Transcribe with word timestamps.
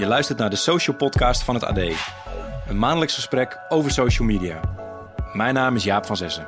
Je 0.00 0.06
luistert 0.06 0.38
naar 0.38 0.50
de 0.50 0.56
Social 0.56 0.96
Podcast 0.96 1.42
van 1.42 1.54
het 1.54 1.64
AD. 1.64 1.78
Een 2.68 2.78
maandelijks 2.78 3.14
gesprek 3.14 3.58
over 3.68 3.90
social 3.90 4.28
media. 4.28 4.60
Mijn 5.32 5.54
naam 5.54 5.76
is 5.76 5.84
Jaap 5.84 6.06
van 6.06 6.16
Zessen. 6.16 6.46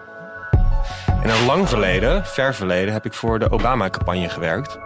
In 1.22 1.28
een 1.28 1.44
lang 1.44 1.68
verleden, 1.68 2.26
ver 2.26 2.54
verleden, 2.54 2.92
heb 2.92 3.04
ik 3.04 3.12
voor 3.12 3.38
de 3.38 3.50
Obama-campagne 3.50 4.28
gewerkt. 4.28 4.78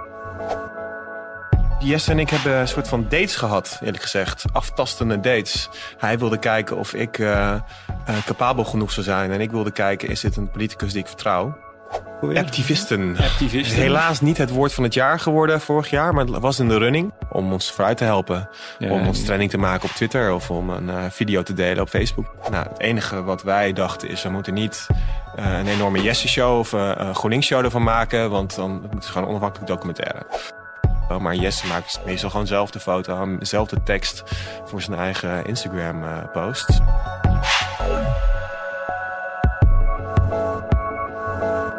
Jesse 1.78 2.10
en 2.10 2.18
ik 2.18 2.30
hebben 2.30 2.56
een 2.56 2.68
soort 2.68 2.88
van 2.88 3.02
dates 3.02 3.36
gehad, 3.36 3.78
eerlijk 3.82 4.02
gezegd. 4.02 4.44
Aftastende 4.52 5.20
dates. 5.20 5.68
Hij 5.98 6.18
wilde 6.18 6.38
kijken 6.38 6.76
of 6.76 6.94
ik 6.94 7.18
uh, 7.18 7.28
uh, 7.28 8.24
capabel 8.24 8.64
genoeg 8.64 8.92
zou 8.92 9.06
zijn. 9.06 9.30
En 9.30 9.40
ik 9.40 9.50
wilde 9.50 9.72
kijken, 9.72 10.08
is 10.08 10.20
dit 10.20 10.36
een 10.36 10.50
politicus 10.50 10.92
die 10.92 11.00
ik 11.00 11.08
vertrouw? 11.08 11.65
Activisten. 12.34 13.16
Activisten. 13.18 13.76
Helaas 13.76 14.20
niet 14.20 14.38
het 14.38 14.50
woord 14.50 14.74
van 14.74 14.84
het 14.84 14.94
jaar 14.94 15.20
geworden 15.20 15.60
vorig 15.60 15.90
jaar, 15.90 16.14
maar 16.14 16.24
het 16.24 16.38
was 16.38 16.58
in 16.58 16.68
de 16.68 16.78
running 16.78 17.12
om 17.30 17.52
ons 17.52 17.72
vooruit 17.72 17.96
te 17.96 18.04
helpen. 18.04 18.48
Ja, 18.78 18.90
om 18.90 19.06
ons 19.06 19.18
ja. 19.18 19.24
trending 19.24 19.50
te 19.50 19.58
maken 19.58 19.88
op 19.88 19.94
Twitter 19.94 20.32
of 20.32 20.50
om 20.50 20.70
een 20.70 20.88
uh, 20.88 21.04
video 21.10 21.42
te 21.42 21.54
delen 21.54 21.82
op 21.82 21.88
Facebook. 21.88 22.34
Nou, 22.50 22.68
het 22.68 22.80
enige 22.80 23.22
wat 23.22 23.42
wij 23.42 23.72
dachten 23.72 24.08
is, 24.08 24.22
we 24.22 24.28
moeten 24.28 24.54
niet 24.54 24.86
uh, 25.38 25.58
een 25.58 25.66
enorme 25.66 26.02
Jesse-show 26.02 26.58
of 26.58 26.72
uh, 26.72 26.90
een 26.94 27.14
GroenLinks-show 27.14 27.64
ervan 27.64 27.82
maken, 27.82 28.30
want 28.30 28.54
dan 28.54 28.86
het 28.90 29.02
is 29.02 29.08
gewoon 29.08 29.22
een 29.22 29.28
onafhankelijk 29.28 29.68
documentaire. 29.68 30.26
Maar 31.20 31.34
Jesse 31.34 31.66
maakt 31.66 32.00
meestal 32.04 32.30
gewoon 32.30 32.46
zelf 32.46 32.70
de 32.70 32.80
foto, 32.80 33.36
zelf 33.40 33.68
de 33.68 33.82
tekst 33.82 34.22
voor 34.64 34.82
zijn 34.82 34.98
eigen 34.98 35.46
Instagram-post. 35.46 36.80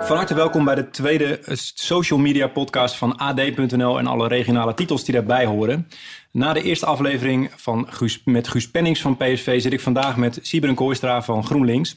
Van 0.07 0.17
harte 0.17 0.33
welkom 0.33 0.65
bij 0.65 0.75
de 0.75 0.89
tweede 0.89 1.39
social 1.73 2.19
media 2.19 2.47
podcast 2.47 2.95
van 2.95 3.17
AD.nl 3.17 3.99
en 3.99 4.07
alle 4.07 4.27
regionale 4.27 4.73
titels 4.73 5.03
die 5.03 5.13
daarbij 5.13 5.45
horen. 5.45 5.87
Na 6.31 6.53
de 6.53 6.61
eerste 6.61 6.85
aflevering 6.85 7.51
van 7.55 7.87
Guus, 7.89 8.21
met 8.25 8.47
Guus 8.47 8.71
Pennings 8.71 9.01
van 9.01 9.17
PSV 9.17 9.61
zit 9.61 9.73
ik 9.73 9.79
vandaag 9.79 10.17
met 10.17 10.39
Sibren 10.41 10.75
Kooistra 10.75 11.23
van 11.23 11.45
GroenLinks. 11.45 11.95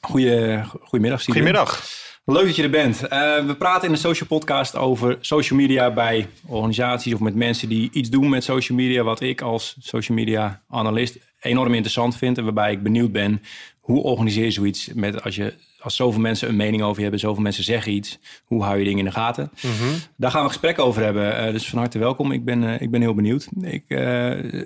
Goeie, 0.00 0.62
goedemiddag, 0.64 1.20
Sibren. 1.20 1.42
Goedemiddag. 1.42 1.82
Leuk 2.24 2.46
dat 2.46 2.56
je 2.56 2.62
er 2.62 2.70
bent. 2.70 3.02
Uh, 3.02 3.08
we 3.46 3.54
praten 3.58 3.86
in 3.86 3.94
de 3.94 4.00
social 4.00 4.28
podcast 4.28 4.76
over 4.76 5.18
social 5.20 5.58
media 5.58 5.92
bij 5.92 6.28
organisaties 6.46 7.14
of 7.14 7.20
met 7.20 7.34
mensen 7.34 7.68
die 7.68 7.90
iets 7.92 8.10
doen 8.10 8.28
met 8.28 8.44
social 8.44 8.78
media, 8.78 9.02
wat 9.02 9.20
ik 9.20 9.40
als 9.40 9.76
social 9.80 10.18
media 10.18 10.62
analist 10.68 11.18
enorm 11.40 11.74
interessant 11.74 12.16
vind 12.16 12.38
en 12.38 12.44
waarbij 12.44 12.72
ik 12.72 12.82
benieuwd 12.82 13.12
ben 13.12 13.42
hoe 13.80 14.02
organiseer 14.02 14.44
je 14.44 14.50
zoiets 14.50 14.90
met 14.94 15.22
als 15.22 15.36
je 15.36 15.54
als 15.80 15.96
zoveel 15.96 16.20
mensen 16.20 16.48
een 16.48 16.56
mening 16.56 16.82
over 16.82 16.96
je 16.96 17.02
hebben, 17.02 17.20
zoveel 17.20 17.42
mensen 17.42 17.64
zeggen 17.64 17.92
iets, 17.92 18.18
hoe 18.44 18.62
hou 18.62 18.78
je 18.78 18.84
dingen 18.84 18.98
in 18.98 19.04
de 19.04 19.10
gaten? 19.10 19.50
Mm 19.62 19.70
-hmm. 19.70 19.94
Daar 20.16 20.30
gaan 20.30 20.40
we 20.40 20.46
een 20.46 20.52
gesprek 20.52 20.78
over 20.78 21.02
hebben. 21.02 21.46
Uh, 21.46 21.52
dus 21.52 21.68
van 21.68 21.78
harte 21.78 21.98
welkom. 21.98 22.32
Ik 22.32 22.44
ben, 22.44 22.62
uh, 22.62 22.80
ik 22.80 22.90
ben 22.90 23.00
heel 23.00 23.14
benieuwd. 23.14 23.48
Ik, 23.60 23.84
uh, 23.88 23.98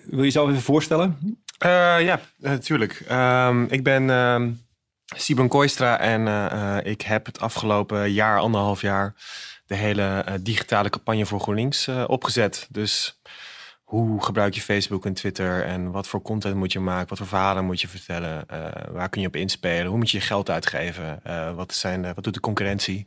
wil 0.05 0.19
je 0.19 0.23
jezelf 0.23 0.49
even 0.49 0.63
voorstellen? 0.63 1.19
ja, 1.99 2.21
natuurlijk. 2.37 3.07
Um, 3.11 3.67
ik 3.71 3.83
ben 3.83 4.11
um, 4.11 4.61
Sibon 5.17 5.49
Kooistra 5.49 5.99
en 6.01 6.85
ik 6.85 7.03
heb 7.03 7.27
het 7.27 7.41
afgelopen 7.41 8.13
jaar, 8.13 8.39
anderhalf 8.39 8.81
jaar, 8.81 9.15
de 9.67 9.75
hele 9.75 10.25
digitale 10.41 10.91
campagne 10.91 11.27
voor 11.27 11.41
GroenLinks 11.41 11.89
opgezet. 12.07 12.69
Dus 12.71 13.21
hoe 13.95 14.25
gebruik 14.25 14.55
je 14.55 14.61
Facebook 14.61 15.07
en 15.07 15.15
Twitter 15.15 15.65
en 15.65 15.91
wat 15.91 16.09
voor 16.09 16.23
content 16.23 16.55
moet 16.55 16.73
je 16.73 16.81
maken, 16.81 17.09
wat 17.09 17.19
voor 17.19 17.27
verhalen 17.27 17.65
moet 17.65 17.81
je 17.81 17.89
vertellen, 17.89 18.45
uh, 18.53 18.59
waar 18.93 19.09
kun 19.09 19.21
je 19.21 19.27
op 19.27 19.37
inspelen, 19.37 19.87
hoe 19.87 19.99
moet 19.99 20.11
je 20.11 20.19
je 20.19 20.25
geld 20.25 20.51
uitgeven, 20.51 21.21
uh, 21.27 21.55
wat, 21.55 21.75
zijn 21.75 22.03
de, 22.03 22.13
wat 22.15 22.25
doet 22.25 22.35
de 22.35 22.41
concurrentie, 22.41 23.07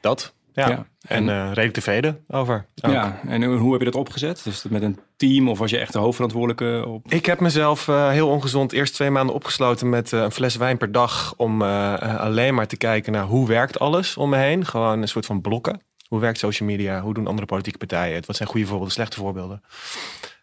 dat. 0.00 0.36
Ja, 0.52 0.68
ja. 0.68 0.86
en, 1.06 1.28
en 1.28 1.28
uh, 1.28 1.48
redelijk 1.48 1.72
tevreden 1.72 2.24
over. 2.28 2.66
Ook. 2.82 2.92
Ja, 2.92 3.20
en 3.26 3.44
hoe 3.44 3.70
heb 3.70 3.80
je 3.80 3.90
dat 3.90 4.00
opgezet? 4.00 4.40
Dus 4.44 4.62
met 4.62 4.82
een 4.82 4.98
team 5.16 5.48
of 5.48 5.58
was 5.58 5.70
je 5.70 5.78
echt 5.78 5.92
de 5.92 5.98
hoofdverantwoordelijke? 5.98 6.88
Op... 6.88 7.12
Ik 7.12 7.26
heb 7.26 7.40
mezelf 7.40 7.86
heel 7.86 8.28
ongezond 8.28 8.72
eerst 8.72 8.94
twee 8.94 9.10
maanden 9.10 9.34
opgesloten 9.34 9.88
met 9.88 10.12
een 10.12 10.30
fles 10.30 10.56
wijn 10.56 10.76
per 10.76 10.92
dag 10.92 11.34
om 11.36 11.62
alleen 11.62 12.54
maar 12.54 12.66
te 12.66 12.76
kijken 12.76 13.12
naar 13.12 13.24
hoe 13.24 13.46
werkt 13.46 13.78
alles 13.78 14.16
om 14.16 14.30
me 14.30 14.36
heen. 14.36 14.66
Gewoon 14.66 15.02
een 15.02 15.08
soort 15.08 15.26
van 15.26 15.40
blokken. 15.40 15.80
Hoe 16.08 16.20
werkt 16.20 16.38
social 16.38 16.68
media? 16.68 17.00
Hoe 17.00 17.14
doen 17.14 17.26
andere 17.26 17.46
politieke 17.46 17.78
partijen 17.78 18.14
het? 18.14 18.26
Wat 18.26 18.36
zijn 18.36 18.48
goede 18.48 18.66
voorbeelden, 18.66 18.94
slechte 18.94 19.16
voorbeelden? 19.16 19.62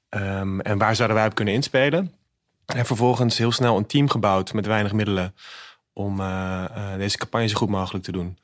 Um, 0.09 0.61
en 0.61 0.77
waar 0.77 0.95
zouden 0.95 1.17
wij 1.17 1.25
op 1.25 1.35
kunnen 1.35 1.53
inspelen? 1.53 2.13
En 2.65 2.85
vervolgens 2.85 3.37
heel 3.37 3.51
snel 3.51 3.77
een 3.77 3.85
team 3.85 4.09
gebouwd 4.09 4.53
met 4.53 4.65
weinig 4.65 4.91
middelen 4.91 5.35
om 5.93 6.19
uh, 6.19 6.65
uh, 6.77 6.95
deze 6.97 7.17
campagne 7.17 7.47
zo 7.47 7.57
goed 7.57 7.69
mogelijk 7.69 8.03
te 8.03 8.11
doen. 8.11 8.37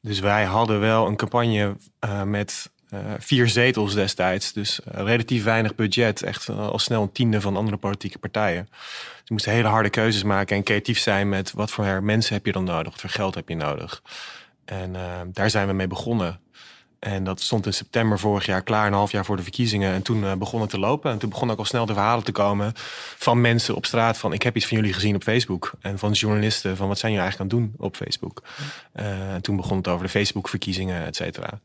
Dus 0.00 0.20
wij 0.20 0.44
hadden 0.44 0.80
wel 0.80 1.06
een 1.06 1.16
campagne 1.16 1.76
uh, 2.04 2.22
met 2.22 2.70
vier 3.18 3.48
zetels 3.48 3.94
destijds. 3.94 4.52
Dus 4.52 4.80
relatief 4.84 5.44
weinig 5.44 5.74
budget. 5.74 6.22
Echt 6.22 6.48
al 6.48 6.78
snel 6.78 7.02
een 7.02 7.12
tiende 7.12 7.40
van 7.40 7.56
andere 7.56 7.76
politieke 7.76 8.18
partijen. 8.18 8.68
Dus 8.70 9.22
we 9.24 9.32
moesten 9.32 9.52
hele 9.52 9.68
harde 9.68 9.90
keuzes 9.90 10.22
maken 10.22 10.56
en 10.56 10.62
creatief 10.62 10.98
zijn 10.98 11.28
met 11.28 11.52
wat 11.52 11.70
voor 11.70 12.02
mensen 12.02 12.34
heb 12.34 12.46
je 12.46 12.52
dan 12.52 12.64
nodig? 12.64 12.92
Wat 12.92 13.00
voor 13.00 13.10
geld 13.10 13.34
heb 13.34 13.48
je 13.48 13.56
nodig? 13.56 14.02
En 14.64 14.96
daar 15.32 15.50
zijn 15.50 15.66
we 15.66 15.72
mee 15.72 15.86
begonnen. 15.86 16.40
En 17.00 17.24
dat 17.24 17.40
stond 17.40 17.66
in 17.66 17.72
september 17.72 18.18
vorig 18.18 18.46
jaar 18.46 18.62
klaar, 18.62 18.86
een 18.86 18.92
half 18.92 19.10
jaar 19.10 19.24
voor 19.24 19.36
de 19.36 19.42
verkiezingen. 19.42 19.92
En 19.92 20.02
toen 20.02 20.22
uh, 20.22 20.34
begon 20.34 20.60
het 20.60 20.70
te 20.70 20.78
lopen. 20.78 21.10
En 21.10 21.18
toen 21.18 21.30
begon 21.30 21.50
ook 21.50 21.58
al 21.58 21.64
snel 21.64 21.86
de 21.86 21.92
verhalen 21.92 22.24
te 22.24 22.32
komen 22.32 22.72
van 23.16 23.40
mensen 23.40 23.74
op 23.74 23.86
straat. 23.86 24.18
Van 24.18 24.32
ik 24.32 24.42
heb 24.42 24.56
iets 24.56 24.66
van 24.66 24.76
jullie 24.76 24.92
gezien 24.92 25.14
op 25.14 25.22
Facebook. 25.22 25.72
En 25.80 25.98
van 25.98 26.12
journalisten 26.12 26.76
van 26.76 26.88
wat 26.88 26.98
zijn 26.98 27.12
jullie 27.12 27.26
eigenlijk 27.26 27.52
aan 27.52 27.58
het 27.58 27.70
doen 27.70 27.86
op 27.86 27.96
Facebook. 27.96 28.42
Uh, 28.94 29.32
en 29.34 29.42
toen 29.42 29.56
begon 29.56 29.76
het 29.76 29.88
over 29.88 30.04
de 30.04 30.10
Facebook 30.10 30.48
verkiezingen, 30.48 31.06
et 31.06 31.16
cetera. 31.16 31.60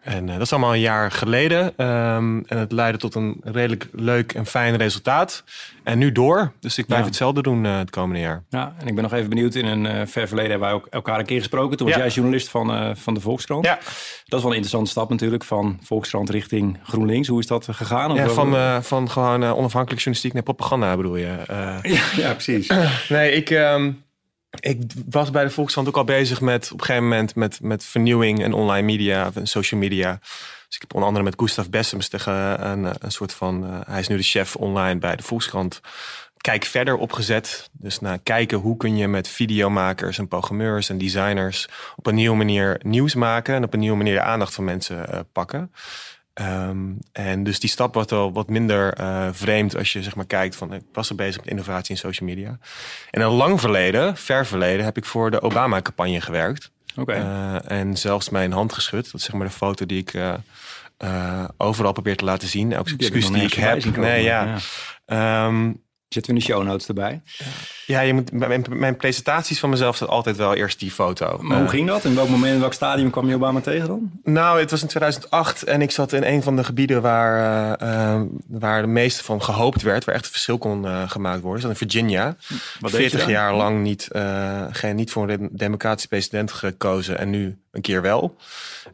En 0.00 0.26
uh, 0.26 0.32
dat 0.32 0.40
is 0.40 0.52
allemaal 0.52 0.74
een 0.74 0.80
jaar 0.80 1.10
geleden. 1.10 1.64
Um, 1.64 2.44
en 2.46 2.58
het 2.58 2.72
leidde 2.72 2.98
tot 2.98 3.14
een 3.14 3.40
redelijk 3.42 3.88
leuk 3.92 4.32
en 4.32 4.46
fijn 4.46 4.76
resultaat. 4.76 5.44
En 5.82 5.98
nu 5.98 6.12
door. 6.12 6.52
Dus 6.60 6.78
ik 6.78 6.86
blijf 6.86 7.00
ja. 7.00 7.06
hetzelfde 7.06 7.42
doen 7.42 7.64
uh, 7.64 7.78
het 7.78 7.90
komende 7.90 8.20
jaar. 8.20 8.44
Ja, 8.48 8.74
en 8.78 8.86
ik 8.86 8.94
ben 8.94 9.02
nog 9.02 9.12
even 9.12 9.28
benieuwd. 9.28 9.54
In 9.54 9.66
een 9.66 9.84
uh, 9.84 9.92
ver 10.06 10.28
verleden 10.28 10.50
hebben 10.50 10.68
wij 10.68 10.76
ook 10.76 10.86
elkaar 10.86 11.18
een 11.18 11.24
keer 11.24 11.38
gesproken. 11.38 11.76
Toen 11.76 11.86
was 11.86 11.96
ja. 11.96 12.02
jij 12.02 12.12
journalist 12.12 12.48
van, 12.48 12.96
van 12.96 13.14
de 13.14 13.20
Volkskrant. 13.20 13.64
Ja. 13.64 13.74
Dat 13.74 14.38
is 14.38 14.44
wel 14.44 14.50
een 14.50 14.62
interessante 14.62 14.90
stap 14.90 15.10
natuurlijk. 15.10 15.44
Van 15.44 15.78
Volkskrant 15.82 16.30
richting 16.30 16.78
GroenLinks. 16.82 17.28
Hoe 17.28 17.40
is 17.40 17.46
dat 17.46 17.68
gegaan? 17.70 18.14
Ja, 18.14 18.28
van, 18.28 18.82
van 18.82 19.10
gewoon 19.10 19.44
onafhankelijk 19.44 20.02
journalistiek 20.02 20.32
naar 20.32 20.42
propaganda 20.42 20.96
bedoel 20.96 21.16
je? 21.16 21.38
ja, 21.82 22.02
ja, 22.16 22.32
precies. 22.32 22.72
nee, 23.08 23.32
ik... 23.32 23.50
Um, 23.50 24.08
ik 24.50 24.82
was 25.08 25.30
bij 25.30 25.44
de 25.44 25.50
Volkskrant 25.50 25.88
ook 25.88 25.96
al 25.96 26.04
bezig 26.04 26.40
met 26.40 26.64
op 26.72 26.80
een 26.80 26.84
gegeven 26.84 27.08
moment 27.08 27.34
met, 27.34 27.60
met 27.62 27.84
vernieuwing 27.84 28.42
en 28.42 28.52
online 28.52 28.86
media 28.86 29.30
en 29.34 29.46
social 29.46 29.80
media. 29.80 30.18
Dus 30.66 30.78
ik 30.78 30.80
heb 30.80 30.94
onder 30.94 31.08
andere 31.08 31.24
met 31.24 31.40
Gustav 31.40 31.66
Bessems 31.66 32.08
tegen 32.08 32.66
een, 32.66 32.94
een 32.98 33.12
soort 33.12 33.32
van, 33.32 33.64
uh, 33.64 33.80
hij 33.86 34.00
is 34.00 34.08
nu 34.08 34.16
de 34.16 34.22
chef 34.22 34.56
online 34.56 34.98
bij 34.98 35.16
de 35.16 35.22
Volkskrant. 35.22 35.80
Kijk 36.36 36.64
verder 36.64 36.96
opgezet. 36.96 37.68
Dus 37.72 38.00
naar 38.00 38.18
kijken 38.18 38.58
hoe 38.58 38.76
kun 38.76 38.96
je 38.96 39.08
met 39.08 39.28
videomakers 39.28 40.18
en 40.18 40.28
programmeurs 40.28 40.88
en 40.88 40.98
designers 40.98 41.68
op 41.96 42.06
een 42.06 42.14
nieuwe 42.14 42.36
manier 42.36 42.80
nieuws 42.82 43.14
maken 43.14 43.54
en 43.54 43.64
op 43.64 43.72
een 43.72 43.78
nieuwe 43.78 43.96
manier 43.96 44.14
de 44.14 44.20
aandacht 44.20 44.54
van 44.54 44.64
mensen 44.64 45.06
uh, 45.10 45.20
pakken. 45.32 45.72
Um, 46.34 46.98
en 47.12 47.42
dus 47.42 47.60
die 47.60 47.70
stap 47.70 47.94
wordt 47.94 48.10
wel 48.10 48.32
wat 48.32 48.48
minder 48.48 49.00
uh, 49.00 49.28
vreemd 49.32 49.76
als 49.76 49.92
je 49.92 50.02
zeg 50.02 50.14
maar 50.14 50.26
kijkt 50.26 50.56
van 50.56 50.72
ik 50.72 50.82
was 50.92 51.08
er 51.08 51.14
bezig 51.14 51.36
met 51.36 51.50
innovatie 51.50 51.90
in 51.90 52.00
social 52.00 52.28
media. 52.28 52.58
En 53.10 53.20
een 53.20 53.30
lang 53.30 53.60
verleden, 53.60 54.16
ver 54.16 54.46
verleden, 54.46 54.84
heb 54.84 54.96
ik 54.96 55.04
voor 55.04 55.30
de 55.30 55.42
Obama-campagne 55.42 56.20
gewerkt. 56.20 56.70
Okay. 56.96 57.20
Uh, 57.20 57.70
en 57.70 57.96
zelfs 57.96 58.28
mijn 58.28 58.52
hand 58.52 58.72
geschud. 58.72 59.04
Dat 59.04 59.14
is 59.14 59.24
zeg 59.24 59.34
maar 59.34 59.46
de 59.46 59.52
foto 59.52 59.86
die 59.86 59.98
ik 59.98 60.14
uh, 60.14 61.44
overal 61.56 61.92
probeer 61.92 62.16
te 62.16 62.24
laten 62.24 62.48
zien. 62.48 62.72
Elke 62.72 62.94
excuus 62.96 63.30
die 63.30 63.42
ik 63.42 63.54
heb. 63.54 63.96
Nee, 63.96 64.22
ja. 64.22 64.58
ja. 65.06 65.46
Um, 65.46 65.82
Zetten 66.08 66.34
we 66.34 66.40
in 66.40 66.46
de 66.46 66.52
show 66.52 66.64
notes 66.64 66.88
erbij. 66.88 67.22
Ja, 67.24 67.46
je 67.98 68.14
moet, 68.14 68.32
mijn, 68.32 68.64
mijn 68.68 68.96
presentaties 68.96 69.60
van 69.60 69.70
mezelf 69.70 69.96
staat 69.96 70.08
altijd 70.08 70.36
wel 70.36 70.54
eerst 70.54 70.78
die 70.78 70.90
foto. 70.90 71.38
Maar 71.40 71.58
hoe 71.58 71.68
ging 71.68 71.86
dat? 71.86 72.04
In 72.04 72.14
welk 72.14 72.28
moment, 72.28 72.54
in 72.54 72.60
welk 72.60 72.72
stadium 72.72 73.10
kwam 73.10 73.28
je 73.28 73.34
Obama 73.34 73.60
tegen 73.60 73.88
dan? 73.88 74.10
Nou, 74.24 74.60
het 74.60 74.70
was 74.70 74.82
in 74.82 74.88
2008 74.88 75.64
en 75.64 75.82
ik 75.82 75.90
zat 75.90 76.12
in 76.12 76.24
een 76.24 76.42
van 76.42 76.56
de 76.56 76.64
gebieden 76.64 77.02
waar, 77.02 77.82
uh, 77.82 78.22
waar 78.48 78.82
de 78.82 78.88
meeste 78.88 79.24
van 79.24 79.42
gehoopt 79.42 79.82
werd. 79.82 80.04
Waar 80.04 80.14
echt 80.14 80.24
een 80.24 80.30
verschil 80.30 80.58
kon 80.58 80.84
uh, 80.84 81.10
gemaakt 81.10 81.40
worden. 81.40 81.62
Dat 81.62 81.70
in 81.70 81.88
Virginia. 81.88 82.36
Wat 82.80 82.90
40 82.90 83.28
jaar 83.28 83.54
lang 83.54 83.82
niet, 83.82 84.08
geen, 84.70 84.96
niet 84.96 85.10
voor 85.10 85.28
een 85.28 85.48
democratisch 85.52 86.06
president 86.06 86.52
gekozen 86.52 87.18
en 87.18 87.30
nu 87.30 87.58
een 87.72 87.80
keer 87.80 88.02
wel. 88.02 88.36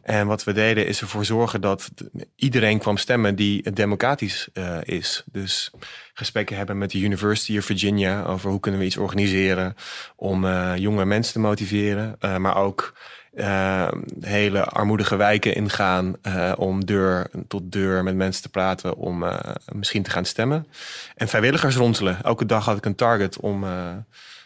En 0.01 0.27
wat 0.27 0.43
we 0.43 0.53
deden 0.53 0.87
is 0.87 1.01
ervoor 1.01 1.25
zorgen 1.25 1.61
dat 1.61 1.89
iedereen 2.35 2.79
kwam 2.79 2.97
stemmen 2.97 3.35
die 3.35 3.71
democratisch 3.71 4.47
uh, 4.53 4.77
is. 4.83 5.23
Dus 5.31 5.71
gesprekken 6.13 6.57
hebben 6.57 6.77
met 6.77 6.91
de 6.91 6.99
University 6.99 7.57
of 7.57 7.65
Virginia 7.65 8.23
over 8.23 8.49
hoe 8.49 8.59
kunnen 8.59 8.79
we 8.79 8.85
iets 8.85 8.97
organiseren 8.97 9.75
om 10.15 10.45
uh, 10.45 10.73
jonge 10.75 11.05
mensen 11.05 11.33
te 11.33 11.39
motiveren, 11.39 12.15
maar 12.19 12.57
ook 12.57 12.93
hele 14.19 14.63
armoedige 14.63 15.15
wijken 15.15 15.55
ingaan 15.55 16.15
om 16.55 16.85
deur 16.85 17.29
tot 17.47 17.71
deur 17.71 18.03
met 18.03 18.15
mensen 18.15 18.41
te 18.41 18.49
praten 18.49 18.95
om 18.95 19.25
misschien 19.71 20.03
te 20.03 20.09
gaan 20.09 20.25
stemmen. 20.25 20.67
En 21.15 21.27
vrijwilligers 21.27 21.75
ronselen. 21.75 22.23
Elke 22.23 22.45
dag 22.45 22.65
had 22.65 22.77
ik 22.77 22.85
een 22.85 22.95
target 22.95 23.39
om 23.39 23.65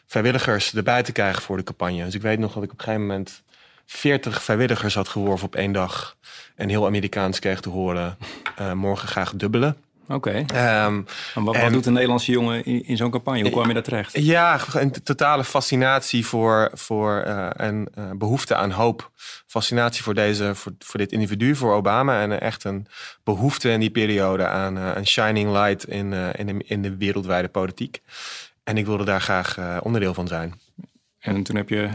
vrijwilligers 0.06 0.76
erbij 0.76 1.04
te 1.04 1.12
krijgen 1.12 1.42
voor 1.42 1.58
de 1.58 1.64
campagne. 1.64 2.04
Dus 2.04 2.16
ik 2.16 2.22
weet 2.22 2.40
nog 2.40 2.54
dat 2.54 2.64
ik 2.64 2.72
op 2.72 2.78
een 2.78 2.84
gegeven 2.84 3.08
moment 3.08 3.44
40 3.92 4.44
vrijwilligers 4.44 4.96
had 4.96 5.08
geworven 5.08 5.46
op 5.46 5.56
één 5.56 5.72
dag. 5.72 6.16
En 6.56 6.70
heel 6.70 6.86
Amerikaans 6.86 7.40
kreeg 7.40 7.60
te 7.62 7.70
horen: 7.70 8.18
uh, 8.60 8.74
morgen 8.74 9.08
graag 9.08 9.34
dubbelen. 9.36 9.78
Oké. 10.08 10.44
Ehm, 10.54 11.02
En 11.36 11.44
wat, 11.44 11.56
en- 11.56 11.62
wat 11.62 11.72
doet 11.72 11.86
een 11.86 11.94
Nederlandse 11.94 12.32
jongen 12.32 12.66
in, 12.66 12.86
in 12.86 12.98
zo'n 12.98 13.10
campagne? 13.12 13.42
Hoe 13.42 13.52
kwam 13.52 13.68
je 13.68 13.74
daar 13.74 13.84
terecht? 13.84 14.18
Ja, 14.18 14.60
een 14.74 14.92
totale 15.04 15.44
fascinatie 15.44 16.26
voor, 16.26 16.70
voor 16.74 17.20
eh, 17.22 17.48
en 17.56 17.88
eh, 17.94 18.10
behoefte 18.16 18.56
aan 18.56 18.72
hoop. 18.72 19.12
Fascinatie 19.48 20.04
voor, 20.04 20.14
deze, 20.14 20.56
voor, 20.56 20.72
voor 20.80 21.00
dit 21.00 21.12
individu, 21.12 21.56
voor 21.56 21.74
Obama. 21.74 22.22
En 22.22 22.42
echt 22.42 22.64
een 22.64 22.88
behoefte 23.24 23.70
in 23.70 23.80
die 23.80 23.92
periode 23.92 24.48
aan 24.48 24.78
eh, 24.78 24.90
een 24.96 25.08
shining 25.08 25.52
light 25.52 25.84
in, 25.88 26.14
eh, 26.14 26.28
in, 26.38 26.46
de, 26.46 26.64
in 26.66 26.82
de 26.82 26.98
wereldwijde 26.98 27.48
politiek. 27.48 28.02
En 28.64 28.78
ik 28.78 28.86
wilde 28.86 29.06
daar 29.06 29.22
graag 29.22 29.58
eh, 29.58 29.78
onderdeel 29.84 30.14
van 30.14 30.28
zijn. 30.28 30.60
En 31.20 31.44
toen 31.44 31.56
heb 31.56 31.70
je 31.70 31.90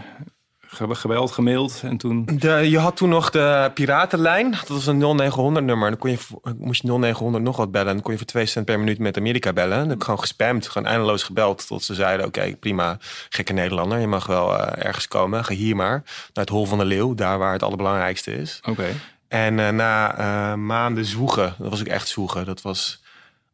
gebeld, 0.76 1.30
gemaild 1.30 1.80
en 1.84 1.96
toen... 1.96 2.24
De, 2.38 2.50
je 2.50 2.78
had 2.78 2.96
toen 2.96 3.08
nog 3.08 3.30
de 3.30 3.70
Piratenlijn. 3.74 4.50
Dat 4.50 4.68
was 4.68 4.86
een 4.86 4.98
0900 4.98 5.66
nummer. 5.66 5.90
Dan 5.90 5.98
kon 5.98 6.10
je, 6.10 6.18
moest 6.58 6.82
je 6.82 6.88
0900 6.88 7.44
nog 7.44 7.56
wat 7.56 7.70
bellen. 7.70 7.94
Dan 7.94 8.02
kon 8.02 8.12
je 8.12 8.18
voor 8.18 8.26
2 8.26 8.46
cent 8.46 8.64
per 8.64 8.78
minuut 8.78 8.98
met 8.98 9.16
Amerika 9.16 9.52
bellen. 9.52 9.78
Dan 9.78 9.88
heb 9.88 9.96
ik 9.96 10.04
gewoon 10.04 10.20
gespamd. 10.20 10.68
Gewoon 10.68 10.88
eindeloos 10.88 11.22
gebeld. 11.22 11.66
Tot 11.66 11.84
ze 11.84 11.94
zeiden, 11.94 12.26
oké, 12.26 12.56
prima. 12.60 12.98
Gekke 13.28 13.52
Nederlander. 13.52 13.98
Je 13.98 14.06
mag 14.06 14.26
wel 14.26 14.58
eh, 14.58 14.86
ergens 14.86 15.08
komen. 15.08 15.44
Ga 15.44 15.54
hier 15.54 15.76
maar. 15.76 16.02
Naar 16.04 16.44
het 16.44 16.48
Hol 16.48 16.66
van 16.66 16.78
de 16.78 16.84
Leeuw. 16.84 17.14
Daar 17.14 17.38
waar 17.38 17.52
het 17.52 17.62
allerbelangrijkste 17.62 18.36
is. 18.36 18.60
Oké. 18.68 18.86
En 19.28 19.60
eh, 19.60 19.68
na 19.68 20.18
eh, 20.18 20.58
maanden 20.58 21.04
zwoegen. 21.04 21.54
Dat 21.58 21.70
was 21.70 21.80
ook 21.80 21.86
echt 21.86 22.08
zwoegen. 22.08 22.44
Dat 22.44 22.62
was 22.62 23.04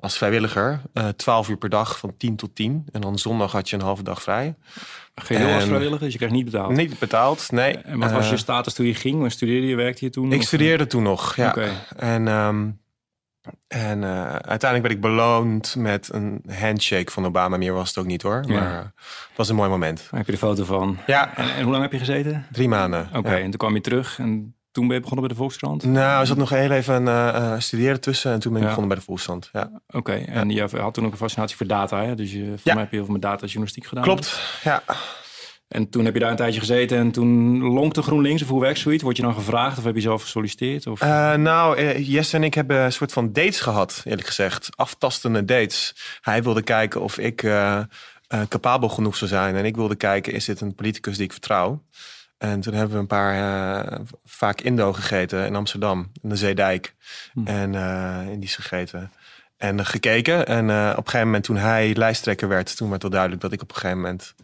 als 0.02 0.16
vrijwilliger. 0.16 0.81
eh 0.93 1.08
12 1.08 1.49
uur 1.49 1.56
per 1.56 1.69
dag 1.69 1.99
van 1.99 2.16
10 2.16 2.37
tot 2.37 2.54
10. 2.54 2.87
En 2.93 3.00
dan 3.00 3.19
zondag 3.19 3.52
had 3.52 3.70
je 3.70 3.76
een 3.76 3.82
halve 3.82 4.02
dag 4.02 4.22
vrij. 4.22 4.54
Geheel 5.14 5.52
als 5.52 5.62
En- 5.62 5.66
vrijwilliger, 5.69 6.00
dus 6.00 6.12
je 6.12 6.16
krijgt 6.19 6.34
niet 6.37 6.44
betaald. 6.44 6.70
Niet 6.76 6.99
betaald, 6.99 7.50
nee. 7.50 7.76
En 7.78 7.99
wat 7.99 8.10
was 8.12 8.25
Eh, 8.25 8.31
je 8.31 8.37
status 8.37 8.75
toen 8.75 8.87
je 8.87 8.94
ging? 8.94 9.32
Studeerde 9.32 9.66
je? 9.66 9.75
Werkte 9.76 10.04
je 10.04 10.10
toen? 10.10 10.32
Ik 10.32 10.38
Of- 10.38 10.44
studeerde 10.46 10.87
toen 10.87 11.02
nog, 11.02 11.37
ja. 11.37 11.49
Oké. 11.49 11.70
En, 11.96 12.28
ehm, 12.28 12.70
en 13.69 14.04
eh, 14.04 14.26
uiteindelijk 14.32 14.82
ben 14.82 14.90
ik 14.90 15.00
beloond 15.00 15.75
met 15.76 16.08
een 16.12 16.44
handshake 16.50 17.10
van 17.12 17.26
Obama. 17.26 17.56
Meer 17.56 17.72
was 17.72 17.88
het 17.88 17.99
ook 17.99 18.06
niet 18.06 18.22
hoor. 18.22 18.43
Ja. 18.46 18.54
Maar 18.60 18.72
eh, 18.72 18.78
het 19.28 19.37
was 19.37 19.49
een 19.49 19.56
mooi 19.56 19.69
moment. 19.69 19.99
Daar 19.99 20.19
heb 20.19 20.26
je 20.26 20.32
de 20.32 20.38
foto 20.38 20.64
van. 20.64 20.99
Ja, 21.06 21.37
En, 21.37 21.54
en 21.54 21.62
hoe 21.62 21.70
lang 21.70 21.82
heb 21.82 21.93
je 21.93 21.99
gezeten? 21.99 22.46
drie 22.52 22.69
maanden. 22.69 23.08
Oké, 23.14 23.31
Ja. 23.31 23.37
en 23.38 23.43
toen 23.50 23.58
kwam 23.58 23.75
je 23.75 23.81
terug 23.81 24.19
en 24.19 24.54
toen 24.72 24.86
ben 24.86 24.94
je 24.96 25.02
begonnen 25.02 25.26
bij 25.26 25.36
de 25.36 25.40
Volkskrant? 25.42 25.84
Nou, 25.84 26.20
er 26.20 26.26
zat 26.26 26.36
nog 26.36 26.50
heel 26.50 26.70
even 26.70 27.08
eh, 27.08 27.54
studeren 27.58 28.00
tussen. 28.00 28.32
En 28.32 28.38
toen 28.40 28.52
ben 28.52 28.60
ik 28.62 28.69
Ja. 28.69 28.74
begonnen 28.74 28.88
bij 28.88 28.98
de 28.98 29.04
Volksstand. 29.04 29.48
Ja. 29.52 29.70
Oké, 29.88 30.12
en 30.12 30.50
je 30.50 30.60
had 30.60 30.94
toen 30.94 31.04
ook 31.04 31.12
een 31.12 31.16
fascinatie 31.19 31.56
voor 31.56 31.66
data, 31.66 32.04
hè? 32.04 32.14
Dus 32.14 32.32
je, 32.32 32.44
voor 32.44 32.58
Ja. 32.62 32.72
mij 32.72 32.82
heb 32.82 32.90
je 32.90 32.96
heel 32.96 33.04
veel 33.04 33.14
met 33.14 33.22
datajournalistiek 33.22 33.86
gedaan. 33.86 34.04
Klopt, 34.04 34.40
ja. 34.64 34.82
En 35.69 35.90
toen 35.90 36.04
heb 36.04 36.14
je 36.14 36.20
daar 36.20 36.30
een 36.30 36.36
tijdje 36.36 36.60
gezeten 36.60 36.98
en 36.98 37.10
toen 37.10 37.58
lonkte 37.62 38.02
GroenLinks 38.02 38.42
of 38.42 38.48
hoe 38.48 38.60
werkt 38.60 38.78
zoiets? 38.78 39.02
Word 39.02 39.16
je 39.16 39.22
dan 39.22 39.34
gevraagd 39.34 39.78
of 39.78 39.84
heb 39.84 39.94
je 39.94 40.00
zelf 40.00 40.22
gesolliciteerd? 40.22 40.86
Of... 40.86 41.00
Eh, 41.00 41.34
nou, 41.34 41.96
Jesse 41.98 42.36
en 42.36 42.44
ik 42.44 42.54
hebben 42.54 42.80
een 42.80 42.92
soort 42.92 43.12
van 43.12 43.32
dates 43.32 43.60
gehad, 43.60 44.02
eerlijk 44.04 44.26
gezegd. 44.26 44.68
Aftastende 44.76 45.44
dates. 45.44 45.94
Hij 46.20 46.42
wilde 46.42 46.62
kijken 46.62 47.00
of 47.02 47.18
ik 47.18 47.36
capabel 48.48 48.88
genoeg 48.88 49.16
zou 49.16 49.30
zijn. 49.30 49.56
En 49.56 49.64
ik 49.64 49.76
wilde 49.76 49.96
kijken, 49.96 50.32
is 50.32 50.44
dit 50.44 50.60
een 50.60 50.75
politicus 50.75 51.16
die 51.16 51.25
ik 51.25 51.32
vertrouw? 51.32 51.82
En 52.42 52.60
toen 52.60 52.74
hebben 52.74 52.94
we 52.94 53.00
een 53.00 53.06
paar 53.06 53.34
eh, 53.84 53.98
vaak 54.24 54.60
Indo 54.60 54.92
gegeten 54.92 55.46
in 55.46 55.56
Amsterdam, 55.56 56.10
in 56.22 56.28
de 56.28 56.36
Zeedijk. 56.36 56.94
Hm. 57.32 57.46
En 57.46 57.74
eh 57.74 58.30
in 58.32 58.40
die 58.40 58.48
gegeten. 58.48 59.10
En 59.56 59.78
eh, 59.80 59.86
gekeken. 59.86 60.46
En 60.46 60.70
eh, 60.70 60.88
op 60.90 60.96
een 60.96 61.04
gegeven 61.04 61.26
moment, 61.26 61.44
toen 61.44 61.56
hij 61.56 61.94
lijsttrekker 61.94 62.48
werd, 62.48 62.76
toen 62.76 62.90
werd 62.90 63.04
al 63.04 63.10
duidelijk 63.10 63.40
dat 63.42 63.52
ik 63.52 63.62
op 63.62 63.68
een 63.68 63.74
gegeven 63.76 63.96
moment 64.00 64.34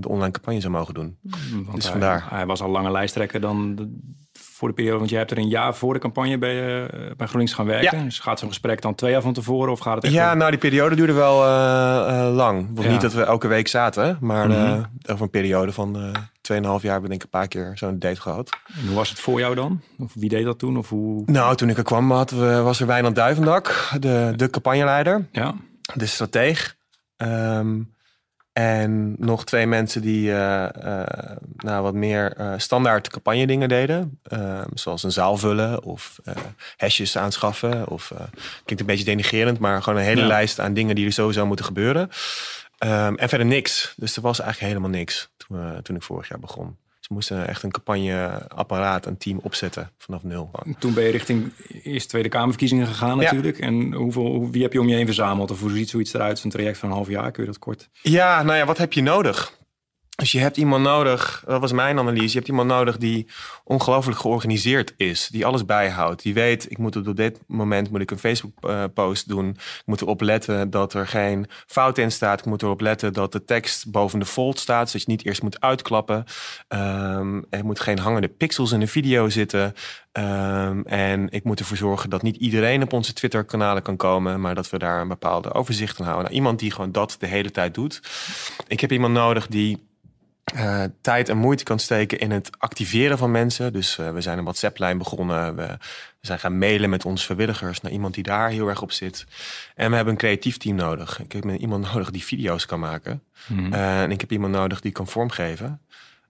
de 0.00 0.08
online 0.08 0.30
campagne 0.32 0.60
zou 0.60 0.72
mogen 0.72 0.94
doen. 0.94 1.18
Want 1.52 1.74
dus 1.74 1.82
hij, 1.82 1.92
vandaar. 1.92 2.24
hij 2.28 2.46
was 2.46 2.62
al 2.62 2.70
langer 2.70 2.92
lijsttrekker 2.92 3.40
dan 3.40 3.74
de- 3.74 3.98
voor 4.32 4.68
de 4.68 4.74
periode. 4.74 4.98
Want 4.98 5.10
jij 5.10 5.18
hebt 5.18 5.30
er 5.30 5.38
een 5.38 5.48
jaar 5.48 5.74
voor 5.74 5.92
de 5.94 6.00
campagne 6.00 6.38
bij, 6.38 6.86
bij 7.16 7.26
GroenLinks 7.26 7.52
gaan 7.52 7.66
werken. 7.66 8.04
Dus 8.04 8.18
gaat 8.18 8.38
zo'n 8.38 8.48
gesprek 8.48 8.82
dan 8.82 8.94
twee 8.94 9.10
jaar 9.12 9.22
van 9.22 9.32
tevoren 9.32 9.72
of 9.72 9.78
gaat 9.80 9.94
het 9.94 10.04
echt 10.04 10.12
Ja, 10.12 10.32
om- 10.32 10.38
nou, 10.38 10.50
die 10.50 10.60
periode 10.60 10.96
duurde 10.96 11.12
wel 11.12 11.36
lang. 12.32 12.68
Het 12.76 12.84
Ja. 12.84 12.90
niet 12.90 13.00
dat 13.00 13.12
we 13.12 13.22
elke 13.22 13.48
week 13.48 13.68
zaten, 13.68 14.16
maar 14.20 14.48
Mhm. 14.48 14.82
over 15.06 15.22
een 15.22 15.30
periode 15.30 15.72
van 15.72 16.12
2,5 16.52 16.82
jaar 16.82 17.00
heb 17.02 17.10
ik 17.12 17.22
een 17.22 17.28
paar 17.28 17.48
keer 17.48 17.72
zo'n 17.74 17.98
date 17.98 18.20
gehad. 18.20 18.50
En 18.80 18.86
hoe 18.86 18.94
was 18.94 19.08
het 19.08 19.20
voor 19.20 19.38
jou 19.40 19.54
dan? 19.54 19.80
Of 19.98 20.12
wie 20.14 20.28
deed 20.28 20.44
dat 20.44 20.58
toen? 20.58 20.76
Of 20.76 20.88
hoe... 20.88 21.22
Nou, 21.26 21.56
toen 21.56 21.68
ik 21.68 21.76
er 21.76 21.82
kwam 21.82 22.08
we, 22.08 22.60
was 22.62 22.80
er 22.80 22.86
Wijnand 22.86 23.14
Duivendak, 23.16 23.88
de, 24.00 24.32
de 24.36 24.50
campagneleider, 24.50 25.26
Ja, 25.32 25.54
de 25.94 26.06
strateeg. 26.06 26.76
Ehm, 27.16 27.78
en 28.52 29.14
nog 29.18 29.44
twee 29.44 29.66
mensen 29.66 30.02
die 30.02 30.30
eh, 30.32 31.00
eh, 31.00 31.36
nou, 31.56 31.82
wat 31.82 31.94
meer 31.94 32.32
eh, 32.32 32.52
standaard 32.56 33.08
campagne 33.08 33.46
dingen 33.46 33.68
deden. 33.68 34.18
Ehm, 34.22 34.68
zoals 34.74 35.02
een 35.02 35.12
zaal 35.12 35.36
vullen 35.36 35.82
of 35.82 36.18
hashjes 36.76 37.16
aanschaffen. 37.16 37.88
Of, 37.88 38.12
klinkt 38.64 38.80
een 38.80 38.86
beetje 38.86 39.04
denigerend, 39.04 39.58
maar 39.58 39.82
gewoon 39.82 39.98
een 39.98 40.04
hele 40.04 40.20
Ja. 40.20 40.26
lijst 40.26 40.60
aan 40.60 40.74
dingen 40.74 40.94
die 40.94 41.06
er 41.06 41.12
sowieso 41.12 41.46
moeten 41.46 41.64
gebeuren. 41.64 42.10
Ehm, 42.78 43.14
en 43.14 43.28
verder 43.28 43.46
niks. 43.46 43.94
Dus 43.96 44.16
er 44.16 44.22
was 44.22 44.40
eigenlijk 44.40 44.72
helemaal 44.72 44.98
niks 44.98 45.30
toen, 45.50 45.82
toen 45.82 45.96
ik 45.96 46.02
vorig 46.02 46.28
jaar 46.28 46.38
begon. 46.40 46.76
Ze 47.00 47.12
moesten 47.12 47.48
echt 47.48 47.62
een 47.62 47.70
campagneapparaat, 47.70 49.06
een 49.06 49.16
team 49.16 49.38
opzetten 49.42 49.90
vanaf 49.98 50.22
nul. 50.22 50.50
toen 50.78 50.94
ben 50.94 51.04
je 51.04 51.10
richting 51.10 51.52
eerst 51.82 52.08
Tweede 52.08 52.28
Kamerverkiezingen 52.28 52.86
gegaan 52.86 53.16
Ja. 53.18 53.22
natuurlijk. 53.22 53.58
En 53.58 53.92
hoeveel, 53.92 54.26
hoe- 54.26 54.50
wie 54.50 54.62
heb 54.62 54.72
je 54.72 54.80
om 54.80 54.88
je 54.88 54.94
heen 54.94 55.06
verzameld? 55.06 55.50
Of 55.50 55.60
hoe 55.60 55.70
ziet 55.70 55.88
zoiets 55.88 56.12
eruit? 56.14 56.38
Zo'n 56.38 56.50
traject 56.50 56.78
van 56.78 56.88
een 56.88 56.94
half 56.94 57.08
jaar, 57.08 57.30
kun 57.30 57.42
je 57.42 57.48
dat 57.48 57.58
kort? 57.58 57.88
Ja, 58.02 58.42
nou 58.42 58.56
ja, 58.58 58.64
wat 58.64 58.78
heb 58.78 58.92
je 58.92 59.02
nodig? 59.02 59.58
Dus 60.20 60.32
je 60.32 60.38
hebt 60.38 60.56
iemand 60.56 60.82
nodig, 60.82 61.42
dat 61.46 61.60
was 61.60 61.72
mijn 61.72 61.98
analyse, 61.98 62.26
je 62.26 62.34
hebt 62.34 62.48
iemand 62.48 62.68
nodig 62.68 62.96
die 62.96 63.26
ongelooflijk 63.64 64.18
georganiseerd 64.18 64.94
is, 64.96 65.28
die 65.28 65.46
alles 65.46 65.64
bijhoudt, 65.64 66.22
die 66.22 66.34
weet, 66.34 66.70
ik 66.70 66.78
moet 66.78 66.96
op 66.96 67.16
dit 67.16 67.40
moment 67.46 67.90
moet 67.90 68.00
ik 68.00 68.10
een 68.10 68.18
Facebook 68.18 68.52
eh, 68.60 68.84
post 68.94 69.28
doen, 69.28 69.48
ik 69.48 69.82
moet 69.84 70.00
erop 70.00 70.20
letten 70.20 70.70
dat 70.70 70.94
er 70.94 71.06
geen 71.06 71.46
fout 71.66 71.98
in 71.98 72.12
staat, 72.12 72.38
ik 72.38 72.46
moet 72.46 72.62
erop 72.62 72.80
letten 72.80 73.12
dat 73.12 73.32
de 73.32 73.44
tekst 73.44 73.90
boven 73.90 74.18
de 74.18 74.26
fold 74.26 74.58
staat, 74.58 74.90
zodat 74.90 75.06
je 75.06 75.12
niet 75.12 75.24
eerst 75.24 75.42
moet 75.42 75.60
uitklappen, 75.60 76.24
Ehm, 76.68 77.42
er 77.50 77.64
moet 77.64 77.80
geen 77.80 77.98
hangende 77.98 78.28
pixels 78.28 78.72
in 78.72 78.80
de 78.80 78.86
video 78.86 79.28
zitten. 79.28 79.74
Ehm, 80.12 80.80
en 80.80 81.30
ik 81.30 81.44
moet 81.44 81.58
ervoor 81.58 81.76
zorgen 81.76 82.10
dat 82.10 82.22
niet 82.22 82.36
iedereen 82.36 82.82
op 82.82 82.92
onze 82.92 83.12
Twitter 83.12 83.44
kanalen 83.44 83.82
kan 83.82 83.96
komen, 83.96 84.40
maar 84.40 84.54
dat 84.54 84.70
we 84.70 84.78
daar 84.78 85.00
een 85.00 85.08
bepaalde 85.08 85.52
overzicht 85.52 85.98
aan 85.98 86.04
houden. 86.04 86.24
Nou, 86.24 86.36
iemand 86.36 86.58
die 86.58 86.70
gewoon 86.70 86.92
dat 86.92 87.16
de 87.18 87.26
hele 87.26 87.50
tijd 87.50 87.74
doet. 87.74 88.00
Ik 88.66 88.80
heb 88.80 88.92
iemand 88.92 89.14
nodig 89.14 89.46
die 89.46 89.88
eh, 90.54 90.84
tijd 91.00 91.28
en 91.28 91.36
moeite 91.36 91.64
kan 91.64 91.78
steken 91.78 92.18
in 92.18 92.30
het 92.30 92.50
activeren 92.58 93.18
van 93.18 93.30
mensen. 93.30 93.72
Dus 93.72 93.98
eh, 93.98 94.12
we 94.12 94.20
zijn 94.20 94.38
een 94.38 94.44
WhatsApp-lijn 94.44 94.98
begonnen. 94.98 95.56
We, 95.56 95.66
we 96.20 96.26
zijn 96.26 96.38
gaan 96.38 96.58
mailen 96.58 96.90
met 96.90 97.04
onze 97.04 97.24
vrijwilligers 97.24 97.80
naar 97.80 97.92
iemand 97.92 98.14
die 98.14 98.22
daar 98.22 98.50
heel 98.50 98.68
erg 98.68 98.82
op 98.82 98.92
zit. 98.92 99.26
En 99.74 99.90
we 99.90 99.96
hebben 99.96 100.14
een 100.14 100.20
creatief 100.20 100.56
team 100.56 100.76
nodig. 100.76 101.20
Ik 101.20 101.32
heb 101.32 101.44
iemand 101.44 101.84
nodig 101.92 102.10
die 102.10 102.24
video's 102.24 102.66
kan 102.66 102.80
maken. 102.80 103.22
Eh, 103.70 104.02
en 104.02 104.10
ik 104.10 104.20
heb 104.20 104.32
iemand 104.32 104.52
nodig 104.52 104.80
die 104.80 104.92
kan 104.92 105.06
vormgeven. 105.06 105.80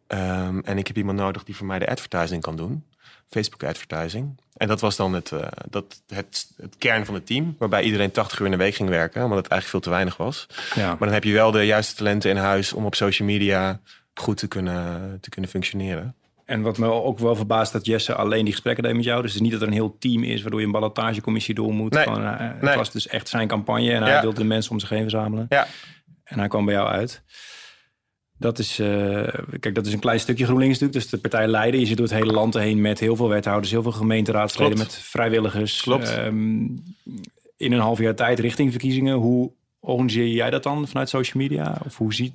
Ehm, 0.07 0.59
en 0.59 0.79
ik 0.79 0.87
heb 0.87 0.97
iemand 0.97 1.19
nodig 1.19 1.45
die 1.45 1.57
voor 1.57 1.67
mij 1.67 1.79
de 1.79 1.89
advertising 1.89 2.43
kan 2.43 2.57
doen. 2.57 2.85
Facebook 3.29 3.63
advertising. 3.63 4.41
En 4.57 4.69
dat 4.69 4.81
was 4.81 4.97
dan 4.97 5.13
het, 5.13 5.33
dat, 5.69 6.03
het, 6.09 6.47
het 6.57 6.75
kern 6.79 7.05
van 7.05 7.15
het 7.15 7.27
team. 7.27 7.55
Waarbij 7.59 7.83
iedereen 7.83 8.11
80 8.11 8.39
uur 8.39 8.45
in 8.45 8.53
de 8.53 8.59
week 8.59 8.75
ging 8.75 8.89
werken. 8.89 9.23
Omdat 9.23 9.39
het 9.39 9.49
eigenlijk 9.49 9.71
veel 9.71 9.81
te 9.81 9.97
weinig 9.97 10.17
was. 10.17 10.47
Ja. 10.75 10.89
Maar 10.89 10.99
dan 10.99 11.13
heb 11.13 11.25
je 11.25 11.33
wel 11.33 11.51
de 11.51 11.67
juiste 11.67 11.95
talenten 11.95 12.31
in 12.31 12.37
huis 12.37 12.73
om 12.73 12.85
op 12.85 12.95
social 12.95 13.29
media 13.29 13.81
goed 14.15 14.37
te 14.37 14.49
kunnen, 14.49 15.19
te 15.21 15.31
kunnen 15.31 15.51
functioneren. 15.51 16.15
En 16.45 16.63
wat 16.63 16.79
me 16.79 16.87
ook 16.87 17.19
wel 17.19 17.37
verbaast 17.37 17.73
dat 17.73 17.87
Jesse 17.87 18.15
alleen 18.15 18.45
die 18.45 18.53
gesprekken 18.53 18.85
deed 18.85 18.95
met 18.95 19.05
jou. 19.05 19.23
Dus 19.23 19.33
het 19.33 19.41
is 19.41 19.47
niet 19.47 19.53
dat 19.53 19.61
er 19.63 19.67
een 19.67 19.81
heel 19.81 19.97
team 19.99 20.23
is 20.23 20.43
waardoor 20.43 20.61
je 20.61 20.67
een 20.67 20.73
ballotagecommissie 20.73 21.55
door 21.55 21.73
moet. 21.75 21.93
Nee. 21.93 22.03
Gewoon, 22.03 22.23
eh, 22.25 22.35
het 22.39 22.63
Nee. 22.63 22.77
was 22.77 22.91
dus 22.93 23.07
echt 23.07 23.29
zijn 23.29 23.49
campagne 23.49 23.93
en 23.93 24.03
hij 24.03 24.13
Ja. 24.13 24.21
wilde 24.21 24.39
de 24.41 24.45
mensen 24.47 24.73
om 24.73 24.79
zich 24.81 24.89
heen 24.89 25.01
verzamelen. 25.01 25.47
Ja, 25.49 25.67
En 26.25 26.39
hij 26.39 26.49
kwam 26.49 26.65
bij 26.65 26.75
jou 26.75 26.89
uit. 26.89 27.23
Dat 28.39 28.59
is, 28.59 28.79
eh, 28.79 28.89
kijk, 29.61 29.75
dat 29.75 29.87
is 29.87 29.93
een 29.93 29.99
klein 30.01 30.21
stukje 30.21 30.45
GroenLinks 30.45 30.79
natuurlijk. 30.79 31.03
Dus 31.11 31.11
de 31.21 31.29
partij 31.29 31.49
leiden. 31.49 31.81
Je 31.81 31.87
zit 31.87 31.97
door 31.97 32.07
het 32.07 32.15
hele 32.15 32.33
land 32.33 32.55
heen 32.55 32.81
met 32.81 33.01
heel 33.01 33.17
veel 33.17 33.29
wethouders, 33.29 33.71
heel 33.71 33.83
veel 33.83 33.93
gemeenteraadsleden, 33.93 34.75
Klopt. 34.75 34.91
met 34.91 34.99
vrijwilligers. 35.03 35.81
Klopt. 35.83 36.09
Ehm, 36.17 36.61
in 37.57 37.73
een 37.73 37.79
half 37.79 37.99
jaar 37.99 38.15
tijd 38.15 38.39
richting 38.39 38.71
verkiezingen. 38.71 39.15
Hoe 39.17 39.51
organiseer 39.81 40.29
jij 40.29 40.51
dat 40.51 40.63
dan 40.63 40.89
vanuit 40.89 41.09
social 41.09 41.43
media? 41.43 41.81
Of 41.87 41.97
hoe 41.97 42.15
ziet, 42.15 42.33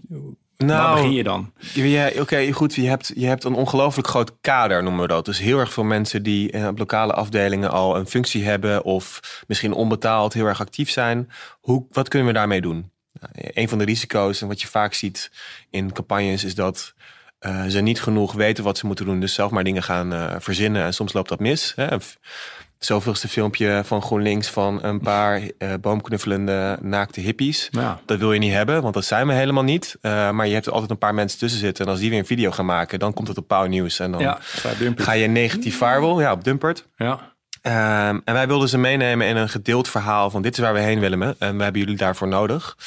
waar 0.58 0.68
nou, 0.68 0.96
begin 0.96 1.14
je 1.14 1.24
dan? 1.24 1.52
Ja, 1.74 2.12
Oké, 2.20 2.52
goed. 2.52 2.76
Je 2.76 2.88
hebt, 2.88 3.12
je 3.16 3.26
hebt 3.26 3.44
een 3.44 3.54
ongelooflijk 3.54 4.08
groot 4.08 4.32
kader, 4.42 4.84
noemen 4.84 5.02
we 5.02 5.08
dat. 5.08 5.26
Dus 5.26 5.40
heel 5.40 5.60
erg 5.60 5.74
veel 5.74 5.84
mensen 5.84 6.24
die 6.24 6.52
eh, 6.52 6.68
op 6.68 6.78
lokale 6.78 7.14
afdelingen 7.14 7.72
al 7.72 7.98
een 7.98 8.08
functie 8.08 8.46
hebben... 8.46 8.84
of 8.84 9.20
misschien 9.48 9.74
onbetaald 9.74 10.34
heel 10.34 10.46
erg 10.46 10.60
actief 10.60 10.90
zijn. 10.90 11.30
Hoe, 11.60 11.86
wat 11.92 12.08
kunnen 12.08 12.28
we 12.28 12.34
daarmee 12.34 12.62
doen? 12.62 12.92
Nou, 13.20 13.52
een 13.54 13.70
van 13.70 13.78
de 13.78 13.86
risico's 13.86 14.42
en 14.42 14.48
wat 14.48 14.62
je 14.62 14.68
vaak 14.68 14.94
ziet 14.94 15.32
in 15.70 15.92
campagnes... 15.92 16.44
is 16.44 16.56
dat 16.56 16.94
eh, 17.40 17.66
ze 17.66 17.82
niet 17.82 18.02
genoeg 18.02 18.34
weten 18.34 18.64
wat 18.64 18.78
ze 18.78 18.86
moeten 18.86 19.06
doen. 19.06 19.20
Dus 19.20 19.34
zelf 19.34 19.52
maar 19.52 19.64
dingen 19.64 19.84
gaan 19.84 20.42
verzinnen. 20.42 20.84
En 20.84 20.94
soms 20.94 21.14
loopt 21.14 21.30
dat 21.30 21.40
mis. 21.40 21.74
Hè? 21.76 21.98
Zoveelste 22.80 23.28
filmpje 23.28 23.82
van 23.86 24.02
GroenLinks 24.02 24.48
van 24.50 24.84
een 24.84 25.00
paar 25.00 25.42
eh, 25.58 25.74
boomknuffelende 25.82 26.78
naakte 26.82 27.20
hippies. 27.20 27.68
Ja. 27.72 28.00
Dat 28.06 28.20
wil 28.20 28.34
je 28.34 28.40
niet 28.40 28.54
hebben, 28.54 28.82
want 28.82 28.94
dat 28.94 29.06
zijn 29.06 29.28
we 29.28 29.34
helemaal 29.34 29.64
niet. 29.64 29.98
Eh, 30.02 30.32
maar 30.32 30.48
je 30.48 30.54
hebt 30.54 30.66
er 30.66 30.72
altijd 30.72 30.92
een 30.92 30.98
paar 30.98 31.14
mensen 31.14 31.40
tussen 31.40 31.60
zitten. 31.60 31.86
En 31.86 31.92
als 31.92 32.00
die 32.00 32.10
weer 32.10 32.20
een 32.20 32.26
video 32.26 32.52
gaan 32.52 32.66
maken, 32.66 33.00
dan 33.00 33.14
komt 33.14 33.28
het 33.28 33.38
op 33.38 33.48
pauw 33.48 33.66
nieuws. 33.66 34.00
En 34.00 34.12
dan 34.12 34.22
Ja, 34.22 34.38
ga 34.96 35.12
je 35.12 35.28
negatief 35.28 35.78
firewall 35.78 36.22
ja, 36.22 36.32
op 36.32 36.44
Dumpert. 36.44 36.86
Ja. 36.96 37.34
Ehm, 37.62 38.20
en 38.26 38.34
wij 38.34 38.48
wilden 38.48 38.70
ze 38.70 38.78
meenemen 38.78 39.28
in 39.28 39.36
een 39.36 39.50
gedeeld 39.50 39.88
verhaal 39.90 40.30
van 40.30 40.42
dit 40.42 40.54
is 40.54 40.60
waar 40.60 40.74
we 40.74 40.80
heen 40.80 41.00
willen. 41.00 41.36
En 41.40 41.58
we 41.58 41.64
hebben 41.64 41.82
jullie 41.82 41.98
daarvoor 41.98 42.28
nodig. 42.28 42.78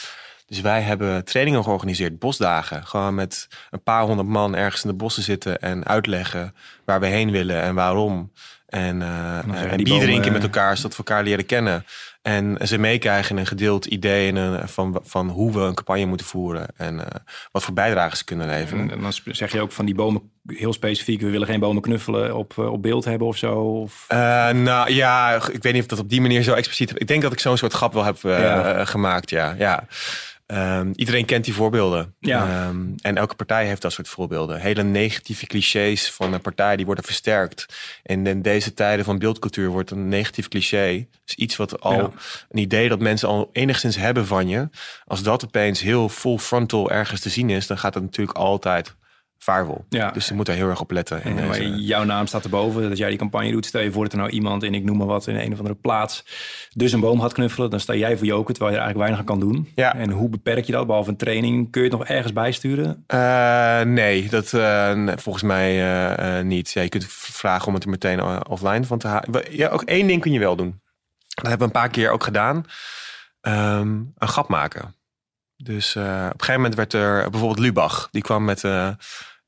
Dus 0.47 0.61
wij 0.61 0.81
hebben 0.81 1.25
trainingen 1.25 1.65
georganiseerd, 1.65 2.19
bosdagen. 2.19 2.87
Gewoon 2.87 3.15
met 3.15 3.49
een 3.71 3.83
paar 3.83 4.03
honderd 4.03 4.29
man 4.29 4.57
ergens 4.57 4.85
in 4.85 4.91
de 4.91 4.97
bossen 4.97 5.23
zitten 5.23 5.61
en 5.61 5.87
uitleggen 5.87 6.55
waar 6.85 7.01
we 7.01 7.07
heen 7.07 7.31
willen 7.31 7.63
en 7.63 7.75
waarom. 7.75 8.33
En, 8.69 9.01
uh, 9.01 9.39
en 9.39 9.77
bier 9.77 9.89
bomen, 9.89 10.07
drinken 10.07 10.33
met 10.33 10.43
elkaar, 10.43 10.77
zodat 10.77 10.91
we 10.91 10.97
elkaar 10.97 11.23
leren 11.23 11.47
kennen. 11.47 11.85
En 12.23 12.59
ze 12.63 12.79
meekrijgen 12.79 13.37
een 13.37 13.47
gedeeld 13.47 13.87
idee 13.87 14.33
en 14.33 14.69
van, 14.69 15.01
van 15.05 15.29
hoe 15.29 15.53
we 15.53 15.61
een 15.61 15.75
campagne 15.75 16.07
moeten 16.07 16.27
voeren. 16.27 16.67
En 16.77 16.95
uh, 16.95 17.05
wat 17.53 17.63
voor 17.63 17.75
bijdragen 17.75 18.17
ze 18.17 18.25
kunnen 18.25 18.47
leveren. 18.47 18.91
En 18.91 19.01
dan 19.01 19.13
zeg 19.25 19.53
je 19.53 19.61
ook 19.61 19.73
van 19.73 19.85
die 19.85 19.95
bomen 19.95 20.31
heel 20.47 20.73
specifiek. 20.73 21.21
We 21.21 21.31
willen 21.31 21.47
geen 21.47 21.61
bomen 21.61 21.83
knuffelen 21.83 22.37
op, 22.37 22.59
op 22.59 22.83
beeld 22.83 23.05
hebben 23.05 23.27
of 23.27 23.37
zo? 23.37 23.55
Of... 23.55 24.07
Uh, 24.13 24.19
nou 24.51 24.93
ja, 24.93 25.35
ik 25.35 25.63
weet 25.63 25.73
niet 25.73 25.83
of 25.83 25.89
dat 25.89 25.99
op 25.99 26.09
die 26.09 26.21
manier 26.21 26.43
zo 26.43 26.53
expliciet... 26.53 27.01
Ik 27.01 27.07
denk 27.07 27.23
dat 27.23 27.33
ik 27.33 27.41
zo'n 27.41 27.57
soort 27.57 27.73
grap 27.73 27.93
wel 27.93 28.05
heb 28.05 28.17
ja. 28.23 28.85
gemaakt, 28.85 29.31
ja. 29.31 29.55
ja. 29.59 29.87
Um, 30.55 30.93
iedereen 30.95 31.25
kent 31.25 31.45
die 31.45 31.55
voorbeelden. 31.55 32.15
Ja. 32.21 32.69
Um, 32.69 32.95
en 33.01 33.17
elke 33.17 33.35
partij 33.35 33.67
heeft 33.67 33.83
dat 33.83 33.93
soort 33.93 34.09
voorbeelden. 34.09 34.61
Hele 34.61 34.83
negatieve 34.83 35.47
clichés 35.47 36.11
van 36.11 36.33
een 36.33 36.41
partij 36.41 36.77
die 36.77 36.87
worden 36.87 37.05
versterkt. 37.05 37.67
En 38.03 38.27
in 38.27 38.43
deze 38.43 38.75
tijden 38.75 39.05
van 39.05 39.19
beeldcultuur 39.19 39.69
wordt 39.69 39.91
een 39.91 40.09
negatief 40.09 40.49
cliché. 40.49 41.07
Dus 41.25 41.35
iets 41.35 41.57
wat 41.57 41.81
al 41.81 41.93
ja. 41.93 42.11
een 42.49 42.59
idee 42.59 42.89
dat 42.89 43.01
mensen 43.01 43.29
al 43.29 43.51
enigszins 43.53 43.97
hebben 43.97 44.27
van 44.27 44.49
je. 44.49 44.69
Als 45.05 45.23
dat 45.23 45.45
opeens 45.45 45.81
heel 45.81 46.09
full 46.09 46.39
frontal 46.39 46.91
ergens 46.91 47.21
te 47.21 47.29
zien 47.29 47.51
is, 47.51 47.67
dan 47.67 47.79
gaat 47.79 47.95
het 47.95 48.03
natuurlijk 48.03 48.39
altijd 48.39 48.95
vaarwel. 49.39 49.85
Ja. 49.89 50.11
Dus 50.11 50.29
je 50.29 50.35
moet 50.35 50.47
daar 50.47 50.57
heel 50.57 50.69
erg 50.69 50.81
op 50.81 50.91
letten. 50.91 51.23
En, 51.23 51.35
maar 51.35 51.63
jouw 51.63 52.05
naam 52.05 52.27
staat 52.27 52.45
erboven, 52.45 52.89
dat 52.89 52.99
jij 52.99 53.09
die 53.09 53.19
campagne 53.19 53.51
doet. 53.51 53.67
Stel 53.67 53.81
je 53.81 53.93
voor 53.93 54.03
dat 54.03 54.13
er 54.13 54.19
nou 54.19 54.31
iemand, 54.31 54.63
in 54.63 54.75
ik 54.75 54.85
noem 54.85 54.97
maar 54.97 55.07
wat, 55.07 55.27
in 55.27 55.37
een 55.37 55.53
of 55.53 55.59
andere 55.59 55.75
plaats... 55.75 56.25
dus 56.75 56.93
een 56.93 57.01
boom 57.01 57.21
gaat 57.21 57.33
knuffelen, 57.33 57.71
dan 57.71 57.81
sta 57.81 57.95
jij 57.95 58.17
voor 58.17 58.27
joken... 58.27 58.55
terwijl 58.55 58.75
je 58.75 58.81
er 58.81 58.85
eigenlijk 58.85 58.99
weinig 58.99 59.19
aan 59.19 59.39
kan 59.39 59.53
doen. 59.53 59.73
Ja. 59.75 59.95
En 59.95 60.11
hoe 60.11 60.29
beperk 60.29 60.65
je 60.65 60.73
dat, 60.73 60.87
behalve 60.87 61.11
een 61.11 61.17
training? 61.17 61.71
Kun 61.71 61.83
je 61.83 61.89
het 61.89 61.99
nog 61.99 62.09
ergens 62.09 62.33
bijsturen? 62.33 63.05
Uh, 63.15 63.81
nee, 63.81 64.29
dat 64.29 64.53
uh, 64.53 65.09
volgens 65.17 65.45
mij 65.45 66.01
uh, 66.39 66.43
niet. 66.45 66.71
Ja, 66.71 66.83
je 66.83 66.89
kunt 66.89 67.07
vragen 67.09 67.67
om 67.69 67.75
het 67.75 67.85
er 67.85 67.91
meteen 67.91 68.47
offline 68.49 68.85
van 68.85 68.99
te 68.99 69.07
halen. 69.07 69.43
Ja, 69.51 69.69
ook 69.69 69.83
één 69.83 70.07
ding 70.07 70.21
kun 70.21 70.33
je 70.33 70.39
wel 70.39 70.57
doen. 70.57 70.81
Dat 71.29 71.47
hebben 71.49 71.69
we 71.69 71.75
een 71.75 71.81
paar 71.81 71.91
keer 71.91 72.11
ook 72.11 72.25
gedaan. 72.25 72.65
Um, 73.43 74.13
een 74.17 74.29
grap 74.29 74.49
maken. 74.49 74.95
Dus 75.63 75.95
uh, 75.95 76.03
op 76.03 76.09
een 76.09 76.31
gegeven 76.31 76.55
moment 76.55 76.75
werd 76.75 76.93
er 76.93 77.31
bijvoorbeeld 77.31 77.59
Lubach. 77.59 78.09
Die 78.11 78.23
kwam 78.23 78.45
met 78.45 78.63
uh, 78.63 78.89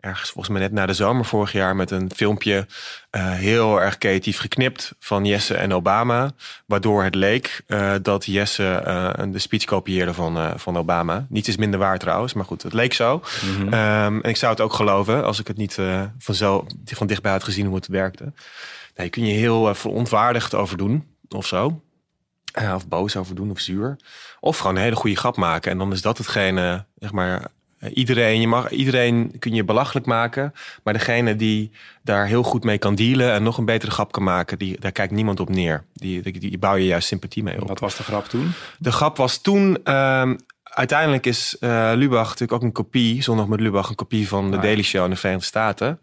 ergens 0.00 0.30
volgens 0.30 0.48
mij 0.48 0.62
net 0.62 0.72
na 0.72 0.86
de 0.86 0.92
zomer 0.92 1.24
vorig 1.24 1.52
jaar 1.52 1.76
met 1.76 1.90
een 1.90 2.10
filmpje 2.14 2.66
uh, 3.10 3.32
heel 3.32 3.80
erg 3.80 3.98
creatief 3.98 4.38
geknipt 4.38 4.94
van 4.98 5.24
Jesse 5.24 5.54
en 5.54 5.72
Obama. 5.72 6.30
Waardoor 6.66 7.04
het 7.04 7.14
leek 7.14 7.62
dat 8.02 8.24
Jesse 8.24 8.82
de 9.28 9.38
speech 9.38 9.64
kopieerde 9.64 10.14
van, 10.14 10.58
van 10.58 10.78
Obama. 10.78 11.26
Niets 11.28 11.48
is 11.48 11.56
minder 11.56 11.78
waar 11.78 11.98
trouwens, 11.98 12.32
maar 12.32 12.44
goed, 12.44 12.62
het 12.62 12.72
leek 12.72 12.92
zo. 12.92 13.22
Mm 13.44 13.54
-hmm. 13.54 13.66
um, 13.66 14.22
en 14.22 14.30
ik 14.30 14.36
zou 14.36 14.52
het 14.52 14.60
ook 14.60 14.72
geloven 14.72 15.24
als 15.24 15.38
ik 15.38 15.46
het 15.46 15.56
niet 15.56 15.78
van, 16.18 16.34
zo, 16.34 16.66
van 16.84 17.06
dichtbij 17.06 17.32
had 17.32 17.44
gezien 17.44 17.66
hoe 17.66 17.76
het 17.76 17.86
werkte. 17.86 18.32
Daar 18.94 19.08
kun 19.08 19.26
je 19.26 19.34
heel 19.34 19.74
verontwaardigd 19.74 20.54
over 20.54 20.76
doen 20.76 21.06
of 21.28 21.46
zo. 21.46 21.82
Of 22.74 22.88
boos 22.88 23.16
over 23.16 23.34
doen 23.34 23.50
of 23.50 23.60
zuur. 23.60 23.96
Of 24.40 24.58
gewoon 24.58 24.76
een 24.76 24.82
hele 24.82 24.96
goede 24.96 25.16
grap 25.16 25.36
maken. 25.36 25.70
En 25.70 25.78
dan 25.78 25.92
is 25.92 26.02
dat 26.02 26.18
hetgene, 26.18 26.84
zeg 26.98 27.12
maar, 27.12 27.50
iedereen, 27.94 28.40
je 28.40 28.46
mag, 28.46 28.70
iedereen 28.70 29.34
kun 29.38 29.54
je 29.54 29.64
belachelijk 29.64 30.06
maken. 30.06 30.54
Maar 30.82 30.92
degene 30.92 31.36
die 31.36 31.70
daar 32.02 32.26
heel 32.26 32.42
goed 32.42 32.64
mee 32.64 32.78
kan 32.78 32.94
dealen 32.94 33.32
en 33.32 33.42
nog 33.42 33.58
een 33.58 33.64
betere 33.64 33.90
grap 33.90 34.12
kan 34.12 34.22
maken, 34.22 34.58
die, 34.58 34.80
daar 34.80 34.92
kijkt 34.92 35.12
niemand 35.12 35.40
op 35.40 35.48
neer. 35.48 35.84
Die, 35.92 36.22
die, 36.22 36.38
die 36.38 36.58
bouw 36.58 36.74
je 36.74 36.86
juist 36.86 37.08
sympathie 37.08 37.42
mee 37.42 37.60
op. 37.60 37.68
Wat 37.68 37.80
was 37.80 37.96
de 37.96 38.02
grap 38.02 38.24
toen? 38.24 38.52
De 38.78 38.92
grap 38.92 39.16
was 39.16 39.38
toen. 39.38 39.78
Uh, 39.84 40.30
uiteindelijk 40.70 41.26
is 41.26 41.56
uh, 41.60 41.92
Lubach 41.94 42.24
natuurlijk 42.24 42.52
ook 42.52 42.62
een 42.62 42.72
kopie, 42.72 43.22
zondag 43.22 43.46
met 43.46 43.60
Lubach, 43.60 43.88
een 43.88 43.94
kopie 43.94 44.28
van 44.28 44.50
de 44.50 44.56
ah, 44.56 44.62
Daily 44.62 44.82
Show 44.82 45.04
in 45.04 45.10
de 45.10 45.16
Verenigde 45.16 45.46
Staten. 45.46 46.00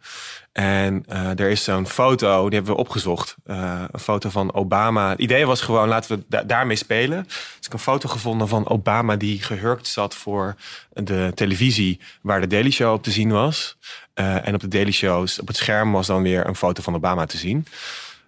En 0.51 1.05
uh, 1.09 1.39
er 1.39 1.50
is 1.50 1.63
zo'n 1.63 1.88
foto, 1.88 2.43
die 2.43 2.55
hebben 2.55 2.75
we 2.75 2.79
opgezocht. 2.79 3.36
Uh, 3.45 3.83
een 3.91 4.00
foto 4.00 4.29
van 4.29 4.53
Obama. 4.53 5.09
Het 5.09 5.19
idee 5.19 5.45
was 5.45 5.62
gewoon, 5.62 5.88
laten 5.88 6.17
we 6.17 6.24
da 6.27 6.43
daarmee 6.43 6.75
spelen. 6.75 7.24
Dus 7.24 7.65
ik 7.65 7.74
een 7.74 7.79
foto 7.79 8.09
gevonden 8.09 8.47
van 8.47 8.67
Obama 8.67 9.15
die 9.15 9.41
gehurkt 9.41 9.88
zat 9.88 10.15
voor 10.15 10.55
de 10.93 11.31
televisie 11.36 12.00
waar 12.21 12.41
de 12.41 12.47
Daily 12.47 12.71
Show 12.71 12.93
op 12.93 13.03
te 13.03 13.12
zien 13.12 13.31
was. 13.31 13.77
En 14.13 14.53
op 14.53 14.62
de 14.62 14.67
Daily 14.67 14.91
Shows, 14.91 15.39
op 15.39 15.47
het 15.47 15.57
scherm 15.57 15.91
was 15.91 16.07
dan 16.07 16.21
weer 16.21 16.47
een 16.47 16.55
foto 16.55 16.81
van 16.81 16.95
Obama 16.95 17.25
te 17.25 17.38
zien. 17.38 17.65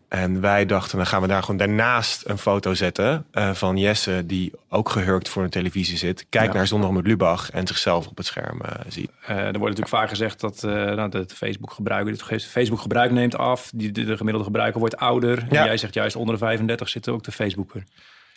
En 0.09 0.41
wij 0.41 0.65
dachten, 0.65 0.97
dan 0.97 1.07
gaan 1.07 1.21
we 1.21 1.27
daar 1.27 1.41
gewoon 1.41 1.57
daarnaast 1.57 2.23
een 2.25 2.37
foto 2.37 2.73
zetten 2.73 3.25
uh, 3.33 3.53
van 3.53 3.77
Jesse, 3.77 4.23
die 4.25 4.51
ook 4.69 4.89
gehurkt 4.89 5.29
voor 5.29 5.43
een 5.43 5.49
televisie 5.49 5.97
zit. 5.97 6.25
Kijk 6.29 6.53
naar 6.53 6.67
Zondag 6.67 6.91
met 6.91 7.07
Lubach 7.07 7.51
en 7.51 7.67
zichzelf 7.67 8.07
op 8.07 8.17
het 8.17 8.25
scherm 8.25 8.61
uh, 8.65 8.71
ziet. 8.87 9.11
Uh, 9.21 9.29
er 9.29 9.43
wordt 9.43 9.59
natuurlijk 9.59 9.87
vaak 9.87 10.09
gezegd 10.09 10.39
dat 10.39 10.61
nou, 10.61 11.25
Facebook 11.27 11.71
gebruiker, 11.71 12.27
het 12.27 12.45
Facebook 12.45 12.79
gebruik 12.79 13.11
neemt 13.11 13.37
af. 13.37 13.71
Die, 13.73 13.91
de, 13.91 14.03
de 14.03 14.17
gemiddelde 14.17 14.45
gebruiker 14.45 14.79
wordt 14.79 14.97
ouder. 14.97 15.45
Ja. 15.49 15.59
En 15.59 15.65
jij 15.65 15.77
zegt 15.77 15.93
juist 15.93 16.15
onder 16.15 16.33
de 16.33 16.39
35 16.39 16.89
zitten 16.89 17.13
ook 17.13 17.23
de 17.23 17.31
Facebooker. 17.31 17.83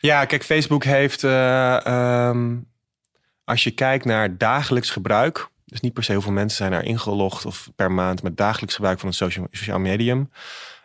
Ja, 0.00 0.24
kijk, 0.24 0.44
Facebook 0.44 0.84
heeft, 0.84 1.22
um, 1.22 2.66
als 3.44 3.64
je 3.64 3.70
kijkt 3.70 4.04
naar 4.04 4.38
dagelijks 4.38 4.90
gebruik, 4.90 5.48
dus 5.64 5.80
niet 5.80 5.92
per 5.92 6.04
se 6.04 6.12
hoeveel 6.12 6.32
mensen 6.32 6.56
zijn 6.56 6.72
er 6.72 6.84
ingelogd 6.84 7.46
of 7.46 7.70
per 7.76 7.92
maand 7.92 8.22
met 8.22 8.36
dagelijks 8.36 8.74
gebruik 8.74 8.98
van 8.98 9.08
een 9.08 9.14
social, 9.14 9.46
social 9.50 9.78
medium. 9.78 10.30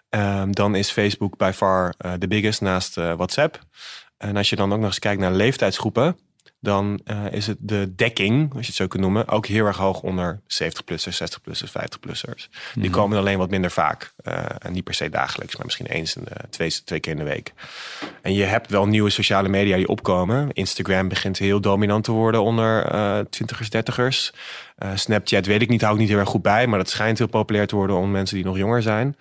Um, 0.09 0.55
dan 0.55 0.75
is 0.75 0.91
Facebook 0.91 1.37
by 1.37 1.51
far 1.53 1.93
uh, 2.05 2.11
de 2.17 2.27
biggest 2.27 2.61
naast 2.61 2.97
uh, 2.97 3.13
WhatsApp. 3.13 3.59
En 4.17 4.37
als 4.37 4.49
je 4.49 4.55
dan 4.55 4.73
ook 4.73 4.79
nog 4.79 4.87
eens 4.87 4.99
kijkt 4.99 5.21
naar 5.21 5.31
leeftijdsgroepen, 5.31 6.17
dan 6.59 6.99
uh, 7.05 7.31
is 7.31 7.47
het 7.47 7.57
de 7.59 7.95
dekking, 7.95 8.53
als 8.53 8.61
je 8.61 8.67
het 8.67 8.75
zo 8.75 8.87
kunt 8.87 9.03
noemen, 9.03 9.27
ook 9.27 9.45
heel 9.45 9.65
erg 9.65 9.77
hoog 9.77 10.01
onder 10.01 10.39
70-plussers, 10.41 11.21
60-plussers, 11.21 11.71
50-plussers. 11.71 12.49
Die 12.49 12.75
mm 12.75 12.83
-hmm. 12.83 12.91
komen 12.91 13.17
alleen 13.17 13.37
wat 13.37 13.49
minder 13.49 13.71
vaak. 13.71 14.13
en 14.59 14.71
niet 14.71 14.83
per 14.83 14.93
se 14.93 15.09
dagelijks, 15.09 15.55
maar 15.55 15.65
misschien 15.65 15.85
eens 15.85 16.15
in 16.15 16.23
de, 16.23 16.49
twee, 16.49 16.83
twee 16.83 16.99
keer 16.99 17.11
in 17.11 17.17
de 17.17 17.23
week. 17.23 17.53
En 18.21 18.33
je 18.33 18.43
hebt 18.43 18.69
wel 18.69 18.87
nieuwe 18.87 19.09
sociale 19.09 19.49
media 19.49 19.75
die 19.75 19.87
opkomen. 19.87 20.51
Instagram 20.51 21.07
begint 21.07 21.37
heel 21.37 21.61
dominant 21.61 22.03
te 22.03 22.11
worden 22.11 22.41
onder 22.41 22.85
20ers, 23.25 23.67
30ers. 23.67 24.35
Snapchat 24.93 25.45
weet 25.45 25.61
ik 25.61 25.69
niet, 25.69 25.81
hou 25.81 25.93
ik 25.93 25.99
niet 25.99 26.09
heel 26.09 26.19
erg 26.19 26.29
goed 26.29 26.41
bij, 26.41 26.67
maar 26.67 26.79
dat 26.79 26.89
schijnt 26.89 27.17
heel 27.17 27.27
populair 27.27 27.67
te 27.67 27.75
worden 27.75 27.95
onder 27.95 28.11
mensen 28.11 28.35
die 28.35 28.45
nog 28.45 28.57
jonger 28.57 28.81
zijn 28.81 29.15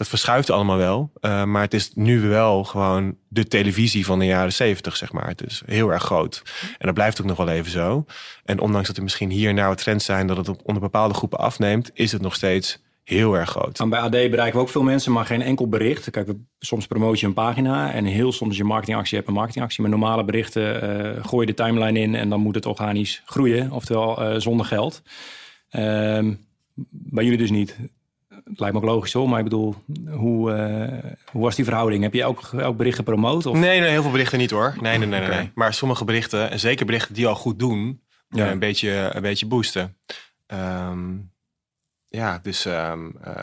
dat 0.00 0.08
verschuift 0.08 0.50
allemaal 0.50 0.76
wel. 0.76 1.10
Uh, 1.20 1.44
maar 1.44 1.62
het 1.62 1.74
is 1.74 1.90
nu 1.94 2.20
wel 2.20 2.64
gewoon 2.64 3.16
de 3.28 3.48
televisie 3.48 4.04
van 4.04 4.18
de 4.18 4.24
jaren 4.24 4.52
zeventig, 4.52 4.96
zeg 4.96 5.12
maar. 5.12 5.28
Het 5.28 5.46
is 5.46 5.62
heel 5.66 5.92
erg 5.92 6.02
groot. 6.02 6.42
En 6.78 6.86
dat 6.86 6.94
blijft 6.94 7.20
ook 7.20 7.26
nog 7.26 7.36
wel 7.36 7.48
even 7.48 7.70
zo. 7.70 8.04
En 8.44 8.60
ondanks 8.60 8.86
dat 8.86 8.96
er 8.96 9.02
misschien 9.02 9.30
hier 9.30 9.54
nou 9.54 9.76
trends 9.76 10.04
zijn 10.04 10.26
dat 10.26 10.36
het 10.36 10.62
onder 10.62 10.82
bepaalde 10.82 11.14
groepen 11.14 11.38
afneemt, 11.38 11.90
is 11.94 12.12
het 12.12 12.22
nog 12.22 12.34
steeds 12.34 12.82
heel 13.04 13.34
erg 13.34 13.50
groot. 13.50 13.80
En 13.80 13.88
bij 13.88 14.00
AD 14.00 14.10
bereiken 14.10 14.52
we 14.52 14.58
ook 14.58 14.68
veel 14.68 14.82
mensen, 14.82 15.12
maar 15.12 15.26
geen 15.26 15.42
enkel 15.42 15.68
bericht. 15.68 16.10
Kijk, 16.10 16.32
soms 16.58 16.86
promoot 16.86 17.20
je 17.20 17.26
een 17.26 17.34
pagina 17.34 17.92
en 17.92 18.04
heel 18.04 18.32
soms 18.32 18.56
je 18.56 18.64
marketingactie 18.64 19.16
hebt 19.16 19.28
een 19.28 19.34
marketingactie. 19.34 19.82
Maar 19.82 19.90
normale 19.90 20.24
berichten 20.24 20.84
uh, 21.16 21.24
gooi 21.24 21.46
je 21.46 21.54
de 21.54 21.62
timeline 21.62 22.00
in 22.00 22.14
en 22.14 22.28
dan 22.28 22.40
moet 22.40 22.54
het 22.54 22.66
organisch 22.66 23.22
groeien, 23.24 23.72
oftewel 23.72 24.22
uh, 24.22 24.40
zonder 24.40 24.66
geld. 24.66 25.02
Uh, 25.70 26.32
bij 26.90 27.24
jullie 27.24 27.38
dus 27.38 27.50
niet 27.50 27.76
het 28.50 28.60
lijkt 28.60 28.74
me 28.74 28.80
ook 28.80 28.88
logisch 28.88 29.12
hoor, 29.12 29.28
maar 29.28 29.38
ik 29.38 29.44
bedoel, 29.44 29.74
hoe, 30.10 30.50
uh, 30.52 31.10
hoe 31.30 31.42
was 31.42 31.54
die 31.54 31.64
verhouding? 31.64 32.02
Heb 32.02 32.14
je 32.14 32.24
ook, 32.24 32.40
ook 32.54 32.76
berichten 32.76 33.04
gepromoot? 33.04 33.46
Of? 33.46 33.56
Nee, 33.56 33.80
nee, 33.80 33.90
heel 33.90 34.02
veel 34.02 34.10
berichten 34.10 34.38
niet 34.38 34.50
hoor. 34.50 34.74
Nee, 34.80 34.98
nee, 34.98 35.08
nee, 35.08 35.22
okay. 35.22 35.36
nee, 35.36 35.50
Maar 35.54 35.74
sommige 35.74 36.04
berichten, 36.04 36.50
en 36.50 36.60
zeker 36.60 36.86
berichten 36.86 37.14
die 37.14 37.26
al 37.26 37.34
goed 37.34 37.58
doen, 37.58 38.02
ja. 38.28 38.44
uh, 38.44 38.50
een, 38.50 38.58
beetje, 38.58 39.10
een 39.12 39.22
beetje 39.22 39.46
boosten. 39.46 39.96
Um, 40.46 41.30
ja, 42.06 42.38
dus... 42.42 42.64
Um, 42.64 43.16
uh, 43.26 43.34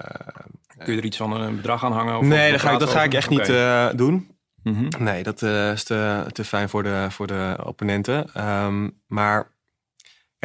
Kun 0.77 0.93
je 0.93 0.99
er 0.99 1.05
iets 1.05 1.17
van 1.17 1.41
een 1.41 1.55
bedrag 1.55 1.83
aan 1.83 1.91
hangen? 1.91 2.17
Of 2.17 2.25
nee, 2.25 2.51
dat 2.51 2.61
ga, 2.61 2.71
ik, 2.71 2.79
dat 2.79 2.89
ga 2.89 3.03
ik 3.03 3.13
echt 3.13 3.31
okay. 3.31 3.87
niet 3.87 3.97
doen. 3.97 4.35
Mm 4.63 4.73
-hmm. 4.73 5.03
Nee, 5.03 5.23
dat 5.23 5.41
is 5.41 5.83
te, 5.83 6.25
te 6.31 6.43
fijn 6.43 6.69
voor 6.69 6.83
de, 6.83 7.07
voor 7.09 7.27
de 7.27 7.57
opponenten. 7.63 8.45
Um, 8.65 9.01
maar 9.07 9.51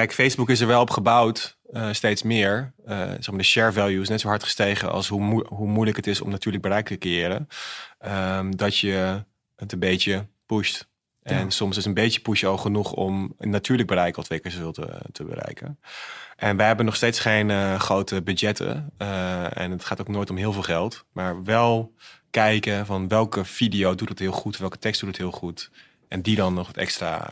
kijk, 0.06 0.14
Facebook 0.14 0.50
is 0.50 0.60
er 0.60 0.66
wel 0.66 0.80
op 0.80 0.90
gebouwd 0.90 1.58
uh, 1.72 1.92
steeds 1.92 2.22
meer. 2.22 2.72
Uh, 2.86 2.96
zeg 2.96 3.28
maar 3.28 3.38
de 3.38 3.44
share 3.44 3.72
value 3.72 4.00
is 4.00 4.08
net 4.08 4.20
zo 4.20 4.28
hard 4.28 4.42
gestegen 4.42 4.92
als 4.92 5.08
hoe, 5.08 5.20
mo 5.20 5.44
hoe 5.48 5.68
moeilijk 5.68 5.96
het 5.96 6.06
is 6.06 6.20
om 6.20 6.30
natuurlijk 6.30 6.62
bereik 6.62 6.86
te 6.86 6.98
creëren. 6.98 7.48
Um, 8.06 8.56
dat 8.56 8.78
je 8.78 9.24
het 9.56 9.72
een 9.72 9.78
beetje 9.78 10.26
pusht. 10.46 10.88
En 11.22 11.38
ja. 11.38 11.50
soms 11.50 11.76
is 11.76 11.84
een 11.84 11.94
beetje 11.94 12.20
push 12.20 12.44
al 12.44 12.56
genoeg 12.56 12.92
om 12.92 13.34
een 13.38 13.50
natuurlijk 13.50 13.88
bereik 13.88 14.16
al 14.16 14.22
twee 14.22 14.38
keer 14.38 14.50
zoveel 14.50 14.72
te, 14.72 15.00
te 15.12 15.24
bereiken. 15.24 15.78
En 16.36 16.56
wij 16.56 16.66
hebben 16.66 16.84
nog 16.84 16.96
steeds 16.96 17.18
geen 17.18 17.48
uh, 17.48 17.80
grote 17.80 18.22
budgetten. 18.22 18.92
en 19.54 19.70
het 19.70 19.84
gaat 19.84 20.00
ook 20.00 20.08
nooit 20.08 20.30
om 20.30 20.36
heel 20.36 20.52
veel 20.52 20.62
geld. 20.62 21.04
Maar 21.12 21.44
wel 21.44 21.94
kijken 22.30 22.86
van 22.86 23.08
welke 23.08 23.44
video 23.44 23.94
doet 23.94 24.08
het 24.08 24.18
heel 24.18 24.32
goed, 24.32 24.56
welke 24.56 24.78
tekst 24.78 25.00
doet 25.00 25.08
het 25.08 25.18
heel 25.18 25.30
goed. 25.30 25.70
En 26.08 26.22
die 26.22 26.36
dan 26.36 26.54
nog 26.54 26.66
het 26.66 26.76
extra 26.76 27.30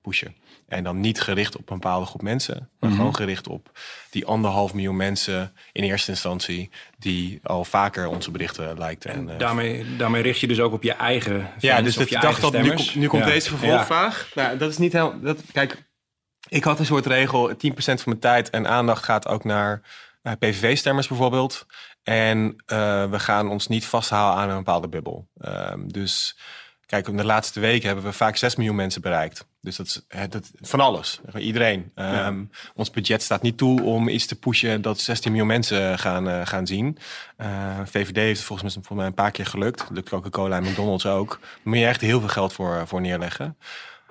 pushen. 0.00 0.34
En 0.68 0.84
dan 0.84 1.00
niet 1.00 1.20
gericht 1.20 1.56
op 1.56 1.70
een 1.70 1.78
bepaalde 1.78 2.06
groep 2.06 2.22
mensen, 2.22 2.68
maar 2.80 2.88
Mhm. 2.90 2.98
gewoon 2.98 3.14
gericht 3.14 3.48
op 3.48 3.70
die 4.10 4.26
anderhalf 4.26 4.74
miljoen 4.74 4.96
mensen 4.96 5.52
in 5.72 5.82
eerste 5.84 6.10
instantie 6.10 6.70
die 6.98 7.40
al 7.42 7.64
vaker 7.64 8.06
onze 8.06 8.30
berichten 8.30 8.78
lijkt. 8.78 9.04
En, 9.04 9.30
eh, 9.30 9.38
Daarmee, 9.38 9.96
daarmee 9.96 10.22
richt 10.22 10.40
je 10.40 10.46
dus 10.46 10.60
ook 10.60 10.72
op 10.72 10.82
je 10.82 10.92
eigen 10.92 11.40
fans 11.50 11.62
ja, 11.62 11.82
dus 11.82 11.94
dat, 11.94 12.08
je 12.08 12.14
ik 12.14 12.20
dacht 12.20 12.40
dat 12.40 12.52
nu, 12.52 12.74
nu 12.94 13.06
komt 13.06 13.24
Ja. 13.24 13.28
deze 13.30 13.48
vervolgvraag. 13.48 14.30
Nou, 14.34 14.56
dat 14.58 14.70
is 14.70 14.78
niet 14.78 14.92
heel. 14.92 15.20
Dat, 15.20 15.40
kijk, 15.52 15.86
ik 16.48 16.64
had 16.64 16.78
een 16.78 16.86
soort 16.86 17.06
regel: 17.06 17.56
10% 17.56 18.02
van 18.02 18.08
mijn 18.12 18.18
tijd 18.20 18.50
en 18.50 18.66
aandacht 18.68 19.04
gaat 19.04 19.28
ook 19.28 19.44
naar 19.44 19.80
PVV-stemmers 20.38 21.08
bijvoorbeeld. 21.08 21.66
En 22.02 22.56
eh, 22.66 23.10
we 23.10 23.18
gaan 23.18 23.48
ons 23.50 23.66
niet 23.66 23.86
vasthouden 23.86 24.42
aan 24.42 24.50
een 24.50 24.56
bepaalde 24.56 24.88
bubbel. 24.88 25.28
Ehm, 25.40 25.86
dus 25.86 26.38
kijk, 26.88 27.08
in 27.08 27.16
de 27.16 27.24
laatste 27.24 27.60
weken 27.60 27.86
hebben 27.86 28.04
we 28.04 28.12
vaak 28.12 28.36
6 28.36 28.56
miljoen 28.56 28.76
mensen 28.76 29.00
bereikt. 29.00 29.46
Dus 29.60 29.76
dat 29.76 29.86
is 29.86 30.02
dat, 30.28 30.50
van 30.60 30.80
alles. 30.80 31.20
Iedereen. 31.38 31.92
Ehm, 31.94 32.44
Ons 32.74 32.90
budget 32.90 33.22
staat 33.22 33.42
niet 33.42 33.56
toe 33.56 33.82
om 33.82 34.08
iets 34.08 34.26
te 34.26 34.38
pushen 34.38 34.82
dat 34.82 35.00
16 35.00 35.30
miljoen 35.30 35.48
mensen 35.48 35.98
gaan, 35.98 36.28
eh, 36.28 36.46
gaan 36.46 36.66
zien. 36.66 36.98
Eh, 37.36 37.78
VVD 37.84 38.16
heeft 38.16 38.40
volgens 38.40 38.62
mij, 38.62 38.84
volgens 38.84 38.98
mij 38.98 39.06
een 39.06 39.24
paar 39.24 39.30
keer 39.30 39.46
gelukt. 39.46 39.84
Lukt 39.90 40.08
Coca-Cola 40.08 40.56
en 40.56 40.62
McDonald's 40.62 41.06
ook. 41.06 41.38
Daar 41.40 41.50
moet 41.64 41.78
je 41.78 41.86
echt 41.86 42.00
heel 42.00 42.20
veel 42.20 42.28
geld 42.28 42.52
voor, 42.52 42.86
voor 42.86 43.00
neerleggen. 43.00 43.56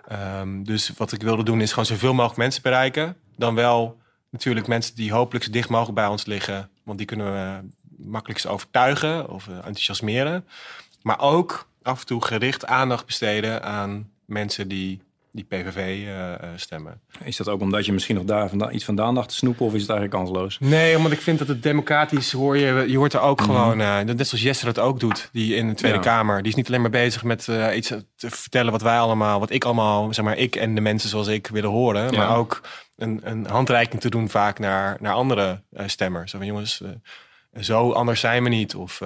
Ehm, 0.08 0.64
dus 0.64 0.92
wat 0.98 1.12
ik 1.12 1.22
wilde 1.22 1.44
doen 1.44 1.62
is 1.62 1.70
gewoon 1.70 1.86
zoveel 1.86 2.14
mogelijk 2.14 2.38
mensen 2.38 2.62
bereiken. 2.62 3.16
Dan 3.36 3.56
wel 3.56 3.98
natuurlijk 4.30 4.68
mensen 4.68 4.96
die 4.96 5.12
hopelijk 5.12 5.46
zo 5.46 5.52
dicht 5.52 5.70
mogelijk 5.70 5.96
bij 5.96 6.08
ons 6.08 6.26
liggen. 6.26 6.70
Want 6.84 6.98
die 6.98 7.08
kunnen 7.08 7.34
we 7.34 7.68
makkelijkst 7.98 8.48
overtuigen 8.48 9.30
of 9.30 9.48
eh, 9.48 9.56
enthousiasmeren. 9.56 10.46
Maar 11.02 11.20
ook 11.20 11.67
af 11.88 12.00
en 12.00 12.06
toe 12.06 12.26
gericht 12.26 12.66
aandacht 12.66 13.06
besteden 13.06 13.64
aan 13.64 14.10
mensen 14.26 14.68
die, 14.68 15.02
die 15.32 15.44
PVV 15.50 15.76
eh, 15.78 16.34
eh, 16.34 16.40
stemmen. 16.56 17.02
Is 17.24 17.38
dat 17.38 17.48
ook 17.48 17.62
omdat 17.62 17.86
je 17.86 17.94
misschien 17.94 18.16
nog 18.16 18.24
daar 18.26 18.50
vandaan, 18.50 18.74
iets 18.74 18.86
vandaan 18.86 19.16
dacht 19.16 19.30
te 19.30 19.36
snoepen 19.36 19.66
of 19.66 19.74
is 19.74 19.82
het 19.82 19.90
eigenlijk 19.90 20.24
kansloos? 20.24 20.58
Nee, 20.60 20.98
omdat 20.98 21.12
ik 21.12 21.22
vind 21.22 21.40
dat 21.40 21.48
het 21.48 21.64
democratisch 21.64 22.32
hoor 22.32 22.58
je. 22.58 22.86
Je 22.88 22.98
hoort 22.98 23.14
er 23.14 23.20
ook 23.20 23.40
Mhm. 23.40 23.50
gewoon. 23.50 23.82
eh, 23.82 24.00
net 24.00 24.28
zoals 24.28 24.44
Jesse 24.44 24.66
dat 24.66 24.80
ook 24.80 25.00
doet, 25.00 25.30
die 25.32 25.56
in 25.56 25.68
de 25.68 25.74
Tweede 25.74 25.98
Ja. 25.98 26.04
Kamer. 26.04 26.38
Die 26.42 26.52
is 26.52 26.56
niet 26.58 26.68
alleen 26.68 26.82
maar 26.82 26.90
bezig 26.90 27.24
met 27.24 27.48
iets 27.76 27.88
te 28.16 28.30
vertellen 28.30 28.72
wat 28.72 28.82
wij 28.82 29.00
allemaal, 29.00 29.40
wat 29.40 29.50
ik 29.52 29.64
allemaal, 29.66 30.14
zeg 30.14 30.26
maar, 30.26 30.38
ik 30.38 30.56
en 30.56 30.76
de 30.76 30.82
mensen 30.82 31.10
zoals 31.10 31.28
ik 31.28 31.48
willen 31.48 31.70
horen. 31.70 32.12
Ja. 32.12 32.18
Maar 32.18 32.38
ook 32.38 32.62
een, 32.96 33.20
een 33.24 33.46
handreiking 33.48 34.02
te 34.02 34.10
doen 34.10 34.30
vaak 34.30 34.60
naar, 34.60 34.98
naar 35.00 35.14
andere 35.14 35.62
stemmers. 35.86 36.32
Zo 36.32 36.38
van 36.38 36.48
jongens, 36.48 36.82
zo 37.60 37.92
anders 37.92 38.20
zijn 38.20 38.44
we 38.44 38.50
niet. 38.50 38.76
Of, 38.76 39.02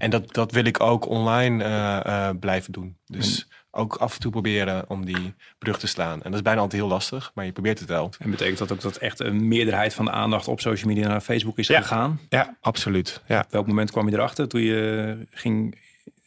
en 0.00 0.10
dat, 0.10 0.34
dat 0.34 0.52
wil 0.52 0.64
ik 0.64 0.80
ook 0.80 1.08
online 1.08 1.64
eh, 1.64 2.28
eh, 2.28 2.36
blijven 2.40 2.72
doen. 2.72 2.96
Dus 3.06 3.48
ook 3.70 3.94
af 3.96 4.14
en 4.14 4.20
toe 4.20 4.30
proberen 4.30 4.84
om 4.88 5.04
die 5.04 5.34
brug 5.58 5.78
te 5.78 5.86
slaan. 5.86 6.12
En 6.22 6.22
dat 6.30 6.34
is 6.34 6.42
bijna 6.42 6.60
altijd 6.60 6.80
heel 6.82 6.90
lastig, 6.90 7.30
maar 7.34 7.44
je 7.44 7.52
probeert 7.52 7.78
het 7.78 7.88
wel. 7.88 8.10
En 8.18 8.30
betekent 8.30 8.58
dat 8.58 8.72
ook 8.72 8.80
dat 8.80 8.96
echt 8.96 9.20
een 9.20 9.48
meerderheid 9.48 9.94
van 9.94 10.04
de 10.04 10.10
aandacht 10.10 10.48
op 10.48 10.60
social 10.60 10.92
media 10.92 11.08
naar 11.08 11.20
Facebook 11.20 11.58
is 11.58 11.66
Ja. 11.66 11.80
gegaan? 11.80 12.20
Ja, 12.28 12.56
absoluut. 12.60 13.22
Ja. 13.28 13.40
Op 13.40 13.50
welk 13.50 13.66
moment 13.66 13.90
kwam 13.90 14.08
je 14.08 14.14
erachter? 14.14 14.48
Toen 14.48 14.60
je 14.60 15.16
ging, 15.30 15.74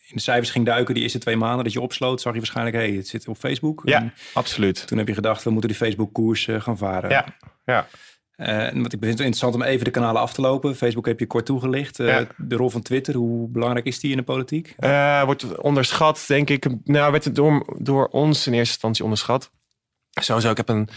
in 0.08 0.16
de 0.16 0.22
cijfers 0.22 0.50
ging 0.50 0.66
duiken 0.66 0.94
die 0.94 1.04
eerste 1.04 1.18
twee 1.20 1.36
maanden 1.38 1.64
dat 1.64 1.74
je 1.74 1.82
opsloot, 1.82 2.22
zag 2.22 2.32
je 2.34 2.40
waarschijnlijk, 2.40 2.76
hé, 2.76 2.82
hey, 2.88 2.92
het 2.98 3.08
zit 3.08 3.28
op 3.28 3.38
Facebook. 3.38 3.82
Ja, 3.86 3.98
En 4.00 4.14
absoluut. 4.34 4.88
toen 4.88 4.98
heb 4.98 5.08
je 5.08 5.14
gedacht, 5.14 5.44
we 5.44 5.50
moeten 5.50 5.70
die 5.70 5.78
Facebook-koers 5.78 6.48
eh, 6.48 6.62
gaan 6.62 6.78
varen. 6.78 7.10
Ja, 7.10 7.26
ja. 7.66 7.88
Eh, 8.44 8.68
en 8.68 8.82
wat 8.84 8.94
ik 8.94 9.00
vind 9.00 9.12
het 9.12 9.20
interessant 9.20 9.56
om 9.56 9.62
even 9.62 9.86
de 9.86 9.92
kanalen 9.92 10.22
af 10.22 10.34
te 10.34 10.42
lopen. 10.42 10.76
Facebook 10.76 11.06
heb 11.06 11.20
je 11.20 11.28
kort 11.28 11.46
toegelicht. 11.46 12.00
Eh, 12.00 12.08
Ja. 12.08 12.28
De 12.38 12.56
rol 12.56 12.70
van 12.70 12.82
Twitter, 12.82 13.16
hoe 13.16 13.50
belangrijk 13.50 13.86
is 13.86 14.00
die 14.00 14.12
in 14.12 14.18
de 14.18 14.24
politiek? 14.24 14.74
Eh, 14.78 15.24
wordt 15.24 15.58
onderschat, 15.58 16.24
denk 16.28 16.50
ik. 16.50 16.68
Nou, 16.84 17.12
werd 17.12 17.24
het 17.24 17.36
door, 17.36 17.76
door 17.78 18.08
ons 18.08 18.48
in 18.48 18.54
eerste 18.54 18.72
instantie 18.74 19.04
onderschat. 19.04 19.52
Sowieso, 20.22 20.52
ik 20.52 20.58
heb 20.58 20.70
een, 20.70 20.90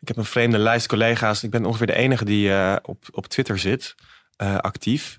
ik 0.00 0.08
heb 0.08 0.16
een 0.16 0.24
vreemde 0.24 0.58
lijst 0.58 0.86
collega's. 0.86 1.42
Ik 1.42 1.50
ben 1.50 1.64
ongeveer 1.64 1.86
de 1.86 1.94
enige 1.96 2.24
die 2.24 2.52
op, 2.82 3.04
op 3.10 3.26
Twitter 3.26 3.58
zit, 3.58 3.94
actief. 4.60 5.18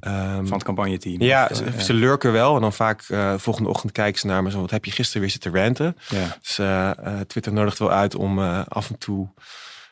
Ehm, 0.00 0.44
Van 0.46 0.52
het 0.56 0.64
campagneteam. 0.64 1.22
ja, 1.22 1.48
Of, 1.50 1.56
ze, 1.56 1.82
ze 1.82 1.92
lurken 1.94 2.32
wel. 2.32 2.54
En 2.54 2.60
dan 2.60 2.72
vaak 2.72 3.02
volgende 3.36 3.68
ochtend 3.68 3.92
kijken 3.92 4.20
ze 4.20 4.26
naar 4.26 4.42
me 4.42 4.50
zo. 4.50 4.60
Wat 4.60 4.70
heb 4.70 4.84
je 4.84 4.90
gisteren 4.90 5.22
weer 5.22 5.30
zitten 5.30 5.54
ranten? 5.54 5.96
ja. 6.08 6.36
Dus 6.40 6.60
Twitter 7.26 7.52
nodigt 7.52 7.78
wel 7.78 7.90
uit 7.92 8.14
om 8.14 8.38
af 8.68 8.90
en 8.90 8.98
toe 8.98 9.28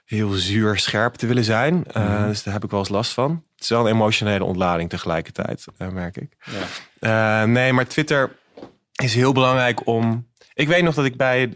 heel 0.04 0.30
zuur 0.30 0.78
scherp 0.78 1.14
te 1.14 1.26
willen 1.26 1.44
zijn. 1.44 1.84
Eh, 1.92 2.02
Mhm. 2.18 2.28
Dus 2.28 2.42
daar 2.42 2.54
heb 2.54 2.64
ik 2.64 2.70
wel 2.70 2.80
eens 2.80 2.88
last 2.88 3.12
van. 3.12 3.42
Het 3.54 3.62
is 3.62 3.68
wel 3.68 3.80
een 3.86 3.92
emotionele 3.94 4.44
ontlading 4.44 4.90
tegelijkertijd, 4.90 5.64
eh, 5.78 5.88
merk 5.88 6.16
ik. 6.16 6.36
Ja. 7.00 7.42
Eh, 7.42 7.48
nee, 7.48 7.72
maar 7.72 7.86
Twitter 7.86 8.36
is 8.94 9.14
heel 9.14 9.32
belangrijk 9.32 9.86
om. 9.86 10.26
Ik 10.54 10.68
weet 10.68 10.82
nog 10.82 10.94
dat 10.94 11.04
ik 11.04 11.16
bij, 11.16 11.48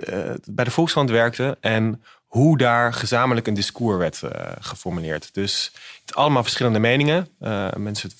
bij 0.51 0.65
de 0.65 0.71
Volkskrant 0.71 1.11
werkte 1.11 1.57
en 1.61 2.03
hoe 2.27 2.59
daar 2.59 2.93
gezamenlijk 2.93 3.47
een 3.47 3.55
discours 3.55 3.99
werd 3.99 4.21
geformuleerd. 4.61 5.29
Dus 5.35 5.73
het 6.07 6.15
allemaal 6.15 6.43
verschillende 6.43 6.79
meningen. 6.79 7.29
Mensen 7.77 8.11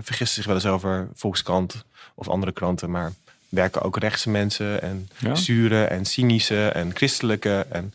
vergissen 0.00 0.36
zich 0.36 0.46
wel 0.46 0.54
eens 0.54 0.66
over 0.66 1.08
Volkskrant 1.14 1.84
of 2.14 2.28
andere 2.28 2.52
kranten, 2.52 2.90
maar 2.90 3.12
werken 3.48 3.82
ook 3.82 3.98
rechtse 3.98 4.30
mensen 4.30 4.82
en 4.82 5.08
Ja. 5.18 5.34
zure 5.34 5.84
en 5.84 6.04
cynische 6.04 6.68
en 6.68 6.90
christelijke 6.94 7.66
en 7.70 7.94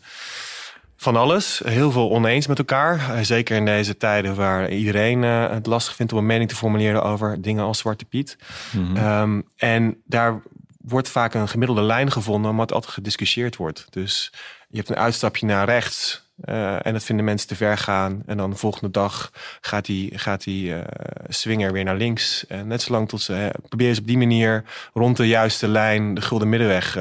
van 1.04 1.16
alles. 1.16 1.60
Heel 1.64 1.90
veel 1.90 2.10
oneens 2.10 2.46
met 2.46 2.58
elkaar. 2.58 3.10
Eh, 3.14 3.22
Zeker 3.22 3.56
in 3.56 3.64
deze 3.64 3.96
tijden 3.96 4.34
waar 4.34 4.70
iedereen 4.70 5.24
eh, 5.24 5.50
het 5.50 5.66
lastig 5.66 5.94
vindt 5.94 6.12
om 6.12 6.18
een 6.18 6.26
mening 6.26 6.48
te 6.48 6.56
formuleren 6.56 7.02
over 7.02 7.42
dingen 7.42 7.64
als 7.64 7.78
Zwarte 7.78 8.04
Piet. 8.04 8.36
Mhm. 8.72 8.96
Ehm, 8.96 9.40
en 9.56 9.96
daar 10.06 10.42
wordt 10.80 11.08
vaak 11.08 11.34
een 11.34 11.48
gemiddelde 11.48 11.82
lijn 11.82 12.10
gevonden, 12.12 12.50
omdat 12.50 12.72
altijd 12.72 12.92
gediscussieerd 12.92 13.56
wordt. 13.56 13.86
Dus 13.90 14.32
je 14.68 14.76
hebt 14.76 14.88
een 14.88 14.96
uitstapje 14.96 15.46
naar 15.46 15.64
rechts. 15.66 16.22
eh, 16.44 16.86
en 16.86 16.92
dat 16.92 17.04
vinden 17.04 17.24
mensen 17.24 17.48
te 17.48 17.56
ver 17.56 17.78
gaan. 17.78 18.22
En 18.26 18.36
dan 18.36 18.50
de 18.50 18.56
volgende 18.56 18.90
dag 18.90 19.30
gaat 19.60 19.84
die, 19.84 20.18
gaat 20.18 20.44
die 20.44 20.74
eh, 20.74 20.80
swinger 21.28 21.72
weer 21.72 21.84
naar 21.84 21.96
links. 21.96 22.46
En 22.46 22.66
net 22.66 22.82
zolang 22.82 23.08
tot 23.08 23.22
ze 23.22 23.34
eh, 23.34 23.60
proberen 23.68 23.94
ze 23.94 24.00
op 24.00 24.06
die 24.06 24.18
manier 24.18 24.64
rond 24.94 25.16
de 25.16 25.26
juiste 25.28 25.68
lijn, 25.68 26.14
de 26.14 26.20
gulden 26.20 26.48
middenweg 26.48 26.92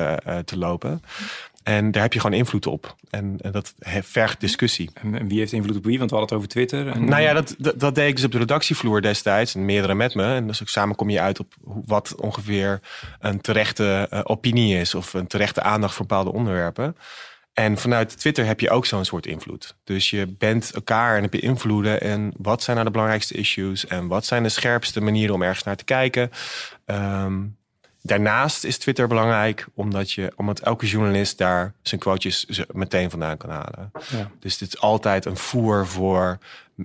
te 0.46 0.58
lopen. 0.58 1.02
En 1.64 1.92
daar 1.92 2.02
heb 2.02 2.14
je 2.14 2.20
gewoon 2.20 2.38
invloed 2.38 2.68
op. 2.68 2.96
En, 3.10 3.38
en 3.42 3.52
dat 3.52 3.74
vergt 4.02 4.40
discussie. 4.40 4.90
En, 4.94 5.20
en 5.20 5.28
wie 5.28 5.40
heeft 5.40 5.52
invloed 5.52 5.78
op 5.78 5.86
wie? 5.86 5.98
Want 5.98 6.10
we 6.10 6.18
hadden 6.18 6.38
het 6.38 6.46
over 6.46 6.56
Twitter. 6.56 6.88
En, 6.88 7.06
Nou 7.06 7.22
ja, 7.22 7.34
dat, 7.34 7.56
dat, 7.58 7.80
dat 7.80 7.96
deed 7.96 8.08
ik 8.08 8.16
dus 8.16 8.26
op 8.26 8.32
de 8.32 8.38
redactievloer 8.38 9.02
destijds. 9.02 9.56
En 9.56 9.66
meerdere 9.66 9.94
met 9.96 10.16
me. 10.16 10.24
En 10.24 10.48
dus 10.48 10.62
ook 10.62 10.70
samen 10.70 10.96
kom 10.96 11.10
je 11.10 11.22
uit 11.22 11.40
op 11.40 11.54
wat 11.86 12.16
ongeveer 12.16 12.80
een 13.20 13.42
terechte 13.42 14.08
eh, 14.10 14.20
opinie 14.24 14.80
is. 14.80 14.96
Of 14.96 15.14
een 15.14 15.28
terechte 15.28 15.62
aandacht 15.62 15.96
voor 15.96 16.06
bepaalde 16.06 16.34
onderwerpen. 16.34 16.96
En 17.54 17.78
vanuit 17.78 18.20
Twitter 18.20 18.46
heb 18.46 18.60
je 18.60 18.70
ook 18.70 18.86
zo'n 18.86 19.06
soort 19.06 19.26
invloed. 19.26 19.76
Dus 19.84 20.10
je 20.10 20.28
bent 20.28 20.72
elkaar 20.74 21.16
en 21.16 21.22
heb 21.22 21.34
je 21.34 21.40
invloeden. 21.40 22.02
En 22.02 22.34
wat 22.38 22.64
zijn 22.64 22.76
nou 22.76 22.88
de 22.88 22.94
belangrijkste 22.94 23.34
issues? 23.34 23.88
En 23.88 24.08
wat 24.08 24.26
zijn 24.26 24.44
de 24.44 24.50
scherpste 24.50 25.02
manieren 25.02 25.36
om 25.36 25.42
ergens 25.42 25.64
naar 25.64 25.76
te 25.76 25.84
kijken? 25.84 26.30
Ehm, 26.86 27.42
daarnaast 28.06 28.64
is 28.64 28.78
Twitter 28.78 29.08
belangrijk 29.08 29.66
omdat, 29.74 30.12
je, 30.12 30.32
omdat 30.36 30.60
elke 30.60 30.86
journalist 30.86 31.38
daar 31.38 31.74
zijn 31.82 32.02
quotejes 32.02 32.62
meteen 32.72 33.10
vandaan 33.10 33.38
kan 33.38 33.50
halen. 33.50 33.92
Ja. 34.10 34.32
Dus 34.40 34.58
dit 34.58 34.68
is 34.68 34.80
altijd 34.80 35.26
een 35.26 35.38
voer 35.38 35.88
voor 35.88 36.38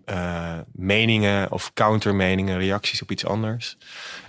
eh, 0.05 0.59
meningen 0.73 1.53
of 1.53 1.73
countermeningen, 1.75 2.59
reacties 2.59 3.03
op 3.03 3.11
iets 3.11 3.27
anders. 3.27 3.77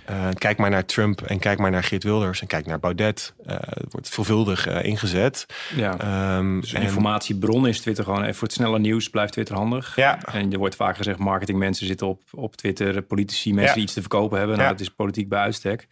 Eh, 0.04 0.28
kijk 0.38 0.58
maar 0.58 0.70
naar 0.70 0.84
Trump 0.84 1.22
en 1.22 1.38
kijk 1.38 1.58
maar 1.58 1.70
naar 1.70 1.84
Geert 1.84 2.02
Wilders 2.04 2.40
en 2.40 2.46
kijk 2.46 2.66
naar 2.66 2.78
Baudet. 2.78 3.32
Eh, 3.46 3.56
het 3.60 3.92
wordt 3.92 4.08
veelvuldig 4.08 4.66
ingezet. 4.82 5.46
ja. 5.76 5.98
Ehm, 5.98 6.60
Dus 6.60 6.70
een 6.72 6.76
en- 6.80 6.82
informatiebron 6.86 7.66
is 7.66 7.80
Twitter 7.80 8.04
gewoon. 8.04 8.24
En 8.24 8.34
voor 8.34 8.42
het 8.48 8.56
snelle 8.56 8.78
nieuws 8.78 9.08
blijft 9.10 9.32
Twitter 9.32 9.54
handig. 9.54 9.96
Ja. 9.96 10.22
En 10.22 10.52
er 10.52 10.58
wordt 10.58 10.76
vaak 10.76 10.96
gezegd, 10.96 11.18
marketingmensen 11.18 11.86
zitten 11.86 12.06
op, 12.06 12.22
op 12.32 12.56
Twitter. 12.56 13.02
Politici, 13.02 13.48
mensen 13.48 13.68
Ja. 13.68 13.74
die 13.74 13.82
iets 13.82 13.92
te 13.94 14.00
verkopen 14.00 14.38
hebben. 14.38 14.56
Nou, 14.56 14.68
dat 14.70 14.80
is 14.80 14.88
politiek 14.88 15.28
bij 15.28 15.40
uitstek. 15.40 15.88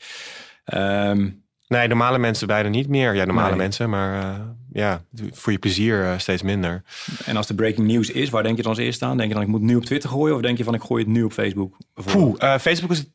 Ehm, 0.68 1.28
Nee, 1.68 1.88
normale 1.88 2.18
mensen 2.18 2.46
bijna 2.46 2.68
niet 2.68 2.88
meer. 2.88 3.14
Ja, 3.14 3.24
normale 3.24 3.48
Nee. 3.48 3.58
mensen, 3.58 3.90
maar 3.90 4.22
eh, 4.22 4.40
ja, 4.72 5.02
voor 5.32 5.52
je 5.52 5.58
plezier 5.58 6.04
eh, 6.04 6.18
steeds 6.18 6.42
minder. 6.42 6.82
en 7.24 7.36
als 7.36 7.46
de 7.46 7.54
breaking 7.54 7.86
news 7.86 8.10
is, 8.10 8.30
waar 8.30 8.42
denk 8.42 8.56
je 8.56 8.62
dan 8.62 8.70
als 8.70 8.80
eerste 8.80 9.04
aan? 9.04 9.16
Denk 9.16 9.28
je 9.28 9.34
dan, 9.34 9.42
ik 9.42 9.48
moet 9.48 9.60
nu 9.60 9.76
op 9.76 9.84
Twitter 9.84 10.10
gooien? 10.10 10.34
Of 10.34 10.40
denk 10.42 10.58
je 10.58 10.64
van, 10.64 10.74
ik 10.74 10.82
gooi 10.82 11.02
het 11.02 11.12
nu 11.12 11.22
op 11.22 11.32
Facebook? 11.32 11.76
Poeh, 11.94 12.34
eh, 12.38 12.58
Facebook 12.60 12.90
is 12.90 12.98
het 12.98 13.08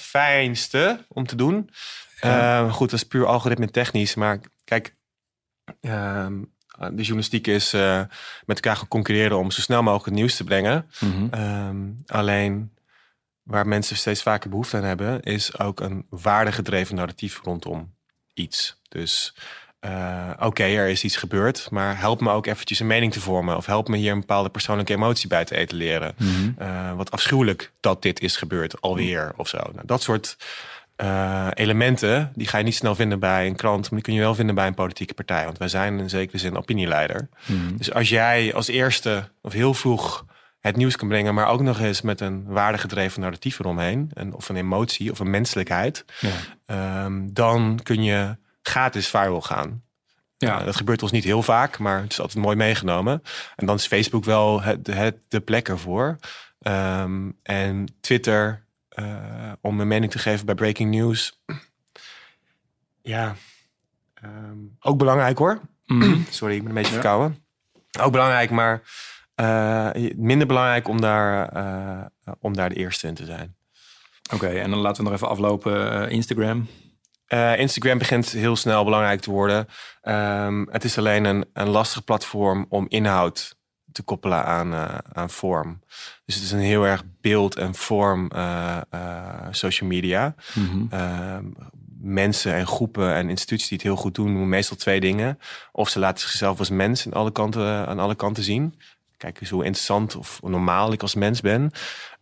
fijnste 0.00 1.04
om 1.08 1.26
te 1.26 1.36
doen. 1.36 1.70
Ja. 2.20 2.60
Eh, 2.64 2.72
goed, 2.72 2.90
dat 2.90 2.98
is 3.00 3.06
puur 3.06 3.26
algoritme 3.26 3.70
technisch. 3.70 4.14
Maar 4.14 4.40
kijk, 4.64 4.94
ehm, 5.80 6.32
de 6.78 6.94
journalistiek 7.02 7.46
is 7.46 7.72
met 8.46 8.56
elkaar 8.56 8.76
gaan 8.76 8.88
concurreren 8.88 9.38
om 9.38 9.50
zo 9.50 9.60
snel 9.60 9.82
mogelijk 9.82 10.04
het 10.04 10.14
nieuws 10.14 10.36
te 10.36 10.44
brengen. 10.44 10.90
Mhm. 11.00 11.26
Ehm, 11.30 11.76
alleen 12.06 12.70
waar 13.46 13.68
mensen 13.68 13.96
steeds 13.96 14.22
vaker 14.22 14.50
behoefte 14.50 14.76
aan 14.76 14.84
hebben, 14.84 15.22
is 15.22 15.58
ook 15.58 15.80
een 15.80 16.06
waardegedreven 16.10 16.94
narratief 16.94 17.40
rondom 17.42 17.94
iets. 18.34 18.80
Dus 18.88 19.34
eh, 19.80 20.30
oké, 20.38 20.62
er 20.62 20.88
is 20.88 21.04
iets 21.04 21.16
gebeurd, 21.16 21.68
maar 21.70 21.98
help 21.98 22.20
me 22.20 22.30
ook 22.30 22.46
eventjes 22.46 22.80
een 22.80 22.86
mening 22.86 23.12
te 23.12 23.20
vormen. 23.20 23.56
Of 23.56 23.66
help 23.66 23.88
me 23.88 23.96
hier 23.96 24.12
een 24.12 24.20
bepaalde 24.20 24.48
persoonlijke 24.48 24.92
emotie 24.92 25.28
bij 25.28 25.44
te 25.44 25.56
etaleren. 25.56 26.14
Mhm. 26.18 26.50
Eh, 26.58 26.92
wat 26.92 27.10
afschuwelijk 27.10 27.72
dat 27.80 28.02
dit 28.02 28.20
is 28.20 28.36
gebeurd 28.36 28.80
alweer 28.80 29.32
of 29.36 29.48
zo. 29.48 29.58
Nou, 29.58 29.86
dat 29.86 30.02
soort 30.02 30.36
eh, 30.96 31.48
elementen, 31.54 32.32
die 32.34 32.46
ga 32.46 32.58
je 32.58 32.64
niet 32.64 32.74
snel 32.74 32.94
vinden 32.94 33.18
bij 33.18 33.46
een 33.46 33.56
krant, 33.56 33.82
maar 33.82 33.90
die 33.90 34.02
kun 34.02 34.14
je 34.14 34.20
wel 34.20 34.34
vinden 34.34 34.54
bij 34.54 34.66
een 34.66 34.74
politieke 34.74 35.14
partij. 35.14 35.44
Want 35.44 35.58
wij 35.58 35.68
zijn 35.68 35.98
in 35.98 36.10
zekere 36.10 36.38
zin 36.38 36.56
opinieleider. 36.56 37.28
Mhm. 37.46 37.76
Dus 37.76 37.92
als 37.92 38.08
jij 38.08 38.54
als 38.54 38.68
eerste 38.68 39.28
of 39.42 39.52
heel 39.52 39.74
vroeg 39.74 40.24
het 40.66 40.76
nieuws 40.76 40.96
kan 40.96 41.08
brengen, 41.08 41.34
maar 41.34 41.46
ook 41.48 41.60
nog 41.60 41.80
eens 41.80 42.02
met 42.02 42.20
een 42.20 42.44
waardegedreven 42.44 43.20
narratief 43.20 43.58
eromheen, 43.58 44.10
en, 44.14 44.34
of 44.34 44.48
een 44.48 44.56
emotie 44.56 45.10
of 45.10 45.18
een 45.18 45.30
menselijkheid, 45.30 46.04
Ja. 46.20 46.30
ehm, 46.66 47.28
dan 47.32 47.80
kun 47.82 48.02
je 48.02 48.36
gratis 48.62 49.08
viral 49.08 49.40
gaan. 49.40 49.82
Ja. 50.38 50.58
Uh, 50.60 50.64
dat 50.64 50.76
gebeurt 50.76 51.02
ons 51.02 51.12
niet 51.12 51.24
heel 51.24 51.42
vaak, 51.42 51.78
maar 51.78 52.02
het 52.02 52.12
is 52.12 52.20
altijd 52.20 52.44
mooi 52.44 52.56
meegenomen. 52.56 53.22
En 53.56 53.66
dan 53.66 53.76
is 53.76 53.86
Facebook 53.86 54.24
wel 54.24 54.62
het, 54.62 54.86
het, 54.86 55.16
de 55.28 55.40
plek 55.40 55.68
ervoor. 55.68 56.16
Ehm, 56.60 57.30
en 57.42 57.86
Twitter, 58.00 58.64
uh, 58.98 59.52
om 59.60 59.80
een 59.80 59.88
mening 59.88 60.12
te 60.12 60.18
geven 60.18 60.46
bij 60.46 60.54
breaking 60.54 60.90
news. 60.90 61.40
Ja, 63.02 63.34
um, 64.24 64.76
ook 64.80 64.98
belangrijk 64.98 65.38
hoor. 65.38 65.60
Mhm. 65.86 66.20
Sorry, 66.30 66.54
ik 66.54 66.60
ben 66.60 66.68
een 66.68 66.74
beetje 66.74 66.92
verkouden. 66.92 67.44
Ook 68.00 68.12
belangrijk, 68.12 68.50
maar 68.50 68.82
uh, 69.40 69.90
minder 70.16 70.46
belangrijk 70.46 70.88
om 70.88 71.00
daar, 71.00 71.56
uh, 71.56 72.32
om 72.40 72.54
daar 72.56 72.68
de 72.68 72.74
eerste 72.74 73.06
in 73.06 73.14
te 73.14 73.24
zijn. 73.24 73.56
Oké, 74.32 74.44
okay, 74.44 74.60
en 74.60 74.70
dan 74.70 74.78
laten 74.78 75.02
we 75.02 75.10
nog 75.10 75.18
even 75.18 75.28
aflopen 75.28 76.02
uh, 76.02 76.10
Instagram. 76.10 76.68
Instagram 77.56 77.98
begint 77.98 78.30
heel 78.30 78.56
snel 78.56 78.84
belangrijk 78.84 79.20
te 79.20 79.30
worden. 79.30 79.68
Um, 80.02 80.68
het 80.70 80.84
is 80.84 80.98
alleen 80.98 81.24
een, 81.24 81.44
een 81.52 81.68
lastig 81.68 82.04
platform 82.04 82.66
om 82.68 82.86
inhoud 82.88 83.56
te 83.92 84.02
koppelen 84.02 84.44
aan, 84.44 84.74
aan 85.12 85.30
vorm. 85.30 85.80
Dus 86.24 86.34
het 86.34 86.44
is 86.44 86.52
een 86.52 86.58
heel 86.58 86.86
erg 86.86 87.02
beeld- 87.20 87.56
en 87.56 87.74
vorm 87.74 88.30
social 89.50 89.88
media. 89.88 90.34
Mhm. 90.54 90.76
Mm 90.76 90.88
-hmm. 90.90 91.56
mensen 92.00 92.54
en 92.54 92.66
groepen 92.66 93.14
en 93.14 93.28
instituties 93.28 93.68
die 93.68 93.78
het 93.78 93.86
heel 93.86 93.96
goed 93.96 94.14
doen, 94.14 94.34
doen 94.34 94.48
meestal 94.48 94.76
twee 94.76 95.00
dingen. 95.00 95.38
Of 95.72 95.88
ze 95.88 95.98
laten 95.98 96.20
zichzelf 96.20 96.58
als 96.58 96.70
mens 96.70 97.06
aan 97.06 97.12
alle 97.12 97.32
kanten, 97.32 97.86
aan 97.86 97.98
alle 97.98 98.14
kanten 98.14 98.42
zien. 98.42 98.74
Kijk 99.16 99.40
eens 99.40 99.50
hoe 99.50 99.64
interessant 99.64 100.16
of 100.16 100.40
normaal 100.42 100.92
ik 100.92 101.02
als 101.02 101.14
mens 101.14 101.40
ben. 101.40 101.70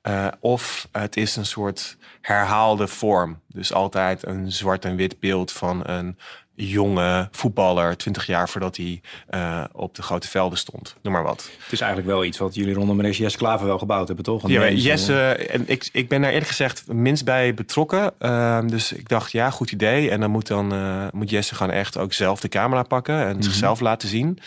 Uh, 0.09 0.26
of 0.40 0.88
het 0.92 1.16
is 1.16 1.37
een 1.37 1.46
soort 1.46 1.96
herhaalde 2.20 2.88
vorm. 2.88 3.40
Dus 3.48 3.72
altijd 3.72 4.26
een 4.26 4.52
zwart 4.52 4.85
en 4.85 4.96
wit 4.96 5.20
beeld 5.20 5.52
van 5.52 5.87
een 5.87 6.18
jonge 6.54 7.28
voetballer, 7.30 7.96
20 7.96 8.26
jaar 8.26 8.48
voordat 8.48 8.76
hij 8.76 9.00
uh, 9.30 9.64
op 9.72 9.94
de 9.94 10.02
grote 10.02 10.28
velden 10.28 10.59
stond. 10.59 10.96
Noem 11.02 11.12
maar 11.12 11.22
wat. 11.22 11.50
Het 11.62 11.72
is 11.72 11.80
eigenlijk 11.80 12.11
wel 12.11 12.24
iets 12.24 12.38
wat 12.38 12.54
jullie 12.54 12.74
rondom 12.74 12.96
meneer 12.96 13.12
Jesse 13.12 13.38
Klaver 13.38 13.66
wel 13.66 13.78
gebouwd 13.78 14.07
hebben, 14.07 14.24
toch? 14.24 14.48
Ja, 14.48 14.70
Jesse, 14.70 15.33
en 15.35 15.64
ik, 15.66 15.88
ik 15.92 16.09
ben 16.09 16.20
daar 16.20 16.30
eerlijk 16.30 16.48
gezegd 16.48 16.87
minst 16.92 17.24
bij 17.24 17.54
betrokken. 17.54 18.12
Uh, 18.18 18.61
dus 18.66 18.92
ik 18.92 19.09
dacht, 19.09 19.33
ja, 19.33 19.50
goed 19.50 19.72
idee. 19.72 20.11
En 20.11 20.20
dan 20.20 20.30
moet, 20.30 20.46
dan, 20.46 20.72
moet 21.12 21.30
Jesse 21.30 21.54
gewoon 21.54 21.72
echt 21.72 21.98
ook 21.98 22.12
zelf 22.12 22.40
de 22.40 22.48
camera 22.48 22.83
pakken 22.83 23.18
en 23.20 23.26
mm 23.26 23.33
-hmm. 23.33 23.42
zichzelf 23.42 23.80
laten 23.80 24.09
zien. 24.09 24.38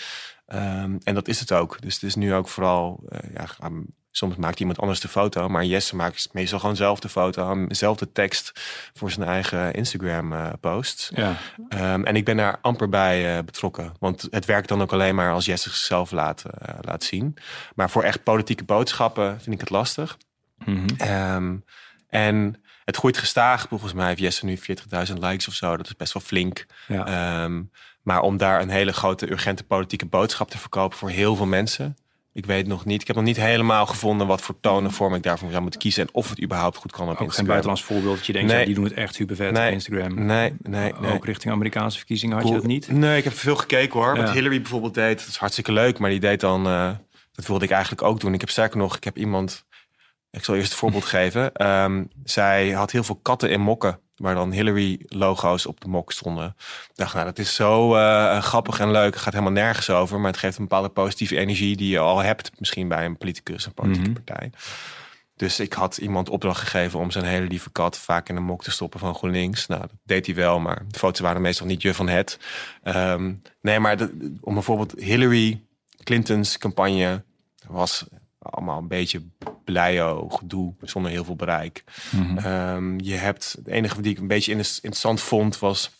Um, 0.53 0.97
en 1.03 1.13
dat 1.13 1.27
is 1.27 1.39
het 1.39 1.51
ook. 1.51 1.81
Dus 1.81 1.93
het 1.93 2.03
is 2.03 2.15
nu 2.15 2.33
ook 2.33 2.47
vooral, 2.47 3.03
uh, 3.09 3.19
ja, 3.33 3.69
soms 4.11 4.35
maakt 4.35 4.59
iemand 4.59 4.79
anders 4.79 4.99
de 4.99 5.07
foto, 5.07 5.49
maar 5.49 5.65
Jesse 5.65 5.95
maakt 5.95 6.29
meestal 6.31 6.59
gewoon 6.59 6.75
zelf 6.75 6.99
de 6.99 7.09
foto, 7.09 7.65
zelf 7.67 7.97
de 7.97 8.11
tekst 8.11 8.51
voor 8.93 9.11
zijn 9.11 9.27
eigen 9.27 9.73
Instagram 9.73 10.33
uh, 10.33 10.49
post. 10.59 11.11
Ja. 11.15 11.35
Um, 11.69 12.05
en 12.05 12.15
ik 12.15 12.25
ben 12.25 12.37
daar 12.37 12.57
amper 12.61 12.89
bij 12.89 13.37
uh, 13.37 13.43
betrokken, 13.43 13.93
want 13.99 14.27
het 14.31 14.45
werkt 14.45 14.67
dan 14.67 14.81
ook 14.81 14.93
alleen 14.93 15.15
maar 15.15 15.31
als 15.31 15.45
Jesse 15.45 15.69
zichzelf 15.69 16.11
laat, 16.11 16.43
laat 16.81 17.03
zien. 17.03 17.37
Maar 17.75 17.89
voor 17.89 18.03
echt 18.03 18.23
politieke 18.23 18.63
boodschappen 18.63 19.41
vind 19.41 19.55
ik 19.55 19.59
het 19.59 19.69
lastig. 19.69 20.17
Mm 20.65 20.85
-hmm. 20.97 21.35
um, 21.35 21.63
en 22.09 22.61
het 22.85 22.97
groeit 22.97 23.17
gestaag. 23.17 23.65
Volgens 23.69 23.93
mij 23.93 24.07
heeft 24.07 24.19
Jesse 24.19 24.45
nu 24.45 24.59
40.000 25.07 25.13
likes 25.13 25.47
of 25.47 25.53
zo. 25.53 25.77
Dat 25.77 25.85
is 25.85 25.95
best 25.95 26.13
wel 26.13 26.23
flink. 26.23 26.65
Ja. 26.87 27.43
Um, 27.43 27.71
maar 28.07 28.21
om 28.21 28.37
daar 28.37 28.61
een 28.61 28.69
hele 28.69 28.93
grote 28.93 29.31
urgente 29.31 29.63
politieke 29.63 30.05
boodschap 30.05 30.49
te 30.49 30.57
verkopen 30.57 30.97
voor 30.97 31.09
heel 31.09 31.35
veel 31.35 31.45
mensen. 31.45 31.97
Ik 32.33 32.45
weet 32.45 32.67
nog 32.67 32.85
niet. 32.85 33.01
Ik 33.01 33.07
heb 33.07 33.15
nog 33.15 33.25
niet 33.25 33.37
helemaal 33.37 33.85
gevonden 33.85 34.27
wat 34.27 34.41
voor 34.41 34.55
toon 34.61 34.83
en 34.85 34.91
vorm 34.91 35.13
ik 35.13 35.23
daarvoor 35.23 35.49
zou 35.49 35.61
moeten 35.61 35.79
kiezen. 35.79 36.03
En 36.03 36.09
of 36.13 36.29
het 36.29 36.41
überhaupt 36.41 36.77
goed 36.77 36.91
kan 36.91 37.03
op 37.03 37.09
Ook 37.09 37.15
geen 37.17 37.25
Instagram. 37.25 37.47
buitenlands 37.51 37.83
voorbeeld 37.83 38.15
dat 38.17 38.25
je 38.25 38.33
denkt, 38.33 38.47
Nee. 38.51 38.59
ja, 38.59 38.65
die 38.65 38.75
doen 38.75 38.83
het 38.83 38.93
echt 38.93 39.15
super 39.15 39.35
vet 39.35 39.51
Nee. 39.51 39.67
op 39.67 39.73
Instagram. 39.73 40.25
Nee, 40.25 40.53
nee, 40.61 40.93
nee. 40.99 41.13
Ook 41.13 41.25
richting 41.25 41.53
Amerikaanse 41.53 41.97
verkiezingen 41.97 42.37
had 42.37 42.47
je 42.47 42.53
dat 42.53 42.63
niet? 42.65 42.91
Nee, 42.91 43.17
ik 43.17 43.23
heb 43.23 43.33
veel 43.33 43.55
gekeken 43.55 43.99
hoor. 43.99 44.15
Ja. 44.15 44.21
Wat 44.23 44.31
Hillary 44.33 44.61
bijvoorbeeld 44.61 44.93
deed, 44.93 45.19
dat 45.19 45.27
is 45.27 45.37
hartstikke 45.37 45.71
leuk. 45.71 45.99
Maar 45.99 46.09
die 46.09 46.19
deed 46.19 46.39
dan, 46.39 46.65
eh, 46.67 46.89
dat 47.31 47.47
wilde 47.47 47.65
ik 47.65 47.71
eigenlijk 47.71 48.01
ook 48.01 48.19
doen. 48.19 48.33
Ik 48.33 48.39
heb 48.39 48.49
sterker 48.49 48.77
nog, 48.77 48.95
ik 48.95 49.03
heb 49.03 49.17
iemand, 49.17 49.65
ik 50.31 50.43
zal 50.43 50.55
eerst 50.55 50.69
het 50.69 50.79
voorbeeld 50.79 51.05
geven. 51.17 51.53
Ehm, 51.53 52.03
zij 52.23 52.69
had 52.71 52.91
heel 52.91 53.03
veel 53.03 53.19
katten 53.21 53.49
in 53.49 53.61
mokken. 53.61 53.99
Waar 54.17 54.35
dan 54.35 54.51
Hillary-logo's 54.51 55.65
op 55.65 55.81
de 55.81 55.87
mok 55.87 56.11
stonden. 56.11 56.55
Ik 56.57 56.95
dacht, 56.95 57.13
nou, 57.13 57.25
dat 57.25 57.39
is 57.39 57.55
zo 57.55 57.95
eh, 57.95 58.41
grappig 58.41 58.79
en 58.79 58.91
leuk. 58.91 59.13
Het 59.13 59.21
gaat 59.23 59.33
helemaal 59.33 59.53
nergens 59.53 59.89
over. 59.89 60.19
Maar 60.19 60.31
het 60.31 60.39
geeft 60.39 60.57
een 60.57 60.63
bepaalde 60.67 60.89
positieve 60.89 61.37
energie 61.37 61.75
die 61.75 61.89
je 61.89 61.99
al 61.99 62.19
hebt. 62.19 62.51
Misschien 62.59 62.87
bij 62.87 63.05
een 63.05 63.17
politicus, 63.17 63.65
een 63.65 63.73
politieke 63.73 64.09
Mhm. 64.09 64.21
partij. 64.23 64.51
Dus 65.35 65.59
ik 65.59 65.73
had 65.73 65.97
iemand 65.97 66.29
opdracht 66.29 66.59
gegeven 66.59 66.99
om 66.99 67.11
zijn 67.11 67.25
hele 67.25 67.47
lieve 67.47 67.69
kat 67.71 67.97
vaak 67.97 68.29
in 68.29 68.35
een 68.35 68.43
mok 68.43 68.63
te 68.63 68.71
stoppen 68.71 68.99
van 68.99 69.15
GroenLinks. 69.15 69.67
Nou, 69.67 69.81
dat 69.81 69.91
deed 70.03 70.25
hij 70.25 70.35
wel, 70.35 70.59
maar 70.59 70.83
de 70.87 70.99
foto's 70.99 71.19
waren 71.19 71.41
meestal 71.41 71.65
niet 71.67 71.81
je 71.81 71.93
van 71.93 72.07
het. 72.09 72.39
Ehm, 72.83 73.33
nee, 73.61 73.79
maar 73.79 73.97
de- 73.97 74.35
om 74.41 74.53
bijvoorbeeld 74.53 74.93
Hillary 74.97 75.61
Clinton's 76.03 76.57
campagne 76.57 77.23
was 77.67 78.05
allemaal 78.49 78.77
een 78.77 78.87
beetje 78.87 79.21
blijo, 79.63 80.29
gedoe, 80.29 80.73
zonder 80.81 81.11
heel 81.11 81.23
veel 81.23 81.35
bereik. 81.35 81.83
Mhm. 82.11 82.37
Ehm, 82.37 82.99
je 82.99 83.15
hebt, 83.15 83.55
het 83.57 83.67
enige 83.67 84.01
die 84.01 84.11
ik 84.11 84.17
een 84.17 84.27
beetje 84.27 84.51
inter- 84.51 84.75
interessant 84.81 85.21
vond 85.21 85.59
was 85.59 85.91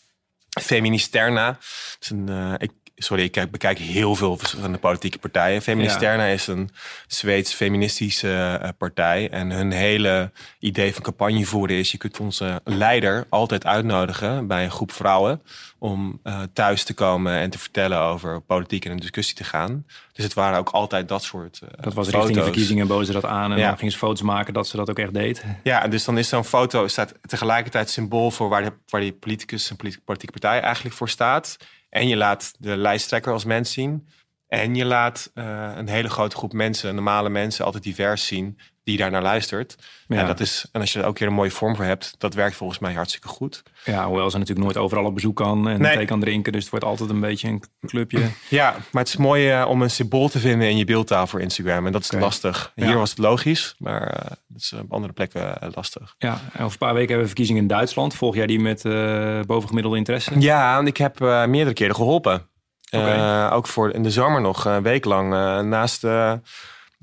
Feministerna. 0.60 1.46
Het 1.48 1.96
is 2.00 2.10
een, 2.10 2.28
eh, 2.28 2.54
ik, 2.58 2.72
sorry, 2.98 3.22
ik 3.22 3.32
kijk, 3.32 3.50
bekijk 3.50 3.78
heel 3.78 4.14
veel 4.14 4.36
verschillende 4.36 4.78
politieke 4.78 5.18
partijen. 5.18 5.62
Feministerna 5.62 6.24
is 6.26 6.46
een 6.46 6.70
Zweeds 7.06 7.54
feministische 7.54 8.58
eh, 8.62 8.68
partij. 8.78 9.30
En 9.30 9.50
hun 9.50 9.70
hele 9.72 10.30
idee 10.58 10.92
van 10.94 11.02
campagne 11.02 11.44
voeren 11.44 11.76
is... 11.76 11.90
je 11.90 11.98
kunt 11.98 12.20
onze 12.20 12.60
leider 12.64 13.26
altijd 13.28 13.66
uitnodigen 13.66 14.46
bij 14.46 14.64
een 14.64 14.70
groep 14.70 14.92
vrouwen... 14.92 15.42
om 15.78 16.20
eh, 16.22 16.40
thuis 16.52 16.84
te 16.84 16.94
komen 16.94 17.32
en 17.32 17.50
te 17.50 17.58
vertellen 17.58 17.98
over 17.98 18.40
politiek 18.40 18.84
en 18.84 18.90
een 18.90 18.98
discussie 18.98 19.34
te 19.36 19.44
gaan. 19.44 19.84
Dus 20.12 20.24
het 20.24 20.34
waren 20.34 20.58
ook 20.58 20.68
altijd 20.68 21.08
dat 21.08 21.22
soort 21.22 21.60
eh, 21.62 21.68
Dat 21.84 21.94
was 21.94 22.08
richting 22.08 22.36
de 22.36 22.42
verkiezingen, 22.42 22.86
boden 22.86 23.06
ze 23.06 23.12
dat 23.12 23.24
aan. 23.24 23.52
En 23.52 23.58
Ja. 23.58 23.68
dan 23.68 23.76
gingen 23.76 23.92
ze 23.92 23.98
foto's 23.98 24.22
maken 24.22 24.54
dat 24.54 24.68
ze 24.68 24.76
dat 24.76 24.90
ook 24.90 24.98
echt 24.98 25.14
deed. 25.14 25.44
Ja, 25.62 25.88
dus 25.88 26.04
dan 26.04 26.18
is 26.18 26.28
zo'n 26.28 26.44
foto 26.44 26.88
staat 26.88 27.14
tegelijkertijd 27.26 27.90
symbool 27.90 28.30
voor 28.30 28.48
waar, 28.48 28.62
de, 28.62 28.72
waar 28.88 29.00
die 29.00 29.12
politicus 29.12 29.70
en 29.70 29.76
politi- 29.76 30.00
politieke 30.04 30.38
partij 30.40 30.60
eigenlijk 30.60 30.94
voor 30.94 31.08
staat. 31.08 31.56
En 31.98 32.08
je 32.08 32.16
laat 32.16 32.54
de 32.58 32.76
lijsttrekker 32.76 33.32
als 33.32 33.44
mens 33.44 33.72
zien. 33.72 34.08
En 34.46 34.74
je 34.74 34.84
laat 34.84 35.30
eh, 35.34 35.72
een 35.76 35.88
hele 35.88 36.08
grote 36.08 36.36
groep 36.36 36.52
mensen, 36.52 36.94
normale 36.94 37.28
mensen, 37.28 37.64
altijd 37.64 37.82
divers 37.82 38.26
zien, 38.26 38.58
die 38.88 38.96
daar 38.96 39.10
naar 39.10 39.22
luistert. 39.22 39.76
Ja. 40.06 40.16
En, 40.16 40.26
dat 40.26 40.40
is, 40.40 40.66
en 40.72 40.80
als 40.80 40.92
je 40.92 40.98
er 41.00 41.04
ook 41.06 41.18
weer 41.18 41.28
een 41.28 41.34
mooie 41.34 41.50
vorm 41.50 41.76
voor 41.76 41.84
hebt, 41.84 42.14
dat 42.18 42.34
werkt 42.34 42.56
volgens 42.56 42.78
mij 42.78 42.92
hartstikke 42.92 43.28
goed. 43.28 43.62
Ja, 43.84 44.06
hoewel 44.06 44.30
ze 44.30 44.38
natuurlijk 44.38 44.64
nooit 44.66 44.76
overal 44.84 45.04
op 45.04 45.14
bezoek 45.14 45.36
kan 45.36 45.68
en 45.68 45.80
Nee. 45.80 45.96
thee 45.96 46.04
kan 46.04 46.20
drinken. 46.20 46.52
Dus 46.52 46.60
het 46.62 46.70
wordt 46.70 46.84
altijd 46.86 47.10
een 47.10 47.20
beetje 47.20 47.48
een 47.48 47.62
clubje. 47.86 48.20
Ja, 48.48 48.70
maar 48.92 49.02
het 49.02 49.08
is 49.12 49.16
mooi 49.16 49.50
eh, 49.50 49.66
om 49.68 49.82
een 49.82 49.90
symbool 49.90 50.28
te 50.28 50.38
vinden 50.38 50.68
in 50.68 50.76
je 50.76 50.84
beeldtaal 50.84 51.26
voor 51.26 51.40
Instagram. 51.40 51.86
En 51.86 51.92
dat 51.92 52.02
is 52.02 52.12
lastig. 52.12 52.72
Ja. 52.74 52.86
Hier 52.86 52.96
was 52.96 53.10
het 53.10 53.18
logisch, 53.18 53.74
maar 53.78 54.06
eh, 54.10 54.30
dat 54.46 54.60
is 54.60 54.72
op 54.72 54.92
andere 54.92 55.12
plekken 55.12 55.60
eh, 55.60 55.68
lastig. 55.74 56.14
Ja, 56.18 56.40
en 56.52 56.60
over 56.64 56.72
een 56.72 56.78
paar 56.78 56.88
weken 56.94 57.06
hebben 57.08 57.20
we 57.20 57.26
verkiezingen 57.26 57.62
in 57.62 57.68
Duitsland. 57.68 58.14
Volg 58.14 58.34
jij 58.34 58.46
die 58.46 58.60
met 58.60 58.84
eh, 58.84 59.40
bovengemiddelde 59.46 59.96
interesse? 59.96 60.40
Ja, 60.40 60.78
en 60.78 60.86
ik 60.86 60.96
heb 60.96 61.20
eh, 61.20 61.44
meerdere 61.46 61.74
keren 61.74 61.94
geholpen. 61.94 62.48
Eh, 62.90 63.50
ook 63.52 63.66
voor 63.66 63.90
in 63.92 64.02
de 64.02 64.10
zomer 64.10 64.40
nog 64.40 64.64
een 64.64 64.82
week 64.82 65.04
lang 65.04 65.32
eh, 65.34 65.60
naast 65.60 66.04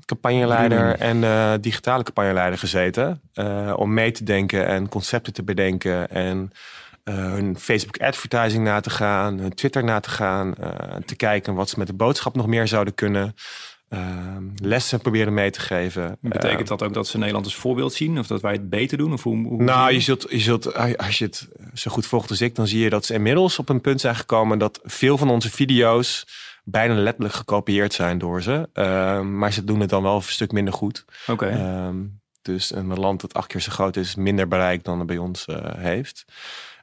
campagneleider 0.06 0.90
Bedoeling. 0.92 1.00
en 1.00 1.20
de 1.54 1.60
digitale 1.60 2.02
campagneleider 2.02 2.58
gezeten. 2.58 3.20
eh, 3.34 3.72
om 3.76 3.94
mee 3.94 4.10
te 4.10 4.24
denken 4.24 4.66
en 4.66 4.88
concepten 4.88 5.32
te 5.32 5.42
bedenken. 5.44 6.08
En 6.10 6.50
eh, 7.04 7.14
hun 7.14 7.58
Facebook 7.58 7.98
advertising 7.98 8.64
na 8.64 8.80
te 8.80 8.90
gaan, 8.90 9.38
hun 9.38 9.54
Twitter 9.54 9.84
na 9.84 10.00
te 10.00 10.10
gaan. 10.10 10.54
eh, 10.54 10.96
te 11.04 11.16
kijken 11.16 11.54
wat 11.54 11.68
ze 11.68 11.78
met 11.78 11.86
de 11.86 11.92
boodschap 11.94 12.34
nog 12.36 12.46
meer 12.46 12.68
zouden 12.68 12.94
kunnen. 12.94 13.34
eh, 13.88 13.98
lessen 14.62 15.00
proberen 15.00 15.34
mee 15.34 15.50
te 15.50 15.60
geven. 15.60 16.16
Betekent 16.20 16.68
dat 16.68 16.82
ook 16.82 16.94
dat 16.94 17.06
ze 17.08 17.18
Nederland 17.18 17.44
als 17.44 17.54
voorbeeld 17.54 17.92
zien? 17.92 18.18
Of 18.18 18.26
dat 18.26 18.40
wij 18.40 18.52
het 18.52 18.68
beter 18.70 18.98
doen? 18.98 19.12
Of 19.12 19.22
hoe, 19.22 19.46
hoe 19.46 19.62
Nou, 19.62 19.92
je 19.92 20.00
zult, 20.00 20.26
je 20.28 20.38
zult, 20.38 20.74
als 20.96 21.18
je 21.18 21.24
het 21.24 21.48
zo 21.74 21.90
goed 21.90 22.06
volgt 22.06 22.30
als 22.30 22.40
ik, 22.40 22.54
dan 22.54 22.66
zie 22.66 22.80
je 22.80 22.90
dat 22.90 23.04
ze 23.04 23.14
inmiddels 23.14 23.58
op 23.58 23.68
een 23.68 23.80
punt 23.80 24.00
zijn 24.00 24.16
gekomen 24.16 24.58
dat 24.58 24.80
veel 24.82 25.18
van 25.18 25.30
onze 25.30 25.50
video's 25.50 26.26
bijna 26.68 26.94
letterlijk 26.94 27.34
gekopieerd 27.34 27.92
zijn 27.92 28.18
door 28.18 28.42
ze. 28.42 28.68
Ehm, 28.72 29.38
maar 29.38 29.52
ze 29.52 29.64
doen 29.64 29.80
het 29.80 29.90
dan 29.90 30.02
wel 30.02 30.16
een 30.16 30.22
stuk 30.22 30.52
minder 30.52 30.74
goed. 30.74 31.04
Oké. 31.26 31.46
Ehm, 31.46 32.04
dus 32.42 32.74
een 32.74 32.98
land 32.98 33.20
dat 33.20 33.34
acht 33.34 33.46
keer 33.46 33.60
zo 33.60 33.72
groot 33.72 33.96
is, 33.96 34.14
minder 34.14 34.48
bereik 34.48 34.84
dan 34.84 34.98
het 34.98 35.06
bij 35.06 35.18
ons 35.18 35.46
eh, 35.46 35.74
heeft. 35.76 36.24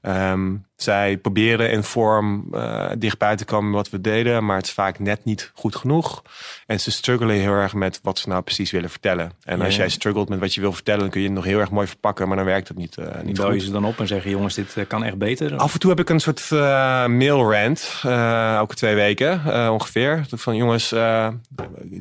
Ehm, 0.03 0.55
zij 0.75 1.17
proberen 1.17 1.71
in 1.71 1.83
vorm 1.83 2.47
uh, 2.51 2.89
dichtbij 2.97 3.35
te 3.35 3.45
komen 3.45 3.71
wat 3.71 3.89
we 3.89 4.01
deden, 4.01 4.45
maar 4.45 4.57
het 4.57 4.65
is 4.65 4.71
vaak 4.71 4.99
net 4.99 5.25
niet 5.25 5.51
goed 5.53 5.75
genoeg. 5.75 6.21
En 6.65 6.79
ze 6.79 6.91
struggelen 6.91 7.35
heel 7.35 7.51
erg 7.51 7.73
met 7.73 7.99
wat 8.03 8.19
ze 8.19 8.29
nou 8.29 8.41
precies 8.41 8.71
willen 8.71 8.89
vertellen. 8.89 9.31
En 9.43 9.61
als 9.61 9.75
jij 9.75 9.89
struggelt 9.89 10.29
met 10.29 10.39
wat 10.39 10.53
je 10.53 10.61
wil 10.61 10.73
vertellen, 10.73 10.99
dan 10.99 11.09
kun 11.09 11.21
je 11.21 11.27
het 11.27 11.35
nog 11.35 11.45
heel 11.45 11.59
erg 11.59 11.71
mooi 11.71 11.87
verpakken, 11.87 12.27
maar 12.27 12.37
dan 12.37 12.45
werkt 12.45 12.67
het 12.67 12.77
niet, 12.77 12.97
uh, 12.97 13.05
niet 13.23 13.37
Bel 13.37 13.53
je 13.53 13.59
ze 13.59 13.71
dan 13.71 13.85
op 13.85 13.99
en 13.99 14.07
zeggen, 14.07 14.31
jongens, 14.31 14.53
dit 14.53 14.75
uh, 14.75 14.83
kan 14.87 15.03
echt 15.03 15.17
beter? 15.17 15.57
Af 15.57 15.73
en 15.73 15.79
toe 15.79 15.89
heb 15.89 15.99
ik 15.99 16.09
een 16.09 16.19
soort 16.19 16.49
mail 17.09 17.51
rant, 17.51 18.01
elke 18.57 18.75
twee 18.75 18.95
weken 18.95 19.41
ongeveer. 19.71 20.25
Van 20.29 20.55
jongens, 20.55 20.91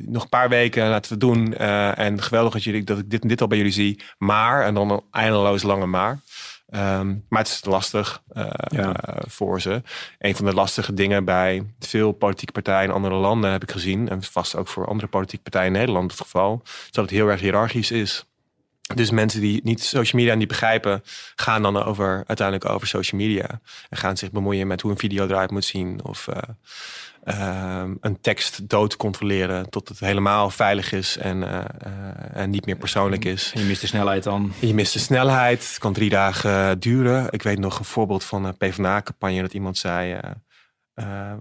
nog 0.05 0.23
een 0.23 0.29
paar 0.29 0.49
weken 0.49 0.89
laten 0.89 1.13
we 1.13 1.17
doen. 1.17 1.53
en 1.95 2.21
geweldig 2.21 2.53
dat, 2.53 2.63
jullie, 2.63 2.83
dat 2.83 2.97
ik 2.97 3.09
dit 3.09 3.21
en 3.21 3.27
dit 3.27 3.41
al 3.41 3.47
bij 3.47 3.57
jullie 3.57 3.73
zie. 3.73 3.99
Maar, 4.17 4.65
en 4.65 4.73
dan 4.73 4.91
een 4.91 5.01
eindeloos 5.11 5.63
lange 5.63 5.85
maar. 5.85 6.19
Ehm, 6.73 7.15
maar 7.29 7.39
het 7.39 7.47
is 7.47 7.65
lastig 7.65 8.23
uh, 8.33 8.89
voor 9.27 9.61
ze. 9.61 9.81
Een 10.19 10.35
van 10.35 10.45
de 10.45 10.53
lastige 10.53 10.93
dingen 10.93 11.25
bij 11.25 11.73
veel 11.79 12.11
politieke 12.11 12.51
partijen 12.51 12.89
in 12.89 12.95
andere 12.95 13.15
landen 13.15 13.51
heb 13.51 13.63
ik 13.63 13.71
gezien, 13.71 14.09
en 14.09 14.23
vast 14.23 14.55
ook 14.55 14.67
voor 14.67 14.87
andere 14.87 15.07
politieke 15.07 15.43
partijen 15.43 15.67
in 15.67 15.79
Nederland 15.79 16.11
het 16.11 16.21
geval, 16.21 16.61
is 16.63 16.91
dat 16.91 17.03
het 17.03 17.13
heel 17.13 17.27
erg 17.27 17.41
hiërarchisch 17.41 17.91
is. 17.91 18.25
Dus 18.95 19.09
mensen 19.09 19.41
die 19.41 19.61
niet 19.63 19.83
social 19.83 20.21
media 20.21 20.35
niet 20.35 20.47
begrijpen, 20.47 21.03
gaan 21.35 21.61
dan 21.61 21.83
over, 21.83 22.23
uiteindelijk 22.27 22.69
over 22.69 22.87
social 22.87 23.21
media. 23.21 23.61
En 23.89 23.97
gaan 23.97 24.17
zich 24.17 24.31
bemoeien 24.31 24.67
met 24.67 24.81
hoe 24.81 24.91
een 24.91 24.97
video 24.97 25.25
eruit 25.25 25.51
moet 25.51 25.65
zien. 25.65 26.03
Of 26.03 26.27
uh, 26.27 26.35
Ehm, 27.23 27.95
een 27.99 28.21
tekst 28.21 28.69
dood 28.69 28.97
controleren 28.97 29.69
tot 29.69 29.89
het 29.89 29.99
helemaal 29.99 30.49
veilig 30.49 30.91
is 30.91 31.17
en, 31.17 31.41
uh, 31.41 31.63
en 32.33 32.49
niet 32.49 32.65
meer 32.65 32.75
persoonlijk 32.75 33.25
is. 33.25 33.51
En 33.53 33.61
je 33.61 33.67
mist 33.67 33.81
de 33.81 33.87
snelheid 33.87 34.23
dan? 34.23 34.53
Je 34.59 34.73
mist 34.73 34.93
de 34.93 34.99
snelheid. 34.99 35.67
Het 35.67 35.77
kan 35.77 35.93
drie 35.93 36.09
dagen 36.09 36.79
duren. 36.79 37.27
Ik 37.31 37.43
weet 37.43 37.59
nog 37.59 37.79
een 37.79 37.85
voorbeeld 37.85 38.23
van 38.23 38.45
een 38.45 38.57
PvdA-campagne 38.57 39.41
dat 39.41 39.53
iemand 39.53 39.77
zei 39.77 40.19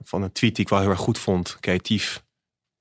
van 0.02 0.22
een 0.22 0.32
tweet 0.32 0.54
die 0.54 0.64
ik 0.64 0.70
wel 0.70 0.80
heel 0.80 0.90
erg 0.90 0.98
goed 0.98 1.18
vond, 1.18 1.56
creatief. 1.60 2.22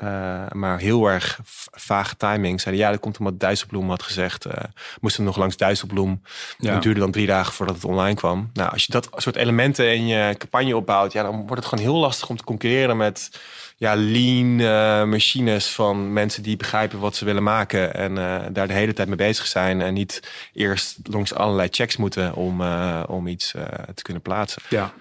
Uh, 0.04 0.44
maar 0.52 0.80
heel 0.80 1.08
erg 1.08 1.40
vage 1.72 2.18
timing. 2.18 2.62
Zeiden 2.62 2.84
ja, 2.84 2.92
dat 2.92 3.00
komt 3.00 3.18
omdat 3.18 3.40
Dijsselbloem 3.40 3.90
had 3.90 4.04
gezegd. 4.04 4.46
Uh, 4.46 4.54
moesten 5.02 5.24
nog 5.24 5.38
langs 5.38 5.58
Dijsselbloem. 5.58 6.22
Ja. 6.58 6.74
Het 6.74 6.82
duurde 6.82 7.00
dan 7.00 7.12
drie 7.12 7.28
dagen 7.28 7.54
voordat 7.54 7.76
het 7.76 7.86
online 7.86 8.16
kwam. 8.16 8.50
Nou, 8.54 8.72
als 8.72 8.86
je 8.86 8.92
dat 8.92 9.10
soort 9.16 9.36
elementen 9.36 9.96
in 9.96 10.08
je 10.08 10.36
campagne 10.38 10.76
opbouwt, 10.76 11.14
ja, 11.14 11.24
dan 11.24 11.36
wordt 11.36 11.56
het 11.56 11.66
gewoon 11.66 11.86
heel 11.86 11.96
lastig 11.96 12.30
om 12.30 12.38
te 12.38 12.44
concurreren 12.44 12.98
met 12.98 13.40
ja, 13.78 13.96
lean 13.96 14.60
uh, 14.60 15.04
machines 15.04 15.68
van 15.68 16.14
mensen 16.14 16.44
die 16.44 16.58
begrijpen 16.58 17.00
wat 17.00 17.16
ze 17.16 17.26
willen 17.26 17.44
maken 17.44 17.94
en 17.94 18.16
daar 18.54 18.68
de 18.68 18.74
hele 18.74 18.94
tijd 18.94 19.08
mee 19.08 19.18
bezig 19.18 19.48
zijn 19.48 19.82
en 19.82 19.94
niet 19.94 20.32
eerst 20.54 20.98
langs 21.04 21.34
allerlei 21.34 21.68
checks 21.72 21.98
moeten 21.98 22.34
om, 22.36 22.62
om 23.08 23.28
iets 23.28 23.52
te 23.96 24.02
kunnen 24.02 24.22
plaatsen. 24.22 24.62
Ja. 24.70 24.94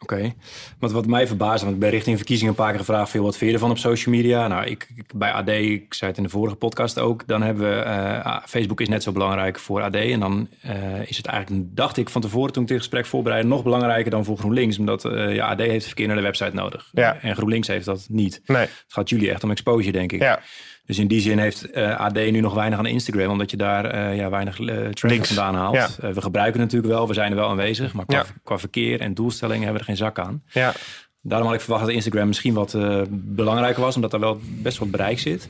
Oké, 0.00 0.14
okay. 0.14 0.34
want 0.78 0.92
wat 0.92 1.06
mij 1.06 1.26
verbaast, 1.26 1.62
want 1.62 1.74
ik 1.74 1.80
ben 1.80 1.90
richting 1.90 2.16
verkiezingen 2.16 2.52
een 2.52 2.58
paar 2.58 2.70
keer 2.70 2.78
gevraagd, 2.78 3.10
veel 3.10 3.22
wat 3.22 3.36
vind 3.36 3.50
je 3.50 3.56
ervan 3.56 3.70
op 3.70 3.78
social 3.78 4.14
media? 4.14 4.46
Nou, 4.46 4.64
ik, 4.66 4.88
ik, 4.94 5.12
bij 5.14 5.32
AD, 5.32 5.48
ik 5.48 5.94
zei 5.94 6.10
het 6.10 6.18
in 6.18 6.24
de 6.24 6.30
vorige 6.30 6.56
podcast 6.56 6.98
ook, 6.98 7.26
dan 7.26 7.42
hebben 7.42 7.68
we, 7.68 7.84
uh, 7.84 8.38
Facebook 8.46 8.80
is 8.80 8.88
net 8.88 9.02
zo 9.02 9.12
belangrijk 9.12 9.58
voor 9.58 9.82
AD. 9.82 9.94
En 9.94 10.20
dan 10.20 10.48
uh, 10.66 11.08
is 11.08 11.16
het 11.16 11.26
eigenlijk, 11.26 11.64
dacht 11.76 11.96
ik 11.96 12.08
van 12.08 12.20
tevoren 12.20 12.52
toen 12.52 12.62
ik 12.62 12.68
dit 12.68 12.78
gesprek 12.78 13.06
voorbereidde, 13.06 13.48
nog 13.48 13.62
belangrijker 13.62 14.10
dan 14.10 14.24
voor 14.24 14.38
GroenLinks. 14.38 14.78
Omdat 14.78 15.04
uh, 15.04 15.34
ja, 15.34 15.46
AD 15.46 15.58
heeft 15.58 15.86
verkeer 15.86 16.06
naar 16.06 16.16
de 16.16 16.22
website 16.22 16.54
nodig. 16.54 16.88
Ja. 16.92 17.20
En 17.20 17.34
GroenLinks 17.34 17.68
heeft 17.68 17.84
dat 17.84 18.06
niet. 18.08 18.40
Nee. 18.46 18.60
Het 18.60 18.84
gaat 18.86 19.08
jullie 19.08 19.30
echt 19.30 19.44
om 19.44 19.50
exposure, 19.50 19.92
denk 19.92 20.12
ik. 20.12 20.20
Ja. 20.20 20.40
Dus 20.88 20.98
in 20.98 21.06
die 21.06 21.20
zin 21.20 21.38
heeft 21.38 21.76
uh, 21.76 22.00
AD 22.00 22.14
nu 22.14 22.40
nog 22.40 22.54
weinig 22.54 22.78
aan 22.78 22.86
Instagram, 22.86 23.30
omdat 23.30 23.50
je 23.50 23.56
daar 23.56 23.94
uh, 23.94 24.16
ja, 24.16 24.30
weinig 24.30 24.58
uh, 24.58 24.88
traffic 24.88 25.24
vandaan 25.24 25.54
haalt. 25.54 25.74
Ja. 25.74 26.12
we 26.12 26.20
gebruiken 26.20 26.60
het 26.60 26.70
natuurlijk 26.70 26.98
wel, 26.98 27.08
we 27.08 27.14
zijn 27.14 27.30
er 27.30 27.36
wel 27.36 27.48
aanwezig, 27.48 27.92
maar 27.92 28.06
qua, 28.06 28.16
ja. 28.16 28.24
qua 28.44 28.58
verkeer 28.58 29.00
en 29.00 29.14
doelstellingen 29.14 29.64
hebben 29.64 29.82
we 29.82 29.88
er 29.88 29.96
geen 29.96 30.06
zak 30.06 30.18
aan. 30.18 30.42
Ja. 30.48 30.72
Daarom 31.22 31.46
had 31.46 31.56
ik 31.56 31.62
verwacht 31.62 31.84
dat 31.84 31.94
Instagram 31.94 32.26
misschien 32.26 32.54
wat 32.54 32.76
belangrijker 33.10 33.82
was, 33.82 33.94
omdat 33.94 34.12
er 34.12 34.20
wel 34.20 34.40
best 34.42 34.78
wat 34.78 34.90
bereik 34.90 35.18
zit. 35.18 35.48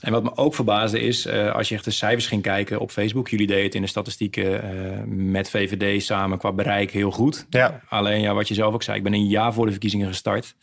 En 0.00 0.12
wat 0.12 0.22
me 0.22 0.36
ook 0.36 0.54
verbaasde 0.54 1.00
is, 1.00 1.28
als 1.28 1.68
je 1.68 1.74
echt 1.74 1.84
de 1.84 1.90
cijfers 1.90 2.26
ging 2.26 2.42
kijken 2.42 2.80
op 2.80 2.90
Facebook. 2.90 3.28
Jullie 3.28 3.46
deden 3.46 3.64
het 3.64 3.74
in 3.74 3.82
de 3.82 3.88
statistieken 3.88 5.32
met 5.32 5.50
VVD 5.50 6.02
samen 6.02 6.38
qua 6.38 6.52
bereik 6.52 6.90
heel 6.90 7.10
goed. 7.10 7.46
Ja. 7.50 7.80
Alleen 7.88 8.20
ja, 8.20 8.34
wat 8.34 8.48
je 8.48 8.54
zelf 8.54 8.74
ook 8.74 8.82
zei, 8.82 8.96
ik 8.96 9.02
ben 9.02 9.14
een 9.14 9.28
jaar 9.28 9.52
voor 9.52 9.64
de 9.64 9.70
verkiezingen 9.70 10.08
gestart. 10.08 10.54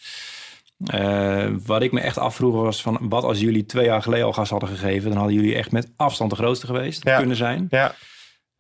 Uh, 0.93 1.47
wat 1.65 1.81
ik 1.81 1.91
me 1.91 1.99
echt 1.99 2.17
afvroeg 2.17 2.53
was 2.53 2.81
van 2.81 2.97
wat 3.01 3.23
als 3.23 3.39
jullie 3.39 3.65
twee 3.65 3.85
jaar 3.85 4.01
geleden 4.01 4.25
al 4.25 4.33
gas 4.33 4.49
hadden 4.49 4.69
gegeven, 4.69 5.09
dan 5.09 5.17
hadden 5.17 5.35
jullie 5.35 5.55
echt 5.55 5.71
met 5.71 5.91
afstand 5.95 6.29
de 6.29 6.35
grootste 6.35 6.65
geweest 6.65 7.03
ja. 7.03 7.17
kunnen 7.17 7.35
zijn. 7.35 7.67
Ja. 7.69 7.95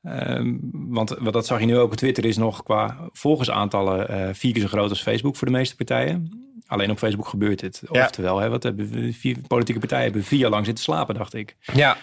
Uh, 0.01 0.53
want 0.71 1.09
wat 1.09 1.33
dat 1.33 1.45
zag 1.45 1.59
je 1.59 1.65
nu 1.65 1.77
ook 1.77 1.91
op 1.91 1.97
Twitter 1.97 2.25
is 2.25 2.37
nog 2.37 2.63
qua 2.63 3.09
volgersaantallen 3.11 4.11
uh, 4.11 4.33
vier 4.33 4.53
keer 4.53 4.61
zo 4.61 4.67
groot 4.67 4.89
als 4.89 5.01
Facebook 5.01 5.35
voor 5.35 5.47
de 5.47 5.53
meeste 5.53 5.75
partijen. 5.75 6.48
Alleen 6.69 6.91
op 6.91 6.97
Facebook 6.97 7.27
gebeurt 7.27 7.59
dit. 7.59 7.81
Ja. 7.91 8.03
Oftewel, 8.03 8.39
hè, 8.39 8.49
wat 8.49 8.63
hebben 8.63 8.89
we, 8.89 9.13
vier 9.13 9.37
politieke 9.47 9.79
partijen 9.79 10.03
hebben 10.03 10.23
vier 10.23 10.39
jaar 10.39 10.49
lang 10.49 10.65
zitten 10.65 10.83
slapen, 10.83 11.15
dacht 11.15 11.33
ik. 11.33 11.55
Ja, 11.73 11.97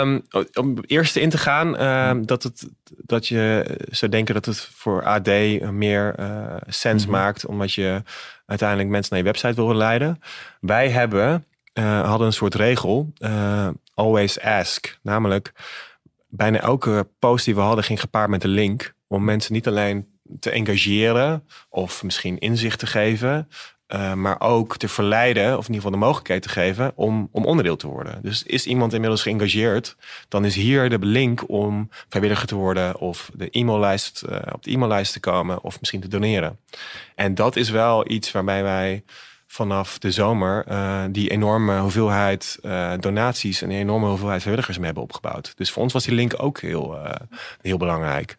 um, 0.00 0.26
om 0.54 0.78
eerst 0.86 1.16
in 1.16 1.30
te 1.30 1.38
gaan, 1.38 1.80
um, 1.82 2.26
dat, 2.26 2.42
het, 2.42 2.68
dat 2.96 3.26
je 3.26 3.76
zou 3.90 4.10
denken 4.10 4.34
dat 4.34 4.44
het 4.44 4.60
voor 4.60 5.04
AD 5.04 5.26
meer 5.70 6.14
uh, 6.20 6.56
sens 6.66 7.06
mm 7.06 7.12
-hmm. 7.12 7.20
maakt, 7.20 7.46
omdat 7.46 7.72
je 7.72 8.02
uiteindelijk 8.46 8.88
mensen 8.88 9.14
naar 9.14 9.24
je 9.24 9.30
website 9.30 9.54
wil 9.54 9.74
leiden. 9.74 10.20
Wij 10.60 10.88
hebben, 10.88 11.44
uh, 11.74 12.08
hadden 12.08 12.26
een 12.26 12.32
soort 12.32 12.54
regel, 12.54 13.12
uh, 13.18 13.68
always 13.94 14.40
ask. 14.40 14.98
Namelijk, 15.02 15.52
bijna 16.28 16.60
elke 16.60 17.08
post 17.18 17.44
die 17.44 17.54
we 17.54 17.60
hadden 17.60 17.84
ging 17.84 18.00
gepaard 18.00 18.30
met 18.30 18.44
een 18.44 18.50
link. 18.50 18.94
Om 19.06 19.24
mensen 19.24 19.52
niet 19.52 19.68
alleen 19.68 20.06
te 20.40 20.50
engageren 20.50 21.44
of 21.68 22.02
misschien 22.02 22.38
inzicht 22.38 22.78
te 22.78 22.86
geven. 22.86 23.48
Uh, 23.94 24.12
maar 24.12 24.40
ook 24.40 24.76
te 24.76 24.88
verleiden, 24.88 25.46
of 25.46 25.68
in 25.68 25.74
ieder 25.74 25.74
geval 25.74 25.90
de 25.90 26.04
mogelijkheid 26.04 26.42
te 26.42 26.48
geven, 26.48 26.92
om, 26.94 27.28
om 27.32 27.44
onderdeel 27.44 27.76
te 27.76 27.86
worden. 27.86 28.18
Dus 28.22 28.42
is 28.42 28.66
iemand 28.66 28.92
inmiddels 28.92 29.22
geëngageerd, 29.22 29.96
dan 30.28 30.44
is 30.44 30.54
hier 30.54 30.90
de 30.90 30.98
link 31.00 31.48
om 31.48 31.88
vrijwilliger 32.08 32.46
te 32.46 32.54
worden 32.54 32.98
of 32.98 33.30
de 33.34 33.48
e-maillijst, 33.50 34.24
uh, 34.28 34.38
op 34.52 34.62
de 34.62 34.70
e-maillijst 34.70 35.12
te 35.12 35.20
komen 35.20 35.62
of 35.62 35.78
misschien 35.78 36.00
te 36.00 36.08
doneren. 36.08 36.58
En 37.14 37.34
dat 37.34 37.56
is 37.56 37.70
wel 37.70 38.10
iets 38.10 38.32
waarbij 38.32 38.62
wij 38.62 39.02
vanaf 39.58 39.98
de 39.98 40.10
zomer 40.10 40.64
uh, 40.68 41.02
die 41.10 41.30
enorme 41.30 41.78
hoeveelheid 41.78 42.58
uh, 42.62 42.92
donaties 43.00 43.62
en 43.62 43.68
die 43.68 43.78
enorme 43.78 44.06
hoeveelheid 44.08 44.40
vrijwilligers 44.40 44.76
mee 44.76 44.86
hebben 44.86 45.04
opgebouwd. 45.04 45.52
Dus 45.56 45.70
voor 45.70 45.82
ons 45.82 45.92
was 45.92 46.04
die 46.04 46.14
link 46.14 46.34
ook 46.36 46.60
heel, 46.60 46.94
uh, 46.94 47.10
heel 47.60 47.76
belangrijk. 47.76 48.36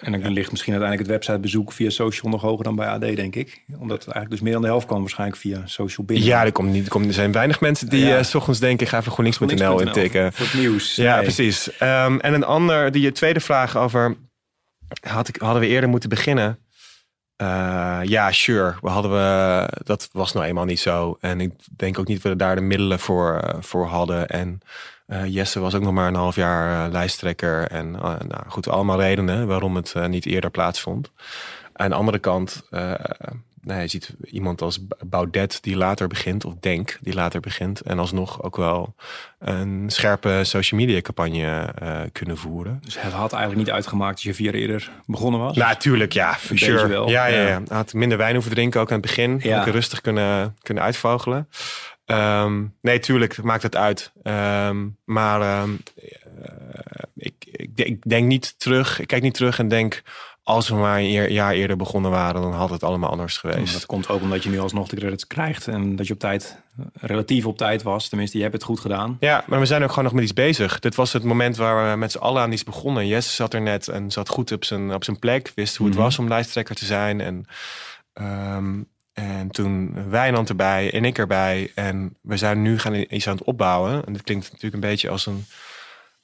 En 0.00 0.20
dan 0.20 0.32
ligt 0.32 0.50
misschien 0.50 0.72
uiteindelijk 0.72 1.10
het 1.10 1.18
websitebezoek 1.18 1.72
via 1.72 1.90
social 1.90 2.30
nog 2.30 2.42
hoger 2.42 2.64
dan 2.64 2.76
bij 2.76 2.86
AD, 2.86 3.00
denk 3.00 3.34
ik. 3.34 3.64
Omdat 3.78 3.98
eigenlijk 3.98 4.30
dus 4.30 4.40
meer 4.40 4.52
dan 4.52 4.62
de 4.62 4.68
helft 4.68 4.86
kwam 4.86 5.00
waarschijnlijk 5.00 5.40
via 5.40 5.62
social 5.64 6.06
binnen. 6.06 6.26
Ja, 6.26 6.44
er, 6.44 6.52
komt 6.52 6.72
niet, 6.72 6.84
er, 6.84 6.90
komt, 6.90 7.06
er 7.06 7.12
zijn 7.12 7.32
weinig 7.32 7.60
mensen 7.60 7.88
die 7.88 8.04
ja. 8.04 8.22
s 8.22 8.34
ochtends 8.34 8.60
denken, 8.60 8.86
ga 8.86 8.98
even 8.98 9.12
GroenLinks.nl 9.12 9.80
intikken. 9.80 10.32
Voor 10.32 10.46
het 10.46 10.54
nieuws. 10.54 10.94
Ja, 10.94 11.14
nee. 11.14 11.22
precies. 11.22 11.66
Um, 11.66 12.20
en 12.20 12.34
een 12.34 12.44
ander, 12.44 12.92
die 12.92 13.02
je 13.02 13.12
tweede 13.12 13.40
vraag 13.40 13.76
over, 13.76 14.16
had 15.00 15.28
ik, 15.28 15.36
hadden 15.36 15.60
we 15.60 15.68
eerder 15.68 15.88
moeten 15.88 16.08
beginnen. 16.08 16.58
Uh, 17.42 18.00
ja, 18.02 18.32
sure. 18.32 18.74
We 18.80 18.88
hadden 18.88 19.10
we, 19.10 19.68
dat 19.84 20.08
was 20.12 20.32
nou 20.32 20.46
eenmaal 20.46 20.64
niet 20.64 20.80
zo. 20.80 21.16
En 21.20 21.40
ik 21.40 21.52
denk 21.76 21.98
ook 21.98 22.06
niet 22.06 22.22
dat 22.22 22.32
we 22.32 22.38
daar 22.38 22.54
de 22.54 22.60
middelen 22.60 22.98
voor, 22.98 23.40
uh, 23.44 23.50
voor 23.60 23.86
hadden. 23.86 24.28
En 24.28 24.60
uh, 25.06 25.26
Jesse 25.26 25.60
was 25.60 25.74
ook 25.74 25.82
nog 25.82 25.92
maar 25.92 26.08
een 26.08 26.14
half 26.14 26.36
jaar 26.36 26.90
lijsttrekker. 26.90 27.68
En 27.70 27.90
nou 27.90 28.42
goed, 28.48 28.68
allemaal 28.68 29.00
redenen 29.00 29.46
waarom 29.46 29.76
het 29.76 29.94
niet 30.08 30.26
eerder 30.26 30.50
plaatsvond. 30.50 31.10
Aan 31.72 31.90
de 31.90 31.96
andere 31.96 32.18
kant, 32.18 32.62
nou, 33.68 33.80
je 33.80 33.88
ziet 33.88 34.14
iemand 34.24 34.62
als 34.62 34.86
Baudet 35.06 35.58
die 35.62 35.76
later 35.76 36.08
begint, 36.08 36.44
of 36.44 36.54
Denk 36.60 36.98
die 37.00 37.14
later 37.14 37.40
begint. 37.40 37.80
En 37.80 37.98
alsnog 37.98 38.42
ook 38.42 38.56
wel 38.56 38.94
een 39.38 39.84
scherpe 39.90 40.40
social 40.42 40.80
media 40.80 41.00
campagne 41.00 41.74
uh, 41.82 42.00
kunnen 42.12 42.36
voeren. 42.36 42.78
Dus 42.84 43.00
het 43.00 43.12
had 43.12 43.32
eigenlijk 43.32 43.66
niet 43.66 43.74
uitgemaakt 43.74 44.14
als 44.14 44.22
je 44.22 44.34
vier 44.34 44.54
eerder 44.54 44.90
begonnen 45.06 45.40
was? 45.40 45.56
Natuurlijk, 45.56 46.12
ja, 46.12 46.34
for 46.34 46.58
sure. 46.58 46.86
Wel. 46.86 47.08
Ja, 47.08 47.26
ja, 47.26 47.46
ja. 47.46 47.62
Had 47.68 47.92
minder 47.92 48.18
wijn 48.18 48.34
hoeven 48.34 48.52
drinken 48.52 48.80
ook 48.80 48.88
aan 48.88 48.98
het 48.98 49.06
begin. 49.06 49.40
Ja. 49.42 49.60
Ook 49.60 49.66
rustig 49.66 50.00
kunnen, 50.00 50.56
kunnen 50.62 50.82
uitvogelen. 50.82 51.48
Um, 52.06 52.74
nee, 52.80 52.98
tuurlijk 52.98 53.42
maakt 53.42 53.62
het 53.62 53.76
uit. 53.76 54.12
Um, 54.22 54.96
maar 55.04 55.62
um, 55.62 55.78
uh, 55.96 56.04
ik, 57.14 57.34
ik, 57.50 57.70
ik 57.74 58.02
denk 58.02 58.26
niet 58.26 58.58
terug. 58.58 59.00
Ik 59.00 59.06
kijk 59.06 59.22
niet 59.22 59.34
terug 59.34 59.58
en 59.58 59.68
denk 59.68 60.02
als 60.48 60.68
we 60.68 60.74
maar 60.74 60.98
een 60.98 61.32
jaar 61.32 61.52
eerder 61.52 61.76
begonnen 61.76 62.10
waren, 62.10 62.42
dan 62.42 62.52
had 62.52 62.70
het 62.70 62.82
allemaal 62.82 63.10
anders 63.10 63.36
geweest. 63.36 63.72
Dat 63.72 63.86
komt 63.86 64.08
ook 64.08 64.20
omdat 64.20 64.42
je 64.42 64.50
nu 64.50 64.58
alsnog 64.58 64.88
de 64.88 64.96
credits 64.96 65.26
krijgt 65.26 65.68
en 65.68 65.96
dat 65.96 66.06
je 66.06 66.12
op 66.12 66.18
tijd, 66.18 66.62
relatief 66.92 67.46
op 67.46 67.56
tijd 67.56 67.82
was. 67.82 68.08
Tenminste, 68.08 68.36
je 68.36 68.42
hebt 68.42 68.54
het 68.54 68.64
goed 68.64 68.80
gedaan. 68.80 69.16
Ja, 69.20 69.44
maar 69.46 69.60
we 69.60 69.66
zijn 69.66 69.82
ook 69.82 69.88
gewoon 69.88 70.04
nog 70.04 70.12
met 70.12 70.22
iets 70.22 70.32
bezig. 70.32 70.78
Dit 70.78 70.94
was 70.94 71.12
het 71.12 71.22
moment 71.22 71.56
waar 71.56 71.90
we 71.90 71.96
met 71.96 72.12
z'n 72.12 72.18
allen 72.18 72.42
aan 72.42 72.52
iets 72.52 72.64
begonnen. 72.64 73.06
Jesse 73.06 73.34
zat 73.34 73.54
er 73.54 73.60
net 73.60 73.88
en 73.88 74.10
zat 74.10 74.28
goed 74.28 74.52
op 74.52 74.64
zijn, 74.64 74.94
op 74.94 75.04
zijn 75.04 75.18
plek, 75.18 75.52
wist 75.54 75.76
hoe 75.76 75.86
het 75.86 75.94
mm 75.94 76.00
-hmm. 76.00 76.10
was 76.10 76.18
om 76.18 76.28
lijsttrekker 76.28 76.74
te 76.74 76.84
zijn. 76.84 77.20
En, 77.20 77.46
um, 78.56 78.88
en 79.12 79.50
toen 79.50 79.94
Wijnand 80.10 80.48
erbij 80.48 80.92
en 80.92 81.04
ik 81.04 81.18
erbij. 81.18 81.72
En 81.74 82.16
we 82.20 82.36
zijn 82.36 82.62
nu 82.62 82.78
gaan 82.78 82.94
iets 82.94 83.28
aan 83.28 83.36
het 83.36 83.44
opbouwen. 83.44 84.04
En 84.06 84.12
dit 84.12 84.22
klinkt 84.22 84.44
natuurlijk 84.44 84.74
een 84.74 84.90
beetje 84.90 85.10
als 85.10 85.26
een 85.26 85.46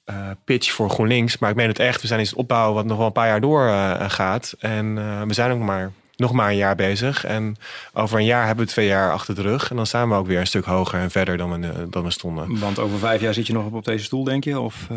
eh, 0.05 0.29
pitch 0.43 0.71
voor 0.71 0.89
GroenLinks. 0.89 1.37
Maar 1.37 1.49
ik 1.49 1.55
meen 1.55 1.67
het 1.67 1.79
echt. 1.79 2.01
We 2.01 2.07
zijn 2.07 2.19
in 2.19 2.25
het 2.25 2.35
opbouwen 2.35 2.75
wat 2.75 2.85
nog 2.85 2.97
wel 2.97 3.05
een 3.05 3.11
paar 3.11 3.27
jaar 3.27 3.41
door 3.41 3.67
eh, 3.67 4.09
gaat. 4.09 4.55
En 4.59 4.97
eh, 4.97 5.21
we 5.21 5.33
zijn 5.33 5.51
ook 5.51 5.59
maar, 5.59 5.91
nog 6.15 6.31
maar 6.31 6.49
een 6.49 6.55
jaar 6.55 6.75
bezig. 6.75 7.25
En 7.25 7.55
over 7.93 8.19
een 8.19 8.25
jaar 8.25 8.45
hebben 8.45 8.65
we 8.65 8.71
twee 8.71 8.87
jaar 8.87 9.11
achter 9.11 9.35
de 9.35 9.41
rug. 9.41 9.69
En 9.69 9.75
dan 9.75 9.85
staan 9.85 10.09
we 10.09 10.15
ook 10.15 10.27
weer 10.27 10.39
een 10.39 10.47
stuk 10.47 10.65
hoger 10.65 10.99
en 10.99 11.11
verder 11.11 11.37
dan 11.37 11.61
we, 11.61 11.89
dan 11.89 12.03
we 12.03 12.11
stonden. 12.11 12.59
Want 12.59 12.79
over 12.79 12.99
vijf 12.99 13.21
jaar 13.21 13.33
zit 13.33 13.47
je 13.47 13.53
nog 13.53 13.65
op, 13.65 13.73
op 13.73 13.85
deze 13.85 14.03
stoel, 14.03 14.23
denk 14.23 14.43
je? 14.43 14.59
Of, 14.59 14.87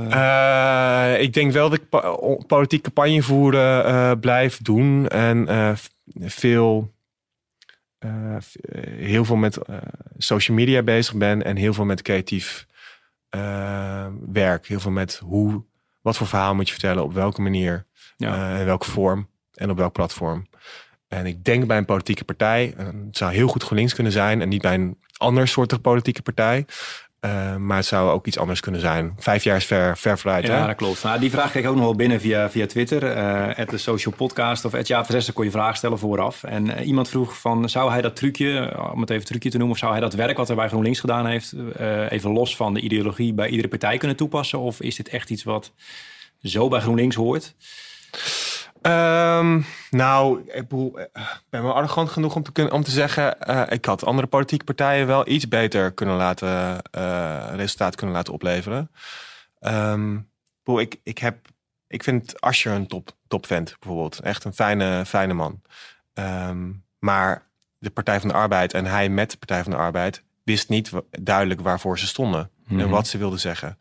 ik 1.18 1.32
denk 1.32 1.52
wel 1.52 1.70
dat 1.70 1.80
ik 1.80 2.46
politiek 2.46 2.82
campagne 2.82 3.22
voeren 3.22 4.20
blijf 4.20 4.58
doen. 4.62 5.08
En 5.08 5.48
veel... 6.20 6.92
heel 8.96 9.24
veel 9.24 9.36
met 9.36 9.58
social 10.18 10.56
media 10.56 10.82
bezig 10.82 11.14
ben 11.14 11.44
en 11.44 11.56
heel 11.56 11.74
veel 11.74 11.84
met 11.84 12.02
creatief 12.02 12.66
uh, 13.36 14.06
werk. 14.32 14.66
Heel 14.66 14.80
veel 14.80 14.90
met 14.90 15.20
hoe, 15.24 15.64
wat 16.00 16.16
voor 16.16 16.26
verhaal 16.26 16.54
moet 16.54 16.66
je 16.66 16.72
vertellen, 16.72 17.02
op 17.02 17.12
welke 17.12 17.40
manier, 17.40 17.86
ja. 18.16 18.52
uh, 18.52 18.60
in 18.60 18.66
welke 18.66 18.90
vorm 18.90 19.28
en 19.54 19.70
op 19.70 19.76
welk 19.76 19.92
platform. 19.92 20.46
En 21.08 21.26
ik 21.26 21.44
denk 21.44 21.66
bij 21.66 21.76
een 21.76 21.84
politieke 21.84 22.24
partij, 22.24 22.74
het 22.76 23.16
zou 23.16 23.32
heel 23.32 23.48
goed 23.48 23.62
GroenLinks 23.62 23.94
kunnen 23.94 24.12
zijn 24.12 24.40
en 24.40 24.48
niet 24.48 24.62
bij 24.62 24.74
een 24.74 24.98
ander 25.16 25.48
soortige 25.48 25.80
politieke 25.80 26.22
partij. 26.22 26.66
Uh, 27.20 27.56
maar 27.56 27.76
het 27.76 27.86
zou 27.86 28.10
ook 28.10 28.26
iets 28.26 28.38
anders 28.38 28.60
kunnen 28.60 28.80
zijn. 28.80 29.14
Vijf 29.18 29.44
jaar 29.44 29.56
is 29.56 29.64
ver, 29.64 29.98
ver 29.98 30.18
vooruit. 30.18 30.46
Ja, 30.46 30.66
dat 30.66 30.76
klopt. 30.76 31.02
Nou, 31.02 31.20
die 31.20 31.30
vraag 31.30 31.50
kreeg 31.50 31.62
ik 31.62 31.68
ook 31.68 31.74
nog 31.74 31.84
wel 31.84 31.94
binnen 31.94 32.20
via, 32.20 32.50
via 32.50 32.66
Twitter. 32.66 33.16
Uh, 33.16 33.66
de 33.66 33.78
social 33.78 34.14
podcast 34.14 34.64
of 34.64 34.74
at 34.74 35.32
kon 35.32 35.44
je 35.44 35.50
vragen 35.50 35.76
stellen 35.76 35.98
vooraf. 35.98 36.42
En 36.42 36.66
uh, 36.66 36.86
iemand 36.86 37.08
vroeg 37.08 37.38
van, 37.38 37.68
zou 37.68 37.90
hij 37.90 38.02
dat 38.02 38.16
trucje, 38.16 38.76
om 38.92 39.00
het 39.00 39.10
even 39.10 39.24
trucje 39.24 39.50
te 39.50 39.56
noemen... 39.56 39.74
of 39.74 39.80
zou 39.80 39.92
hij 39.92 40.00
dat 40.00 40.14
werk 40.14 40.36
wat 40.36 40.46
hij 40.46 40.56
bij 40.56 40.68
GroenLinks 40.68 41.00
gedaan 41.00 41.26
heeft... 41.26 41.54
even 42.08 42.30
los 42.30 42.56
van 42.56 42.74
de 42.74 42.80
ideologie 42.80 43.34
bij 43.34 43.48
iedere 43.48 43.68
partij 43.68 43.98
kunnen 43.98 44.16
toepassen? 44.16 44.58
Of 44.58 44.80
is 44.80 44.96
dit 44.96 45.08
echt 45.08 45.30
iets 45.30 45.44
wat 45.44 45.72
zo 46.42 46.68
bij 46.68 46.80
GroenLinks 46.80 47.16
hoort? 47.16 47.54
Um, 48.82 49.64
nou, 49.90 50.40
ik 50.52 50.68
ben 51.50 51.62
wel 51.62 51.74
arrogant 51.74 52.08
genoeg 52.08 52.34
om 52.34 52.42
te, 52.42 52.52
kunnen, 52.52 52.72
om 52.72 52.82
te 52.82 52.90
zeggen... 52.90 53.36
Uh, 53.48 53.62
ik 53.68 53.84
had 53.84 54.04
andere 54.04 54.26
politieke 54.26 54.64
partijen 54.64 55.06
wel 55.06 55.28
iets 55.28 55.48
beter 55.48 55.92
kunnen 55.92 56.16
laten... 56.16 56.76
Uh, 56.98 57.48
resultaat 57.54 57.94
kunnen 57.94 58.14
laten 58.14 58.32
opleveren. 58.32 58.90
Um, 59.60 60.30
ik, 60.64 61.00
ik, 61.02 61.18
heb, 61.18 61.48
ik 61.86 62.02
vind 62.02 62.40
Ascher 62.40 62.72
een 62.72 62.86
top, 62.86 63.10
top 63.28 63.46
vent, 63.46 63.76
bijvoorbeeld. 63.78 64.20
Echt 64.20 64.44
een 64.44 64.54
fijne, 64.54 65.02
fijne 65.06 65.34
man. 65.34 65.62
Um, 66.14 66.84
maar 66.98 67.46
de 67.78 67.90
Partij 67.90 68.20
van 68.20 68.28
de 68.28 68.34
Arbeid 68.34 68.72
en 68.74 68.86
hij 68.86 69.08
met 69.08 69.30
de 69.30 69.36
Partij 69.36 69.62
van 69.62 69.72
de 69.72 69.78
Arbeid... 69.78 70.22
wist 70.44 70.68
niet 70.68 70.90
duidelijk 71.10 71.60
waarvoor 71.60 71.98
ze 71.98 72.06
stonden 72.06 72.50
en 72.68 72.76
mhm. 72.76 72.88
wat 72.88 73.06
ze 73.06 73.18
wilden 73.18 73.40
zeggen. 73.40 73.78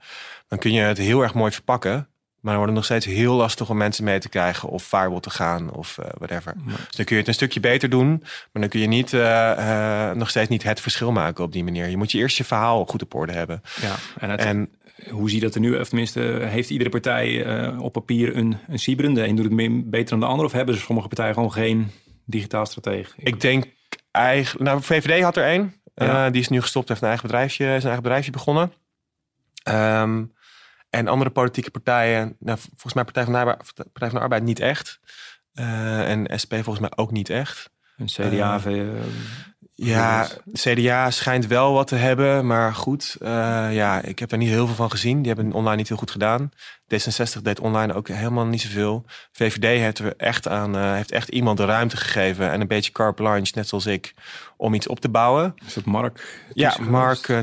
Dan 0.48 0.60
kun 0.60 0.72
je 0.72 0.82
het 0.82 0.98
heel 0.98 1.22
erg 1.22 1.34
mooi 1.34 1.52
verpakken... 1.52 2.10
Maar 2.48 2.56
dan 2.56 2.66
wordt 2.66 2.80
het 2.80 2.90
nog 2.90 3.00
steeds 3.00 3.18
heel 3.18 3.36
lastig 3.36 3.70
om 3.70 3.78
mensen 3.78 4.04
mee 4.04 4.20
te 4.20 4.30
krijgen 4.30 4.70
of 4.70 4.84
firewall 4.84 5.20
te 5.20 5.30
gaan 5.30 5.72
of 5.72 5.98
uh, 6.00 6.06
whatever. 6.18 6.54
Dus 6.66 6.96
dan 6.96 7.06
kun 7.06 7.16
je 7.16 7.22
het 7.22 7.28
een 7.28 7.34
stukje 7.34 7.60
beter 7.60 7.90
doen, 7.90 8.10
maar 8.52 8.62
dan 8.62 8.68
kun 8.68 8.80
je 8.80 8.88
niet, 8.88 9.14
uh, 9.14 9.22
uh, 9.58 10.12
nog 10.12 10.30
steeds 10.30 10.50
niet 10.50 10.64
het 10.64 10.80
verschil 10.80 11.12
maken 11.12 11.44
op 11.44 11.52
die 11.52 11.64
manier. 11.64 11.88
Je 11.88 11.98
moet 11.98 12.12
je 12.12 12.18
eerst 12.18 12.38
je 12.38 12.44
verhaal 12.44 12.86
goed 12.86 13.02
op 13.02 13.14
orde 13.14 13.34
hebben. 13.34 13.62
Ja, 13.82 13.96
en, 14.20 14.30
het, 14.30 14.40
en 14.40 14.70
hoe 15.10 15.30
zie 15.30 15.40
je 15.40 15.46
dat 15.46 15.56
er 15.56 15.62
nu? 15.62 15.80
Of 15.80 15.88
tenminste, 15.88 16.20
heeft 16.42 16.70
iedere 16.70 16.90
partij 16.90 17.46
op 17.78 17.94
papier 17.94 18.36
een, 18.36 18.58
een 18.68 18.80
Sibren? 18.80 19.14
De 19.14 19.28
een 19.28 19.36
doet 19.36 19.52
het 19.52 19.90
beter 19.90 20.10
dan 20.10 20.20
de 20.20 20.26
ander 20.26 20.46
of 20.46 20.52
hebben 20.52 20.78
sommige 20.78 21.08
partijen 21.08 21.34
gewoon 21.34 21.54
geen 21.54 21.92
digitaal 22.26 22.66
strategie? 22.66 23.06
Ik 23.18 23.42
denk 23.42 23.66
eigenlijk, 24.12 24.70
nou 24.70 24.82
VVD 24.82 25.24
had 25.24 25.38
er 25.38 25.44
één. 25.44 25.74
Ja. 25.96 26.30
die 26.30 26.42
is 26.42 26.48
nu 26.48 26.62
gestopt, 26.62 26.88
heeft 26.88 27.02
een 27.02 27.08
eigen 27.08 27.28
bedrijfje, 27.28 27.66
zijn 27.66 27.84
eigen 27.84 28.04
bedrijfje 28.04 28.32
begonnen. 28.32 28.74
Um, 29.70 30.36
en 30.90 31.08
andere 31.08 31.30
politieke 31.30 31.72
partijen, 31.72 32.36
nou, 32.40 32.58
volgens 32.60 32.94
mij 32.94 33.04
Partij 33.04 33.24
van, 33.24 33.34
de 33.34 33.40
Arbeid, 33.40 33.74
Partij 33.76 34.10
van 34.10 34.18
de 34.18 34.20
Arbeid 34.20 34.44
niet 34.44 34.60
echt. 34.60 35.00
Uh, 35.54 36.10
en 36.10 36.40
SP 36.42 36.54
volgens 36.54 36.80
mij 36.80 36.92
ook 36.96 37.12
niet 37.12 37.30
echt. 37.30 37.70
Een 37.98 38.06
CDA, 38.06 38.60
uh, 38.68 38.76
uh, 38.76 39.04
ja, 39.74 40.28
CDA 40.54 41.12
schijnt 41.12 41.48
wel 41.48 41.74
wat 41.74 41.88
te 41.88 41.96
hebben, 41.96 42.48
maar 42.48 42.76
goed. 42.76 43.16
Uh, 43.20 43.28
ja, 43.72 44.02
ik 44.02 44.20
heb 44.20 44.32
er 44.32 44.38
niet 44.38 44.50
heel 44.50 44.66
veel 44.66 44.76
van 44.76 44.92
gezien. 44.92 45.22
Die 45.22 45.34
hebben 45.34 45.54
online 45.54 45.76
niet 45.76 45.88
heel 45.88 45.98
goed 45.98 46.12
gedaan. 46.12 46.52
D66 46.94 47.42
deed 47.42 47.60
online 47.60 47.94
ook 47.94 48.08
helemaal 48.08 48.46
niet 48.46 48.62
zoveel. 48.62 49.06
VVD 49.32 49.64
heeft 49.64 50.00
er 50.00 50.16
echt 50.16 50.48
aan, 50.48 50.76
uh, 50.76 50.94
heeft 50.94 51.12
echt 51.12 51.30
iemand 51.30 51.58
de 51.58 51.66
ruimte 51.66 51.98
gegeven 51.98 52.52
en 52.52 52.62
een 52.62 52.68
beetje 52.68 52.92
carte 52.92 53.22
blanche, 53.22 53.52
net 53.56 53.68
zoals 53.68 53.86
ik, 53.86 54.14
om 54.58 54.74
iets 54.74 54.88
op 54.88 55.00
te 55.00 55.10
bouwen. 55.10 55.54
Is 55.66 55.74
dat 55.74 55.86
Mark? 55.86 56.44
Ja, 56.54 56.76
Mark 56.80 57.28
uh. 57.28 57.40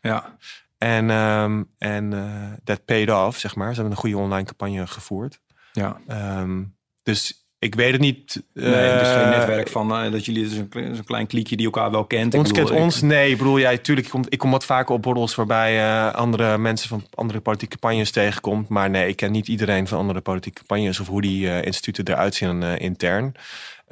Ja. 0.00 0.36
En, 0.82 1.10
um, 1.10 1.68
en 1.78 2.12
uh, 2.12 2.24
that 2.64 2.84
paid 2.84 3.10
off, 3.10 3.38
zeg 3.38 3.54
maar. 3.54 3.68
Ze 3.68 3.74
hebben 3.74 3.92
een 3.92 3.98
goede 3.98 4.18
online 4.18 4.44
campagne 4.44 4.86
gevoerd. 4.86 5.40
Ja. 5.72 6.00
Um, 6.40 6.76
dus 7.02 7.46
ik 7.58 7.74
weet 7.74 7.92
het 7.92 8.00
niet. 8.00 8.42
Uh, 8.54 8.70
nee, 8.70 8.98
dus 8.98 9.08
geen 9.08 9.28
netwerk 9.28 9.68
van 9.68 10.04
uh, 10.04 10.12
dat 10.12 10.24
jullie 10.24 10.42
dus 10.42 10.52
een, 10.52 10.68
een 10.72 11.04
klein 11.04 11.26
kliekje 11.26 11.56
die 11.56 11.66
elkaar 11.66 11.90
wel 11.90 12.04
kent. 12.04 12.34
Ons 12.34 12.52
kent 12.52 12.70
ons, 12.70 13.00
nee. 13.00 13.30
Ik 13.30 13.38
bedoel, 13.38 13.58
ja, 13.58 13.76
tuurlijk, 13.76 14.06
ik 14.06 14.12
kom, 14.12 14.24
ik 14.28 14.38
kom 14.38 14.50
wat 14.50 14.64
vaker 14.64 14.94
op 14.94 15.02
borrels 15.02 15.34
waarbij 15.34 15.78
uh, 15.78 16.12
andere 16.12 16.58
mensen 16.58 16.88
van 16.88 17.06
andere 17.14 17.40
politieke 17.40 17.78
campagnes 17.78 18.10
tegenkomt. 18.10 18.68
Maar 18.68 18.90
nee, 18.90 19.08
ik 19.08 19.16
ken 19.16 19.32
niet 19.32 19.48
iedereen 19.48 19.88
van 19.88 19.98
andere 19.98 20.20
politieke 20.20 20.58
campagnes 20.58 21.00
of 21.00 21.06
hoe 21.06 21.22
die 21.22 21.62
instituten 21.62 22.14
eruit 22.14 22.34
zien 22.34 22.62
intern. 22.62 23.34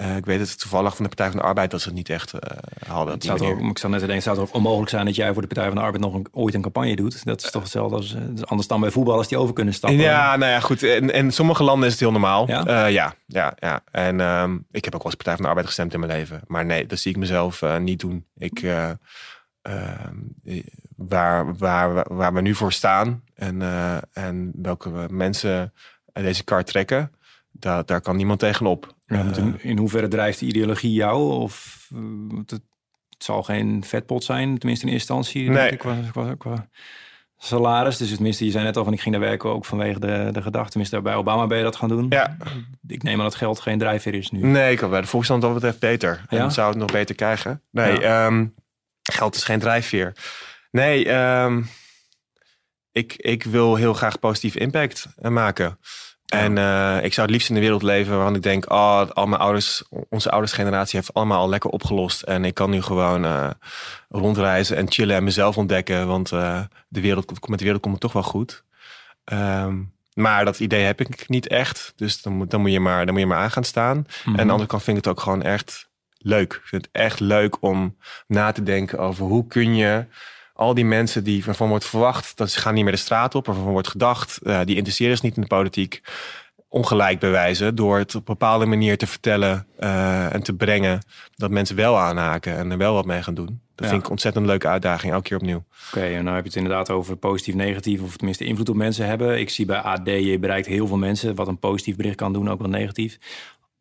Uh, 0.00 0.16
ik 0.16 0.24
weet 0.24 0.40
het 0.40 0.58
toevallig 0.58 0.96
van 0.96 1.02
de 1.02 1.08
Partij 1.08 1.30
van 1.30 1.40
de 1.40 1.46
Arbeid 1.46 1.70
dat 1.70 1.80
ze 1.80 1.86
het 1.86 1.96
niet 1.96 2.08
echt 2.08 2.34
uh, 2.34 2.40
hadden. 2.88 3.14
Het 3.14 3.24
zou 3.24 3.42
ook, 3.42 3.60
ik 3.60 3.78
zou 3.78 3.92
net 3.92 4.00
denken, 4.00 4.22
zou 4.22 4.38
het 4.38 4.48
ook 4.48 4.54
onmogelijk 4.54 4.90
zijn 4.90 5.04
dat 5.04 5.14
jij 5.14 5.32
voor 5.32 5.42
de 5.42 5.48
Partij 5.48 5.66
van 5.66 5.74
de 5.74 5.80
Arbeid 5.80 6.02
nog 6.02 6.14
een, 6.14 6.26
ooit 6.30 6.54
een 6.54 6.62
campagne 6.62 6.96
doet. 6.96 7.24
Dat 7.24 7.42
is 7.44 7.50
toch 7.50 7.62
hetzelfde 7.62 7.96
als 7.96 8.14
uh, 8.14 8.42
anders 8.44 8.68
dan 8.68 8.80
bij 8.80 8.90
voetballers 8.90 9.28
die 9.28 9.38
over 9.38 9.54
kunnen 9.54 9.74
stappen. 9.74 10.00
Ja, 10.00 10.36
nou 10.36 10.52
ja, 10.52 10.60
goed. 10.60 10.82
En 10.82 11.10
in 11.10 11.32
sommige 11.32 11.62
landen 11.62 11.86
is 11.86 11.92
het 11.92 12.00
heel 12.00 12.10
normaal. 12.10 12.46
Ja, 12.46 12.86
ja, 12.86 13.14
ja, 13.26 13.54
ja. 13.58 13.82
En 13.90 14.20
um, 14.20 14.66
ik 14.70 14.84
heb 14.84 14.94
ook 14.94 15.02
wel 15.02 15.12
eens 15.12 15.22
Partij 15.22 15.34
van 15.34 15.42
de 15.42 15.48
Arbeid 15.48 15.66
gestemd 15.66 15.94
in 15.94 16.00
mijn 16.00 16.12
leven. 16.12 16.40
Maar 16.46 16.64
nee, 16.64 16.86
dat 16.86 16.98
zie 16.98 17.10
ik 17.10 17.18
mezelf 17.18 17.62
niet 17.78 18.00
doen. 18.00 18.26
Ik, 18.36 18.62
ehm, 18.62 18.94
waar, 20.96 21.56
waar, 21.56 22.14
waar 22.14 22.34
we 22.34 22.40
nu 22.40 22.54
voor 22.54 22.72
staan 22.72 23.22
en, 23.34 23.62
en 24.12 24.52
welke 24.54 25.06
mensen 25.10 25.72
deze 26.12 26.44
kar 26.44 26.64
trekken, 26.64 27.12
daar, 27.50 27.84
daar 27.84 28.00
kan 28.00 28.16
niemand 28.16 28.38
tegenop. 28.38 28.94
Ja, 29.10 29.36
in, 29.36 29.62
in, 29.62 29.78
hoeverre 29.78 30.08
drijft 30.08 30.38
de 30.38 30.46
ideologie 30.46 30.92
jou? 30.92 31.32
Of 31.32 31.86
uh, 31.94 32.38
het, 32.38 32.50
het, 32.50 32.62
zal 33.18 33.42
geen 33.42 33.84
vetpot 33.84 34.24
zijn, 34.24 34.58
tenminste 34.58 34.86
in 34.86 34.92
eerste 34.92 35.12
instantie. 35.12 35.50
Nee. 35.50 35.76
Qua, 35.76 35.96
qua, 36.12 36.34
qua, 36.34 36.68
salaris. 37.36 37.96
Dus 37.96 38.14
tenminste, 38.14 38.44
je 38.44 38.50
zei 38.50 38.64
net 38.64 38.76
al 38.76 38.84
van 38.84 38.92
ik 38.92 39.00
ging 39.00 39.14
daar 39.14 39.24
werken 39.24 39.50
ook 39.50 39.64
vanwege 39.64 40.00
de, 40.00 40.28
de 40.32 40.42
gedachte. 40.42 40.70
Tenminste, 40.70 41.00
bij 41.00 41.14
Obama 41.14 41.46
ben 41.46 41.58
je 41.58 41.64
dat 41.64 41.76
gaan 41.76 41.88
doen. 41.88 42.06
Ja. 42.08 42.36
Ik 42.86 43.02
neem 43.02 43.18
aan 43.18 43.24
dat 43.24 43.34
geld 43.34 43.60
geen 43.60 43.78
drijfveer 43.78 44.14
is 44.14 44.30
nu. 44.30 44.46
Nee, 44.46 44.72
ik 44.72 44.80
had 44.80 44.90
bij 44.90 45.00
de 45.00 45.06
volksstand 45.06 45.42
dat 45.42 45.54
betreft 45.54 45.78
beter. 45.78 46.24
En 46.28 46.52
zou 46.52 46.68
het 46.68 46.78
nog 46.78 46.92
beter 46.92 47.14
krijgen. 47.14 47.62
Nee, 47.70 48.00
ja. 48.00 48.26
um, 48.26 48.54
geld 49.02 49.34
is 49.34 49.44
geen 49.44 49.58
drijfveer. 49.58 50.12
Nee, 50.70 51.14
um, 51.14 51.68
ik, 52.92 53.14
ik 53.16 53.44
wil 53.44 53.76
heel 53.76 53.94
graag 53.94 54.18
positief 54.18 54.56
impact 54.56 55.06
maken. 55.20 55.78
En 56.30 56.56
uh, 56.56 57.04
ik 57.04 57.12
zou 57.12 57.26
het 57.26 57.30
liefst 57.30 57.48
in 57.48 57.54
de 57.54 57.60
wereld 57.60 57.82
leven 57.82 58.16
waarvan 58.16 58.34
ik 58.34 58.42
denk, 58.42 58.70
oh, 58.70 59.10
al 59.10 59.26
mijn 59.26 59.40
ouders, 59.40 59.82
onze 60.08 60.30
ouders 60.30 60.52
generatie 60.52 60.98
heeft 60.98 61.14
allemaal 61.14 61.40
al 61.40 61.48
lekker 61.48 61.70
opgelost. 61.70 62.22
En 62.22 62.44
ik 62.44 62.54
kan 62.54 62.70
nu 62.70 62.82
gewoon 62.82 63.24
uh, 63.24 63.50
rondreizen 64.08 64.76
en 64.76 64.90
chillen 64.90 65.16
en 65.16 65.24
mezelf 65.24 65.56
ontdekken. 65.56 66.06
Want 66.06 66.32
uh, 66.32 66.60
de 66.88 67.00
wereld, 67.00 67.48
met 67.48 67.58
de 67.58 67.64
wereld 67.64 67.82
komt 67.82 67.94
het 67.94 68.02
toch 68.02 68.12
wel 68.12 68.22
goed. 68.22 68.64
Um, 69.32 69.92
maar 70.14 70.44
dat 70.44 70.60
idee 70.60 70.84
heb 70.84 71.00
ik 71.00 71.28
niet 71.28 71.48
echt. 71.48 71.92
Dus 71.96 72.22
dan 72.22 72.32
moet, 72.32 72.50
dan 72.50 72.60
moet, 72.60 72.72
je, 72.72 72.80
maar, 72.80 73.04
dan 73.04 73.14
moet 73.14 73.22
je 73.22 73.28
maar 73.28 73.38
aan 73.38 73.50
gaan 73.50 73.64
staan. 73.64 73.96
Mm 73.96 74.04
-hmm. 74.22 74.34
En 74.34 74.40
aan 74.40 74.46
de 74.46 74.52
andere 74.52 74.68
kant 74.68 74.82
vind 74.82 74.96
ik 74.96 75.04
het 75.04 75.12
ook 75.12 75.20
gewoon 75.20 75.42
echt 75.42 75.88
leuk. 76.18 76.52
Ik 76.52 76.60
vind 76.64 76.84
het 76.84 77.02
echt 77.02 77.20
leuk 77.20 77.56
om 77.62 77.96
na 78.26 78.52
te 78.52 78.62
denken 78.62 78.98
over 78.98 79.24
hoe 79.24 79.46
kun 79.46 79.76
je 79.76 80.04
al 80.60 80.74
die 80.74 80.84
mensen 80.84 81.24
die 81.24 81.44
waarvan 81.44 81.68
wordt 81.68 81.84
verwacht 81.84 82.36
dat 82.36 82.50
ze 82.50 82.58
gaan 82.58 82.74
niet 82.74 82.84
meer 82.84 82.92
de 82.92 82.98
straat 82.98 83.34
op, 83.34 83.46
waarvan 83.46 83.72
wordt 83.72 83.88
gedacht, 83.88 84.38
uh, 84.42 84.60
die 84.64 84.76
interesseren 84.76 85.14
zich 85.16 85.24
niet 85.24 85.36
in 85.36 85.42
de 85.42 85.48
politiek, 85.48 86.02
ongelijk 86.68 87.18
bewijzen 87.18 87.74
door 87.74 87.98
het 87.98 88.14
op 88.14 88.28
een 88.28 88.34
bepaalde 88.34 88.66
manier 88.66 88.98
te 88.98 89.06
vertellen 89.06 89.66
uh, 89.78 90.34
en 90.34 90.42
te 90.42 90.52
brengen 90.52 91.00
dat 91.36 91.50
mensen 91.50 91.76
wel 91.76 91.98
aanhaken 91.98 92.56
en 92.56 92.70
er 92.70 92.78
wel 92.78 92.94
wat 92.94 93.04
mee 93.04 93.22
gaan 93.22 93.34
doen. 93.34 93.60
Dat 93.74 93.84
ja. 93.84 93.86
vind 93.88 93.98
ik 93.98 94.04
een 94.04 94.10
ontzettend 94.10 94.46
leuke 94.46 94.68
uitdaging, 94.68 95.12
elke 95.12 95.28
keer 95.28 95.36
opnieuw. 95.36 95.64
Oké, 95.88 95.98
okay, 95.98 96.14
en 96.14 96.24
nou 96.24 96.34
heb 96.34 96.44
je 96.44 96.50
het 96.50 96.58
inderdaad 96.58 96.90
over 96.90 97.16
positief, 97.16 97.54
negatief, 97.54 98.02
of 98.02 98.16
tenminste 98.16 98.44
invloed 98.44 98.68
op 98.68 98.76
mensen 98.76 99.06
hebben. 99.06 99.38
Ik 99.38 99.50
zie 99.50 99.66
bij 99.66 99.78
AD, 99.78 100.06
je 100.06 100.38
bereikt 100.38 100.66
heel 100.66 100.86
veel 100.86 100.96
mensen, 100.96 101.34
wat 101.34 101.48
een 101.48 101.58
positief 101.58 101.96
bericht 101.96 102.16
kan 102.16 102.32
doen, 102.32 102.50
ook 102.50 102.60
wel 102.60 102.68
negatief 102.68 103.18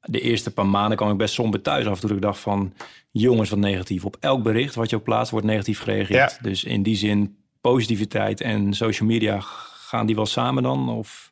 de 0.01 0.21
eerste 0.21 0.51
paar 0.51 0.65
maanden 0.65 0.97
kwam 0.97 1.11
ik 1.11 1.17
best 1.17 1.33
somber 1.33 1.61
thuis 1.61 1.85
af. 1.85 1.99
Toen 1.99 2.15
ik 2.15 2.21
dacht 2.21 2.39
van, 2.39 2.73
jongens, 3.11 3.49
wat 3.49 3.59
negatief. 3.59 4.05
Op 4.05 4.17
elk 4.19 4.43
bericht 4.43 4.75
wat 4.75 4.89
je 4.89 4.95
ook 4.95 5.03
plaatst, 5.03 5.31
wordt 5.31 5.45
negatief 5.45 5.79
gereageerd. 5.79 6.31
Ja. 6.31 6.37
Dus 6.41 6.63
in 6.63 6.83
die 6.83 6.95
zin, 6.95 7.37
positiviteit 7.61 8.41
en 8.41 8.73
social 8.73 9.07
media, 9.07 9.37
gaan 9.41 10.05
die 10.05 10.15
wel 10.15 10.25
samen 10.25 10.63
dan? 10.63 10.89
Of... 10.89 11.31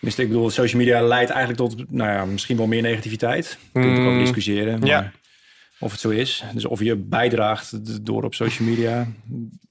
Dus 0.00 0.18
ik 0.18 0.28
bedoel, 0.28 0.50
social 0.50 0.80
media 0.80 1.02
leidt 1.02 1.30
eigenlijk 1.30 1.60
tot, 1.60 1.90
nou 1.90 2.10
ja, 2.10 2.24
misschien 2.24 2.56
wel 2.56 2.66
meer 2.66 2.82
negativiteit. 2.82 3.58
Kun 3.72 3.86
je 3.86 4.00
mm. 4.00 4.08
ook 4.08 4.18
discussiëren. 4.18 4.78
Maar... 4.78 4.88
Ja. 4.88 5.12
Of 5.78 5.90
het 5.90 6.00
zo 6.00 6.08
is. 6.08 6.44
Dus 6.52 6.64
of 6.64 6.80
je 6.80 6.96
bijdraagt 6.96 8.04
door 8.06 8.22
op 8.22 8.34
social 8.34 8.68
media. 8.68 9.06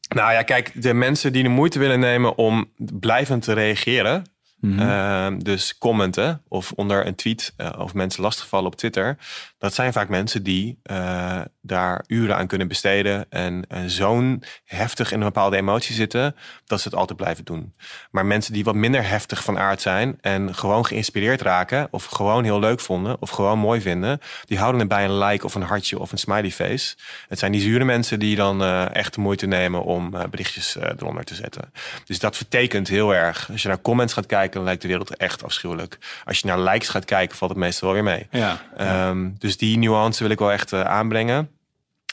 Nou 0.07 0.33
ja, 0.33 0.41
kijk, 0.41 0.81
de 0.81 0.93
mensen 0.93 1.33
die 1.33 1.43
de 1.43 1.49
moeite 1.49 1.79
willen 1.79 1.99
nemen 1.99 2.37
om 2.37 2.71
blijvend 2.77 3.43
te 3.43 3.53
reageren, 3.53 4.23
Mhm. 4.63 4.79
Ehm, 4.79 5.39
dus 5.39 5.77
commenten 5.77 6.41
of 6.47 6.71
onder 6.71 7.07
een 7.07 7.15
tweet 7.15 7.53
uh, 7.57 7.69
of 7.77 7.93
mensen 7.93 8.23
lastigvallen 8.23 8.65
op 8.67 8.75
Twitter. 8.75 9.17
Dat 9.63 9.73
zijn 9.73 9.93
vaak 9.93 10.09
mensen 10.09 10.43
die 10.43 10.79
uh, 10.83 11.41
daar 11.61 12.03
uren 12.07 12.35
aan 12.35 12.47
kunnen 12.47 12.67
besteden. 12.67 13.25
En, 13.29 13.65
en 13.67 13.89
zo'n 13.89 14.43
heftig 14.65 15.11
in 15.11 15.19
een 15.19 15.25
bepaalde 15.25 15.57
emotie 15.57 15.95
zitten. 15.95 16.35
Dat 16.65 16.81
ze 16.81 16.87
het 16.87 16.97
altijd 16.97 17.17
blijven 17.17 17.45
doen. 17.45 17.73
Maar 18.11 18.25
mensen 18.25 18.53
die 18.53 18.63
wat 18.63 18.75
minder 18.75 19.07
heftig 19.07 19.43
van 19.43 19.59
aard 19.59 19.81
zijn. 19.81 20.17
En 20.21 20.55
gewoon 20.55 20.85
geïnspireerd 20.85 21.41
raken. 21.41 21.87
Of 21.91 22.05
gewoon 22.05 22.43
heel 22.43 22.59
leuk 22.59 22.79
vonden. 22.79 23.21
Of 23.21 23.29
gewoon 23.29 23.59
mooi 23.59 23.81
vinden. 23.81 24.19
Die 24.45 24.57
houden 24.57 24.79
het 24.79 24.89
bij 24.89 25.03
een 25.03 25.17
like 25.17 25.45
of 25.45 25.55
een 25.55 25.61
hartje 25.61 25.99
of 25.99 26.11
een 26.11 26.17
smiley 26.17 26.51
face. 26.51 26.95
Het 27.27 27.39
zijn 27.39 27.51
die 27.51 27.61
zure 27.61 27.83
mensen 27.83 28.19
die 28.19 28.35
dan 28.35 28.61
uh, 28.61 28.95
echt 28.95 29.13
de 29.13 29.21
moeite 29.21 29.45
nemen 29.45 29.83
om 29.83 30.09
berichtjes 30.29 30.75
eronder 30.75 31.23
te 31.23 31.35
zetten. 31.35 31.71
Dus 32.05 32.19
dat 32.19 32.37
vertekent 32.37 32.87
heel 32.87 33.15
erg. 33.15 33.51
Als 33.51 33.61
je 33.61 33.67
naar 33.67 33.81
comments 33.81 34.13
gaat 34.13 34.25
kijken 34.25 34.53
dan 34.53 34.63
lijkt 34.63 34.81
de 34.81 34.87
wereld 34.87 35.17
echt 35.17 35.43
afschuwelijk. 35.43 35.97
Als 36.25 36.39
je 36.39 36.47
naar 36.47 36.59
likes 36.59 36.89
gaat 36.89 37.05
kijken, 37.05 37.37
valt 37.37 37.51
het 37.51 37.59
meestal 37.59 37.93
wel 37.93 38.03
weer 38.03 38.13
mee. 38.13 38.27
Ja, 38.31 38.61
ehm, 38.77 39.29
dus 39.37 39.51
die 39.57 39.77
nuance 39.77 40.23
wil 40.23 40.31
ik 40.31 40.39
wel 40.39 40.51
echt 40.51 40.71
uh, 40.71 40.81
aanbrengen. 40.81 41.49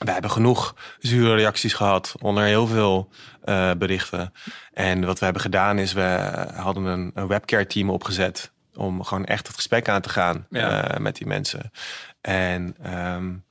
We 0.04 0.10
hebben 0.10 0.30
genoeg 0.30 0.74
zure 0.98 1.34
reacties 1.34 1.72
gehad 1.72 2.14
onder 2.20 2.44
heel 2.44 2.66
veel 2.66 3.08
uh, 3.44 3.70
berichten. 3.78 4.32
En 4.72 5.04
wat 5.04 5.18
we 5.18 5.24
hebben 5.24 5.42
gedaan 5.42 5.78
is, 5.78 5.92
we 5.92 6.32
hadden 6.54 6.84
een, 6.84 7.10
een 7.14 7.26
webcare 7.26 7.66
team 7.66 7.90
opgezet 7.90 8.52
om 8.74 9.04
gewoon 9.04 9.24
echt 9.24 9.46
het 9.46 9.56
gesprek 9.56 9.88
aan 9.88 10.00
te 10.00 10.08
gaan 10.08 10.46
ja. 10.50 10.92
uh, 10.92 10.98
met 10.98 11.16
die 11.16 11.26
mensen. 11.26 11.70
En 12.20 12.76
um, 13.14 13.44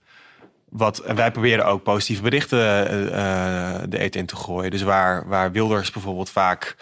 wat, 0.69 1.03
wij 1.15 1.31
proberen 1.31 1.65
ook 1.65 1.83
positieve 1.83 2.21
berichten 2.21 2.93
uh, 3.03 3.79
de 3.87 3.97
eten 3.99 4.19
in 4.19 4.25
te 4.25 4.35
gooien. 4.35 4.71
Dus 4.71 4.81
waar, 4.81 5.27
waar 5.27 5.51
Wilders 5.51 5.91
bijvoorbeeld 5.91 6.29
vaak 6.29 6.75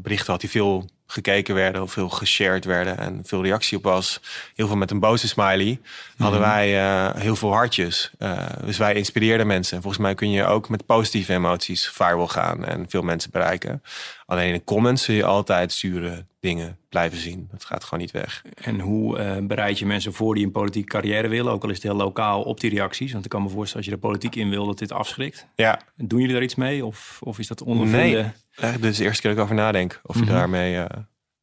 berichten 0.00 0.32
had 0.32 0.40
die 0.40 0.50
veel 0.50 0.90
gekeken 1.12 1.54
werden 1.54 1.82
of 1.82 1.92
veel 1.92 2.08
geshared 2.08 2.64
werden 2.64 2.98
en 2.98 3.20
veel 3.24 3.42
reactie 3.42 3.76
op 3.76 3.84
was. 3.84 4.20
Heel 4.54 4.66
veel 4.66 4.76
met 4.76 4.90
een 4.90 5.00
boze 5.00 5.28
smiley. 5.28 5.80
Hadden 6.16 6.40
mhm. 6.40 6.48
wij 6.48 6.82
uh, 6.82 7.14
heel 7.20 7.36
veel 7.36 7.52
hartjes. 7.52 8.10
Uh, 8.18 8.46
dus 8.64 8.78
wij 8.78 8.94
inspireerden 8.94 9.46
mensen. 9.46 9.76
En 9.76 9.82
volgens 9.82 10.02
mij 10.02 10.14
kun 10.14 10.30
je 10.30 10.44
ook 10.44 10.68
met 10.68 10.86
positieve 10.86 11.32
emoties 11.32 11.88
viral 11.88 12.28
gaan 12.28 12.64
en 12.64 12.84
veel 12.88 13.02
mensen 13.02 13.30
bereiken. 13.30 13.82
Alleen 14.26 14.46
in 14.46 14.52
de 14.52 14.64
comments 14.64 15.04
zul 15.04 15.14
je 15.14 15.24
altijd 15.24 15.72
zure 15.72 16.24
dingen 16.40 16.78
blijven 16.88 17.18
zien. 17.18 17.48
Dat 17.50 17.64
gaat 17.64 17.84
gewoon 17.84 18.00
niet 18.00 18.10
weg. 18.10 18.42
En 18.54 18.80
hoe 18.80 19.18
uh, 19.18 19.36
bereid 19.46 19.78
je 19.78 19.86
mensen 19.86 20.12
voor 20.12 20.34
die 20.34 20.44
een 20.44 20.52
politieke 20.52 20.88
carrière 20.88 21.28
willen, 21.28 21.52
ook 21.52 21.62
al 21.62 21.68
is 21.68 21.74
het 21.74 21.84
heel 21.84 21.94
lokaal, 21.94 22.42
op 22.42 22.60
die 22.60 22.70
reacties? 22.70 23.12
Want 23.12 23.24
ik 23.24 23.30
kan 23.30 23.42
me 23.42 23.48
voorstellen, 23.48 23.76
als 23.76 23.94
je 23.94 24.00
de 24.00 24.06
politiek 24.08 24.34
in 24.34 24.50
wil, 24.50 24.66
dat 24.66 24.78
dit 24.78 24.92
afschrikt. 24.92 25.46
Ja. 25.56 25.80
Doen 25.96 26.18
jullie 26.18 26.34
daar 26.34 26.42
iets 26.42 26.54
mee? 26.54 26.86
Of, 26.86 27.18
of 27.22 27.38
is 27.38 27.46
dat 27.46 27.62
ondervinden? 27.62 28.22
Nee, 28.22 28.32
dit 28.54 28.84
is 28.84 28.96
de 28.96 29.04
eerste 29.04 29.20
keer 29.22 29.30
dat 29.30 29.38
ik 29.38 29.44
over 29.44 29.54
nadenk. 29.54 30.00
Of 30.02 30.16
je 30.16 30.22
mhm. 30.22 30.32
daarmee... 30.32 30.74
Uh, 30.74 30.84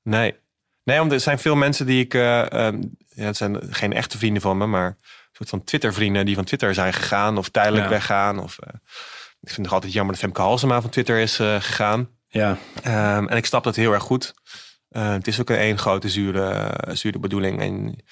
nee. 0.04 0.36
Nee, 0.84 0.98
want 0.98 1.12
er 1.12 1.20
zijn 1.20 1.40
veel 1.40 1.56
mensen 1.56 1.86
die 1.86 2.04
ik... 2.04 2.14
Uh, 2.14 2.46
ja, 3.10 3.26
het 3.26 3.38
zijn 3.38 3.58
geen 3.70 3.94
echte 3.94 4.18
vrienden 4.18 4.42
van 4.42 4.58
me, 4.58 4.66
maar 4.66 4.86
een 4.88 4.96
soort 5.32 5.50
van 5.50 5.64
Twitter-vrienden 5.64 6.26
die 6.26 6.36
van 6.36 6.44
Twitter 6.44 6.74
zijn 6.74 6.94
gegaan 6.94 7.38
of 7.38 7.50
tijdelijk 7.50 7.88
weggaan. 7.88 8.40
Of, 8.40 8.58
ik 9.42 9.50
vind 9.50 9.66
het 9.66 9.72
altijd 9.72 9.94
jammer 9.94 10.14
dat 10.14 10.24
Femke 10.24 10.42
Halsema 10.42 10.82
van 10.82 10.90
Twitter 10.90 11.18
is 11.18 11.36
gegaan. 11.36 12.10
Ja. 12.28 12.58
Um, 13.18 13.28
en 13.28 13.38
ik 13.38 13.46
snap 13.46 13.64
dat 13.64 13.76
heel 13.76 13.94
erg 13.94 14.04
goed. 14.04 14.34
Uh, 14.92 15.12
het 15.12 15.28
is 15.28 15.40
ook 15.40 15.50
een 15.50 15.58
één 15.58 15.78
grote 15.78 16.10
zure, 16.10 16.78
zure 16.92 17.20
bedoeling. 17.20 17.62
En 17.62 18.04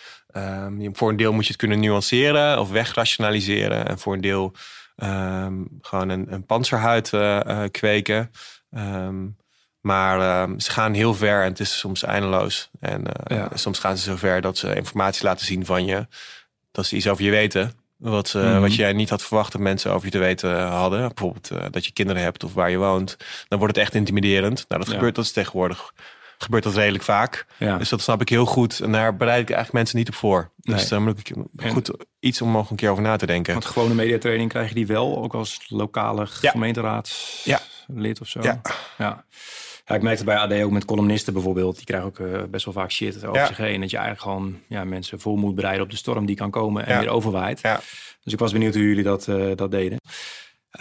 um, 0.74 0.96
voor 0.96 1.10
een 1.10 1.18
deel 1.18 1.34
moet 1.34 1.44
je 1.44 1.52
het 1.52 1.60
kunnen 1.60 1.80
nuanceren 1.80 2.60
of 2.60 2.70
wegrationaliseren. 2.70 3.88
En 3.88 4.00
voor 4.00 4.14
een 4.14 4.22
deel 4.22 4.54
um, 4.96 5.68
gewoon 5.82 6.10
een, 6.10 6.34
een 6.34 6.46
panzerhuid 6.46 7.12
uh, 7.12 7.64
kweken. 7.72 8.32
Maar 9.82 10.50
ze 10.58 10.72
gaan 10.72 10.94
heel 10.94 11.14
ver 11.14 11.42
en 11.42 11.50
het 11.50 11.60
is 11.60 11.80
soms 11.80 12.04
eindeloos. 12.04 12.70
En 12.80 13.02
uh, 13.02 13.38
ja. 13.38 13.50
soms 13.54 13.80
gaan 13.80 13.98
ze 13.98 14.04
zo 14.04 14.16
ver 14.16 14.42
dat 14.42 14.58
ze 14.58 14.76
informatie 14.76 15.24
laten 15.24 15.46
zien 15.46 15.66
van 15.66 15.86
je. 15.86 16.08
Dat 16.72 16.86
ze 16.86 16.96
iets 16.96 17.08
over 17.08 17.24
je 17.24 17.32
weten. 17.32 17.74
Wat, 17.98 18.34
uh, 18.36 18.54
mm 18.54 18.62
wat 18.62 18.76
jij 18.76 18.94
niet 18.94 19.10
had 19.10 19.24
verwacht 19.24 19.52
dat 19.52 19.62
mensen 19.62 19.92
over 19.92 20.06
je 20.06 20.12
te 20.12 20.18
weten 20.18 20.62
hadden. 20.68 21.00
Bijvoorbeeld 21.00 21.52
uh, 21.52 21.60
dat 21.72 21.86
je 21.86 21.92
kinderen 21.92 22.22
hebt 22.22 22.44
of 22.44 22.54
waar 22.54 22.70
je 22.70 22.78
woont. 22.78 23.18
Dan 23.48 23.60
wordt 23.60 23.76
het 23.76 23.84
echt 23.84 23.96
intimiderend. 23.96 24.66
Nou, 24.68 24.84
dat 24.84 24.94
gebeurt 24.94 25.16
dat 25.16 25.26
is 25.26 25.32
tegenwoordig. 25.32 25.94
Gebeurt 26.38 26.64
dat 26.64 26.76
redelijk 26.76 27.04
vaak. 27.04 27.46
Ja. 27.58 27.78
Dus 27.78 27.90
dat 27.90 28.02
snap 28.02 28.22
ik 28.22 28.30
heel 28.30 28.46
goed. 28.46 28.80
En 28.80 28.92
daar 28.92 29.16
bereid 29.16 29.42
ik 29.42 29.50
eigenlijk 29.50 29.74
mensen 29.74 29.98
niet 29.98 30.08
op 30.08 30.16
voor. 30.16 30.52
Dus 30.58 30.88
dan 30.88 31.04
moet 31.04 31.20
ik 31.20 31.34
goed 31.72 31.92
iets 32.20 32.42
om 32.42 32.52
nog 32.52 32.70
een 32.70 32.76
keer 32.76 32.90
over 32.90 33.04
na 33.04 33.16
te 33.16 33.26
denken. 33.26 33.54
Want 33.54 33.66
gewone 33.66 33.94
mediatraining 33.94 34.50
krijg 34.50 34.70
je 34.70 34.76
die 34.76 34.88
wel, 34.88 35.24
ook 35.24 35.34
als 35.34 35.66
lokale 35.68 36.28
ja. 37.44 37.62
Gemeenteraadslid 37.88 38.22
of 38.22 38.28
zo. 38.28 38.42
Ja. 38.42 38.62
ja. 38.98 39.26
Ja, 39.86 39.96
ik 39.96 40.02
merkte 40.02 40.24
bij 40.24 40.38
AD 40.38 40.54
ook 40.54 40.72
met 40.72 40.86
columnisten 40.86 41.34
bijvoorbeeld. 41.34 41.76
Die 41.76 41.86
krijgen 41.86 42.08
ook 42.08 42.20
uh, 42.20 42.44
best 42.50 42.66
wel 42.66 42.74
vaak 42.74 42.92
shit 42.92 43.26
over 43.26 43.48
zich 43.48 43.58
heen. 43.58 43.82
Dat 43.82 43.90
je 43.90 43.98
eigenlijk 43.98 44.28
gewoon 44.28 44.60
ja, 44.68 44.84
mensen 44.84 45.20
voor 45.20 45.38
moet 45.38 45.56
bereiden 45.56 45.84
op 45.84 45.90
de 45.90 45.96
storm 45.98 46.26
die 46.26 46.36
kan 46.36 46.52
komen 46.52 46.86
en 46.86 47.00
weer 47.00 47.10
overwaait. 47.10 47.60
Ja. 47.62 47.80
Dus 48.24 48.34
ik 48.34 48.40
was 48.40 48.52
benieuwd 48.52 48.74
hoe 48.74 48.84
jullie 48.84 49.04
dat, 49.04 49.28
uh, 49.28 49.52
dat 49.56 49.72
deden. 49.72 50.00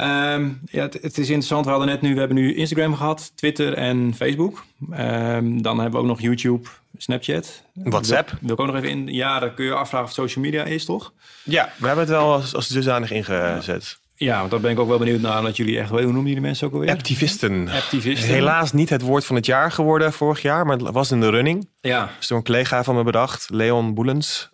Um, 0.00 0.60
ja, 0.70 0.82
het, 0.82 0.94
het, 0.94 1.18
is 1.18 1.28
interessant. 1.28 1.64
We 1.64 1.70
hadden 1.70 1.88
net 1.88 2.00
nu, 2.00 2.12
we 2.12 2.18
hebben 2.18 2.36
nu 2.36 2.54
Instagram 2.54 2.94
gehad, 2.94 3.32
Twitter 3.34 3.74
en 3.74 4.14
Facebook. 4.14 4.64
Um, 4.90 5.62
dan 5.62 5.78
hebben 5.78 5.92
we 5.92 5.98
ook 5.98 6.12
nog 6.12 6.20
YouTube, 6.20 6.68
Snapchat. 6.96 7.62
WhatsApp. 7.74 8.30
Wil, 8.30 8.38
wil 8.40 8.52
ik 8.52 8.60
ook 8.60 8.66
nog 8.66 8.76
even 8.76 8.88
in. 8.88 9.06
Ja, 9.06 9.38
dan 9.38 9.54
kun 9.54 9.64
je 9.64 9.74
afvragen 9.74 10.08
of 10.08 10.12
social 10.12 10.44
media 10.44 10.64
is, 10.64 10.84
toch? 10.84 11.12
Ja, 11.42 11.72
we 11.76 11.86
hebben 11.86 12.04
het 12.04 12.14
wel 12.14 12.32
als, 12.32 12.54
als 12.54 12.68
dusdanig 12.68 13.10
ingezet. 13.10 13.98
Ja, 14.16 14.38
want 14.38 14.50
daar 14.50 14.60
ben 14.60 14.70
ik 14.70 14.78
ook 14.78 14.88
wel 14.88 14.98
benieuwd 14.98 15.20
naar. 15.20 15.42
Dat 15.42 15.56
jullie 15.56 15.78
echt, 15.78 15.90
hoe 15.90 16.00
noemen 16.00 16.26
jullie 16.26 16.40
mensen 16.40 16.66
ook 16.66 16.72
alweer? 16.72 16.90
Activisten. 16.90 17.68
Activisten. 17.68 18.28
Helaas 18.28 18.72
niet 18.72 18.90
het 18.90 19.02
woord 19.02 19.24
van 19.24 19.36
het 19.36 19.46
jaar 19.46 19.72
geworden 19.72 20.12
vorig 20.12 20.42
jaar, 20.42 20.66
maar 20.66 20.76
het 20.76 20.90
was 20.90 21.10
in 21.10 21.20
de 21.20 21.30
running. 21.30 21.68
Ja. 21.80 22.10
Dus 22.18 22.26
door 22.26 22.38
een 22.38 22.44
collega 22.44 22.84
van 22.84 22.94
me 22.94 23.02
bedacht, 23.02 23.50
Leon 23.50 23.94
Boelens. 23.94 24.50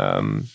Um, 0.00 0.48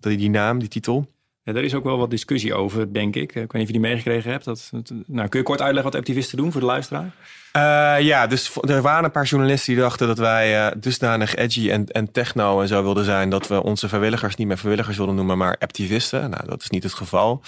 die 0.00 0.30
naam, 0.30 0.58
die 0.58 0.68
titel. 0.68 1.12
Ja, 1.42 1.52
daar 1.52 1.62
is 1.62 1.74
ook 1.74 1.84
wel 1.84 1.98
wat 1.98 2.10
discussie 2.10 2.54
over, 2.54 2.92
denk 2.92 3.16
ik. 3.16 3.22
Ik 3.22 3.34
weet 3.34 3.52
niet 3.52 3.62
of 3.62 3.66
je 3.66 3.72
die 3.72 3.80
meegekregen 3.80 4.30
hebt. 4.30 4.44
Dat, 4.44 4.70
nou, 5.06 5.28
kun 5.28 5.38
je 5.38 5.44
kort 5.44 5.60
uitleggen 5.60 5.92
wat 5.92 6.00
activisten 6.00 6.36
doen 6.36 6.52
voor 6.52 6.60
de 6.60 6.66
luisteraar? 6.66 7.10
Uh, 7.56 8.04
ja, 8.06 8.26
dus 8.26 8.50
er 8.60 8.82
waren 8.82 9.04
een 9.04 9.10
paar 9.10 9.24
journalisten 9.24 9.74
die 9.74 9.82
dachten 9.82 10.06
dat 10.06 10.18
wij 10.18 10.66
uh, 10.66 10.72
dusdanig 10.76 11.34
edgy 11.34 11.70
en, 11.70 11.86
en 11.86 12.12
techno 12.12 12.60
en 12.60 12.68
zo 12.68 12.82
wilden 12.82 13.04
zijn... 13.04 13.30
dat 13.30 13.48
we 13.48 13.62
onze 13.62 13.88
vrijwilligers 13.88 14.34
niet 14.34 14.46
meer 14.46 14.58
vrijwilligers 14.58 14.96
wilden 14.96 15.14
noemen, 15.14 15.38
maar 15.38 15.56
activisten. 15.58 16.30
Nou, 16.30 16.46
dat 16.46 16.62
is 16.62 16.70
niet 16.70 16.82
het 16.82 16.94
geval. 16.94 17.42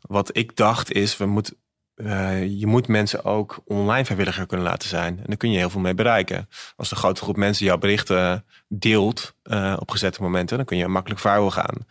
Wat 0.00 0.36
ik 0.36 0.56
dacht 0.56 0.92
is, 0.92 1.16
we 1.16 1.26
moet, 1.26 1.54
uh, 1.96 2.46
je 2.46 2.66
moet 2.66 2.88
mensen 2.88 3.24
ook 3.24 3.60
online 3.64 4.04
vrijwilliger 4.04 4.46
kunnen 4.46 4.66
laten 4.66 4.88
zijn. 4.88 5.18
En 5.18 5.24
daar 5.26 5.36
kun 5.36 5.50
je 5.50 5.58
heel 5.58 5.70
veel 5.70 5.80
mee 5.80 5.94
bereiken. 5.94 6.48
Als 6.76 6.90
een 6.90 6.96
grote 6.96 7.22
groep 7.22 7.36
mensen 7.36 7.66
jouw 7.66 7.78
berichten 7.78 8.44
deelt 8.68 9.34
op 9.78 9.90
gezette 9.90 10.22
momenten... 10.22 10.56
dan 10.56 10.66
kun 10.66 10.76
je 10.76 10.88
makkelijk 10.88 11.20
viral 11.20 11.50
gaan. 11.50 11.86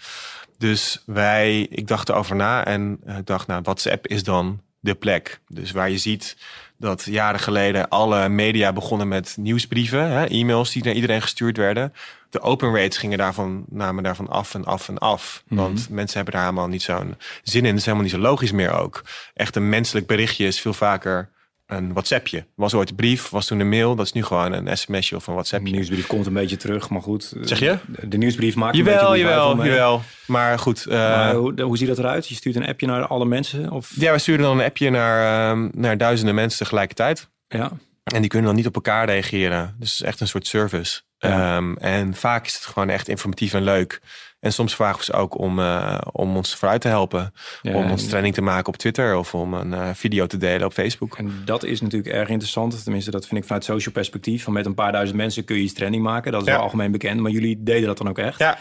Dus 0.57 1.03
wij, 1.05 1.61
ik 1.61 1.87
dacht 1.87 2.09
erover 2.09 2.35
na 2.35 2.65
en 2.65 2.99
ik 3.17 3.25
dacht, 3.25 3.47
nou, 3.47 3.61
WhatsApp 3.61 4.07
is 4.07 4.23
dan 4.23 4.61
de 4.79 4.95
plek. 4.95 5.39
Dus 5.47 5.71
waar 5.71 5.89
je 5.89 5.97
ziet 5.97 6.37
dat 6.77 7.03
jaren 7.03 7.39
geleden 7.39 7.89
alle 7.89 8.29
media 8.29 8.73
begonnen 8.73 9.07
met 9.07 9.35
nieuwsbrieven, 9.39 10.29
e-mails 10.29 10.71
die 10.71 10.83
naar 10.83 10.93
iedereen 10.93 11.21
gestuurd 11.21 11.57
werden. 11.57 11.93
De 12.29 12.41
open 12.41 12.75
rates 12.75 12.97
gingen 12.97 13.17
daarvan, 13.17 13.65
namen 13.69 14.03
daarvan 14.03 14.27
af 14.27 14.53
en 14.53 14.65
af 14.65 14.87
en 14.87 14.97
af. 14.97 15.43
Mhm. 15.47 15.61
Want 15.61 15.89
mensen 15.89 16.15
hebben 16.15 16.33
daar 16.33 16.43
helemaal 16.43 16.67
niet 16.67 16.81
zo'n 16.81 17.15
zin 17.43 17.61
in. 17.61 17.69
Het 17.69 17.77
is 17.77 17.85
helemaal 17.85 18.05
niet 18.05 18.15
zo 18.15 18.19
logisch 18.19 18.51
meer 18.51 18.71
ook. 18.71 19.03
Echt 19.33 19.55
een 19.55 19.69
menselijk 19.69 20.07
berichtje 20.07 20.45
is 20.45 20.61
veel 20.61 20.73
vaker 20.73 21.29
een 21.67 21.93
WhatsAppje. 21.93 22.45
Was 22.55 22.73
ooit 22.73 22.89
een 22.89 22.95
brief, 22.95 23.29
was 23.29 23.45
toen 23.45 23.59
een 23.59 23.69
mail. 23.69 23.95
Dat 23.95 24.05
is 24.05 24.11
nu 24.11 24.23
gewoon 24.23 24.51
een 24.51 24.77
sms'je 24.77 25.15
of 25.15 25.27
een 25.27 25.33
WhatsAppje. 25.33 25.69
De 25.69 25.75
nieuwsbrief 25.75 26.07
komt 26.07 26.25
een 26.25 26.33
beetje 26.33 26.57
terug, 26.57 26.89
maar 26.89 27.01
goed. 27.01 27.33
Zeg 27.41 27.59
je? 27.59 27.77
De 28.07 28.17
nieuwsbrief 28.17 28.55
maakt 28.55 28.75
jawel, 28.75 28.93
een 28.93 29.11
beetje 29.11 29.27
jawel, 29.27 29.65
jawel. 29.65 30.01
Maar 30.25 30.59
goed. 30.59 30.85
Uh, 30.87 30.93
maar 30.93 31.35
hoe, 31.35 31.61
hoe 31.61 31.77
ziet 31.77 31.87
dat 31.87 31.97
eruit? 31.97 32.27
Je 32.27 32.35
stuurt 32.35 32.55
een 32.55 32.67
appje 32.67 32.87
naar 32.87 33.07
alle 33.07 33.25
mensen? 33.25 33.71
Of? 33.71 33.91
Ja, 33.95 34.11
we 34.11 34.17
sturen 34.17 34.41
dan 34.41 34.59
een 34.59 34.65
appje 34.65 34.89
naar, 34.89 35.55
uh, 35.57 35.69
naar 35.71 35.97
duizenden 35.97 36.35
mensen 36.35 36.59
tegelijkertijd. 36.59 37.29
Ja. 37.47 37.71
En 38.03 38.21
die 38.21 38.29
kunnen 38.29 38.47
dan 38.47 38.57
niet 38.57 38.67
op 38.67 38.75
elkaar 38.75 39.05
reageren. 39.05 39.75
Dus 39.79 39.91
het 39.91 39.99
is 39.99 40.05
echt 40.05 40.19
een 40.19 40.27
soort 40.27 40.47
service. 40.47 41.01
Um, 41.19 41.77
en 41.77 42.13
vaak 42.13 42.45
is 42.45 42.53
het 42.53 42.65
gewoon 42.65 42.89
echt 42.89 43.07
informatief 43.07 43.53
en 43.53 43.63
leuk. 43.63 44.01
En 44.39 44.53
soms 44.53 44.75
vragen 44.75 44.97
we 44.97 45.03
ze 45.03 45.13
ook 45.13 45.37
om, 45.37 45.59
uh, 45.59 45.97
om 46.11 46.35
ons 46.35 46.55
vooruit 46.55 46.81
te 46.81 46.87
helpen. 46.87 47.33
Ja, 47.61 47.73
om 47.73 47.91
ons 47.91 48.07
training 48.07 48.33
te 48.33 48.41
maken 48.41 48.67
op 48.67 48.77
Twitter 48.77 49.17
of 49.17 49.33
om 49.33 49.53
een 49.53 49.71
uh, 49.71 49.89
video 49.93 50.25
te 50.25 50.37
delen 50.37 50.65
op 50.65 50.73
Facebook. 50.73 51.17
En 51.17 51.41
dat 51.45 51.63
is 51.63 51.81
natuurlijk 51.81 52.13
erg 52.13 52.29
interessant. 52.29 52.83
Tenminste, 52.83 53.11
dat 53.11 53.27
vind 53.27 53.39
ik 53.39 53.45
vanuit 53.45 53.63
social 53.63 53.93
perspectief. 53.93 54.43
Van 54.43 54.53
met 54.53 54.65
een 54.65 54.73
paar 54.73 54.91
duizend 54.91 55.17
mensen 55.17 55.43
kun 55.43 55.55
je 55.55 55.61
iets 55.61 55.73
training 55.73 56.03
maken. 56.03 56.31
Dat 56.31 56.41
is 56.41 56.47
ja. 56.47 56.53
wel 56.53 56.63
algemeen 56.63 56.91
bekend. 56.91 57.19
Maar 57.19 57.31
jullie 57.31 57.63
deden 57.63 57.87
dat 57.87 57.97
dan 57.97 58.09
ook 58.09 58.17
echt. 58.17 58.39
Ja. 58.39 58.57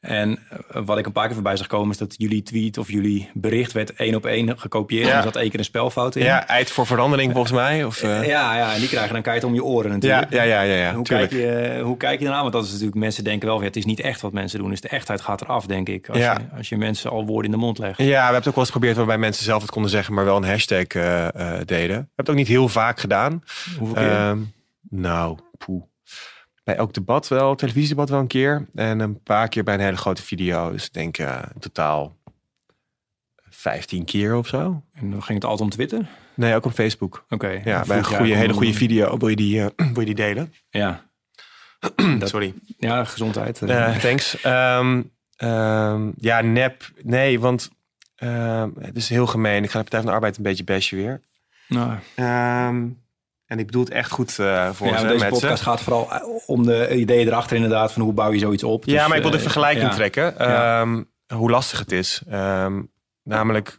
En 0.00 0.38
eh, 0.48 0.82
wat 0.84 0.98
ik 0.98 1.06
een 1.06 1.12
paar 1.12 1.24
keer 1.24 1.34
voorbij 1.34 1.56
zag 1.56 1.66
komen... 1.66 1.90
is 1.90 1.98
dat 1.98 2.14
jullie 2.16 2.42
tweet 2.42 2.78
of 2.78 2.90
jullie 2.90 3.30
bericht 3.34 3.72
werd 3.72 3.92
één 3.94 4.14
op 4.14 4.26
één 4.26 4.58
gekopieerd. 4.58 5.04
Ja. 5.06 5.10
En 5.10 5.16
er 5.16 5.22
zat 5.22 5.36
één 5.36 5.50
keer 5.50 5.58
een 5.58 5.64
spelfout 5.64 6.16
in. 6.16 6.24
Ja, 6.24 6.46
eind 6.46 6.70
voor 6.70 6.86
verandering 6.86 7.32
volgens 7.32 7.52
mij. 7.52 7.84
Of, 7.84 8.02
eh, 8.02 8.26
ja, 8.26 8.56
ja, 8.56 8.74
en 8.74 8.80
die 8.80 8.88
krijgen 8.88 9.12
dan 9.12 9.22
keihard 9.22 9.46
om 9.48 9.54
je 9.54 9.64
oren 9.64 9.90
natuurlijk. 9.90 10.32
ja, 10.32 10.42
ja, 10.42 10.60
ja, 10.62 10.74
ja, 10.74 10.94
Hoe 10.94 11.04
tuurlijk. 11.04 11.30
kijk, 11.30 11.42
je, 11.42 11.80
hoe 11.82 11.96
kijk 11.96 12.18
je 12.20 12.24
ernaar? 12.24 12.40
Want 12.40 12.52
dat 12.52 12.64
is 12.64 12.70
natuurlijk, 12.70 12.96
mensen 12.96 13.24
denken 13.24 13.48
wel, 13.48 13.62
het 13.62 13.76
is 13.76 13.84
niet 13.84 14.00
echt 14.00 14.20
wat 14.20 14.32
mensen 14.32 14.58
doen. 14.58 14.70
Dus 14.70 14.80
de 14.80 14.88
echtheid 14.88 15.20
gaat 15.20 15.40
eraf, 15.40 15.66
denk 15.66 15.88
ik. 15.88 16.08
Als, 16.08 16.18
Ja. 16.18 16.32
je, 16.32 16.56
als 16.56 16.68
je 16.68 16.76
mensen 16.76 17.10
al 17.10 17.26
woorden 17.26 17.44
in 17.52 17.58
de 17.58 17.64
mond 17.64 17.78
legt. 17.78 17.98
Ja, 17.98 18.04
we 18.06 18.12
hebben 18.14 18.34
het 18.34 18.48
ook 18.48 18.54
wel 18.54 18.64
eens 18.64 18.72
geprobeerd 18.72 18.96
waarbij 18.96 19.18
mensen 19.18 19.44
zelf 19.44 19.62
het 19.62 19.70
konden 19.70 19.90
zeggen, 19.90 20.14
maar 20.14 20.24
wel 20.24 20.36
een 20.36 20.44
hashtag 20.44 20.84
eh, 20.86 21.26
eh, 21.26 21.32
deden. 21.64 21.88
We 21.88 21.94
hebben 21.94 22.10
het 22.16 22.30
ook 22.30 22.36
niet 22.36 22.48
heel 22.48 22.68
vaak 22.68 23.00
gedaan. 23.00 23.42
Hoeveel 23.78 23.96
keer? 23.96 24.10
Ehm, 24.12 24.38
nou, 24.90 25.38
poeh. 25.58 25.82
Bij 26.68 26.76
elk 26.76 26.92
debat 26.94 27.28
wel, 27.28 27.54
televisiedebat 27.54 28.08
wel 28.08 28.18
een 28.20 28.26
keer. 28.26 28.66
En 28.74 29.00
een 29.00 29.22
paar 29.22 29.48
keer 29.48 29.64
bij 29.64 29.74
een 29.74 29.80
hele 29.80 29.96
grote 29.96 30.22
video. 30.22 30.70
Dus 30.72 30.84
ik 30.86 30.92
denk 30.92 31.18
in 31.18 31.40
totaal 31.58 32.16
15 33.48 34.04
keer 34.04 34.36
of 34.36 34.46
zo. 34.46 34.82
en 34.92 35.10
dan 35.10 35.22
ging 35.22 35.38
het 35.38 35.44
altijd 35.48 35.60
om 35.60 35.68
Twitter? 35.70 36.08
Nee, 36.34 36.54
ook 36.54 36.64
op 36.64 36.72
Facebook. 36.72 37.24
Oké. 37.28 37.60
Ja, 37.64 37.84
bij 37.86 37.98
een 37.98 38.04
goede, 38.04 38.34
hele 38.34 38.52
goede 38.52 38.72
video 38.74 39.16
wil 39.18 39.28
je 39.28 39.36
die, 39.36 39.60
eh, 39.62 39.66
wil 39.94 40.00
je 40.00 40.04
die 40.06 40.14
delen. 40.14 40.54
Ja, 40.70 41.04
Dat- 42.18 42.28
Sorry. 42.28 42.54
ja 42.78 43.04
gezondheid. 43.04 43.62
Eh, 43.62 43.96
thanks. 43.96 44.40
Ehm, 44.40 45.02
ehm, 45.36 46.10
ja, 46.16 46.40
nep. 46.40 46.90
Nee, 47.02 47.40
want 47.40 47.70
ehm, 48.16 48.70
het 48.78 48.96
is 48.96 49.08
heel 49.08 49.26
gemeen. 49.26 49.62
Ik 49.64 49.70
ga 49.70 49.76
de 49.78 49.82
Partij 49.82 50.00
van 50.00 50.08
de 50.08 50.14
Arbeid 50.14 50.36
een 50.36 50.42
beetje 50.42 50.64
bashen 50.64 50.96
weer. 50.98 51.20
nou, 51.68 51.98
en 53.48 53.58
ik 53.58 53.66
bedoel 53.66 53.84
het 53.84 53.92
echt 53.92 54.10
goed 54.10 54.38
eh, 54.38 54.68
voor 54.72 54.86
ja, 54.86 54.98
ze, 54.98 55.06
deze 55.06 55.24
ze. 55.24 55.30
podcast 55.30 55.62
gaat 55.62 55.80
vooral 55.80 56.12
eh, 56.12 56.20
om 56.46 56.66
de 56.66 56.96
ideeën 56.96 57.26
erachter 57.26 57.56
inderdaad. 57.56 57.92
Van 57.92 58.02
hoe 58.02 58.12
bouw 58.12 58.32
je 58.32 58.38
zoiets 58.38 58.62
op. 58.62 58.84
Ja, 58.84 58.92
Dus, 58.98 59.06
maar 59.06 59.16
ik 59.16 59.22
wil 59.22 59.30
de 59.30 59.36
eh, 59.36 59.42
vergelijking 59.42 59.88
ja. 59.88 59.94
trekken. 59.94 60.38
Ehm, 60.38 61.02
hoe 61.34 61.50
lastig 61.50 61.78
het 61.78 61.92
is. 61.92 62.22
Ehm, 62.30 62.82
namelijk, 63.22 63.78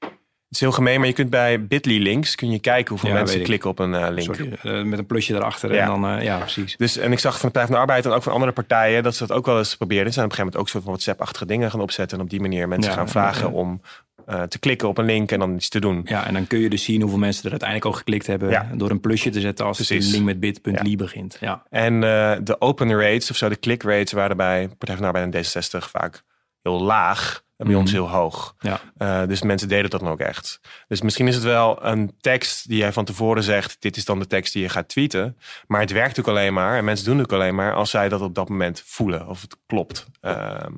het 0.00 0.10
is 0.50 0.60
heel 0.60 0.72
gemeen, 0.72 0.98
maar 0.98 1.08
je 1.08 1.14
kunt 1.14 1.30
bij 1.30 1.66
Bitly 1.66 2.02
links 2.02 2.34
kun 2.34 2.50
je 2.50 2.58
kijken 2.58 2.88
hoeveel 2.88 3.10
Ja, 3.10 3.14
mensen 3.14 3.42
klikken 3.42 3.70
op 3.70 3.78
een 3.78 4.12
link. 4.12 4.34
Sorry, 4.34 4.86
met 4.86 4.98
een 4.98 5.06
plusje 5.06 5.34
erachter. 5.34 5.74
Ja. 5.74 5.92
En 5.92 6.00
dan, 6.00 6.22
ja, 6.22 6.38
precies. 6.38 6.76
Dus, 6.76 6.96
en 6.96 7.12
ik 7.12 7.18
zag 7.18 7.38
van 7.38 7.48
de 7.48 7.54
Partij 7.54 7.64
van 7.64 7.74
de 7.74 7.80
Arbeid 7.80 8.04
en 8.04 8.12
ook 8.12 8.22
van 8.22 8.32
andere 8.32 8.52
partijen 8.52 9.02
dat 9.02 9.14
ze 9.14 9.26
dat 9.26 9.36
ook 9.36 9.46
wel 9.46 9.58
eens 9.58 9.76
probeerden. 9.76 10.06
Ze 10.06 10.12
zijn 10.12 10.26
op 10.26 10.30
een 10.30 10.36
gegeven 10.36 10.58
moment 10.58 10.60
ook 10.60 10.68
soort 10.68 10.84
van 10.84 10.92
WhatsApp-achtige 10.92 11.46
dingen 11.46 11.70
gaan 11.70 11.80
opzetten. 11.80 12.18
En 12.18 12.24
op 12.24 12.30
die 12.30 12.40
manier 12.40 12.68
mensen 12.68 12.90
Ja, 12.90 12.96
gaan 12.96 13.08
vragen 13.08 13.52
om 13.52 13.80
eh, 14.26 14.42
te 14.42 14.58
klikken 14.58 14.88
op 14.88 14.98
een 14.98 15.04
link 15.04 15.32
en 15.32 15.38
dan 15.38 15.54
iets 15.54 15.68
te 15.68 15.80
doen. 15.80 16.00
Ja, 16.04 16.26
en 16.26 16.34
dan 16.34 16.46
kun 16.46 16.58
je 16.58 16.70
dus 16.70 16.84
zien 16.84 17.00
hoeveel 17.00 17.18
mensen 17.18 17.44
er 17.44 17.50
uiteindelijk 17.50 17.90
al 17.90 17.96
geklikt 17.98 18.26
hebben. 18.26 18.50
Ja. 18.50 18.68
Door 18.74 18.90
een 18.90 19.00
plusje 19.00 19.30
te 19.30 19.40
zetten 19.40 19.66
als 19.66 19.76
Precies. 19.76 20.06
de 20.06 20.12
link 20.12 20.24
met 20.24 20.40
bit.ly 20.40 20.96
begint. 20.96 21.36
Ja. 21.40 21.62
En 21.70 21.94
eh, 21.94 22.32
de 22.42 22.60
open 22.60 22.90
rates, 23.00 23.30
of 23.30 23.36
zo, 23.36 23.48
de 23.48 23.58
click 23.58 23.82
rates, 23.82 24.12
waren 24.12 24.36
bij 24.36 24.68
Partij 24.78 24.96
van 24.96 25.04
Arbeid 25.06 25.34
en 25.34 25.44
D66 25.44 25.88
vaak 25.90 26.22
heel 26.62 26.80
laag. 26.82 27.42
En 27.56 27.68
bij 27.68 27.76
Mhm. 27.76 27.84
ons 27.86 27.92
heel 27.92 28.08
hoog. 28.10 28.54
Ja. 28.58 28.80
Eh, 28.96 29.26
dus 29.28 29.42
mensen 29.42 29.68
deden 29.68 29.90
dat 29.90 30.00
dan 30.00 30.08
ook 30.10 30.20
echt. 30.20 30.60
Dus 30.88 31.02
misschien 31.02 31.28
is 31.28 31.34
het 31.34 31.44
wel 31.44 31.84
een 31.86 32.14
tekst 32.20 32.68
die 32.68 32.76
jij 32.78 32.92
van 32.92 33.04
tevoren 33.04 33.42
zegt: 33.42 33.76
dit 33.80 33.96
is 33.96 34.04
dan 34.04 34.18
de 34.18 34.26
tekst 34.26 34.52
die 34.52 34.62
je 34.62 34.68
gaat 34.68 34.88
tweeten. 34.88 35.36
Maar 35.66 35.80
het 35.80 35.90
werkt 35.92 36.18
ook 36.18 36.28
alleen 36.28 36.52
maar, 36.54 36.76
en 36.78 36.84
mensen 36.84 37.06
doen 37.06 37.18
het 37.18 37.32
ook 37.32 37.38
alleen 37.38 37.54
maar 37.54 37.74
als 37.74 37.90
zij 37.90 38.08
dat 38.08 38.20
op 38.20 38.34
dat 38.34 38.48
moment 38.48 38.82
voelen 38.86 39.26
of 39.28 39.40
het 39.40 39.56
klopt. 39.66 40.06
Ehm, 40.20 40.72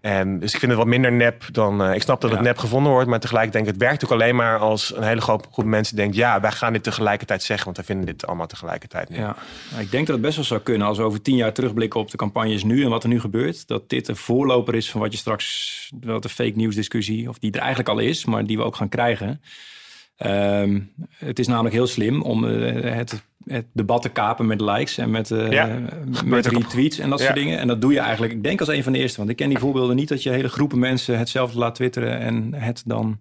en 0.00 0.38
dus 0.38 0.52
ik 0.52 0.58
vind 0.58 0.70
het 0.70 0.80
wat 0.80 0.90
minder 0.90 1.12
nep 1.12 1.44
dan. 1.52 1.82
eh, 1.82 1.94
ik 1.94 2.02
snap 2.02 2.20
dat 2.20 2.30
het 2.30 2.40
nep 2.40 2.58
gevonden 2.58 2.92
wordt, 2.92 3.08
maar 3.08 3.20
tegelijk 3.20 3.52
denk 3.52 3.66
ik: 3.66 3.72
het 3.72 3.80
werkt 3.82 4.04
ook 4.04 4.10
alleen 4.10 4.36
maar 4.36 4.58
als 4.58 4.96
een 4.96 5.02
hele 5.02 5.20
groep, 5.20 5.46
groep 5.52 5.64
mensen 5.64 5.96
denkt: 5.96 6.16
ja, 6.16 6.40
wij 6.40 6.52
gaan 6.52 6.72
dit 6.72 6.82
tegelijkertijd 6.82 7.42
zeggen, 7.42 7.64
want 7.64 7.76
wij 7.76 7.86
vinden 7.86 8.06
dit 8.06 8.26
allemaal 8.26 8.46
tegelijkertijd. 8.46 9.08
nu. 9.08 9.16
Ja, 9.16 9.36
Nou, 9.70 9.82
ik 9.82 9.90
denk 9.90 10.06
dat 10.06 10.16
het 10.16 10.24
best 10.24 10.36
wel 10.36 10.44
zou 10.44 10.60
kunnen 10.60 10.86
als 10.86 10.98
we 10.98 11.04
over 11.04 11.22
tien 11.22 11.36
jaar 11.36 11.52
terugblikken 11.52 12.00
op 12.00 12.10
de 12.10 12.16
campagnes 12.16 12.64
nu 12.64 12.84
en 12.84 12.90
wat 12.90 13.02
er 13.02 13.08
nu 13.08 13.20
gebeurt. 13.20 13.68
Dat 13.68 13.88
dit 13.88 14.08
een 14.08 14.16
voorloper 14.16 14.74
is 14.74 14.90
van 14.90 15.00
wat 15.00 15.12
je 15.12 15.18
straks, 15.18 15.90
wat 16.00 16.22
de 16.22 16.28
fake 16.28 16.52
news 16.56 16.74
discussie, 16.74 17.28
of 17.28 17.38
die 17.38 17.52
er 17.52 17.58
eigenlijk 17.58 17.88
al 17.88 17.98
is, 17.98 18.24
maar 18.24 18.46
die 18.46 18.56
we 18.56 18.62
ook 18.62 18.76
gaan 18.76 18.88
krijgen. 18.88 19.40
Ehm, 20.16 20.80
het 21.16 21.38
is 21.38 21.46
namelijk 21.46 21.74
heel 21.74 21.86
slim 21.86 22.22
om 22.22 22.44
eh, 22.48 22.94
het, 22.94 23.22
het 23.44 23.66
debat 23.72 24.02
te 24.02 24.08
kapen 24.08 24.46
met 24.46 24.60
likes 24.60 24.98
en 24.98 25.10
met, 25.10 25.28
Ja, 25.28 25.78
met 26.24 26.46
retweets 26.46 26.98
en 26.98 27.10
dat 27.10 27.18
Ja. 27.18 27.24
soort 27.24 27.36
dingen. 27.38 27.58
En 27.58 27.66
dat 27.66 27.80
doe 27.80 27.92
je 27.92 27.98
eigenlijk, 27.98 28.32
ik 28.32 28.42
denk 28.42 28.60
als 28.60 28.68
een 28.68 28.82
van 28.82 28.92
de 28.92 28.98
eerste. 28.98 29.18
Want 29.18 29.30
ik 29.30 29.36
ken 29.36 29.48
die 29.48 29.58
voorbeelden 29.58 29.96
niet 29.96 30.08
dat 30.08 30.22
je 30.22 30.30
hele 30.30 30.48
groepen 30.48 30.78
mensen 30.78 31.18
hetzelfde 31.18 31.58
laat 31.58 31.74
twitteren 31.74 32.18
en 32.18 32.54
het 32.54 32.82
dan 32.86 33.18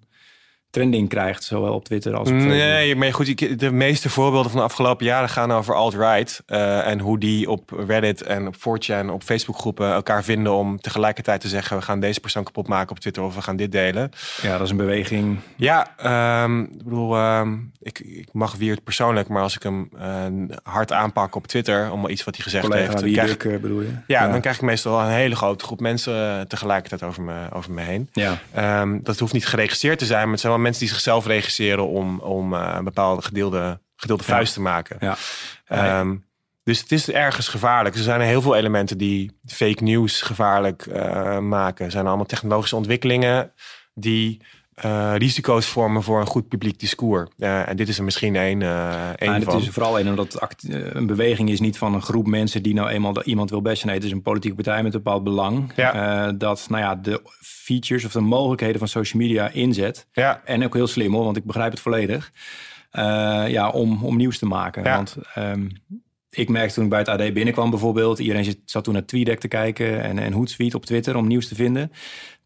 trending 0.69 1.09
krijgt, 1.09 1.43
zowel 1.43 1.73
op 1.73 1.85
Twitter 1.85 2.15
als 2.15 2.29
op 2.29 2.33
Facebook. 2.35 2.53
Nee, 2.53 2.95
maar 2.95 3.13
goed, 3.13 3.59
de 3.59 3.71
meeste 3.71 4.09
voorbeelden 4.09 4.51
van 4.51 4.59
de 4.59 4.65
afgelopen 4.65 5.05
jaren 5.05 5.29
gaan 5.29 5.51
over 5.51 5.75
alt-right. 5.75 6.43
eh, 6.45 6.87
en 6.87 6.99
hoe 6.99 7.19
die 7.19 7.49
op 7.49 7.71
Reddit 7.87 8.21
en 8.23 8.47
op 8.47 8.55
4chan, 8.55 9.09
op 9.11 9.23
Facebookgroepen 9.23 9.91
elkaar 9.93 10.23
vinden 10.23 10.53
om 10.53 10.79
tegelijkertijd 10.81 11.41
te 11.41 11.47
zeggen: 11.47 11.77
we 11.77 11.83
gaan 11.83 11.99
deze 11.99 12.19
persoon 12.19 12.43
kapot 12.43 12.67
maken 12.67 12.91
op 12.91 12.99
Twitter 12.99 13.23
of 13.23 13.35
we 13.35 13.41
gaan 13.41 13.55
dit 13.55 13.71
delen. 13.71 14.11
Ja, 14.41 14.51
dat 14.51 14.61
is 14.61 14.69
een 14.69 14.77
beweging. 14.77 15.39
Ja, 15.55 15.93
ehm, 15.97 16.61
ik 16.61 16.83
bedoel, 16.83 17.15
ehm, 17.15 17.57
ik, 17.79 17.99
ik 17.99 18.29
mag 18.31 18.55
Wiert 18.55 18.83
persoonlijk, 18.83 19.27
maar 19.27 19.41
als 19.41 19.55
ik 19.55 19.63
hem 19.63 19.89
eh, 19.99 20.25
hard 20.63 20.91
aanpak 20.91 21.35
op 21.35 21.47
Twitter 21.47 21.91
om 21.91 22.07
iets 22.07 22.23
wat 22.23 22.35
hij 22.35 22.43
gezegd 22.43 22.63
Collega 22.63 22.81
heeft, 22.83 22.93
dan 22.93 23.03
wie 23.03 23.13
krijg, 23.13 23.37
Duk, 23.37 23.53
eh, 23.53 23.59
bedoel 23.59 23.81
je? 23.81 23.89
ja, 24.07 24.27
dan 24.27 24.41
krijg 24.41 24.55
ik 24.55 24.61
meestal 24.61 24.99
een 25.01 25.11
hele 25.11 25.35
grote 25.35 25.65
groep 25.65 25.79
mensen 25.79 26.47
tegelijkertijd 26.47 27.03
over 27.03 27.23
me, 27.23 27.47
over 27.53 27.71
me 27.71 27.81
heen. 27.81 28.09
Ja, 28.11 28.37
Ehm, 28.53 28.99
dat 29.03 29.19
hoeft 29.19 29.33
niet 29.33 29.47
geregistreerd 29.47 29.99
te 29.99 30.05
zijn, 30.05 30.21
maar 30.23 30.31
het 30.31 30.39
zijn 30.39 30.53
wel 30.53 30.58
mensen 30.61 30.81
die 30.81 30.93
zichzelf 30.93 31.25
registreren 31.25 31.87
om, 31.87 32.19
om 32.19 32.53
eh, 32.53 32.73
een 32.77 32.83
bepaalde 32.83 33.21
gedeelde, 33.21 33.79
gedeelde 33.95 34.23
vuist 34.23 34.53
te 34.53 34.61
maken. 34.61 34.97
ja. 34.99 35.17
Ehm, 35.65 36.15
dus 36.63 36.79
het 36.79 36.91
is 36.91 37.09
ergens 37.09 37.47
gevaarlijk. 37.47 37.95
Er 37.95 38.01
zijn 38.01 38.21
heel 38.21 38.41
veel 38.41 38.55
elementen 38.55 38.97
die 38.97 39.39
fake 39.45 39.83
news 39.83 40.21
gevaarlijk 40.21 40.85
eh, 40.85 41.37
maken. 41.37 41.85
Er 41.85 41.91
zijn 41.91 42.07
allemaal 42.07 42.25
technologische 42.25 42.75
ontwikkelingen 42.75 43.53
die 43.93 44.41
eh, 44.81 45.13
risico's 45.17 45.65
vormen 45.65 46.03
voor 46.03 46.19
een 46.19 46.27
goed 46.27 46.47
publiek 46.47 46.79
discours. 46.79 47.29
Eh, 47.37 47.69
en 47.69 47.75
dit 47.75 47.87
is 47.87 47.97
er 47.97 48.03
misschien 48.03 48.35
één 48.35 48.61
één 48.61 49.15
en 49.15 49.43
van. 49.43 49.53
het 49.53 49.63
is 49.63 49.69
vooral 49.69 49.99
een 49.99 50.09
omdat 50.09 50.39
act- 50.39 50.65
een 50.69 51.07
beweging 51.07 51.49
is 51.49 51.59
niet 51.59 51.77
van 51.77 51.93
een 51.93 52.01
groep 52.01 52.27
mensen 52.27 52.63
die 52.63 52.73
nou 52.73 52.89
eenmaal 52.89 53.23
iemand 53.23 53.49
wil 53.49 53.61
bashen. 53.61 53.87
Nee, 53.87 53.95
het 53.95 54.05
is 54.05 54.11
een 54.11 54.21
politieke 54.21 54.55
partij 54.55 54.83
met 54.83 54.93
een 54.93 55.01
bepaald 55.03 55.23
belang. 55.23 55.71
Ja. 55.75 56.31
dat 56.31 56.65
nou 56.69 56.83
ja, 56.83 56.95
de 56.95 57.21
features 57.41 58.05
of 58.05 58.11
de 58.11 58.19
mogelijkheden 58.19 58.79
van 58.79 58.87
social 58.87 59.21
media 59.21 59.49
inzet. 59.49 60.07
Ja, 60.11 60.41
En 60.45 60.63
ook 60.63 60.73
heel 60.73 60.87
slim 60.87 61.13
hoor, 61.13 61.23
want 61.23 61.37
ik 61.37 61.45
begrijp 61.45 61.71
het 61.71 61.79
volledig. 61.79 62.31
Ja, 63.47 63.69
om, 63.69 64.03
om 64.03 64.15
nieuws 64.17 64.37
te 64.37 64.45
maken. 64.45 64.83
Ja. 64.83 64.95
Want 64.95 65.17
ehm, 65.33 65.67
ik 66.29 66.49
merkte 66.49 66.73
toen 66.73 66.83
ik 66.83 66.89
bij 66.89 66.99
het 66.99 67.07
AD 67.07 67.33
binnenkwam 67.33 67.69
bijvoorbeeld. 67.69 68.19
Iedereen 68.19 68.61
zat 68.65 68.83
toen 68.83 68.93
naar 68.93 69.05
TweetDeck 69.05 69.39
te 69.39 69.47
kijken 69.47 70.03
en, 70.03 70.19
en 70.19 70.33
Hootsuite 70.33 70.75
op 70.75 70.85
Twitter 70.85 71.15
om 71.15 71.27
nieuws 71.27 71.47
te 71.47 71.55
vinden. 71.55 71.91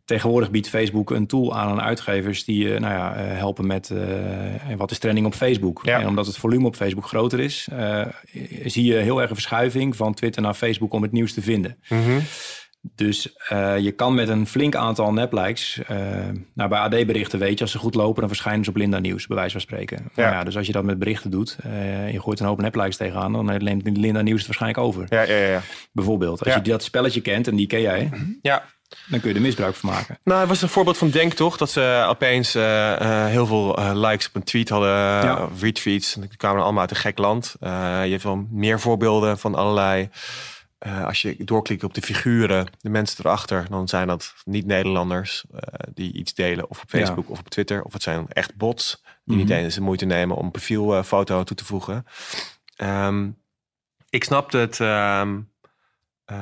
Tegenwoordig 0.06 0.52
biedt 0.52 0.70
Facebook 0.70 1.12
een 1.12 1.28
tool 1.28 1.56
aan 1.56 1.70
aan 1.70 1.82
uitgevers 1.82 2.46
die 2.46 2.74
eh, 2.74 2.80
nou 2.80 2.94
ja, 2.94 3.16
eh, 3.16 3.38
helpen 3.38 3.68
met 3.68 3.90
eh, 3.90 4.76
wat 4.78 4.92
is 4.92 5.00
trending 5.00 5.26
op 5.26 5.34
Facebook. 5.34 5.82
Ja. 5.86 6.00
En 6.00 6.08
omdat 6.08 6.26
het 6.26 6.38
volume 6.38 6.66
op 6.68 6.76
Facebook 6.76 7.06
groter 7.08 7.40
is, 7.40 7.68
zie 8.66 8.84
je 8.86 8.96
heel 8.96 9.20
erg 9.22 9.30
een 9.30 9.36
verschuiving 9.36 9.96
van 9.96 10.14
Twitter 10.14 10.42
naar 10.42 10.54
Facebook 10.54 10.94
om 10.94 11.02
het 11.02 11.12
nieuws 11.12 11.34
te 11.34 11.42
vinden. 11.42 11.78
Mhm. 11.90 12.20
Dus 12.96 13.30
je 13.80 13.94
kan 13.96 14.16
met 14.16 14.30
een 14.30 14.48
flink 14.48 14.76
aantal 14.76 15.14
neplikes, 15.14 15.80
eh 15.88 15.98
nou 16.54 16.70
bij 16.70 16.80
AD-berichten 16.80 17.40
weet 17.40 17.54
je, 17.58 17.62
als 17.64 17.72
ze 17.72 17.78
goed 17.78 17.96
lopen, 17.96 18.20
dan 18.20 18.30
verschijnen 18.30 18.64
ze 18.64 18.70
op 18.70 18.76
Linda 18.76 19.00
Nieuws, 19.00 19.28
bij 19.28 19.36
wijze 19.38 19.52
van 19.52 19.62
spreken. 19.62 20.10
Ja. 20.16 20.32
Ja. 20.32 20.44
dus 20.44 20.58
als 20.58 20.66
je 20.68 20.72
dat 20.72 20.84
met 20.84 21.00
berichten 21.00 21.32
doet, 21.32 21.58
eh, 21.64 22.12
je 22.12 22.22
gooit 22.22 22.40
een 22.40 22.46
hoop 22.46 22.62
neplikes 22.62 22.98
tegenaan, 22.98 23.34
dan 23.34 23.46
neemt 23.46 23.98
Linda 23.98 24.22
Nieuws 24.22 24.38
het 24.38 24.46
waarschijnlijk 24.48 24.84
over. 24.84 25.06
ja, 25.10 25.22
ja, 25.22 25.36
ja. 25.48 25.62
Bijvoorbeeld, 25.92 26.40
als 26.40 26.50
Ja. 26.50 26.56
je 26.56 26.62
dat 26.70 26.84
spelletje 26.84 27.22
kent, 27.22 27.48
en 27.48 27.56
die 27.56 27.68
ken 27.68 27.82
jij, 27.82 28.10
ja. 28.42 28.64
Dan 29.08 29.20
kun 29.20 29.30
je 29.30 29.36
er 29.36 29.42
misbruik 29.42 29.76
van 29.76 29.90
maken. 29.90 30.18
Nou, 30.24 30.40
het 30.40 30.50
was 30.50 30.62
een 30.62 30.70
voorbeeld 30.70 30.98
van 30.98 31.10
Denk 31.10 31.34
toch? 31.34 31.58
Dat 31.58 31.72
ze 31.72 32.06
opeens 32.10 32.56
eh, 32.56 32.94
eh, 33.02 33.28
heel 33.30 33.46
veel 33.46 33.78
eh, 33.78 33.92
likes 33.94 34.28
op 34.28 34.36
een 34.36 34.44
tweet 34.44 34.70
hadden, 34.70 34.90
Ja. 34.90 35.50
retweets. 35.60 36.16
En 36.16 36.22
die 36.22 36.38
kwamen 36.38 36.64
allemaal 36.64 36.82
uit 36.82 36.90
een 36.92 36.96
gek 36.96 37.18
land. 37.18 37.56
Je 37.60 37.68
hebt 38.10 38.24
wel 38.24 38.48
meer 38.50 38.80
voorbeelden 38.80 39.38
van 39.40 39.56
allerlei. 39.56 40.10
als 41.06 41.22
je 41.22 41.36
doorklikt 41.40 41.84
op 41.84 41.94
de 41.94 42.02
figuren, 42.02 42.68
de 42.82 42.90
mensen 42.90 43.26
erachter, 43.26 43.66
dan 43.70 43.88
zijn 43.88 44.08
dat 44.08 44.34
niet 44.46 44.66
Nederlanders 44.66 45.44
eh, 45.54 45.60
die 45.94 46.14
iets 46.14 46.34
delen, 46.34 46.70
of 46.70 46.82
op 46.82 46.92
Ja. 46.92 47.00
Facebook 47.00 47.30
of 47.30 47.40
op 47.40 47.50
Twitter. 47.50 47.84
Of 47.84 47.94
het 47.94 48.04
zijn 48.04 48.26
echt 48.30 48.56
bots 48.56 49.02
die 49.04 49.36
Mhm. 49.36 49.38
niet 49.38 49.50
eens 49.50 49.76
de 49.76 49.82
moeite 49.82 50.06
nemen 50.06 50.36
om 50.38 50.46
een 50.46 50.52
profielfoto 50.52 51.44
toe 51.44 51.58
te 51.58 51.66
voegen. 51.66 52.06
Ehm, 52.76 53.30
ik 54.10 54.24
snapte 54.24 54.58
het, 54.58 54.80
ehm, 54.80 55.40
eh, 56.26 56.38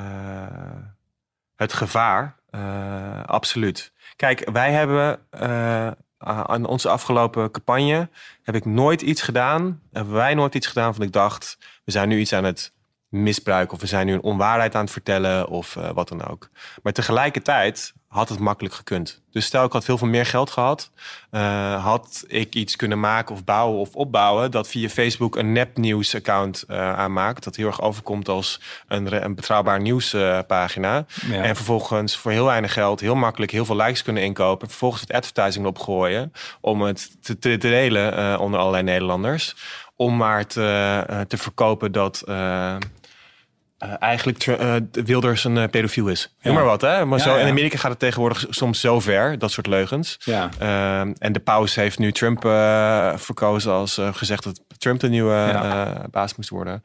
het 1.56 1.74
gevaar, 1.74 2.36
eh, 2.52 3.24
absoluut. 3.24 3.94
Kijk, 4.16 4.50
wij 4.52 4.72
hebben 4.72 5.20
eh, 5.30 5.92
aan 6.18 6.66
onze 6.66 6.90
afgelopen 6.90 7.52
campagne 7.52 8.10
heb 8.44 8.56
ik 8.56 8.66
nooit 8.66 9.02
iets 9.02 9.22
gedaan. 9.22 9.82
Hebben 9.92 10.14
wij 10.14 10.34
nooit 10.34 10.56
iets 10.56 10.68
gedaan 10.68 10.96
van 10.96 11.04
ik 11.04 11.12
dacht, 11.12 11.58
we 11.84 11.92
zijn 11.92 12.10
nu 12.10 12.20
iets 12.20 12.34
aan 12.34 12.44
het 12.44 12.74
misbruik 13.12 13.72
of 13.72 13.82
we 13.82 13.88
zijn 13.88 14.06
nu 14.06 14.14
een 14.14 14.22
onwaarheid 14.22 14.76
aan 14.76 14.84
het 14.84 14.92
vertellen 14.92 15.48
of 15.48 15.76
uh, 15.76 15.90
wat 15.90 16.08
dan 16.08 16.28
ook. 16.28 16.50
Maar 16.84 16.94
tegelijkertijd 16.94 17.94
had 18.08 18.30
het 18.30 18.40
makkelijk 18.40 18.76
gekund. 18.76 19.22
Dus 19.32 19.46
stel 19.46 19.66
ik 19.66 19.72
had 19.72 19.84
veel 19.84 19.98
veel 19.98 20.08
meer 20.08 20.26
geld 20.26 20.50
gehad, 20.50 20.92
uh, 21.32 21.84
had 21.84 22.24
ik 22.28 22.56
iets 22.56 22.76
kunnen 22.76 23.00
maken 23.00 23.36
of 23.36 23.44
bouwen 23.44 23.80
of 23.80 23.96
opbouwen 23.96 24.52
dat 24.52 24.68
via 24.68 24.90
Facebook 24.90 25.36
een 25.36 25.52
nepnieuws 25.52 26.16
account 26.16 26.64
uh, 26.68 26.94
aanmaakt, 26.94 27.44
dat 27.44 27.56
heel 27.56 27.68
erg 27.68 27.82
overkomt 27.82 28.30
als 28.30 28.62
een, 28.88 29.24
een 29.24 29.36
betrouwbaar 29.36 29.82
nieuwspagina. 29.82 31.06
Ja. 31.30 31.44
En 31.44 31.56
vervolgens 31.56 32.18
voor 32.18 32.32
heel 32.32 32.46
weinig 32.46 32.74
geld 32.74 33.00
heel 33.00 33.16
makkelijk 33.16 33.52
heel 33.52 33.66
veel 33.66 33.76
likes 33.76 34.04
kunnen 34.04 34.24
inkopen, 34.24 34.68
vervolgens 34.68 35.02
het 35.02 35.12
advertising 35.12 35.66
opgooien 35.66 36.32
om 36.62 36.82
het 36.82 37.18
te, 37.22 37.40
te 37.40 37.58
delen 37.58 38.40
onder 38.40 38.60
allerlei 38.60 38.84
Nederlanders 38.84 39.56
om 39.96 40.18
maar 40.18 40.48
te, 40.48 41.26
te 41.28 41.38
verkopen 41.38 41.92
dat 41.92 42.24
uh, 42.26 42.76
eigenlijk 44.00 44.48
uh, 44.48 44.76
Wilders 44.92 45.44
een 45.44 45.56
uh, 45.56 45.64
pedofiel 45.68 46.08
is. 46.08 46.36
Noem 46.42 46.54
maar 46.54 46.64
wat, 46.64 46.82
hè? 46.82 47.06
Maar 47.06 47.20
zo, 47.20 47.36
In 47.36 47.48
Amerika 47.48 47.78
gaat 47.78 47.92
het 47.92 48.00
tegenwoordig 48.00 48.46
soms 48.50 48.80
zo 48.80 49.00
ver, 49.00 49.40
dat 49.40 49.52
soort 49.52 49.68
leugens. 49.68 50.18
Ja. 50.24 50.50
Ehm, 50.60 51.14
en 51.18 51.32
de 51.34 51.40
paus 51.40 51.76
heeft 51.76 52.00
nu 52.00 52.12
Trump 52.12 52.42
verkozen 53.22 53.72
als 53.72 54.00
gezegd 54.12 54.44
dat 54.44 54.62
Trump 54.78 55.00
de 55.00 55.10
nieuwe 55.10 55.62
baas 56.12 56.36
moest 56.36 56.50
worden. 56.50 56.84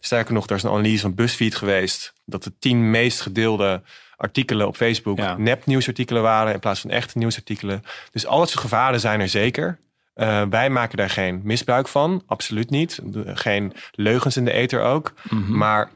Sterker 0.00 0.34
nog, 0.34 0.48
er 0.48 0.56
is 0.56 0.62
een 0.62 0.70
analyse 0.70 1.00
van 1.00 1.14
BuzzFeed 1.14 1.54
geweest 1.54 2.12
dat 2.24 2.44
de 2.44 2.52
tien 2.58 2.90
meest 2.90 3.20
gedeelde 3.20 3.82
artikelen 4.16 4.66
op 4.66 4.76
Facebook 4.76 5.38
nepnieuwsartikelen 5.38 6.22
waren 6.22 6.52
in 6.52 6.60
plaats 6.60 6.80
van 6.80 6.90
echte 6.90 7.18
nieuwsartikelen. 7.18 7.82
Dus 8.12 8.26
al 8.26 8.38
dat 8.38 8.48
soort 8.48 8.60
gevaren 8.60 9.00
zijn 9.00 9.20
er 9.20 9.28
zeker. 9.28 9.78
wij 10.50 10.70
maken 10.70 10.96
daar 10.96 11.10
geen 11.10 11.40
misbruik 11.44 11.88
van, 11.88 12.22
absoluut 12.26 12.70
niet. 12.70 13.00
Geen 13.26 13.72
leugens 13.92 14.36
in 14.36 14.44
de 14.44 14.52
ether 14.52 14.82
ook. 14.82 15.12
Mhm. 15.30 15.56
Maar 15.56 15.90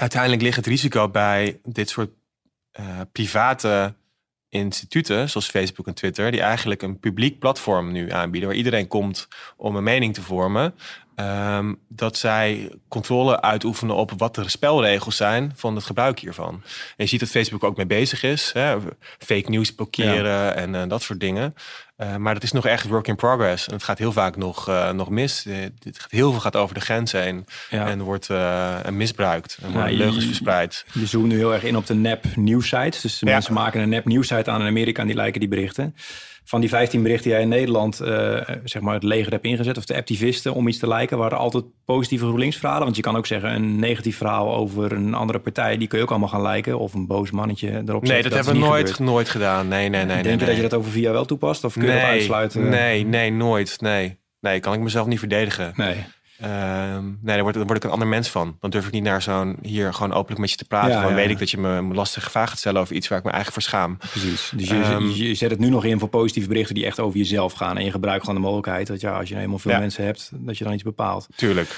uiteindelijk 0.00 0.42
ligt 0.42 0.56
het 0.56 0.66
risico 0.66 1.08
bij 1.08 1.60
dit 1.64 1.88
soort 1.88 2.10
uh, 2.80 3.00
private 3.12 3.94
instituten, 4.48 5.30
zoals 5.30 5.48
Facebook 5.48 5.86
en 5.86 5.94
Twitter, 5.94 6.30
die 6.30 6.40
eigenlijk 6.40 6.82
een 6.82 6.98
publiek 6.98 7.38
platform 7.38 7.92
nu 7.92 8.12
aanbieden, 8.12 8.48
waar 8.48 8.58
iedereen 8.58 8.88
komt 8.88 9.28
om 9.56 9.76
een 9.76 9.82
mening 9.82 10.14
te 10.14 10.22
vormen. 10.22 10.74
Um, 11.20 11.78
dat 11.88 12.16
zij 12.16 12.72
controle 12.88 13.40
uitoefenen 13.40 13.96
op 13.96 14.12
wat 14.16 14.34
de 14.34 14.48
spelregels 14.48 15.16
zijn 15.16 15.52
van 15.54 15.74
het 15.74 15.84
gebruik 15.84 16.18
hiervan. 16.18 16.54
En 16.54 16.62
je 16.96 17.06
ziet 17.06 17.20
dat 17.20 17.28
Facebook 17.28 17.64
ook 17.64 17.76
mee 17.76 17.86
bezig 17.86 18.22
is. 18.22 18.50
Hè? 18.52 18.76
Fake 19.18 19.50
news 19.50 19.74
blokkeren 19.74 20.56
en 20.56 20.74
uh, 20.74 20.82
dat 20.88 21.02
soort 21.02 21.20
dingen. 21.20 21.54
Uh, 21.98 22.16
maar 22.16 22.34
dat 22.34 22.42
is 22.42 22.52
nog 22.52 22.66
echt 22.66 22.86
work 22.86 23.08
in 23.08 23.16
progress. 23.16 23.66
En 23.66 23.74
het 23.74 23.82
gaat 23.82 23.98
heel 23.98 24.12
vaak 24.12 24.36
nog, 24.36 24.68
uh, 24.68 24.90
nog 24.90 25.10
mis. 25.10 25.42
Dit 25.78 25.98
gaat, 25.98 26.10
heel 26.10 26.30
veel 26.30 26.40
gaat 26.40 26.56
over 26.56 26.74
de 26.74 26.80
grens 26.80 27.12
heen. 27.12 27.46
Ja. 27.70 27.86
En 27.86 28.02
wordt 28.02 28.28
misbruikt. 28.90 29.58
En 29.62 29.72
worden 29.72 29.92
leugens 29.92 30.26
verspreid. 30.26 30.84
Je 30.92 31.06
zoomt 31.06 31.26
nu 31.26 31.36
heel 31.36 31.52
erg 31.52 31.62
in 31.62 31.76
op 31.76 31.86
de 31.86 31.94
nep 31.94 32.24
nieuwsites. 32.34 33.00
Dus 33.00 33.18
de 33.18 33.26
mensen 33.26 33.54
maken 33.54 33.80
een 33.80 33.88
nep 33.88 34.04
nieuwsite 34.04 34.50
aan 34.50 34.60
in 34.60 34.66
Amerika 34.66 35.00
en 35.00 35.06
die 35.06 35.16
lijken 35.16 35.40
die 35.40 35.48
berichten 35.48 35.94
van 36.48 36.60
die 36.60 36.68
15 36.68 37.02
berichten 37.02 37.24
die 37.24 37.32
jij 37.32 37.42
in 37.42 37.48
Nederland 37.48 38.00
uh, 38.02 38.40
zeg 38.64 38.82
maar 38.82 38.94
het 38.94 39.02
leger 39.02 39.32
hebt 39.32 39.44
ingezet, 39.44 39.76
of 39.76 39.84
de 39.84 39.96
activisten 39.96 40.54
om 40.54 40.68
iets 40.68 40.78
te 40.78 40.88
lijken, 40.88 41.18
waren 41.18 41.38
altijd 41.38 41.64
positieve 41.84 42.24
GroenLinks 42.24 42.56
verhalen. 42.56 42.84
Want 42.84 42.96
je 42.96 43.02
kan 43.02 43.16
ook 43.16 43.26
zeggen, 43.26 43.54
een 43.54 43.78
negatief 43.78 44.16
verhaal 44.16 44.54
over 44.54 44.92
een 44.92 45.14
andere 45.14 45.38
partij, 45.38 45.76
die 45.76 45.88
kun 45.88 45.98
je 45.98 46.04
ook 46.04 46.10
allemaal 46.10 46.28
gaan 46.28 46.42
lijken. 46.42 46.78
Of 46.78 46.94
een 46.94 47.06
boos 47.06 47.30
mannetje 47.30 47.82
erop 47.86 48.02
Nee, 48.02 48.22
dat, 48.22 48.32
hebben 48.32 48.52
we 48.52 48.58
nooit, 48.58 48.98
nooit 48.98 49.28
gedaan. 49.28 49.68
Nee, 49.68 49.88
nee, 49.88 50.04
nee. 50.04 50.22
Denk 50.22 50.40
je 50.40 50.46
dat 50.46 50.56
je 50.56 50.62
dat 50.62 50.74
over 50.74 50.90
via 50.90 51.12
wel 51.12 51.24
toepast? 51.24 51.64
Of 51.64 51.72
kun 51.72 51.82
je 51.82 51.88
nee, 51.88 52.00
dat 52.00 52.08
uitsluiten? 52.08 52.68
Nee, 52.68 53.06
nee, 53.06 53.32
nooit. 53.32 53.80
Nee. 53.80 54.18
Nee, 54.40 54.60
kan 54.60 54.74
ik 54.74 54.80
mezelf 54.80 55.06
niet 55.06 55.18
verdedigen. 55.18 55.72
Nee. 55.76 56.04
Uh, 56.42 56.48
nee, 56.98 57.36
daar 57.36 57.42
word, 57.42 57.56
word, 57.56 57.76
ik 57.76 57.84
een 57.84 57.90
ander 57.90 58.08
mens 58.08 58.28
van. 58.28 58.56
Dan 58.60 58.70
durf 58.70 58.86
ik 58.86 58.92
niet 58.92 59.02
naar 59.02 59.22
zo'n 59.22 59.56
hier 59.62 59.94
gewoon 59.94 60.12
openlijk 60.12 60.40
met 60.40 60.50
je 60.50 60.56
te 60.56 60.64
praten. 60.64 60.90
Ja, 60.90 61.02
dan 61.02 61.14
weet 61.14 61.30
ik 61.30 61.38
dat 61.38 61.50
je 61.50 61.58
me 61.58 61.94
lastige 61.94 62.30
vragen 62.30 62.48
gaat 62.48 62.58
stellen 62.58 62.80
over 62.80 62.94
iets 62.94 63.08
waar 63.08 63.18
ik 63.18 63.24
me 63.24 63.30
eigenlijk 63.30 63.62
voor 63.62 63.72
schaam. 63.72 63.96
Precies. 63.96 64.52
Dus 64.56 64.68
je, 64.68 64.84
um, 64.92 65.10
je, 65.10 65.34
zet 65.34 65.50
het 65.50 65.58
nu 65.58 65.68
nog 65.68 65.84
in 65.84 65.98
voor 65.98 66.08
positieve 66.08 66.48
berichten 66.48 66.74
die 66.74 66.84
echt 66.84 67.00
over 67.00 67.18
jezelf 67.18 67.52
gaan. 67.52 67.76
En 67.76 67.84
je 67.84 67.90
gebruikt 67.90 68.20
gewoon 68.20 68.40
de 68.40 68.46
mogelijkheid 68.46 68.86
dat 68.86 69.00
ja, 69.00 69.10
als 69.10 69.28
je 69.28 69.34
nou 69.34 69.36
helemaal 69.36 69.58
veel 69.58 69.78
mensen 69.78 70.04
hebt, 70.04 70.30
dat 70.34 70.58
je 70.58 70.64
dan 70.64 70.72
iets 70.72 70.82
bepaalt. 70.82 71.26
Tuurlijk. 71.36 71.76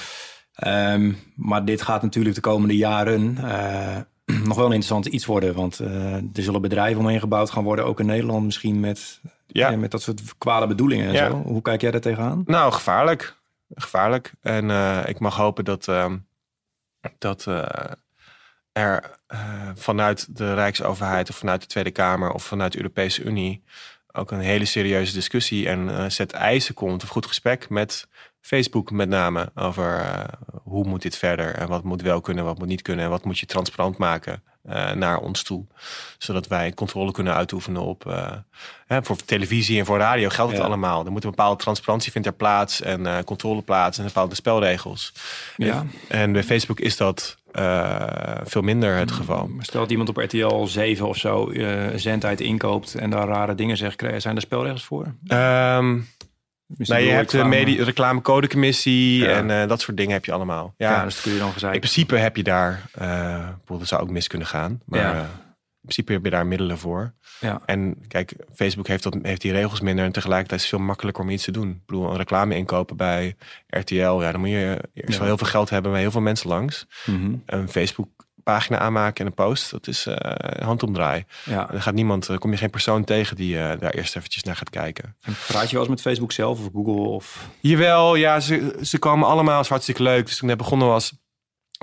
Um, 0.67 1.17
maar 1.35 1.65
dit 1.65 1.81
gaat 1.81 2.01
natuurlijk 2.01 2.35
de 2.35 2.41
komende 2.41 2.77
jaren 2.77 3.37
uh, 3.39 3.97
nog 4.47 4.57
wel 4.57 4.65
een 4.65 4.73
interessant 4.73 5.05
iets 5.05 5.25
worden. 5.25 5.53
Want 5.53 5.81
uh, 5.81 6.13
er 6.13 6.23
zullen 6.33 6.61
bedrijven 6.61 7.01
omheen 7.01 7.19
gebouwd 7.19 7.49
gaan 7.49 7.63
worden, 7.63 7.85
ook 7.85 7.99
in 7.99 8.05
Nederland 8.05 8.45
misschien 8.45 8.79
met, 8.79 9.21
ja. 9.47 9.75
met 9.75 9.91
dat 9.91 10.01
soort 10.01 10.21
kwade 10.37 10.67
bedoelingen 10.67 11.09
en 11.09 11.17
zo. 11.17 11.41
Hoe 11.45 11.61
kijk 11.61 11.81
jij 11.81 11.91
daar 11.91 12.01
tegenaan? 12.01 12.43
Nou, 12.45 12.71
gevaarlijk 12.71 13.37
gevaarlijk. 13.69 14.31
En 14.41 14.69
uh, 14.69 15.03
ik 15.05 15.19
mag 15.19 15.35
hopen 15.35 15.65
dat, 15.65 15.87
uh, 15.87 16.13
dat 17.17 17.45
uh, 17.45 17.65
er 18.71 19.19
vanuit 19.75 20.37
de 20.37 20.53
Rijksoverheid 20.53 21.29
of 21.29 21.35
vanuit 21.35 21.61
de 21.61 21.67
Tweede 21.67 21.91
Kamer 21.91 22.31
of 22.31 22.43
vanuit 22.43 22.71
de 22.71 22.77
Europese 22.77 23.23
Unie 23.23 23.63
ook 24.11 24.31
een 24.31 24.39
hele 24.39 24.65
serieuze 24.65 25.13
discussie 25.13 25.67
en 25.67 26.11
zet 26.11 26.31
eisen 26.31 26.73
komt 26.73 27.03
of 27.03 27.09
goed 27.09 27.25
gesprek 27.25 27.69
met 27.69 28.07
Facebook 28.41 28.91
met 28.91 29.09
name 29.09 29.51
over 29.55 30.25
hoe 30.63 30.87
moet 30.87 31.01
dit 31.01 31.17
verder 31.17 31.55
en 31.55 31.67
wat 31.67 31.83
moet 31.83 32.01
wel 32.01 32.21
kunnen, 32.21 32.43
wat 32.43 32.57
moet 32.59 32.67
niet 32.67 32.81
kunnen 32.81 33.05
en 33.05 33.11
wat 33.11 33.25
moet 33.25 33.39
je 33.39 33.45
transparant 33.45 33.97
maken 33.97 34.43
uh, 34.65 34.91
naar 34.91 35.17
ons 35.19 35.43
toe. 35.43 35.65
Zodat 36.17 36.47
wij 36.47 36.73
controle 36.73 37.11
kunnen 37.11 37.35
uitoefenen 37.35 37.81
op. 37.81 38.05
Uh, 38.07 38.31
hè, 38.87 39.03
voor 39.03 39.15
televisie 39.15 39.79
en 39.79 39.85
voor 39.85 39.97
radio 39.97 40.29
geldt 40.29 40.51
het 40.51 40.61
allemaal. 40.61 41.05
Er 41.05 41.11
moet 41.11 41.23
een 41.23 41.29
bepaalde 41.29 41.61
transparantie 41.61 42.11
vindt 42.11 42.27
er 42.27 42.33
plaats 42.33 42.81
en 42.81 43.01
uh, 43.01 43.17
controle 43.25 43.61
plaats 43.61 43.97
en 43.97 44.05
bepaalde 44.05 44.35
spelregels. 44.35 45.13
Ja. 45.57 45.73
En, 45.73 45.91
en 46.07 46.31
bij 46.31 46.43
Facebook 46.43 46.79
is 46.79 46.97
dat 46.97 47.37
veel 48.43 48.61
minder 48.61 48.95
het 48.95 49.11
geval. 49.11 49.47
Maar 49.47 49.65
stel 49.65 49.81
dat 49.81 49.91
iemand 49.91 50.09
op 50.09 50.17
RTL 50.17 50.65
7 50.65 51.07
of 51.07 51.17
zo 51.17 51.51
zendtijd 51.95 52.41
inkoopt 52.41 52.95
en 52.95 53.09
daar 53.09 53.27
rare 53.27 53.55
dingen 53.55 53.77
zegt, 53.77 54.03
zijn 54.17 54.35
er 54.35 54.41
spelregels 54.41 54.83
voor? 54.83 55.13
Um, 55.27 56.07
nou, 56.77 57.01
je 57.01 57.09
hebt 57.09 57.31
de 57.31 57.83
reclamecodecommissie 57.83 59.23
ja. 59.23 59.27
en 59.27 59.49
uh, 59.49 59.67
dat 59.67 59.81
soort 59.81 59.97
dingen 59.97 60.11
heb 60.11 60.25
je 60.25 60.31
allemaal. 60.31 60.73
Ja, 60.77 60.91
ja 60.91 61.03
dus 61.03 61.13
dat 61.13 61.23
kun 61.23 61.33
je 61.33 61.39
dan 61.39 61.51
gezegd. 61.51 61.73
In 61.73 61.79
principe 61.79 62.15
heb 62.15 62.35
je 62.35 62.43
daar, 62.43 62.89
uh, 63.01 63.47
dat 63.65 63.87
zou 63.87 64.01
ook 64.01 64.09
mis 64.09 64.27
kunnen 64.27 64.47
gaan, 64.47 64.81
maar 64.85 64.99
ja. 64.99 65.13
uh, 65.13 65.19
in 65.19 65.25
principe 65.81 66.11
heb 66.11 66.23
je 66.23 66.29
daar 66.29 66.47
middelen 66.47 66.77
voor. 66.77 67.13
Ja. 67.39 67.61
En 67.65 67.95
kijk, 68.07 68.33
Facebook 68.55 68.87
heeft, 68.87 69.03
dat, 69.03 69.17
heeft 69.21 69.41
die 69.41 69.51
regels 69.51 69.81
minder 69.81 70.05
en 70.05 70.11
tegelijkertijd 70.11 70.59
is 70.61 70.65
het 70.67 70.75
veel 70.75 70.85
makkelijker 70.85 71.23
om 71.23 71.29
iets 71.29 71.43
te 71.43 71.51
doen. 71.51 71.69
Ik 71.69 71.85
bedoel, 71.85 72.09
een 72.09 72.17
reclame 72.17 72.55
inkopen 72.55 72.97
bij 72.97 73.35
RTL, 73.67 73.95
ja, 74.21 74.31
dan 74.31 74.39
moet 74.39 74.49
je 74.49 74.81
eerst 74.93 75.17
wel 75.17 75.27
heel 75.27 75.37
veel 75.37 75.47
geld 75.47 75.69
hebben 75.69 75.91
bij 75.91 76.01
heel 76.01 76.11
veel 76.11 76.21
mensen 76.21 76.49
langs. 76.49 76.87
Mm 77.05 77.21
-hmm. 77.21 77.43
En 77.45 77.69
Facebook 77.69 78.09
pagina 78.43 78.77
aanmaken 78.77 79.19
en 79.19 79.25
een 79.25 79.33
post, 79.45 79.71
dat 79.71 79.87
is 79.87 80.07
uh, 80.07 80.15
handomdraai. 80.59 81.25
Ja. 81.45 81.71
Er 81.71 81.81
gaat 81.81 81.93
niemand, 81.93 82.27
er 82.27 82.39
kom 82.39 82.51
je 82.51 82.57
geen 82.57 82.69
persoon 82.69 83.03
tegen 83.03 83.35
die 83.35 83.55
uh, 83.55 83.71
daar 83.79 83.91
eerst 83.91 84.15
eventjes 84.15 84.43
naar 84.43 84.55
gaat 84.55 84.69
kijken. 84.69 85.15
En 85.21 85.35
praat 85.47 85.69
je 85.69 85.71
wel 85.71 85.81
eens 85.81 85.89
met 85.89 86.01
Facebook 86.01 86.31
zelf 86.31 86.59
of 86.59 86.69
Google? 86.73 87.09
Of? 87.09 87.47
Jawel, 87.59 88.15
ja, 88.15 88.39
ze, 88.39 88.79
ze 88.81 88.99
komen 88.99 89.27
allemaal, 89.27 89.61
is 89.61 89.69
hartstikke 89.69 90.03
leuk. 90.03 90.25
Dus 90.25 90.37
toen 90.37 90.47
net 90.47 90.57
begonnen 90.57 90.87
was, 90.87 91.13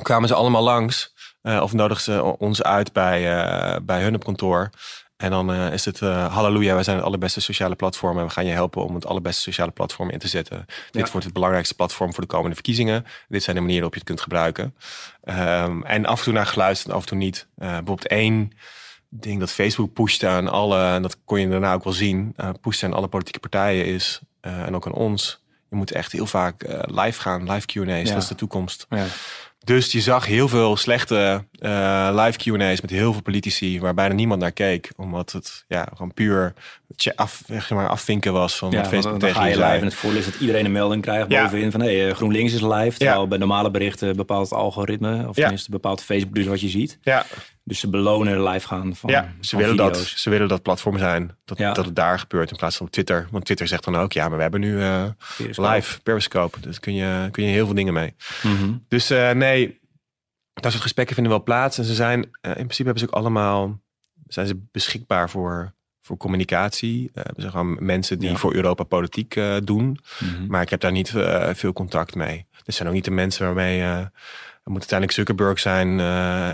kwamen 0.03 0.29
ze 0.29 0.35
allemaal 0.35 0.63
langs. 0.63 1.15
Uh, 1.43 1.63
of 1.63 1.73
nodigden 1.73 2.15
ze 2.15 2.37
ons 2.39 2.63
uit 2.63 2.93
bij, 2.93 3.23
bij 3.83 4.03
hun 4.03 4.15
op 4.15 4.25
kantoor. 4.25 4.71
En 5.17 5.31
dan 5.31 5.51
uh, 5.51 5.73
is 5.73 5.85
het 5.85 6.01
uh, 6.01 6.35
halleluja, 6.35 6.75
wij 6.75 6.83
zijn 6.83 6.97
het 6.97 7.05
allerbeste 7.05 7.41
sociale 7.41 7.75
platform 7.75 8.19
en 8.19 8.25
we 8.25 8.31
gaan 8.31 8.47
je 8.47 8.53
helpen 8.53 8.85
om 8.85 8.95
het 8.95 9.07
allerbeste 9.07 9.43
sociale 9.43 9.71
platform 9.71 10.11
in 10.11 10.19
te 10.19 10.29
zetten. 10.29 10.57
Ja. 10.57 10.75
Dit 10.91 11.11
wordt 11.11 11.25
het 11.25 11.35
belangrijkste 11.35 11.75
platform 11.75 12.13
voor 12.13 12.23
de 12.23 12.29
komende 12.29 12.55
verkiezingen. 12.55 13.07
Dit 13.29 13.43
zijn 13.43 13.57
de 13.57 13.63
manieren 13.63 13.91
waarop 13.91 13.93
je 13.93 13.99
het 13.99 14.09
kunt 14.09 14.21
gebruiken. 14.21 14.75
Um, 15.25 15.85
en 15.85 16.07
af 16.07 16.19
en 16.19 16.25
toe 16.25 16.33
naar 16.33 16.47
geluisterd, 16.47 16.95
af 16.95 17.01
en 17.01 17.07
toe 17.07 17.17
niet. 17.17 17.47
Uh, 17.59 17.67
bijvoorbeeld 17.69 18.07
één 18.07 18.53
ding 19.09 19.41
dat 19.41 19.51
Facebook 19.51 19.93
pushte 19.93 20.27
aan 20.27 20.49
alle, 20.49 20.85
en 20.85 21.03
dat 21.03 21.17
kon 21.25 21.41
je 21.41 21.49
daarna 21.49 21.75
ook 21.75 21.85
wel 21.85 21.93
zien, 21.93 22.35
uh, 22.37 22.49
pushte 22.61 22.87
aan 22.87 22.93
alle 22.93 23.09
politieke 23.09 23.39
partijen 23.41 23.85
is, 23.85 24.21
en 24.41 24.75
ook 24.75 24.87
aan 24.87 24.93
ons. 24.93 25.45
Je 25.71 25.77
moet 25.77 25.93
echt 25.93 26.13
heel 26.13 26.27
vaak 26.27 26.63
live 26.81 27.21
gaan, 27.21 27.53
live 27.53 27.67
Q&A's, 27.67 28.09
ja. 28.09 28.13
dat 28.15 28.23
is 28.23 28.29
de 28.29 28.35
toekomst. 28.35 28.87
Ja. 28.91 29.07
Dus 29.67 29.93
je 29.93 30.01
zag 30.01 30.27
heel 30.27 30.49
veel 30.49 30.77
slechte 30.77 31.45
uh, 31.61 32.11
live 32.13 32.39
Q&A's 32.39 32.81
met 32.81 32.91
heel 32.91 33.13
veel 33.13 33.23
politici, 33.23 33.81
waar 33.81 33.95
bijna 33.95 34.15
niemand 34.15 34.41
naar 34.41 34.53
keek, 34.53 34.93
omdat 34.97 35.33
het 35.33 35.65
ja, 35.69 35.89
gewoon 35.93 36.15
puur 36.15 36.55
af, 37.15 37.43
zeg 37.47 37.71
maar, 37.71 37.89
afvinken 37.89 38.33
was 38.33 38.57
van 38.57 38.71
ja, 38.71 38.77
wat 38.77 38.87
Facebook 38.87 39.21
dan, 39.21 39.33
dan 39.33 39.43
ga 39.43 39.47
je 39.47 39.57
live 39.57 39.67
en 39.67 39.85
het 39.85 39.95
voordeel 39.95 40.19
is 40.19 40.25
dat 40.25 40.41
iedereen 40.41 40.65
een 40.65 40.73
melding 40.73 41.03
krijgt 41.03 41.31
ja. 41.31 41.43
bovenin 41.43 41.71
van 41.71 41.81
hey, 41.81 42.09
eh, 42.09 42.15
GroenLinks 42.15 42.53
is 42.53 42.61
live, 42.61 42.99
terwijl 42.99 43.21
ja. 43.21 43.27
bij 43.27 43.39
normale 43.39 43.71
berichten 43.71 44.17
bepaalt 44.17 44.51
het 44.51 44.59
algoritme, 44.59 45.29
of 45.29 45.35
tenminste 45.35 45.71
bepaalt 45.71 46.03
Facebook 46.03 46.35
dus 46.35 46.47
wat 46.47 46.61
je 46.61 46.69
ziet. 46.69 46.99
Ja. 47.03 47.27
Dus 47.69 47.81
ze 47.81 47.91
belonen 47.91 48.43
live 48.43 48.67
gaan 48.67 48.97
van 48.97 49.11
Ja, 49.11 49.33
ze, 49.41 49.57
willen, 49.57 49.77
dat, 49.77 49.97
ze 49.97 50.31
willen 50.31 50.49
dat 50.49 50.63
platform 50.63 50.99
zijn, 50.99 51.37
dat, 51.45 51.59
dat 51.59 51.85
het 51.85 51.97
daar 51.97 52.19
gebeurt 52.19 52.51
in 52.51 52.57
plaats 52.57 52.77
van 52.77 52.91
Twitter. 52.91 53.29
Want 53.31 53.45
Twitter 53.45 53.67
zegt 53.67 53.85
dan 53.85 53.97
ook, 53.97 54.13
ja, 54.13 54.29
maar 54.29 54.37
we 54.37 54.43
hebben 54.43 54.61
nu 54.61 54.73
uh, 54.73 55.05
Periscope. 55.37 55.69
live 55.71 56.01
Periscope, 56.01 56.61
dus 56.61 56.81
kun 56.81 56.95
je, 56.95 57.29
kun 57.31 57.45
je 57.45 57.51
heel 57.51 57.67
veel 57.67 57.75
dingen 57.75 57.93
mee. 57.93 58.15
Mm 58.43 58.57
-hmm. 58.57 58.85
Dus 58.89 59.11
uh, 59.11 59.31
nee, 59.31 59.81
dat 60.53 60.71
soort 60.71 60.83
gesprekken 60.83 61.15
vinden 61.15 61.33
wel 61.33 61.43
plaats. 61.43 61.79
En 61.79 61.85
ze 61.85 61.95
zijn, 61.95 62.19
uh, 62.19 62.27
in 62.43 62.53
principe 62.53 62.85
hebben 62.85 62.99
ze 62.99 63.07
ook 63.07 63.15
allemaal, 63.15 63.81
zijn 64.27 64.47
ze 64.47 64.67
beschikbaar 64.73 65.31
voor, 65.31 65.75
voor 66.03 66.17
communicatie. 66.17 67.11
Uh, 67.15 67.23
zijn 67.37 67.51
gewoon 67.51 67.77
mensen 67.85 68.19
die 68.19 68.37
voor 68.37 68.55
Europa 68.55 68.85
politiek 68.85 69.41
doen. 69.65 69.99
Mhm. 70.19 70.47
Maar 70.47 70.63
ik 70.63 70.71
heb 70.71 70.81
daar 70.81 70.93
niet 70.93 71.13
veel 71.53 71.73
contact 71.73 72.15
mee. 72.15 72.47
Dit 72.65 72.75
zijn 72.75 72.89
ook 72.89 72.95
niet 72.95 73.05
de 73.05 73.11
mensen 73.11 73.45
waarmee... 73.45 74.09
Het 74.67 74.75
moet 74.75 74.91
uiteindelijk 74.91 75.19
Zuckerberg 75.19 75.59
zijn 75.59 76.01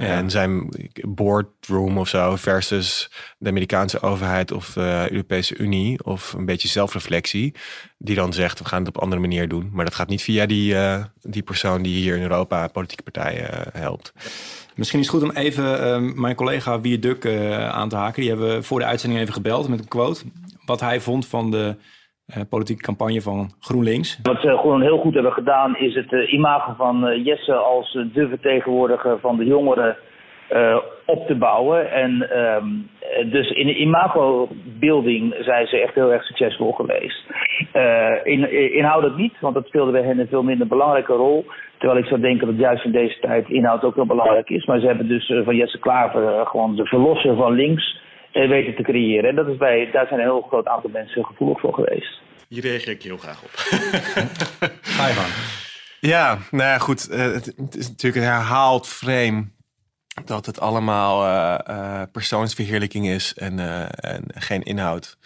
en 0.00 0.30
zijn 0.30 0.68
boardroom 1.08 1.98
of 1.98 2.08
zo 2.08 2.36
versus 2.36 3.10
de 3.38 3.48
Amerikaanse 3.48 4.00
overheid 4.00 4.52
of 4.52 4.72
de 4.72 5.06
Europese 5.10 5.56
Unie 5.56 6.04
of 6.04 6.32
een 6.32 6.44
beetje 6.44 6.68
zelfreflectie 6.68 7.54
die 7.98 8.14
dan 8.14 8.32
zegt 8.32 8.58
we 8.58 8.64
gaan 8.64 8.78
het 8.78 8.88
op 8.88 8.96
een 8.96 9.02
andere 9.02 9.20
manier 9.20 9.48
doen. 9.48 9.70
Maar 9.72 9.84
dat 9.84 9.94
gaat 9.94 10.08
niet 10.08 10.22
via 10.22 10.46
die, 10.46 10.76
die 11.20 11.42
persoon 11.42 11.82
die 11.82 11.94
hier 11.94 12.16
in 12.16 12.22
Europa 12.22 12.68
politieke 12.68 13.02
partijen 13.02 13.50
helpt. 13.72 14.12
Misschien 14.74 15.00
is 15.00 15.06
het 15.06 15.14
goed 15.14 15.30
om 15.30 15.36
even 15.36 16.02
uh, 16.04 16.14
mijn 16.14 16.34
collega 16.34 16.80
Wier 16.80 17.00
Duk 17.00 17.24
uh, 17.24 17.68
aan 17.68 17.88
te 17.88 17.96
haken. 17.96 18.20
Die 18.20 18.30
hebben 18.30 18.56
we 18.56 18.62
voor 18.62 18.78
de 18.78 18.84
uitzending 18.84 19.20
even 19.20 19.34
gebeld 19.34 19.68
met 19.68 19.78
een 19.78 19.88
quote. 19.88 20.22
Wat 20.64 20.80
hij 20.80 21.00
vond 21.00 21.26
van 21.26 21.50
de 21.50 21.76
politieke 22.48 22.82
campagne 22.82 23.20
van 23.20 23.50
GroenLinks. 23.60 24.20
Wat 24.22 24.40
ze 24.40 24.58
gewoon 24.58 24.82
heel 24.82 24.98
goed 24.98 25.14
hebben 25.14 25.32
gedaan 25.32 25.76
is 25.76 25.94
het 25.94 26.12
imago 26.28 26.74
van 26.76 27.22
Jesse 27.22 27.54
als 27.54 27.92
de 28.12 28.28
vertegenwoordiger 28.28 29.18
van 29.20 29.36
de 29.36 29.44
jongeren 29.44 29.96
op 31.06 31.26
te 31.26 31.34
bouwen. 31.34 31.90
En 31.92 32.38
um, 32.38 32.88
dus 33.30 33.50
in 33.50 33.66
de 33.66 33.76
imago-building 33.76 35.34
zijn 35.40 35.66
ze 35.66 35.80
echt 35.80 35.94
heel 35.94 36.12
erg 36.12 36.24
succesvol 36.24 36.72
geweest. 36.72 37.24
in, 38.22 38.72
inhoudelijk 38.74 39.18
niet, 39.18 39.40
want 39.40 39.54
dat 39.54 39.66
speelde 39.66 39.92
bij 39.92 40.02
hen 40.02 40.18
een 40.18 40.28
veel 40.28 40.42
minder 40.42 40.66
belangrijke 40.66 41.12
rol. 41.12 41.46
Terwijl 41.82 42.02
ik 42.02 42.08
zou 42.08 42.20
denken 42.20 42.46
dat 42.46 42.58
juist 42.58 42.84
in 42.84 42.92
deze 42.92 43.18
tijd 43.20 43.48
inhoud 43.48 43.84
ook 43.84 43.94
heel 43.94 44.06
belangrijk 44.06 44.48
is. 44.50 44.64
Maar 44.64 44.80
ze 44.80 44.86
hebben 44.86 45.08
dus 45.08 45.28
eh, 45.28 45.44
van 45.44 45.56
Jesse 45.56 45.78
Klaver 45.78 46.26
eh, 46.26 46.46
gewoon 46.46 46.76
de 46.76 46.86
verlosser 46.86 47.36
van 47.36 47.52
links 47.52 47.92
eh, 47.94 48.02
weten 48.32 48.74
te 48.74 48.82
creëren. 48.82 49.30
En 49.30 49.36
dat 49.36 49.48
is 49.48 49.56
bij, 49.56 49.90
daar 49.92 50.06
zijn 50.06 50.20
een 50.20 50.26
heel 50.26 50.40
groot 50.40 50.66
aantal 50.66 50.90
mensen 50.90 51.24
gevoelig 51.24 51.60
voor 51.60 51.74
geweest. 51.74 52.20
Hier 52.48 52.62
reageer 52.62 52.92
ik 52.92 53.02
heel 53.02 53.16
graag 53.16 53.42
op. 53.42 53.50
Ga 54.96 55.06
je 55.06 55.12
gang. 55.12 55.32
Ja, 56.00 56.38
nou 56.50 56.68
ja, 56.68 56.78
goed. 56.78 57.08
het, 57.10 57.76
is 57.76 57.88
natuurlijk 57.88 58.24
een 58.24 58.32
herhaald 58.32 58.88
frame 58.88 59.44
dat 60.24 60.46
het 60.46 60.60
allemaal 60.60 61.26
uh, 61.26 62.02
persoonsverheerlijking 62.12 63.06
is 63.06 63.34
en, 63.34 63.58
en, 63.94 64.24
geen 64.28 64.62
inhoud. 64.62 65.18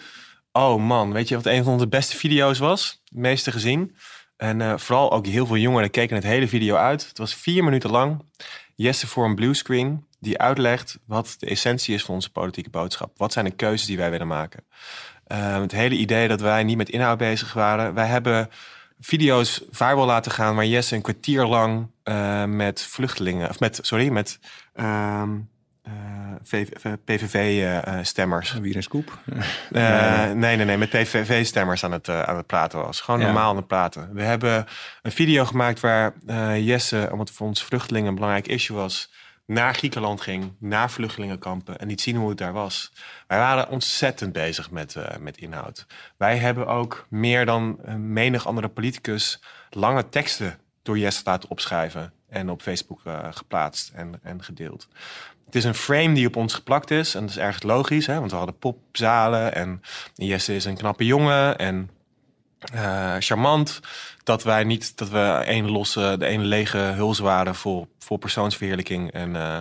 Oh 0.52 0.82
man, 0.82 1.12
weet 1.12 1.28
je 1.28 1.34
wat 1.34 1.46
een 1.46 1.64
van 1.64 1.78
de 1.78 1.88
beste 1.88 2.16
video's 2.16 2.58
was? 2.58 3.02
Het 3.04 3.18
meeste 3.18 3.52
gezien? 3.52 3.96
En 4.36 4.60
uh, 4.60 4.76
vooral 4.76 5.12
ook 5.12 5.26
heel 5.26 5.46
veel 5.46 5.56
jongeren 5.56 5.90
keken 5.90 6.16
het 6.16 6.24
hele 6.24 6.48
video 6.48 6.74
uit. 6.74 7.08
Het 7.08 7.18
was 7.18 7.34
vier 7.34 7.64
minuten 7.64 7.90
lang. 7.90 8.24
Jesse 8.74 9.06
voor 9.06 9.24
een 9.24 9.34
bluescreen 9.34 10.06
die 10.26 10.38
uitlegt 10.38 10.98
wat 11.04 11.36
de 11.38 11.46
essentie 11.46 11.94
is 11.94 12.04
van 12.04 12.14
onze 12.14 12.30
politieke 12.30 12.70
boodschap. 12.70 13.12
Wat 13.16 13.32
zijn 13.32 13.44
de 13.44 13.50
keuzes 13.50 13.86
die 13.86 13.96
wij 13.96 14.10
willen 14.10 14.26
maken? 14.26 14.64
Uh, 15.28 15.60
het 15.60 15.72
hele 15.72 15.94
idee 15.94 16.28
dat 16.28 16.40
wij 16.40 16.64
niet 16.64 16.76
met 16.76 16.88
inhoud 16.88 17.18
bezig 17.18 17.52
waren. 17.52 17.94
Wij 17.94 18.06
hebben 18.06 18.50
video's 19.00 19.62
viral 19.70 20.06
laten 20.06 20.32
gaan 20.32 20.54
waar 20.54 20.66
Jesse 20.66 20.94
een 20.94 21.02
kwartier 21.02 21.44
lang 21.44 21.90
uh, 22.04 22.44
met 22.44 22.82
vluchtelingen, 22.82 23.48
of 23.48 23.60
met, 23.60 23.78
sorry, 23.82 24.08
met 24.08 24.38
uh, 24.74 25.22
PVV-stemmers. 27.04 28.54
Uh, 28.54 28.60
Wie 28.60 28.76
een 28.76 28.82
scoop? 28.82 29.18
nee, 29.70 30.34
nee, 30.34 30.56
nee, 30.56 30.76
met 30.76 30.90
PVV-stemmers 30.90 31.84
aan, 31.84 31.92
het 31.92 32.08
aan 32.08 32.36
het 32.36 32.46
praten 32.46 32.78
was. 32.78 33.00
Gewoon 33.00 33.20
normaal 33.20 33.50
aan 33.50 33.56
het 33.56 33.66
praten. 33.66 34.10
We 34.12 34.22
hebben 34.22 34.66
een 35.02 35.12
video 35.12 35.44
gemaakt 35.44 35.80
waar 35.80 36.14
Jesse, 36.58 37.08
omdat 37.12 37.30
voor 37.30 37.46
ons 37.46 37.64
vluchtelingen 37.64 38.08
een 38.08 38.14
belangrijk 38.14 38.48
issue 38.48 38.76
was, 38.76 39.10
naar 39.46 39.74
Griekenland 39.74 40.20
ging, 40.20 40.52
naar 40.58 40.90
vluchtelingenkampen 40.90 41.78
en 41.78 41.86
niet 41.86 42.00
zien 42.00 42.16
hoe 42.16 42.28
het 42.28 42.38
daar 42.38 42.52
was. 42.52 42.92
Wij 43.26 43.38
waren 43.38 43.68
ontzettend 43.68 44.32
bezig 44.32 44.70
met, 44.70 44.94
uh, 44.94 45.04
met 45.20 45.36
inhoud. 45.36 45.86
Wij 46.16 46.36
hebben 46.36 46.66
ook 46.66 47.06
meer 47.08 47.46
dan 47.46 47.78
menig 48.12 48.46
andere 48.46 48.68
politicus 48.68 49.42
lange 49.70 50.08
teksten 50.08 50.58
door 50.82 50.98
Jesse 50.98 51.22
laten 51.24 51.50
opschrijven 51.50 52.12
en 52.28 52.50
op 52.50 52.62
Facebook 52.62 53.00
uh, 53.06 53.18
geplaatst 53.30 53.92
en, 53.94 54.20
en 54.22 54.44
gedeeld. 54.44 54.88
Het 55.44 55.54
is 55.54 55.64
een 55.64 55.74
frame 55.74 56.14
die 56.14 56.26
op 56.26 56.36
ons 56.36 56.54
geplakt 56.54 56.90
is. 56.90 57.14
En 57.14 57.20
dat 57.20 57.30
is 57.30 57.38
erg 57.38 57.62
logisch, 57.62 58.06
hè? 58.06 58.18
want 58.18 58.30
we 58.30 58.36
hadden 58.36 58.58
popzalen. 58.58 59.54
En 59.54 59.82
Jesse 60.14 60.54
is 60.54 60.64
een 60.64 60.76
knappe 60.76 61.04
jongen 61.04 61.58
en 61.58 61.90
charmant. 63.18 63.80
Dat 64.26 64.42
wij 64.42 64.64
niet 64.64 64.98
dat 64.98 65.10
we 65.10 65.42
één 65.46 65.70
losse, 65.70 66.16
de 66.18 66.26
ene 66.26 66.42
lege 66.42 66.78
huls 66.78 67.18
waren 67.18 67.54
voor, 67.54 67.86
voor 67.98 68.18
persoonsverheerlijking 68.18 69.12
en, 69.12 69.30
uh, 69.30 69.58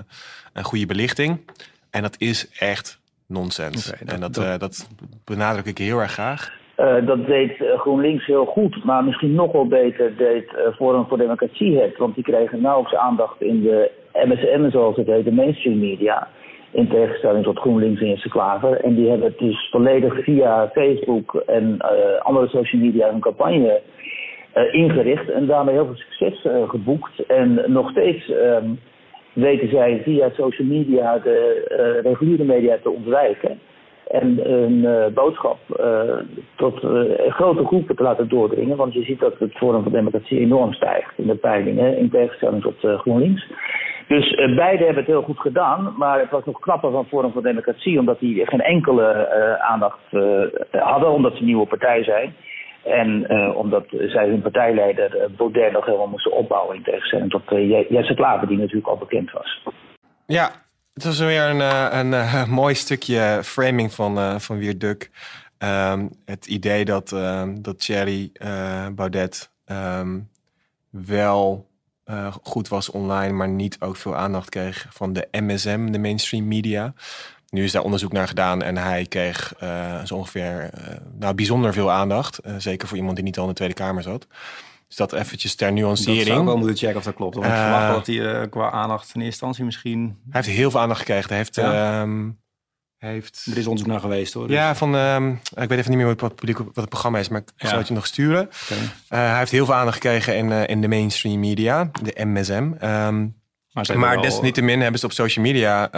en 0.53 0.63
goede 0.63 0.86
belichting. 0.86 1.51
En 1.91 2.01
dat 2.01 2.16
is 2.18 2.49
echt 2.59 2.99
nonsens. 3.28 3.93
Okay, 3.93 4.13
en 4.16 4.20
dat, 4.20 4.34
dat, 4.34 4.43
uh, 4.43 4.57
dat 4.57 4.89
benadruk 5.26 5.66
ik 5.66 5.78
heel 5.78 5.99
erg 5.99 6.11
graag. 6.11 6.51
Uh, 6.78 7.05
dat 7.05 7.26
deed 7.26 7.51
GroenLinks 7.78 8.26
heel 8.26 8.45
goed, 8.45 8.84
maar 8.84 9.03
misschien 9.03 9.34
nog 9.34 9.51
wel 9.51 9.68
beter 9.68 10.18
deed 10.18 10.45
uh, 10.51 10.76
Forum 10.76 11.05
voor 11.07 11.18
Democratie 11.18 11.80
het. 11.80 11.97
Want 11.97 12.16
die 12.16 12.24
kregen 12.24 12.61
nauwelijks 12.61 12.97
aandacht 12.97 13.41
in 13.41 13.61
de 13.61 13.91
MSM, 14.13 14.70
zoals 14.70 14.95
het 14.95 15.07
heet, 15.07 15.26
de 15.26 15.32
mainstream 15.32 15.80
media. 15.80 16.28
In 16.72 16.89
tegenstelling 16.89 17.43
tot 17.43 17.59
GroenLinks 17.59 18.01
en 18.01 18.07
Jesse 18.07 18.30
Klaver. 18.30 18.82
En 18.82 18.95
die 18.95 19.09
hebben 19.09 19.28
het 19.28 19.39
dus 19.39 19.70
volledig 19.72 20.24
via 20.24 20.70
Facebook 20.74 21.43
en 21.45 21.78
uh, 21.82 22.22
andere 22.22 22.47
social 22.47 22.82
media 22.82 23.09
hun 23.11 23.20
campagne 23.20 23.66
uh, 23.66 23.94
ingericht. 24.72 25.30
En 25.30 25.45
daarmee 25.45 25.74
heel 25.74 25.86
veel 25.86 25.95
succes 25.95 26.43
uh, 26.45 26.70
geboekt. 26.70 27.26
En 27.26 27.64
nog 27.68 27.89
steeds 27.89 28.30
um, 28.30 28.80
weten 29.34 29.70
zij 29.70 30.01
via 30.03 30.30
social 30.30 30.68
media 30.68 31.18
de 31.18 31.99
reguliere 32.03 32.43
media 32.43 32.78
te 32.82 32.89
ontwijken. 32.89 33.60
En 34.08 34.51
een 34.51 35.14
boodschap 35.14 35.58
tot 36.56 36.80
grote 37.30 37.66
groepen 37.66 37.95
te 37.95 38.03
laten 38.03 38.30
doordringen. 38.30 38.78
Want 38.78 38.93
je 38.93 39.03
ziet 39.03 39.20
dat 39.20 39.39
het 39.39 39.58
Forum 39.58 39.84
van 39.84 39.91
Democratie 39.91 40.39
enorm 40.39 40.74
stijgt 40.74 41.14
in 41.18 41.28
de 41.28 41.36
peilingen. 41.36 41.97
In 41.97 42.10
tegenstelling 42.10 42.62
tot 42.62 42.99
GroenLinks. 42.99 43.47
Dus 44.08 44.36
beide 44.36 44.84
hebben 44.84 45.03
het 45.03 45.12
heel 45.12 45.22
goed 45.22 45.39
gedaan. 45.39 45.93
Maar 45.97 46.20
het 46.20 46.30
was 46.30 46.45
nog 46.45 46.60
knapper 46.60 46.91
van 46.91 47.06
Forum 47.06 47.32
voor 47.32 47.43
Democratie, 47.43 47.99
omdat 47.99 48.20
die 48.20 48.47
geen 48.47 48.62
enkele 48.62 49.30
aandacht 49.62 49.99
hadden, 50.72 51.12
omdat 51.12 51.34
ze 51.34 51.39
een 51.39 51.45
nieuwe 51.45 51.68
partij 51.68 52.03
zijn. 52.03 52.36
En 52.86 53.29
omdat 53.55 53.86
zij 53.89 54.27
hun 54.27 54.41
partijleider 54.41 55.31
Baudet 55.38 55.71
nog 55.71 55.86
helemaal 55.86 56.07
moesten 56.07 56.31
opbouwen 56.31 56.75
in 56.75 56.83
tegenstelling 56.83 57.29
tot 57.29 57.41
Jesse 57.89 58.13
Klaver, 58.13 58.47
die 58.47 58.57
natuurlijk 58.57 58.88
al 58.88 58.97
bekend 58.97 59.31
was. 59.31 59.63
Ja, 60.25 60.51
het 60.93 61.03
was 61.03 61.19
weer 61.19 61.49
een, 61.49 61.59
een, 61.99 62.49
mooi 62.61 62.75
stukje 62.75 63.39
framing 63.43 63.93
van, 63.93 64.41
van 64.41 64.57
Wier 64.57 64.77
Duk. 64.77 65.11
Um, 65.57 66.09
het 66.25 66.45
idee 66.45 66.86
dat, 66.86 67.09
dat 67.61 67.79
Thierry 67.79 68.31
Baudet 68.95 69.51
um, 69.65 70.29
wel 70.89 71.65
uh, 72.05 72.36
goed 72.43 72.67
was 72.67 72.91
online, 72.91 73.33
maar 73.33 73.49
niet 73.49 73.77
ook 73.79 73.95
veel 73.95 74.15
aandacht 74.15 74.49
kreeg 74.49 74.86
van 74.89 75.13
de 75.13 75.27
MSM, 75.31 75.91
de 75.91 75.99
mainstream 75.99 76.47
media. 76.47 76.93
Nu 77.49 77.63
is 77.63 77.71
daar 77.71 77.83
onderzoek 77.83 78.11
naar 78.11 78.27
gedaan 78.27 78.61
en 78.61 78.77
hij 78.77 79.05
kreeg 79.05 79.53
uh, 79.63 80.03
zo 80.03 80.15
ongeveer 80.15 80.69
uh, 80.77 80.95
nou, 81.19 81.33
bijzonder 81.33 81.73
veel 81.73 81.91
aandacht. 81.91 82.39
zeker 82.57 82.87
voor 82.87 82.97
iemand 82.97 83.15
die 83.15 83.25
niet 83.25 83.37
al 83.37 83.43
in 83.43 83.49
de 83.49 83.55
Tweede 83.55 83.73
Kamer 83.73 84.03
zat. 84.03 84.27
Dus 84.87 84.95
dat 84.95 85.13
eventjes 85.13 85.55
ter 85.55 85.71
nuancering. 85.71 86.17
Dat 86.17 86.27
zou 86.27 86.39
ik 86.39 86.45
wel 86.45 86.57
moeten 86.57 86.77
checken 86.77 86.97
of 86.97 87.03
dat 87.03 87.13
klopt. 87.13 87.35
Want 87.35 87.47
ik 87.47 87.53
verwacht 87.53 87.93
dat 87.93 88.07
hij 88.07 88.49
qua 88.49 88.71
aandacht 88.71 89.03
in 89.03 89.21
eerste 89.21 89.23
instantie 89.25 89.63
misschien... 89.63 90.17
Hij 90.29 90.41
heeft 90.41 90.57
heel 90.57 90.71
veel 90.71 90.79
aandacht 90.79 90.99
gekregen. 90.99 91.27
Hij 91.27 91.37
heeft... 91.37 91.55
Ja. 91.55 92.01
Um, 92.01 92.43
heeft... 93.05 93.47
Er 93.51 93.57
is 93.57 93.65
onderzoek 93.65 93.91
naar 93.91 93.99
geweest 93.99 94.33
hoor. 94.33 94.47
Dus. 94.47 94.55
Ja, 94.55 94.75
van, 94.75 94.95
um, 94.95 95.39
ik 95.55 95.69
weet 95.69 95.71
even 95.71 95.89
niet 95.89 95.99
meer 95.99 96.07
wat 96.07 96.21
het, 96.21 96.35
publiek, 96.35 96.57
wat 96.57 96.75
het 96.75 96.89
programma 96.89 97.19
is, 97.19 97.29
maar 97.29 97.41
ik 97.41 97.51
ja. 97.55 97.67
zal 97.67 97.77
het 97.77 97.87
je 97.87 97.93
nog 97.93 98.05
sturen. 98.05 98.49
Okay. 98.63 98.83
Uh, 98.83 98.89
hij 99.09 99.37
heeft 99.37 99.51
heel 99.51 99.65
veel 99.65 99.75
aandacht 99.75 99.95
gekregen 99.95 100.37
in, 100.37 100.49
uh, 100.49 100.67
in 100.67 100.81
de 100.81 100.87
mainstream 100.87 101.39
media, 101.39 101.89
de 102.01 102.25
MSM. 102.25 102.71
Um, 102.83 103.43
maar 103.71 103.99
maar 103.99 104.21
desalniettemin 104.21 104.81
hebben 104.81 104.99
ze 104.99 105.05
op 105.05 105.11
social 105.11 105.45
media 105.45 105.89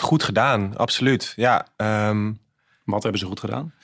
goed 0.00 0.22
gedaan, 0.22 0.76
absoluut. 0.76 1.32
Ja, 1.36 1.66
um, 1.76 2.40
wat 2.84 3.02
hebben 3.02 3.20
ze 3.20 3.26
goed 3.26 3.40
gedaan? 3.40 3.74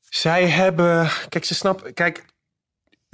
Zij 0.00 0.48
hebben, 0.48 1.10
kijk, 1.28 1.44
ze 1.44 1.54
snappen, 1.54 1.94
kijk, 1.94 2.24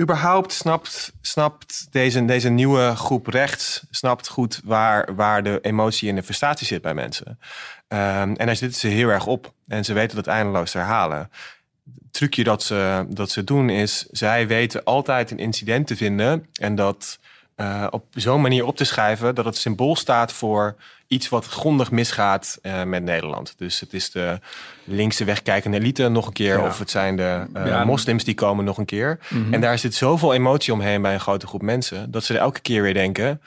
überhaupt 0.01 0.53
snapt, 0.53 1.13
snapt 1.21 1.87
deze, 1.91 2.25
deze 2.25 2.49
nieuwe 2.49 2.97
groep 2.97 3.27
rechts 3.27 3.85
snapt 3.91 4.29
goed 4.29 4.61
waar, 4.65 5.15
waar 5.15 5.43
de 5.43 5.59
emotie 5.63 6.09
en 6.09 6.15
de 6.15 6.23
frustratie 6.23 6.67
zit 6.67 6.83
bij 6.83 6.95
mensen. 6.95 7.39
Um, 7.89 8.37
en 8.37 8.47
daar 8.47 8.57
zitten 8.57 8.81
ze 8.81 8.89
heel 8.89 9.09
erg 9.09 9.27
op. 9.27 9.53
En 9.67 9.85
ze 9.85 9.93
weten 9.93 10.17
dat 10.17 10.27
eindeloos 10.27 10.71
te 10.71 10.79
herhalen. 10.79 11.19
Het 11.19 12.13
trucje 12.13 12.45
dat 12.45 12.63
ze, 12.63 13.07
dat 13.09 13.31
ze 13.31 13.45
doen 13.45 13.71
is, 13.71 14.07
zij 14.11 14.47
weten 14.47 14.85
altijd 14.85 15.31
een 15.31 15.39
incident 15.39 15.87
te 15.87 15.97
vinden 15.97 16.47
en 16.53 16.75
dat 16.75 17.19
uh, 17.57 17.87
op 17.91 18.05
zo'n 18.11 18.41
manier 18.41 18.65
op 18.65 18.77
te 18.77 18.85
schrijven 18.85 19.35
dat 19.35 19.45
het 19.45 19.57
symbool 19.57 19.97
staat 19.97 20.33
voor 20.33 20.77
iets 21.07 21.29
wat 21.29 21.47
grondig 21.47 21.91
misgaat 21.91 22.59
uh, 22.63 22.83
met 22.83 23.03
Nederland. 23.03 23.55
Dus 23.57 23.81
het 23.81 23.93
is 23.93 24.11
de 24.11 24.41
linkse 24.85 25.25
wegkijkende 25.25 25.79
elite 25.79 26.09
nog 26.09 26.27
een 26.27 26.33
keer, 26.33 26.59
ja. 26.59 26.67
of 26.67 26.79
het 26.79 26.91
zijn 26.91 27.17
de 27.17 27.47
uh, 27.57 27.67
ja. 27.67 27.85
moslims 27.85 28.25
die 28.25 28.35
komen 28.35 28.65
nog 28.65 28.79
een 28.79 28.85
keer. 28.85 29.19
Mm 29.29 29.43
-hmm. 29.43 29.55
En 29.55 29.61
daar 29.61 29.79
zit 29.79 29.95
zoveel 29.95 30.35
emotie 30.35 30.73
omheen 30.73 31.03
bij 31.03 31.15
een 31.15 31.21
grote 31.21 31.47
groep 31.47 31.63
mensen, 31.63 32.11
dat 32.11 32.25
ze 32.25 32.35
er 32.35 32.41
elke 32.41 32.61
keer 32.61 32.83
weer 32.83 32.95
denken: 32.95 33.41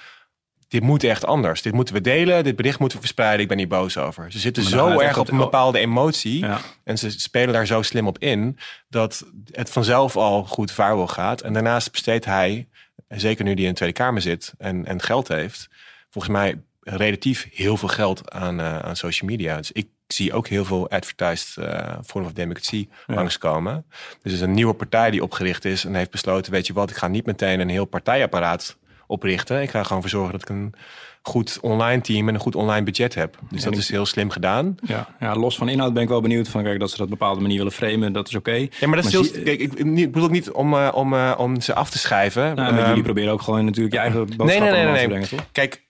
dit 0.70 0.82
moet 0.82 1.04
echt 1.04 1.26
anders. 1.26 1.62
Dit 1.62 1.74
moeten 1.74 1.94
we 1.94 2.02
delen, 2.02 2.44
dit 2.44 2.56
bericht 2.56 2.80
moeten 2.80 2.98
we 2.98 3.04
verspreiden. 3.04 3.42
Ik 3.42 3.48
ben 3.48 3.58
hier 3.58 3.68
boos 3.68 3.98
over. 3.98 4.32
Ze 4.32 4.40
zitten 4.40 4.64
zo 4.64 5.00
erg 5.00 5.18
op 5.18 5.32
een 5.32 5.38
bepaalde 5.38 5.80
emotie. 5.80 6.40
Ja. 6.40 6.60
En 6.84 6.98
ze 6.98 7.10
spelen 7.10 7.54
daar 7.54 7.66
zo 7.66 7.82
slim 7.82 8.08
op 8.08 8.18
in 8.18 8.58
dat 8.90 9.26
het 9.52 9.70
vanzelf 9.70 10.18
al 10.18 10.44
goed 10.44 10.72
viral 10.72 11.08
gaat. 11.08 11.42
En 11.42 11.54
daarnaast 11.54 11.92
besteedt 11.92 12.26
hij, 12.26 12.68
zeker 13.10 13.44
nu 13.44 13.54
die 13.54 13.64
in 13.66 13.70
de 13.72 13.76
Tweede 13.78 13.96
Kamer 13.96 14.22
zit 14.22 14.54
en, 14.58 14.86
en 14.86 15.02
geld 15.02 15.28
heeft, 15.28 15.68
volgens 16.10 16.34
mij 16.34 16.62
relatief 16.82 17.48
heel 17.54 17.78
veel 17.78 17.88
geld 17.88 18.32
aan, 18.32 18.60
eh, 18.60 18.80
aan 18.80 18.96
social 18.96 19.30
media. 19.30 19.58
Dus 19.58 19.72
ik 19.72 19.88
zie 20.08 20.34
ook 20.34 20.48
heel 20.48 20.66
veel 20.66 20.90
advertised 20.90 21.58
eh 21.66 21.98
Forum 22.06 22.28
of 22.28 22.34
Democratie 22.34 22.90
Ja. 23.08 23.14
langskomen. 23.16 23.86
Dus 23.90 24.32
het 24.32 24.32
is 24.32 24.42
een 24.42 24.52
nieuwe 24.52 24.74
partij 24.74 25.12
die 25.12 25.24
opgericht 25.24 25.66
is 25.66 25.86
en 25.86 25.96
heeft 25.96 26.12
besloten, 26.12 26.52
weet 26.52 26.68
je 26.68 26.74
wat, 26.74 26.90
ik 26.90 26.96
ga 26.96 27.08
niet 27.08 27.26
meteen 27.26 27.60
een 27.60 27.70
heel 27.70 27.86
partijapparaat 27.86 28.78
oprichten. 29.10 29.62
Ik 29.62 29.70
ga 29.70 29.84
gewoon 29.84 30.02
voor 30.02 30.12
zorgen 30.12 30.32
dat 30.32 30.42
ik 30.42 30.50
een 30.50 30.74
goed 31.22 31.58
online 31.62 32.02
team 32.02 32.28
en 32.28 32.34
een 32.34 32.40
goed 32.40 32.56
online 32.56 32.84
budget 32.86 33.16
heb. 33.16 33.38
Dus 33.50 33.64
dat 33.64 33.76
is 33.78 33.90
heel 33.90 34.06
slim 34.06 34.30
gedaan. 34.30 34.76
Ja, 34.84 35.08
ja, 35.20 35.36
los 35.36 35.58
van 35.58 35.70
inhoud 35.70 35.94
ben 35.94 36.04
ik 36.04 36.10
wel 36.10 36.22
benieuwd 36.22 36.48
van 36.48 36.64
kijk, 36.64 36.80
dat 36.80 36.90
ze 36.90 36.98
dat 36.98 37.06
op 37.06 37.12
een 37.12 37.18
bepaalde 37.18 37.42
manier 37.42 37.58
willen 37.58 37.72
framen. 37.72 38.14
Dat 38.14 38.28
is 38.28 38.36
oké. 38.36 38.52
Ja, 38.52 38.68
maar 38.88 38.96
dat 38.96 39.06
is 39.06 39.14
Maar 39.14 39.22
heel, 39.22 39.24
zie- 39.34 39.44
kijk, 39.44 39.60
ik, 39.60 39.74
ik 39.74 40.12
bedoel 40.12 40.24
ook 40.24 40.32
niet 40.32 40.52
om, 40.52 40.74
eh, 40.74 40.90
om, 40.94 41.14
eh, 41.14 41.34
om 41.38 41.62
ze 41.62 41.74
af 41.74 41.90
te 41.90 41.98
schrijven. 41.98 42.44
Nou, 42.44 42.56
maar 42.56 42.80
Ehm, 42.80 42.88
jullie 42.88 43.04
proberen 43.04 43.32
ook 43.34 43.42
gewoon 43.42 43.66
natuurlijk 43.66 43.94
je 43.94 44.00
eigen 44.00 44.20
boodschap 44.20 44.48
nee, 44.48 44.60
nee, 44.60 44.70
nee, 44.70 44.72
allemaal 44.78 44.94
nee. 44.94 45.04
te 45.04 45.10
brengen, 45.10 45.30
toch? 45.30 45.46
Kijk, 45.52 45.88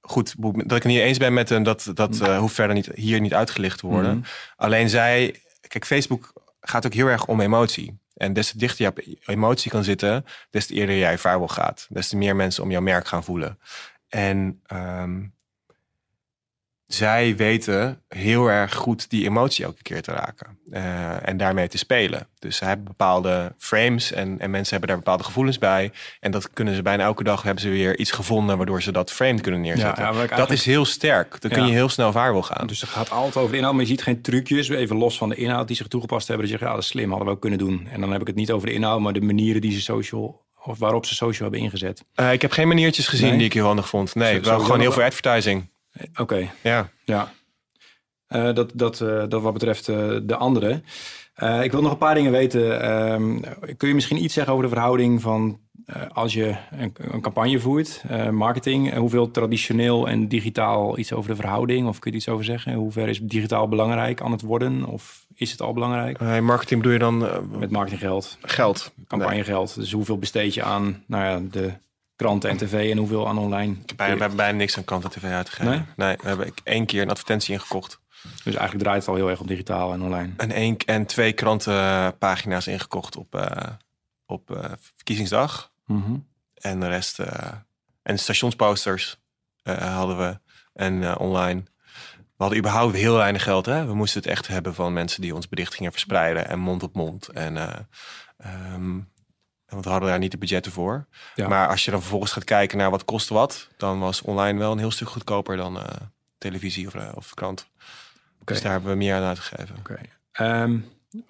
goed, 0.00 0.34
dat 0.38 0.56
ik 0.76 0.82
het 0.82 0.84
niet 0.84 0.98
eens 0.98 1.18
ben 1.18 1.32
met 1.32 1.48
hem, 1.48 1.62
dat, 1.62 1.90
dat 1.94 2.20
eh, 2.20 2.38
hoeft 2.38 2.54
verder 2.54 2.74
niet, 2.74 2.88
hier 2.94 3.20
niet 3.20 3.34
uitgelicht 3.34 3.78
te 3.78 3.86
worden. 3.86 4.16
Mhm. 4.16 4.26
Alleen 4.56 4.88
zij, 4.88 5.34
kijk, 5.68 5.86
Facebook 5.86 6.32
gaat 6.60 6.86
ook 6.86 6.94
heel 6.94 7.06
erg 7.06 7.26
om 7.26 7.40
emotie. 7.40 7.98
En 8.20 8.32
des 8.32 8.50
te 8.50 8.58
dichter 8.58 8.84
je 8.84 8.90
op 8.90 9.28
emotie 9.28 9.70
kan 9.70 9.84
zitten, 9.84 10.24
des 10.50 10.66
te 10.66 10.74
eerder 10.74 10.98
jij 10.98 11.18
viral 11.18 11.48
gaat. 11.48 11.86
Des 11.88 12.08
te 12.08 12.16
meer 12.16 12.36
mensen 12.36 12.62
om 12.62 12.70
jouw 12.70 12.80
merk 12.80 13.06
gaan 13.06 13.24
voelen. 13.24 13.58
En 14.08 14.60
ehm, 14.66 15.22
zij 16.94 17.36
weten 17.36 18.02
heel 18.08 18.48
erg 18.50 18.74
goed 18.74 19.10
die 19.10 19.24
emotie 19.24 19.64
elke 19.64 19.82
keer 19.82 20.02
te 20.02 20.12
raken. 20.12 20.58
eh, 20.70 21.28
en 21.28 21.36
daarmee 21.36 21.68
te 21.68 21.78
spelen. 21.78 22.26
Dus 22.38 22.56
ze 22.56 22.64
hebben 22.64 22.84
bepaalde 22.86 23.54
frames 23.58 24.12
en, 24.12 24.38
en 24.40 24.50
mensen 24.50 24.70
hebben 24.70 24.88
daar 24.88 24.98
bepaalde 24.98 25.24
gevoelens 25.24 25.58
bij. 25.58 25.92
En 26.20 26.30
dat 26.30 26.50
kunnen 26.50 26.74
ze 26.74 26.82
bijna 26.82 27.04
elke 27.04 27.24
dag 27.24 27.42
hebben 27.42 27.62
ze 27.62 27.68
weer 27.68 27.98
iets 27.98 28.10
gevonden 28.10 28.56
waardoor 28.56 28.82
ze 28.82 28.92
dat 28.92 29.12
frame 29.12 29.40
kunnen 29.40 29.60
neerzetten. 29.60 30.04
Ja, 30.14 30.26
Dat 30.36 30.50
is 30.50 30.64
heel 30.64 30.84
sterk. 30.84 31.40
Dan 31.40 31.50
kun 31.50 31.66
je 31.66 31.72
heel 31.72 31.88
snel 31.88 32.12
viral 32.12 32.42
gaan. 32.42 32.66
Dus 32.66 32.80
het 32.80 32.90
gaat 32.90 33.10
altijd 33.10 33.36
over 33.36 33.50
de 33.50 33.56
inhoud, 33.56 33.72
maar 33.74 33.82
je 33.82 33.88
ziet 33.88 34.02
geen 34.02 34.22
trucjes. 34.22 34.68
Even 34.68 34.96
los 34.96 35.18
van 35.18 35.28
de 35.28 35.34
inhoud 35.34 35.66
die 35.66 35.76
zich 35.76 35.86
toegepast 35.88 36.28
hebben. 36.28 36.46
Dat 36.46 36.54
je 36.54 36.58
zegt, 36.58 36.70
ja, 36.70 36.76
dat 36.76 36.84
is 36.86 36.90
slim, 36.90 37.08
hadden 37.08 37.26
we 37.28 37.34
ook 37.34 37.40
kunnen 37.40 37.58
doen. 37.58 37.88
En 37.92 38.00
dan 38.00 38.12
heb 38.12 38.20
ik 38.20 38.26
het 38.26 38.36
niet 38.36 38.50
over 38.50 38.66
de 38.66 38.72
inhoud, 38.74 39.00
maar 39.00 39.12
de 39.12 39.20
manieren 39.20 39.60
die 39.60 39.72
ze 39.72 39.80
social, 39.80 40.42
of 40.64 40.78
waarop 40.78 41.06
ze 41.06 41.14
social 41.14 41.50
hebben 41.50 41.66
ingezet. 41.66 42.04
Eh, 42.14 42.32
ik 42.32 42.42
heb 42.42 42.52
geen 42.52 42.68
maniertjes 42.68 43.08
gezien 43.08 43.28
Nee? 43.28 43.36
die 43.36 43.46
ik 43.46 43.52
heel 43.52 43.66
handig 43.66 43.88
vond. 43.88 44.14
Nee, 44.14 44.40
wel 44.40 44.60
gewoon 44.60 44.80
heel 44.80 44.92
veel 44.92 45.02
advertising. 45.02 45.69
Oké, 46.20 46.50
Ja. 46.62 46.90
ja. 47.04 47.32
Eh, 48.26 48.54
dat, 48.54 48.70
dat, 48.74 49.00
eh, 49.00 49.24
dat 49.28 49.42
wat 49.42 49.52
betreft 49.52 49.88
eh, 49.88 50.10
de 50.22 50.36
andere. 50.36 50.82
Ik 51.62 51.72
wil 51.72 51.82
nog 51.82 51.92
een 51.92 51.98
paar 51.98 52.14
dingen 52.14 52.32
weten. 52.32 52.82
Ehm, 52.82 53.40
kun 53.76 53.88
je 53.88 53.94
misschien 53.94 54.22
iets 54.24 54.34
zeggen 54.34 54.52
over 54.52 54.64
de 54.64 54.72
verhouding 54.74 55.20
van 55.20 55.60
als 56.12 56.32
je 56.32 56.56
een, 56.70 56.92
een 56.96 57.20
campagne 57.20 57.60
voert, 57.60 58.02
marketing, 58.30 58.94
hoeveel 58.94 59.30
traditioneel 59.30 60.08
en 60.08 60.28
digitaal 60.28 60.98
iets 60.98 61.12
over 61.12 61.30
de 61.30 61.36
verhouding? 61.36 61.88
Of 61.88 61.98
kun 61.98 62.10
je 62.10 62.16
iets 62.16 62.28
over 62.28 62.44
zeggen? 62.44 62.74
Hoe 62.74 62.92
ver 62.92 63.08
is 63.08 63.20
digitaal 63.20 63.68
belangrijk 63.68 64.20
aan 64.20 64.32
het 64.32 64.42
worden? 64.42 64.84
Of 64.84 65.26
is 65.34 65.50
het 65.50 65.62
al 65.62 65.72
belangrijk? 65.72 66.18
Eh, 66.20 66.38
marketing 66.38 66.80
bedoel 66.82 66.92
je 66.92 66.98
dan 66.98 67.18
Met 67.58 67.70
marketinggeld, 67.70 68.38
geld? 68.42 68.92
Nee. 68.96 69.06
campagnegeld. 69.06 69.74
Dus 69.74 69.92
hoeveel 69.92 70.18
besteed 70.18 70.54
je 70.54 70.62
aan 70.62 71.02
nou 71.06 71.24
ja, 71.24 71.48
de 71.50 71.72
kranten 72.20 72.50
en 72.50 72.56
tv 72.56 72.90
en 72.90 72.98
hoeveel 72.98 73.28
aan 73.28 73.38
online? 73.38 73.76
We 73.96 74.02
hebben 74.02 74.36
bijna 74.36 74.58
niks 74.58 74.76
aan 74.76 74.84
kant 74.84 75.04
en 75.04 75.10
tv 75.10 75.24
uitgegeven. 75.24 75.86
Nee? 75.96 76.16
we 76.16 76.28
hebben 76.28 76.52
één 76.62 76.86
keer 76.86 77.02
een 77.02 77.10
advertentie 77.10 77.54
ingekocht. 77.54 78.00
Dus 78.22 78.54
eigenlijk 78.54 78.78
draait 78.78 79.00
het 79.00 79.08
al 79.08 79.14
heel 79.14 79.30
erg 79.30 79.40
op 79.40 79.48
digitaal 79.48 79.92
en 79.92 80.02
online. 80.02 80.32
En, 80.36 80.50
één, 80.50 80.76
en 80.76 81.06
twee 81.06 81.32
krantenpagina's 81.32 82.66
ingekocht 82.66 83.16
op, 83.16 83.34
eh, 83.34 83.68
op 84.26 84.56
eh, 84.56 84.70
verkiezingsdag. 84.96 85.72
Mhm. 85.86 86.16
En 86.54 86.80
de 86.80 86.88
rest... 86.88 87.18
eh, 87.18 87.52
en 88.02 88.18
stationsposters 88.18 89.20
hadden 89.62 90.18
we. 90.18 90.38
En 90.72 91.18
online. 91.18 91.62
We 92.36 92.46
hadden 92.46 92.58
überhaupt 92.58 92.94
heel 92.96 93.16
weinig 93.16 93.42
geld. 93.42 93.66
Hè? 93.66 93.86
We 93.86 93.94
moesten 93.94 94.20
het 94.20 94.30
echt 94.30 94.46
hebben 94.46 94.74
van 94.74 94.92
mensen 94.92 95.20
die 95.20 95.34
ons 95.34 95.48
bericht 95.48 95.74
gingen 95.74 95.92
verspreiden. 95.92 96.48
En 96.48 96.58
mond 96.58 96.82
op 96.82 96.94
mond. 96.94 97.28
En... 97.28 97.56
eh, 97.56 97.76
ehm, 98.36 98.98
want 99.70 99.84
we 99.84 99.90
hadden 99.90 100.08
daar 100.08 100.18
niet 100.18 100.30
de 100.30 100.38
budgetten 100.38 100.72
voor. 100.72 101.06
Ja. 101.34 101.48
Maar 101.48 101.68
als 101.68 101.84
je 101.84 101.90
dan 101.90 102.00
vervolgens 102.00 102.32
gaat 102.32 102.44
kijken 102.44 102.78
naar 102.78 102.90
wat 102.90 103.04
kost 103.04 103.28
wat, 103.28 103.68
dan 103.76 103.98
was 103.98 104.22
online 104.22 104.58
wel 104.58 104.72
een 104.72 104.78
heel 104.78 104.90
stuk 104.90 105.08
goedkoper 105.08 105.56
dan 105.56 105.78
eh, 105.78 105.84
televisie 106.38 106.86
of, 106.86 106.94
eh, 106.94 107.08
of 107.14 107.34
krant. 107.34 107.66
Dus 108.44 108.62
daar 108.62 108.72
hebben 108.72 108.90
we 108.90 108.96
meer 108.96 109.14
aan 109.14 109.22
uitgegeven. 109.22 109.76
Oké. 109.78 109.98
Ehm, 110.32 110.78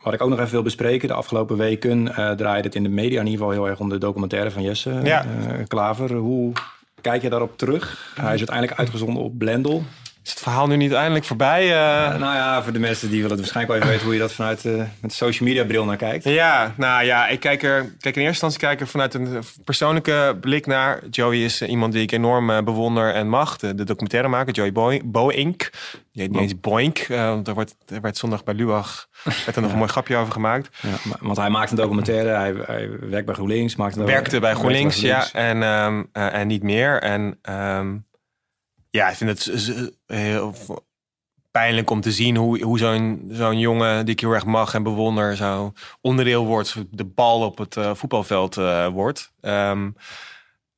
wat 0.01 0.13
ik 0.15 0.23
ook 0.23 0.29
nog 0.29 0.39
even 0.39 0.51
wil 0.51 0.63
bespreken, 0.63 1.09
de 1.09 1.15
afgelopen 1.15 1.57
weken 1.57 2.15
eh 2.17 2.31
draaide 2.31 2.67
het 2.67 2.75
in 2.75 2.83
de 2.83 2.89
media 2.89 3.21
in 3.21 3.27
ieder 3.27 3.41
geval 3.41 3.51
heel 3.51 3.69
erg 3.69 3.81
om 3.81 3.89
de 3.89 3.99
documentaire 3.99 4.51
van 4.51 4.63
Jesse 4.63 5.01
Ja. 5.03 5.27
Klaver. 5.67 6.13
Hoe 6.13 6.53
kijk 7.01 7.23
je 7.23 7.31
daarop 7.31 7.59
terug? 7.59 8.13
Hij 8.15 8.33
is 8.33 8.39
uiteindelijk 8.39 8.79
uitgezonden 8.79 9.23
op 9.23 9.39
Blendel. 9.39 9.85
Is 10.31 10.37
het 10.37 10.45
verhaal 10.45 10.67
nu 10.67 10.77
niet 10.77 10.93
eindelijk 10.93 11.25
voorbij? 11.25 11.63
eh? 11.63 12.05
Eh, 12.07 12.19
nou 12.19 12.35
ja, 12.35 12.63
voor 12.63 12.73
de 12.73 12.79
mensen 12.79 13.11
die 13.11 13.23
willen 13.23 13.31
het 13.37 13.41
waarschijnlijk 13.41 13.69
wel 13.69 13.77
even 13.79 13.89
weten 13.91 14.05
hoe 14.05 14.15
je 14.15 14.21
dat 14.21 14.33
vanuit 14.33 14.65
eh, 14.65 14.83
met 15.01 15.13
social 15.13 15.49
media 15.49 15.65
bril 15.65 15.85
naar 15.85 15.97
kijkt. 15.97 16.25
Ja, 16.25 16.75
nou 16.77 17.05
ja, 17.05 17.29
ik 17.29 17.41
kijk 17.41 17.63
er, 17.63 17.81
kijk 17.81 18.17
in 18.17 18.23
eerste 18.23 18.27
instantie 18.27 18.59
kijk 18.59 18.81
er 18.81 18.87
vanuit 18.87 19.15
een 19.15 19.43
persoonlijke 19.65 20.37
blik 20.41 20.67
naar. 20.67 21.01
Joey 21.11 21.45
is 21.45 21.63
iemand 21.63 21.93
die 21.93 22.03
ik 22.03 22.13
enorm 22.13 22.65
bewonder 22.65 23.15
en 23.15 23.29
mag. 23.29 23.57
De, 23.57 23.75
de 23.75 23.85
documentaire 23.85 24.29
maken, 24.29 24.53
Joey 24.53 24.73
Boy, 24.73 25.01
Boink. 25.05 25.71
Die 26.13 26.23
heet 26.23 26.31
niet 26.31 26.41
eens 26.41 26.61
Boink, 26.61 27.07
want 27.09 27.49
er, 27.49 27.55
wordt, 27.55 27.75
er 27.89 28.01
werd 28.01 28.17
zondag 28.17 28.45
bij 28.45 28.55
Lubach 28.55 29.09
werd 29.45 29.57
er 29.57 29.63
nog 29.63 29.71
een 29.73 29.79
mooi 29.79 29.91
grapje 29.91 30.17
over 30.17 30.33
gemaakt. 30.33 30.69
Ja, 30.83 30.89
maar- 31.05 31.19
want 31.21 31.37
hij 31.37 31.51
maakt 31.51 31.71
een 31.71 31.77
documentaire, 31.77 32.29
hij, 32.29 32.55
hij 32.67 32.89
werkt 33.01 33.27
bij 33.27 33.35
GroenLinks. 33.35 33.77
Maakt 33.77 33.97
een 33.97 34.05
Werkte 34.07 34.41
bij 34.41 34.55
GroenLinks, 34.55 35.01
ja, 35.01 35.27
en, 35.33 35.63
ehm, 35.63 36.03
eh, 36.13 36.35
en 36.35 36.47
niet 36.47 36.63
meer. 36.63 37.03
En 37.03 37.39
ehm, 37.43 37.97
ja, 38.91 39.09
ik 39.09 39.17
vind 39.17 39.45
het 39.45 39.93
heel 40.07 40.55
pijnlijk 41.51 41.91
om 41.91 42.01
te 42.01 42.13
zien 42.13 42.37
hoe, 42.37 42.63
hoe 42.63 42.79
zo'n 42.79 43.29
zo'n 43.31 43.59
jongen 43.59 44.05
die 44.05 44.15
ik 44.15 44.21
heel 44.21 44.33
erg 44.33 44.45
mag 44.45 44.75
en 44.75 44.83
bewonder, 44.83 45.37
zo 45.37 45.73
onderdeel 46.01 46.47
wordt, 46.47 46.77
de 46.91 47.05
bal 47.05 47.45
op 47.45 47.59
het 47.59 47.77
eh, 47.77 47.95
voetbalveld 47.95 48.57
eh, 48.57 48.87
wordt. 48.87 49.33
Ehm, 49.41 49.91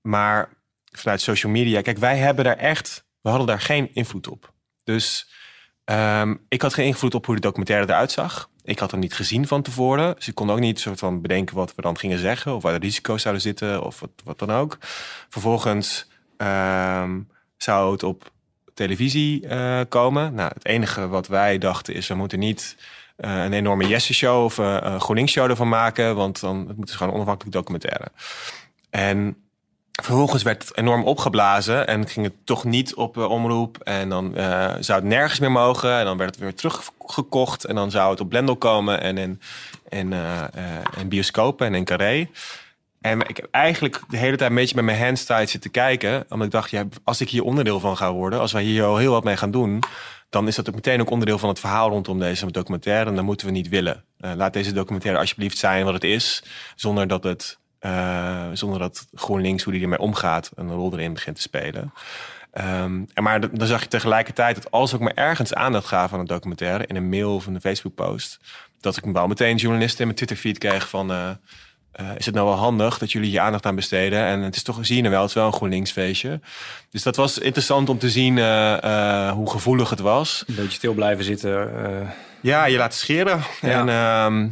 maar 0.01 0.49
vanuit 0.91 1.21
social 1.21 1.53
media, 1.53 1.81
kijk, 1.81 1.99
wij 1.99 2.17
hebben 2.17 2.45
daar 2.45 2.57
echt, 2.57 3.07
we 3.21 3.29
hadden 3.29 3.47
daar 3.47 3.61
geen 3.61 3.95
invloed 3.95 4.29
op. 4.29 4.53
Dus 4.85 5.31
ehm, 5.85 6.35
ik 6.49 6.63
had 6.63 6.75
geen 6.75 6.87
invloed 6.87 7.15
op 7.15 7.27
hoe 7.27 7.35
de 7.35 7.41
documentaire 7.41 7.87
eruit 7.87 8.13
zag. 8.13 8.51
Ik 8.65 8.79
had 8.79 8.91
hem 8.91 9.01
niet 9.01 9.15
gezien 9.15 9.47
van 9.47 9.63
tevoren. 9.63 10.15
Dus 10.15 10.29
ik 10.29 10.35
kon 10.35 10.51
ook 10.51 10.59
niet 10.59 10.81
soort 10.81 10.99
van 10.99 11.21
bedenken 11.21 11.57
wat 11.57 11.75
we 11.75 11.83
dan 11.83 11.99
gingen 11.99 12.19
zeggen. 12.19 12.55
Of 12.55 12.63
waar 12.63 12.81
de 12.81 12.87
risico's 12.87 13.23
zouden 13.23 13.43
zitten. 13.43 13.85
Of 13.85 14.01
wat, 14.01 14.11
wat 14.25 14.39
dan 14.39 14.51
ook. 14.51 14.79
Vervolgens 15.29 16.09
ehm, 16.37 17.21
zou 17.63 17.93
het 17.93 18.03
op 18.03 18.31
televisie 18.75 19.47
eh, 19.47 19.81
komen. 19.89 20.35
Nou, 20.35 20.51
het 20.55 20.67
enige 20.67 21.09
wat 21.09 21.27
wij 21.27 21.59
dachten 21.59 21.95
is... 21.95 22.09
we 22.09 22.15
moeten 22.15 22.39
niet 22.39 22.77
eh, 23.17 23.45
een 23.45 23.53
enorme 23.53 23.89
Jesse-show 23.89 24.45
of 24.45 24.59
eh, 24.59 24.77
een 24.81 25.01
GroenLinks-show 25.01 25.51
ervan 25.51 25.69
maken. 25.69 26.17
Want 26.17 26.41
dan 26.41 26.65
het 26.69 26.77
moet 26.77 26.87
dus 26.87 26.97
gewoon 26.97 27.15
onafhankelijk 27.15 27.55
documentaire. 27.55 28.07
En 28.91 29.37
vervolgens 30.03 30.43
werd 30.43 30.63
het 30.63 30.77
enorm 30.77 31.05
opgeblazen 31.05 31.87
en 31.87 32.09
ging 32.09 32.27
het 32.27 32.35
toch 32.45 32.65
niet 32.65 32.95
op 32.95 33.17
omroep. 33.17 33.79
En 33.79 34.09
dan 34.09 34.33
zou 34.81 35.01
het 35.01 35.09
nergens 35.09 35.41
meer 35.41 35.53
mogen. 35.53 35.99
En 35.99 36.05
dan 36.05 36.17
werd 36.17 36.31
het 36.31 36.45
weer 36.45 36.55
teruggekocht. 36.55 37.65
En 37.65 37.75
dan 37.75 37.91
zou 37.91 38.11
het 38.11 38.21
op 38.21 38.29
Blendel 38.29 38.57
komen 38.57 39.01
en 39.01 39.19
in, 39.19 39.41
in, 39.89 40.15
in 40.99 41.09
bioscopen 41.09 41.67
en 41.67 41.75
in 41.75 41.85
Carré. 41.85 42.29
En 43.03 43.21
ik 43.21 43.37
heb 43.37 43.49
eigenlijk 43.51 44.01
de 44.09 44.17
hele 44.17 44.37
tijd 44.37 44.51
een 44.51 44.57
beetje 44.57 44.75
met 44.75 44.85
mijn 44.85 44.99
hands 44.99 45.25
tied 45.25 45.51
zitten 45.51 45.71
kijken. 45.71 46.25
Omdat 46.29 46.47
ik 46.47 46.53
dacht, 46.53 46.71
ja, 46.71 46.85
als 47.05 47.21
ik 47.21 47.29
hier 47.29 47.43
onderdeel 47.43 47.81
van 47.81 47.97
ga 47.97 48.13
worden, 48.13 48.41
als 48.41 48.53
wij 48.53 48.63
hier 48.63 48.85
al 48.85 48.97
heel 48.97 49.13
wat 49.13 49.25
mee 49.25 49.37
gaan 49.37 49.51
doen, 49.51 49.83
dan 50.31 50.47
is 50.47 50.55
dat 50.55 50.69
ook 50.69 50.75
meteen 50.75 51.01
ook 51.01 51.11
onderdeel 51.11 51.39
van 51.39 51.49
het 51.49 51.61
verhaal 51.61 51.89
rondom 51.89 52.19
deze 52.19 52.51
documentaire. 52.51 53.11
En 53.11 53.17
dat 53.17 53.25
moeten 53.25 53.47
we 53.47 53.53
niet 53.53 53.69
willen. 53.69 54.05
Eh, 54.19 54.33
laat 54.37 54.53
deze 54.53 54.73
documentaire 54.73 55.21
alsjeblieft 55.21 55.59
zijn 55.59 55.85
wat 55.85 55.95
het 55.95 56.05
is, 56.05 56.45
zonder 56.75 57.09
dat 57.09 57.25
het, 57.25 57.59
eh, 57.79 58.49
zonder 58.53 58.79
dat 58.79 59.07
GroenLinks, 59.15 59.63
hoe 59.63 59.73
die 59.73 59.83
ermee 59.83 59.99
omgaat, 59.99 60.51
een 60.55 60.71
rol 60.71 60.93
erin 60.93 61.13
begint 61.13 61.37
te 61.37 61.43
spelen. 61.43 61.93
Ehm, 62.53 63.03
en 63.15 63.23
maar 63.23 63.41
dan 63.41 63.67
zag 63.67 63.83
je 63.83 63.89
tegelijkertijd 63.89 64.55
dat 64.55 64.71
als 64.71 64.93
ik 64.93 65.01
maar 65.01 65.15
ergens 65.15 65.55
aandacht 65.55 65.87
gaf 65.87 66.13
aan 66.13 66.21
een 66.21 66.27
documentaire, 66.27 66.87
in 66.87 66.97
een 66.97 67.09
mail 67.09 67.35
of 67.35 67.47
een 67.47 67.61
Facebook 67.61 67.95
post, 67.95 68.39
dat 68.81 68.97
ik 68.97 69.05
wel 69.05 69.27
meteen 69.27 69.57
journalisten 69.57 69.99
in 69.99 70.05
mijn 70.05 70.17
Twitter 70.17 70.37
feed 70.37 70.59
kreeg 70.59 70.89
van. 70.89 71.13
eh, 71.13 71.31
eh, 71.93 72.07
is 72.17 72.27
het 72.27 72.35
nou 72.35 72.47
wel 72.47 72.57
handig 72.57 72.99
dat 72.99 73.13
jullie 73.13 73.31
hier 73.31 73.41
aandacht 73.41 73.67
aan 73.67 73.75
besteden? 73.75 74.19
En 74.25 74.41
het 74.41 74.57
is 74.57 74.63
toch, 74.63 74.79
zie 74.81 74.97
je 74.97 75.01
nou 75.03 75.13
wel, 75.13 75.21
het 75.21 75.31
is 75.31 75.37
wel 75.37 75.47
een 75.47 75.53
GroenLinks 75.53 75.91
feestje. 75.93 76.41
Dus 76.91 77.03
dat 77.03 77.17
was 77.17 77.39
interessant 77.39 77.89
om 77.89 77.99
te 77.99 78.11
zien 78.11 78.39
eh, 78.39 78.83
eh, 79.29 79.33
hoe 79.33 79.51
gevoelig 79.51 79.91
het 79.91 80.01
was. 80.01 80.45
Een 80.47 80.55
beetje 80.55 80.71
stil 80.71 80.95
blijven 80.95 81.25
zitten. 81.25 81.71
Ja, 82.41 82.65
je 82.65 82.77
laat 82.77 82.95
scheren. 82.95 83.41
Ja. 83.61 83.69
En, 83.81 83.89
ehm, 83.89 84.51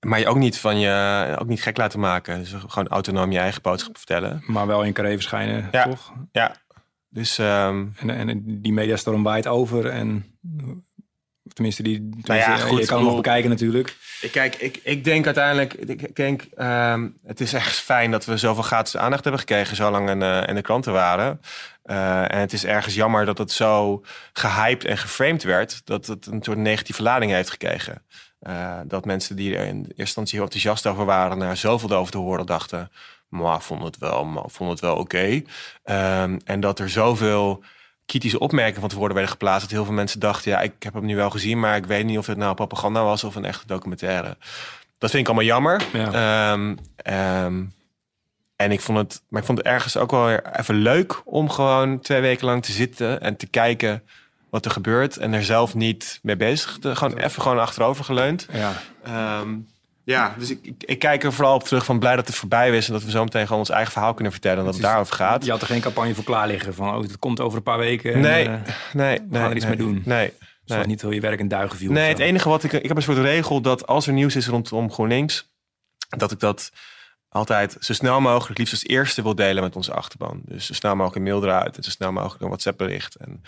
Maar 0.00 0.18
je 0.18 0.28
ook 0.28 0.36
niet 0.36 0.58
van 0.58 0.78
je 0.78 1.36
ook 1.38 1.46
niet 1.48 1.62
gek 1.62 1.76
laten 1.76 2.00
maken. 2.00 2.38
Dus 2.38 2.54
gewoon 2.66 2.88
autonoom 2.88 3.32
je 3.32 3.38
eigen 3.38 3.62
boodschap 3.62 3.96
vertellen. 3.96 4.42
Maar 4.46 4.66
wel 4.66 4.82
in 4.82 4.92
carré 4.92 5.12
verschijnen, 5.14 5.68
Ja. 5.72 5.82
toch? 5.84 6.12
Ja. 6.32 6.54
Dus 7.08 7.38
ehm, 7.38 7.86
En, 7.96 8.10
en 8.10 8.60
die 8.62 8.72
mediastorm 8.72 9.22
waait 9.22 9.46
over 9.46 9.86
en... 9.86 10.38
Tenminste, 11.52 11.82
die, 11.82 11.96
tenminste, 11.96 12.32
Nou 12.32 12.40
ja, 12.40 12.56
goed, 12.56 12.78
je 12.78 12.86
kan 12.86 12.96
hem 12.96 13.06
nog 13.06 13.16
bekijken 13.16 13.50
natuurlijk. 13.50 13.96
Ik, 14.20 14.30
kijk, 14.30 14.54
ik, 14.54 14.80
ik 14.82 15.04
denk 15.04 15.24
uiteindelijk, 15.24 15.74
ik 15.74 16.16
denk, 16.16 16.42
ehm, 16.56 17.08
het 17.26 17.40
is 17.40 17.52
echt 17.52 17.76
fijn 17.76 18.10
dat 18.10 18.24
we 18.24 18.36
zoveel 18.36 18.62
gratis 18.62 18.96
aandacht 18.96 19.22
hebben 19.22 19.40
gekregen, 19.40 19.76
zo 19.76 19.90
lang 19.90 20.10
in, 20.10 20.22
eh, 20.22 20.42
in 20.46 20.54
de 20.54 20.62
kranten 20.62 20.92
waren. 20.92 21.40
Eh, 21.82 22.32
en 22.32 22.38
het 22.38 22.52
is 22.52 22.64
ergens 22.64 22.94
jammer 22.94 23.24
dat 23.24 23.38
het 23.38 23.52
zo 23.52 24.02
gehyped 24.32 24.84
en 24.84 24.98
geframed 24.98 25.42
werd, 25.42 25.80
dat 25.84 26.06
het 26.06 26.26
een 26.26 26.42
soort 26.42 26.58
negatieve 26.58 27.02
lading 27.02 27.32
heeft 27.32 27.50
gekregen. 27.50 28.02
Eh, 28.38 28.78
dat 28.84 29.04
mensen 29.04 29.36
die 29.36 29.56
er 29.56 29.66
in 29.66 29.76
eerste 29.76 29.94
instantie 29.96 30.34
heel 30.34 30.44
enthousiast 30.44 30.86
over 30.86 31.04
waren, 31.04 31.38
na 31.38 31.54
zoveel 31.54 31.90
over 31.90 32.12
te 32.12 32.18
horen, 32.18 32.46
dachten, 32.46 32.90
maar 33.28 33.62
vond 33.62 33.84
het 33.84 33.98
wel, 33.98 34.44
vond 34.46 34.70
het 34.70 34.80
wel 34.80 34.96
oké. 34.96 35.42
Ehm, 35.84 36.38
en 36.44 36.60
dat 36.60 36.78
er 36.78 36.90
zoveel 36.90 37.64
kritische 38.08 38.38
opmerkingen 38.38 38.80
van 38.80 38.88
tevoren 38.88 39.12
werden 39.12 39.30
geplaatst. 39.30 39.60
Dat 39.60 39.70
heel 39.70 39.84
veel 39.84 39.94
mensen 39.94 40.20
dachten, 40.20 40.50
ja, 40.50 40.60
ik 40.60 40.72
heb 40.78 40.94
hem 40.94 41.04
nu 41.04 41.16
wel 41.16 41.30
gezien, 41.30 41.60
maar 41.60 41.76
ik 41.76 41.86
weet 41.86 42.04
niet 42.04 42.18
of 42.18 42.26
het 42.26 42.36
nou 42.36 42.54
propaganda 42.54 43.04
was 43.04 43.24
of 43.24 43.34
een 43.34 43.44
echte 43.44 43.66
documentaire. 43.66 44.36
Dat 44.98 45.10
vind 45.10 45.22
ik 45.22 45.26
allemaal 45.26 45.44
jammer. 45.44 45.82
Ja. 45.92 46.12
Ehm, 46.52 46.76
ehm, 46.96 47.64
en 48.56 48.72
ik 48.72 48.80
vond 48.80 48.98
het, 48.98 49.22
maar 49.28 49.40
ik 49.40 49.46
vond 49.46 49.58
het 49.58 49.66
ergens 49.66 49.96
ook 49.96 50.10
wel 50.10 50.26
weer 50.26 50.42
even 50.56 50.74
leuk 50.74 51.20
om 51.24 51.50
gewoon 51.50 52.00
twee 52.00 52.20
weken 52.20 52.46
lang 52.46 52.64
te 52.64 52.72
zitten 52.72 53.20
en 53.20 53.36
te 53.36 53.46
kijken 53.46 54.02
wat 54.50 54.64
er 54.64 54.70
gebeurt 54.70 55.16
en 55.16 55.32
er 55.32 55.44
zelf 55.44 55.74
niet 55.74 56.18
mee 56.22 56.36
bezig 56.36 56.78
te 56.80 56.96
gewoon 56.96 57.18
even 57.18 57.42
gewoon 57.42 57.58
achterover 57.58 58.04
geleund. 58.04 58.46
Ja. 58.52 58.72
Ehm, 59.04 59.56
ja, 60.08 60.34
dus 60.38 60.50
ik, 60.50 60.58
ik, 60.62 60.82
ik 60.84 60.98
kijk 60.98 61.24
er 61.24 61.32
vooral 61.32 61.54
op 61.54 61.62
terug 61.64 61.84
van 61.84 61.98
blij 61.98 62.16
dat 62.16 62.26
het 62.26 62.36
voorbij 62.36 62.76
is 62.76 62.86
en 62.86 62.92
dat 62.92 63.02
we 63.02 63.10
zo 63.10 63.24
meteen 63.24 63.44
gewoon 63.44 63.58
ons 63.58 63.70
eigen 63.70 63.92
verhaal 63.92 64.14
kunnen 64.14 64.32
vertellen 64.32 64.58
en 64.58 64.64
dat 64.64 64.74
het 64.74 64.82
is- 64.82 64.88
daarover 64.88 65.14
gaat. 65.14 65.44
Je 65.44 65.50
had 65.50 65.60
er 65.60 65.66
geen 65.66 65.80
campagne 65.80 66.14
voor 66.14 66.24
klaar 66.24 66.46
liggen 66.46 66.74
van, 66.74 66.94
oh, 66.94 67.02
het 67.02 67.18
komt 67.18 67.40
over 67.40 67.56
een 67.56 67.62
paar 67.62 67.78
weken. 67.78 68.14
en, 68.14 68.20
Nee, 68.20 68.48
eh, 68.48 68.52
nee, 68.92 69.18
nee. 69.28 69.42
er 69.42 69.56
iets 69.56 69.64
nee, 69.64 69.76
mee 69.76 69.86
doen. 69.86 70.02
Nee. 70.04 70.32
het 70.64 70.76
was 70.76 70.86
niet 70.86 71.00
heel 71.00 71.10
je 71.10 71.20
werk 71.20 71.40
in 71.40 71.48
duigen 71.48 71.78
viel. 71.78 71.92
Nee, 71.92 72.08
het 72.08 72.18
enige 72.18 72.48
wat 72.48 72.64
ik... 72.64 72.72
Ik 72.72 72.88
heb 72.88 72.96
een 72.96 73.02
soort 73.02 73.18
regel 73.18 73.60
dat 73.60 73.86
als 73.86 74.06
er 74.06 74.12
nieuws 74.12 74.36
is 74.36 74.46
rondom 74.46 74.92
GroenLinks... 74.92 75.50
dat 76.08 76.30
ik 76.32 76.40
dat 76.40 76.70
altijd 77.28 77.76
zo 77.80 77.92
snel 77.92 78.20
mogelijk, 78.20 78.58
liefst 78.58 78.72
als 78.74 78.86
eerste 78.86 79.22
wil 79.22 79.34
delen 79.34 79.62
met 79.62 79.76
onze 79.76 79.92
achterban. 79.92 80.40
Dus 80.44 80.66
zo 80.66 80.74
snel 80.74 80.92
mogelijk 80.96 81.16
een 81.16 81.22
mail 81.32 81.42
eruit 81.42 81.76
en 81.76 81.82
zo 81.82 81.90
snel 81.90 82.12
mogelijk 82.12 82.40
een 82.40 82.48
WhatsApp 82.48 82.78
bericht. 82.78 83.14
En, 83.14 83.42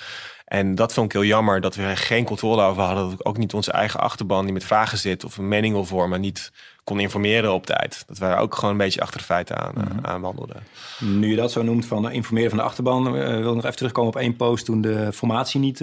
en 0.50 0.74
dat 0.74 0.92
vond 0.92 1.06
ik 1.06 1.12
heel 1.12 1.28
jammer, 1.28 1.60
dat 1.60 1.74
we 1.74 1.82
er 1.82 1.96
geen 1.96 2.24
controle 2.24 2.62
over 2.62 2.82
hadden. 2.82 3.04
Dat 3.04 3.12
ik 3.12 3.28
ook 3.28 3.36
niet 3.36 3.54
onze 3.54 3.72
eigen 3.72 4.00
achterban 4.00 4.44
die 4.44 4.52
met 4.52 4.64
vragen 4.64 4.98
zit 4.98 5.24
of 5.24 5.36
een 5.36 5.48
mening 5.48 5.74
wil 5.74 5.84
vormen, 5.84 6.20
niet 6.20 6.52
kon 6.84 7.00
informeren 7.00 7.52
op 7.52 7.66
tijd. 7.66 8.04
Dat 8.06 8.18
wij 8.18 8.36
ook 8.36 8.54
gewoon 8.54 8.70
een 8.70 8.76
beetje 8.76 9.00
achter 9.00 9.18
de 9.18 9.24
feiten 9.24 9.56
aan, 9.58 9.72
Mhm. 9.74 9.86
eh, 9.86 10.10
aanwandelden. 10.10 10.56
Nu 10.98 11.30
je 11.30 11.36
dat 11.36 11.52
zo 11.52 11.62
noemt 11.62 11.86
van 11.86 12.08
eh, 12.08 12.14
informeren 12.14 12.50
van 12.50 12.58
de 12.58 12.64
achterban, 12.64 13.06
eh, 13.06 13.12
wil 13.28 13.48
ik 13.48 13.54
nog 13.54 13.64
even 13.64 13.76
terugkomen 13.76 14.10
op 14.10 14.20
één 14.20 14.36
post 14.36 14.64
toen 14.64 14.80
de 14.80 15.12
formatie 15.12 15.60
niet, 15.60 15.80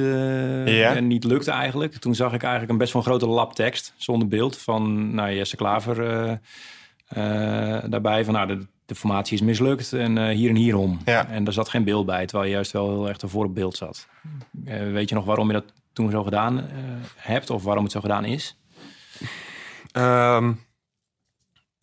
niet 1.01 1.23
lukte 1.23 1.51
eigenlijk. 1.51 1.95
Toen 1.97 2.15
zag 2.15 2.33
ik 2.33 2.41
eigenlijk 2.41 2.71
een 2.71 2.77
best 2.77 2.93
wel 2.93 3.01
grote 3.01 3.27
lap 3.27 3.53
tekst 3.53 3.93
zonder 3.97 4.27
beeld 4.27 4.57
van 4.57 5.13
nou, 5.15 5.33
Jesse 5.33 5.55
Klaver 5.55 5.95
daarbij 7.89 8.25
van 8.25 8.33
nou, 8.33 8.47
de, 8.47 8.67
de 8.87 8.95
formatie 8.95 9.33
is 9.33 9.41
mislukt 9.41 9.93
en 9.93 10.17
eh, 10.17 10.35
hier 10.35 10.49
en 10.49 10.55
hierom. 10.55 10.99
Ja. 11.05 11.27
En 11.27 11.43
daar 11.43 11.53
zat 11.53 11.69
geen 11.69 11.83
beeld 11.83 12.05
bij, 12.05 12.25
terwijl 12.25 12.49
je 12.49 12.55
juist 12.55 12.71
wel 12.71 12.89
heel 12.89 13.07
erg 13.07 13.17
ervoor 13.17 13.45
op 13.45 13.55
beeld 13.55 13.77
zat. 13.77 14.07
Eh, 14.65 14.91
weet 14.91 15.09
je 15.09 15.15
nog 15.15 15.25
waarom 15.25 15.47
je 15.47 15.53
dat 15.53 15.73
toen 15.93 16.11
zo 16.11 16.23
gedaan 16.23 16.59
eh, 16.59 16.65
hebt 17.15 17.49
of 17.49 17.63
waarom 17.63 17.83
het 17.83 17.91
zo 17.91 17.99
gedaan 17.99 18.25
is? 18.25 18.57
Ehm, 19.91 20.53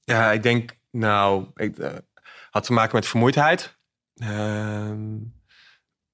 ja, 0.04 0.32
ik 0.32 0.42
denk, 0.42 0.76
nou, 0.90 1.46
ik 1.54 1.76
had 2.50 2.64
te 2.64 2.72
maken 2.72 2.96
met 2.96 3.06
vermoeidheid. 3.06 3.76
Ehm, 4.14 5.16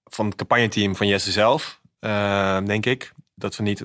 van 0.04 0.26
het 0.26 0.34
campagneteam 0.34 0.96
van 0.96 1.06
Jesse 1.06 1.30
zelf, 1.30 1.80
ehm, 1.98 2.64
denk 2.64 2.86
ik. 2.86 3.12
Dat 3.40 3.56
we 3.56 3.62
niet 3.62 3.84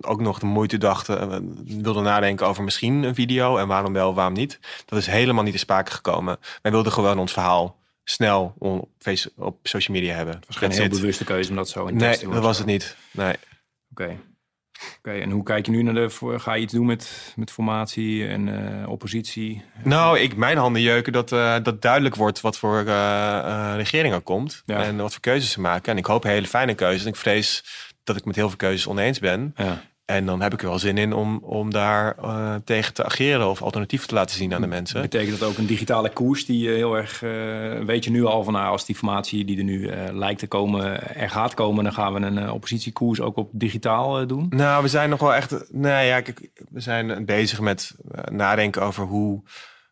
ook 0.00 0.20
nog 0.20 0.38
de 0.38 0.46
moeite 0.46 0.78
dachten, 0.78 1.20
eh, 1.32 1.38
wilden 1.82 2.02
nadenken 2.02 2.46
over 2.46 2.64
misschien 2.64 3.02
een 3.02 3.14
video 3.14 3.56
en 3.56 3.68
waarom 3.68 3.92
wel, 3.92 4.14
waarom 4.14 4.34
niet. 4.34 4.58
Dat 4.84 4.98
is 4.98 5.06
helemaal 5.06 5.42
niet 5.44 5.52
te 5.52 5.58
sprake 5.58 5.90
gekomen. 5.92 6.38
Wij 6.62 6.72
wilden 6.72 6.92
gewoon 6.92 7.18
ons 7.18 7.32
verhaal 7.32 7.78
snel 8.04 8.54
op, 8.58 8.88
face, 8.98 9.32
op 9.36 9.58
social 9.62 9.96
media 9.96 10.14
hebben. 10.14 10.34
Het 10.34 10.46
was 10.46 10.56
geen 10.56 10.70
heel 10.70 10.88
bewuste 10.88 11.24
keuze 11.24 11.50
om 11.50 11.56
dat 11.56 11.68
zo 11.68 11.86
in 11.86 11.96
Nee, 11.96 12.16
te 12.18 12.24
doen. 12.24 12.32
dat 12.34 12.42
was 12.42 12.58
het 12.58 12.66
niet. 12.66 12.96
Nee. 13.10 13.34
Oké. 13.90 14.16
Oké, 14.98 15.10
en 15.10 15.30
hoe 15.30 15.42
kijk 15.42 15.66
je 15.66 15.72
nu 15.72 15.82
naar 15.82 15.94
de... 15.94 16.10
voor- 16.10 16.40
Ga 16.40 16.54
je 16.54 16.62
iets 16.62 16.72
doen 16.72 16.86
met, 16.86 17.32
met 17.36 17.50
formatie 17.50 18.26
en 18.26 18.80
eh, 18.82 18.88
oppositie? 18.88 19.64
Nou, 19.84 20.18
ik, 20.18 20.36
mijn 20.36 20.56
handen 20.58 20.82
jeuken 20.82 21.12
dat, 21.12 21.32
eh, 21.32 21.56
dat 21.62 21.82
duidelijk 21.82 22.14
wordt 22.14 22.40
wat 22.40 22.58
voor 22.58 22.78
eh, 22.86 23.72
regering 23.76 24.14
er 24.14 24.20
komt. 24.20 24.62
Ja. 24.66 24.82
En 24.84 24.96
wat 24.96 25.12
voor 25.12 25.20
keuzes 25.20 25.50
ze 25.50 25.60
maken. 25.60 25.92
En 25.92 25.98
ik 25.98 26.06
hoop 26.06 26.22
hele 26.22 26.46
fijne 26.46 26.74
keuzes. 26.74 27.02
En 27.02 27.08
ik 27.08 27.16
vrees 27.16 27.64
dat 28.12 28.20
ik 28.20 28.26
met 28.26 28.36
heel 28.36 28.48
veel 28.48 28.56
keuzes 28.56 28.86
oneens 28.86 29.18
ben. 29.18 29.52
Ja. 29.56 29.82
En 30.04 30.26
dan 30.26 30.40
heb 30.40 30.52
ik 30.52 30.62
er 30.62 30.68
wel 30.68 30.78
zin 30.78 30.98
in 30.98 31.12
om, 31.12 31.38
om 31.42 31.70
daar 31.70 32.16
eh, 32.18 32.54
tegen 32.64 32.94
te 32.94 33.04
ageren 33.04 33.48
of 33.48 33.62
alternatieven 33.62 34.08
te 34.08 34.14
laten 34.14 34.36
zien 34.36 34.54
aan 34.54 34.60
de 34.60 34.66
mensen. 34.66 35.00
Betekent 35.00 35.38
dat 35.38 35.48
ook 35.48 35.58
een 35.58 35.66
digitale 35.66 36.10
koers 36.10 36.44
die 36.46 36.58
je 36.58 36.70
heel 36.70 36.96
erg... 36.96 37.22
eh, 37.22 37.30
weet 37.84 38.04
je 38.04 38.10
nu 38.10 38.24
al 38.24 38.44
van, 38.44 38.52
nou, 38.52 38.66
als 38.66 38.84
die 38.84 38.96
formatie 38.96 39.44
die 39.44 39.58
er 39.58 39.64
nu 39.64 39.86
eh, 39.86 40.12
lijkt 40.12 40.38
te 40.38 40.46
komen, 40.46 41.14
er 41.16 41.30
gaat 41.30 41.54
komen... 41.54 41.84
dan 41.84 41.92
gaan 41.92 42.12
we 42.12 42.20
een 42.20 42.38
eh, 42.38 42.52
oppositiekoers 42.54 43.20
ook 43.20 43.36
op 43.36 43.50
digitaal 43.52 44.20
eh, 44.20 44.26
doen? 44.26 44.46
Nou, 44.48 44.82
we 44.82 44.88
zijn 44.88 45.10
nog 45.10 45.20
wel 45.20 45.34
echt. 45.34 45.72
Nou 45.72 46.04
ja, 46.04 46.20
kijk, 46.20 46.50
we 46.70 46.80
zijn 46.80 47.24
bezig 47.24 47.60
met 47.60 47.94
eh, 48.10 48.24
nadenken 48.24 48.82
over 48.82 49.04
hoe. 49.04 49.42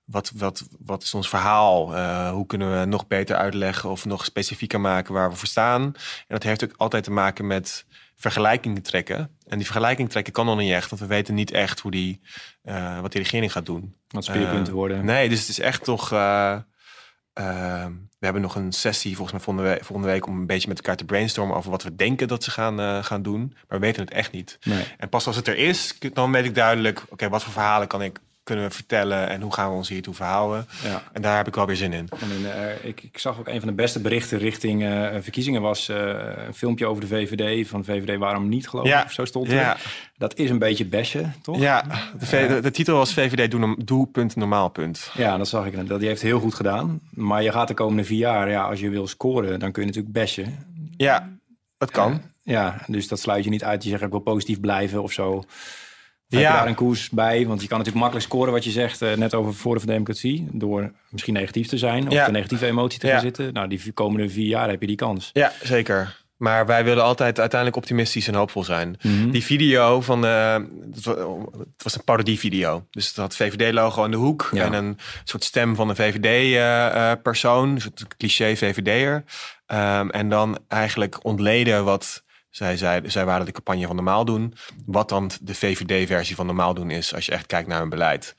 Wat, 0.05 0.33
wat, 0.37 0.69
wat 0.79 1.03
is 1.03 1.15
ons 1.15 1.29
verhaal? 1.29 1.97
Eh, 1.97 2.31
hoe 2.31 2.47
kunnen 2.47 2.81
we 2.81 2.87
nog 2.87 3.07
beter 3.07 3.37
uitleggen 3.37 3.91
of 3.91 4.05
nog 4.05 4.25
specifieker 4.25 4.81
maken 4.81 5.15
waar 5.15 5.31
we 5.31 5.37
voor 5.37 5.49
staan? 5.49 5.83
En 5.83 5.95
dat 6.29 6.43
heeft 6.43 6.65
ook 6.65 6.75
altijd 6.77 7.05
te 7.05 7.11
maken 7.11 7.47
met 7.47 7.87
vergelijkingen 8.21 8.83
trekken. 8.83 9.19
En 9.47 9.57
die 9.57 9.67
vergelijking 9.67 10.11
trekken 10.11 10.33
kan 10.33 10.47
nog 10.47 10.59
niet 10.59 10.73
echt, 10.73 10.91
want 10.91 11.03
we 11.03 11.09
weten 11.09 11.35
niet 11.35 11.51
echt 11.51 11.81
hoe 11.81 11.91
die, 11.91 12.21
eh, 12.63 13.01
wat 13.01 13.13
die 13.13 13.21
regering 13.23 13.53
gaat 13.53 13.67
doen. 13.67 13.95
Wat 14.09 14.25
speerpunten 14.25 14.67
Eh, 14.67 14.73
worden? 14.79 15.05
Nee, 15.05 15.29
dus 15.29 15.41
het 15.41 15.49
is 15.49 15.61
echt 15.61 15.85
toch. 15.85 16.13
eh, 16.13 16.57
we 18.19 18.25
hebben 18.25 18.43
nog 18.43 18.55
een 18.55 18.73
sessie 18.73 19.15
volgens 19.17 19.33
mij 19.37 19.45
volgende 19.45 19.69
week, 19.71 19.85
volgende 19.85 20.13
week 20.13 20.27
om 20.27 20.39
een 20.39 20.47
beetje 20.47 20.69
met 20.69 20.77
elkaar 20.77 20.97
te 20.97 21.05
brainstormen 21.05 21.57
over 21.57 21.71
wat 21.71 21.83
we 21.83 21.95
denken 21.95 22.29
dat 22.29 22.45
ze 22.45 22.51
gaan, 22.51 23.05
gaan 23.05 23.23
doen. 23.23 23.41
Maar 23.69 23.79
we 23.79 23.87
weten 23.87 24.03
het 24.03 24.13
echt 24.13 24.33
niet. 24.33 24.59
Nee. 24.65 24.85
En 24.97 25.09
pas 25.09 25.27
als 25.27 25.37
het 25.37 25.49
er 25.49 25.57
is, 25.57 25.99
dan 26.13 26.33
weet 26.33 26.45
ik 26.45 26.55
duidelijk, 26.55 27.03
oké, 27.09 27.29
wat 27.29 27.43
voor 27.43 27.53
verhalen 27.53 27.89
kan 27.89 28.03
ik, 28.03 28.19
kunnen 28.49 28.69
we 28.69 28.75
vertellen 28.75 29.29
en 29.29 29.41
hoe 29.41 29.53
gaan 29.53 29.71
we 29.71 29.77
ons 29.77 29.89
hiertoe 29.89 30.15
verhouden. 30.15 30.67
Ja. 30.85 31.03
En 31.13 31.23
daar 31.23 31.37
heb 31.37 31.47
ik 31.47 31.55
wel 31.55 31.67
weer 31.67 31.77
zin 31.77 31.93
in. 31.93 32.09
En 32.21 32.53
eh, 32.63 32.85
ik, 32.89 33.03
ik 33.03 33.19
zag 33.19 33.39
ook 33.39 33.49
een 33.49 33.59
van 33.59 33.69
de 33.69 33.75
beste 33.75 34.01
berichten 34.01 34.39
richting 34.39 34.85
eh, 34.85 35.07
verkiezingen 35.21 35.63
was 35.63 35.89
eh, 35.89 35.97
een 36.47 36.55
filmpje 36.55 36.87
over 36.87 37.01
de 37.01 37.07
VVD. 37.09 37.69
Van 37.69 37.85
VVD 37.85 38.19
waarom 38.19 38.49
niet 38.49 38.69
geloof 38.69 38.85
ik, 38.85 38.91
Ja. 38.91 39.03
of 39.05 39.13
zo 39.13 39.25
stond 39.25 39.49
er. 39.49 39.55
Ja, 39.55 39.77
Dat 40.17 40.37
is 40.37 40.51
een 40.51 40.59
beetje 40.59 40.85
bashen, 40.87 41.35
toch? 41.43 41.59
ja 41.61 41.83
de, 42.19 42.27
V- 42.27 42.49
de, 42.49 42.61
de 42.61 42.71
titel 42.71 42.97
was 42.97 43.13
VVD 43.15 43.51
doe, 43.51 43.61
norm- 43.61 43.77
doe 43.85 44.07
punt 44.07 44.37
normaal 44.37 44.69
punt. 44.69 45.11
Ja, 45.15 45.37
dat 45.37 45.49
zag 45.49 45.67
ik. 45.67 45.89
Dat 45.89 45.99
die 45.99 46.09
heeft 46.09 46.23
heel 46.23 46.41
goed 46.41 46.55
gedaan. 46.55 47.01
Maar 47.11 47.43
je 47.43 47.53
gaat 47.53 47.69
de 47.69 47.75
komende 47.75 48.05
vier 48.05 48.19
jaar, 48.19 48.51
ja, 48.51 48.63
als 48.63 48.81
je 48.81 48.89
wil 48.89 49.07
scoren, 49.07 49.59
dan 49.59 49.73
kun 49.73 49.83
je 49.83 49.89
natuurlijk 49.89 50.15
bashen. 50.15 50.67
Ja, 50.97 51.29
dat 51.79 51.91
kan. 51.91 52.23
Ja, 52.43 52.77
dus 52.87 53.09
dat 53.09 53.21
sluit 53.21 53.45
je 53.45 53.51
niet 53.51 53.65
uit. 53.65 53.83
Je 53.85 53.89
zegt 53.91 54.03
ik 54.03 54.11
wil 54.11 54.19
positief 54.21 54.61
blijven 54.61 55.03
of 55.03 55.13
zo. 55.13 55.45
Heb 56.29 56.41
Ja. 56.41 56.49
je 56.51 56.55
daar 56.57 56.67
een 56.67 56.75
koers 56.75 57.11
bij? 57.11 57.47
Want 57.47 57.61
je 57.63 57.69
kan 57.69 57.79
natuurlijk 57.79 58.05
makkelijk 58.05 58.27
scoren 58.27 58.53
wat 58.53 58.65
je 58.65 58.71
zegt, 58.71 59.03
eh, 59.03 59.13
net 59.17 59.35
over 59.35 59.53
Forum 59.53 59.81
voor 59.81 59.91
Democratie. 59.91 60.49
Door 60.53 60.93
misschien 61.11 61.35
negatief 61.35 61.67
te 61.69 61.79
zijn 61.79 62.07
of 62.07 62.13
Ja. 62.13 62.27
de 62.27 62.33
negatieve 62.33 62.67
emotie 62.67 62.99
te 63.01 63.07
Ja. 63.07 63.13
gaan 63.13 63.23
zitten. 63.23 63.53
Nou, 63.53 63.69
die 63.69 63.93
komende 63.93 64.29
vier 64.29 64.47
jaar 64.47 64.69
heb 64.69 64.81
je 64.81 64.87
die 64.87 64.97
kans. 64.97 65.31
Ja, 65.33 65.53
zeker. 65.63 66.27
Maar 66.37 66.67
wij 66.67 66.85
willen 66.85 67.05
altijd 67.05 67.39
uiteindelijk 67.39 67.81
optimistisch 67.81 68.29
en 68.29 68.35
hoopvol 68.35 68.65
zijn. 68.65 68.97
Mhm. 69.03 69.31
Die 69.31 69.45
video 69.45 70.01
van, 70.01 70.25
eh, 70.27 70.57
het 70.95 71.05
wa- 71.05 71.15
het 71.59 71.83
was 71.83 71.95
een 71.95 72.05
parodie-video. 72.05 72.87
Dus 72.91 73.07
het 73.07 73.17
had 73.17 73.37
VVD-logo 73.37 74.03
aan 74.05 74.11
de 74.11 74.17
hoek 74.17 74.49
Ja. 74.53 74.65
en 74.65 74.73
een 74.73 74.99
soort 75.25 75.45
stem 75.45 75.75
van 75.75 75.89
een 75.89 75.97
VVD-persoon, 75.97 77.69
een 77.69 77.81
soort 77.81 78.07
cliché 78.17 78.57
VVD'er. 78.57 79.25
Ehm, 79.67 80.09
en 80.09 80.29
dan 80.29 80.59
eigenlijk 80.69 81.25
ontleden 81.25 81.85
wat 81.85 82.23
zij 82.51 82.77
zeiden. 82.77 83.11
Zij 83.11 83.25
waren 83.25 83.47
de 83.47 83.53
campagne 83.53 83.87
van 83.87 83.97
normaal 83.97 84.25
doen. 84.25 84.55
Wat 84.87 85.09
dan 85.09 85.31
de 85.41 85.55
VVD-versie 85.55 86.37
van 86.37 86.47
normaal 86.47 86.75
doen 86.75 86.91
is, 86.91 87.15
als 87.15 87.27
je 87.27 87.33
echt 87.33 87.47
kijkt 87.47 87.69
naar 87.69 87.81
hun 87.81 87.89
beleid. 87.89 88.35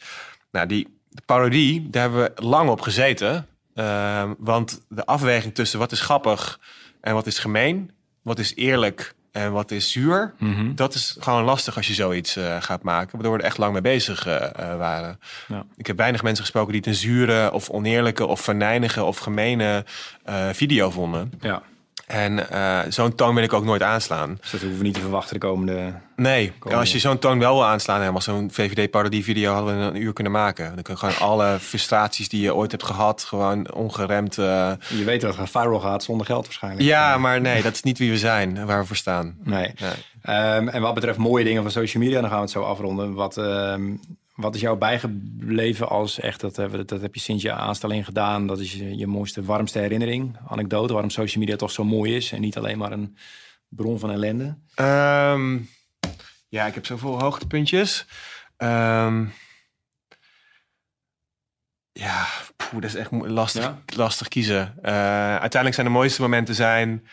Nou, 0.51 0.67
die 0.67 0.97
de 1.09 1.21
parodie, 1.25 1.89
daar 1.89 2.01
hebben 2.01 2.21
we 2.35 2.41
lang 2.43 2.69
op 2.69 2.81
gezeten. 2.81 3.47
Ehm, 3.75 4.33
want 4.37 4.85
de 4.89 5.05
afweging 5.05 5.55
tussen 5.55 5.79
wat 5.79 5.91
is 5.91 6.01
grappig 6.01 6.59
en 7.01 7.13
wat 7.13 7.27
is 7.27 7.39
gemeen, 7.39 7.91
wat 8.21 8.39
is 8.39 8.55
eerlijk 8.55 9.13
en 9.31 9.51
wat 9.51 9.71
is 9.71 9.91
zuur, 9.91 10.33
Mhm. 10.37 10.75
dat 10.75 10.93
is 10.93 11.15
gewoon 11.19 11.43
lastig 11.43 11.75
als 11.75 11.87
je 11.87 11.93
zoiets 11.93 12.35
eh, 12.35 12.61
gaat 12.61 12.83
maken. 12.83 13.11
Waardoor 13.11 13.31
we 13.31 13.39
er 13.39 13.45
echt 13.45 13.57
lang 13.57 13.73
mee 13.73 13.81
bezig 13.81 14.25
eh, 14.25 14.35
eh, 14.71 14.77
waren. 14.77 15.19
Ja. 15.47 15.65
Ik 15.75 15.87
heb 15.87 15.97
weinig 15.97 16.23
mensen 16.23 16.43
gesproken 16.43 16.71
die 16.71 16.81
het 16.81 16.89
een 16.89 16.95
zure 16.95 17.51
of 17.51 17.69
oneerlijke 17.69 18.25
of 18.25 18.41
verneinige 18.41 19.03
of 19.03 19.17
gemene 19.17 19.85
video 20.51 20.89
vonden. 20.91 21.31
Ja. 21.39 21.61
En 22.11 22.45
uh, 22.51 22.79
zo'n 22.89 23.15
toon 23.15 23.35
wil 23.35 23.43
ik 23.43 23.53
ook 23.53 23.63
nooit 23.63 23.81
aanslaan. 23.81 24.37
Dus 24.41 24.51
dat 24.51 24.61
hoeven 24.61 24.77
we 24.77 24.83
niet 24.83 24.93
te 24.93 24.99
verwachten 24.99 25.33
de 25.39 25.45
komende... 25.47 25.93
Nee, 26.15 26.53
als 26.59 26.91
je 26.91 26.99
zo'n 26.99 27.19
toon 27.19 27.39
wel 27.39 27.53
wil 27.53 27.65
aanslaan... 27.65 27.99
helemaal 27.99 28.21
zo'n 28.21 28.51
VVD-parodie-video 28.51 29.53
hadden 29.53 29.77
we 29.77 29.83
een 29.83 30.01
uur 30.01 30.13
kunnen 30.13 30.33
maken. 30.33 30.73
Dan 30.73 30.83
kun 30.83 30.93
je 30.93 30.99
gewoon 30.99 31.17
alle 31.17 31.57
frustraties 31.59 32.29
die 32.29 32.41
je 32.41 32.55
ooit 32.55 32.71
hebt 32.71 32.83
gehad... 32.83 33.23
gewoon 33.23 33.73
ongeremd... 33.73 34.37
Uh... 34.37 34.71
Je 34.87 35.03
weet 35.03 35.21
dat 35.21 35.37
het 35.37 35.49
viral 35.49 35.79
gaat 35.79 36.03
zonder 36.03 36.25
geld 36.25 36.45
waarschijnlijk. 36.45 36.83
Ja, 36.83 37.17
maar 37.17 37.41
nee, 37.41 37.61
dat 37.61 37.73
is 37.73 37.83
niet 37.83 37.97
wie 37.97 38.11
we 38.11 38.17
zijn, 38.17 38.65
waar 38.65 38.79
we 38.79 38.85
voor 38.85 38.95
staan. 38.95 39.35
Nee. 39.43 39.73
nee. 39.79 40.55
Um, 40.55 40.67
en 40.67 40.81
wat 40.81 40.93
betreft 40.93 41.17
mooie 41.17 41.43
dingen 41.43 41.61
van 41.61 41.71
social 41.71 42.03
media... 42.03 42.21
dan 42.21 42.29
gaan 42.29 42.39
we 42.39 42.43
het 42.43 42.53
zo 42.53 42.61
afronden. 42.61 43.13
Wat... 43.13 43.37
Um, 43.37 43.99
wat 44.39 44.55
is 44.55 44.61
jou 44.61 44.77
bijgebleven 44.77 45.89
als 45.89 46.19
echt, 46.19 46.39
dat, 46.39 46.55
dat 46.85 47.01
heb 47.01 47.13
je 47.15 47.19
sinds 47.19 47.43
je 47.43 47.51
aanstelling 47.51 48.05
gedaan, 48.05 48.47
dat 48.47 48.59
is 48.59 48.73
je, 48.73 48.97
je 48.97 49.07
mooiste, 49.07 49.43
warmste 49.43 49.79
herinnering, 49.79 50.37
anekdote, 50.47 50.93
waarom 50.93 51.09
social 51.09 51.43
media 51.43 51.55
toch 51.55 51.71
zo 51.71 51.83
mooi 51.83 52.15
is 52.15 52.31
en 52.31 52.41
niet 52.41 52.57
alleen 52.57 52.77
maar 52.77 52.91
een 52.91 53.17
bron 53.67 53.99
van 53.99 54.11
ellende? 54.11 54.57
Um, 54.75 55.69
ja, 56.47 56.65
ik 56.65 56.73
heb 56.73 56.85
zoveel 56.85 57.19
hoogtepuntjes. 57.19 58.05
Um, 58.57 59.33
ja, 61.91 62.27
poeh, 62.55 62.81
dat 62.81 62.83
is 62.83 62.95
echt 62.95 63.11
lastig, 63.11 63.73
lastig 63.95 64.27
kiezen. 64.27 64.75
Uh, 64.81 64.91
uiteindelijk 65.29 65.73
zijn 65.73 65.87
de 65.87 65.93
mooiste 65.93 66.21
momenten 66.21 66.55
zijn 66.55 67.07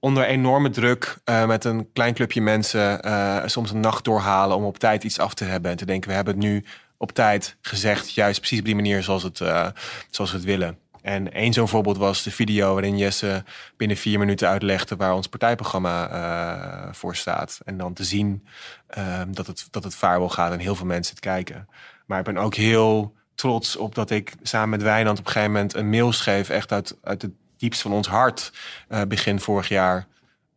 onder 0.00 0.24
enorme 0.24 0.70
druk 0.70 1.18
uh, 1.24 1.46
met 1.46 1.64
een 1.64 1.92
klein 1.92 2.14
clubje 2.14 2.40
mensen 2.40 3.06
uh, 3.06 3.42
soms 3.46 3.70
een 3.70 3.80
nacht 3.80 4.04
doorhalen 4.04 4.56
om 4.56 4.64
op 4.64 4.78
tijd 4.78 5.04
iets 5.04 5.18
af 5.18 5.34
te 5.34 5.44
hebben. 5.44 5.70
En 5.70 5.76
te 5.76 5.86
denken, 5.86 6.08
we 6.08 6.14
hebben 6.14 6.34
het 6.34 6.42
nu 6.42 6.64
op 6.96 7.12
tijd 7.12 7.56
gezegd, 7.60 8.14
juist 8.14 8.38
precies 8.38 8.58
op 8.58 8.64
die 8.64 8.74
manier 8.74 9.02
zoals, 9.02 9.22
het, 9.22 9.40
uh, 9.40 9.66
zoals 10.10 10.30
we 10.30 10.36
het 10.36 10.46
willen. 10.46 10.78
En 11.02 11.32
één 11.32 11.52
zo'n 11.52 11.68
voorbeeld 11.68 11.96
was 11.96 12.22
de 12.22 12.30
video 12.30 12.72
waarin 12.72 12.96
Jesse 12.96 13.44
binnen 13.76 13.96
vier 13.96 14.18
minuten 14.18 14.48
uitlegde 14.48 14.96
waar 14.96 15.14
ons 15.14 15.26
partijprogramma 15.26 16.92
voor 16.92 17.16
staat. 17.16 17.60
En 17.64 17.76
dan 17.76 17.92
te 17.92 18.04
zien 18.04 18.46
ehm, 18.86 19.32
dat, 19.32 19.46
het, 19.46 19.68
dat 19.70 19.84
het 19.84 19.94
vaarwel 19.94 20.28
gaat 20.28 20.52
en 20.52 20.58
heel 20.58 20.74
veel 20.74 20.86
mensen 20.86 21.14
het 21.14 21.24
kijken. 21.24 21.68
Maar 22.06 22.18
ik 22.18 22.24
ben 22.24 22.36
ook 22.36 22.54
heel 22.54 23.14
trots 23.34 23.76
op 23.76 23.94
dat 23.94 24.10
ik 24.10 24.32
samen 24.42 24.68
met 24.68 24.82
Wijnand 24.82 25.18
op 25.18 25.26
een 25.26 25.32
gegeven 25.32 25.52
moment 25.52 25.74
een 25.74 25.90
mail 25.90 26.12
schreef, 26.12 26.48
echt 26.48 26.72
uit, 26.72 26.96
uit 27.02 27.22
het 27.22 27.32
diepst 27.66 27.82
van 27.82 27.92
ons 27.92 28.08
hart 28.08 28.52
uh, 28.88 29.02
begin 29.08 29.40
vorig 29.40 29.68
jaar, 29.68 30.06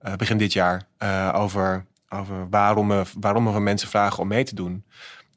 uh, 0.04 0.14
begin 0.14 0.38
dit 0.38 0.54
jaar, 0.54 0.88
uh, 1.04 1.32
over, 1.36 1.86
over 2.10 2.50
waarom, 2.50 2.88
we, 2.88 3.04
waarom 3.20 3.54
we 3.54 3.60
mensen 3.60 3.90
vragen 3.90 4.20
om 4.20 4.28
mee 4.28 4.44
te 4.44 4.56
doen. 4.56 4.84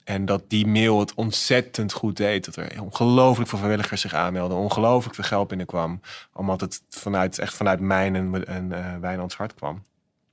En 0.05 0.25
dat 0.25 0.51
die 0.51 0.67
mail 0.67 0.99
het 0.99 1.15
ontzettend 1.15 1.93
goed 1.93 2.17
deed. 2.17 2.45
Dat 2.45 2.57
er 2.57 2.83
ongelooflijk 2.83 3.49
veel 3.49 3.59
vrijwilligers 3.59 4.01
zich 4.01 4.15
aanmelden. 4.15 4.57
Ongelooflijk 4.57 5.15
veel 5.15 5.25
geld 5.25 5.49
binnenkwam. 5.49 6.01
Omdat 6.33 6.61
het 6.61 6.83
vanuit, 6.89 7.39
echt 7.39 7.55
vanuit 7.55 7.81
mijn 7.81 8.17
en, 8.17 8.47
en 8.47 8.73
uh, 8.73 8.97
Wijnands 9.01 9.37
hart 9.37 9.55
kwam. 9.55 9.85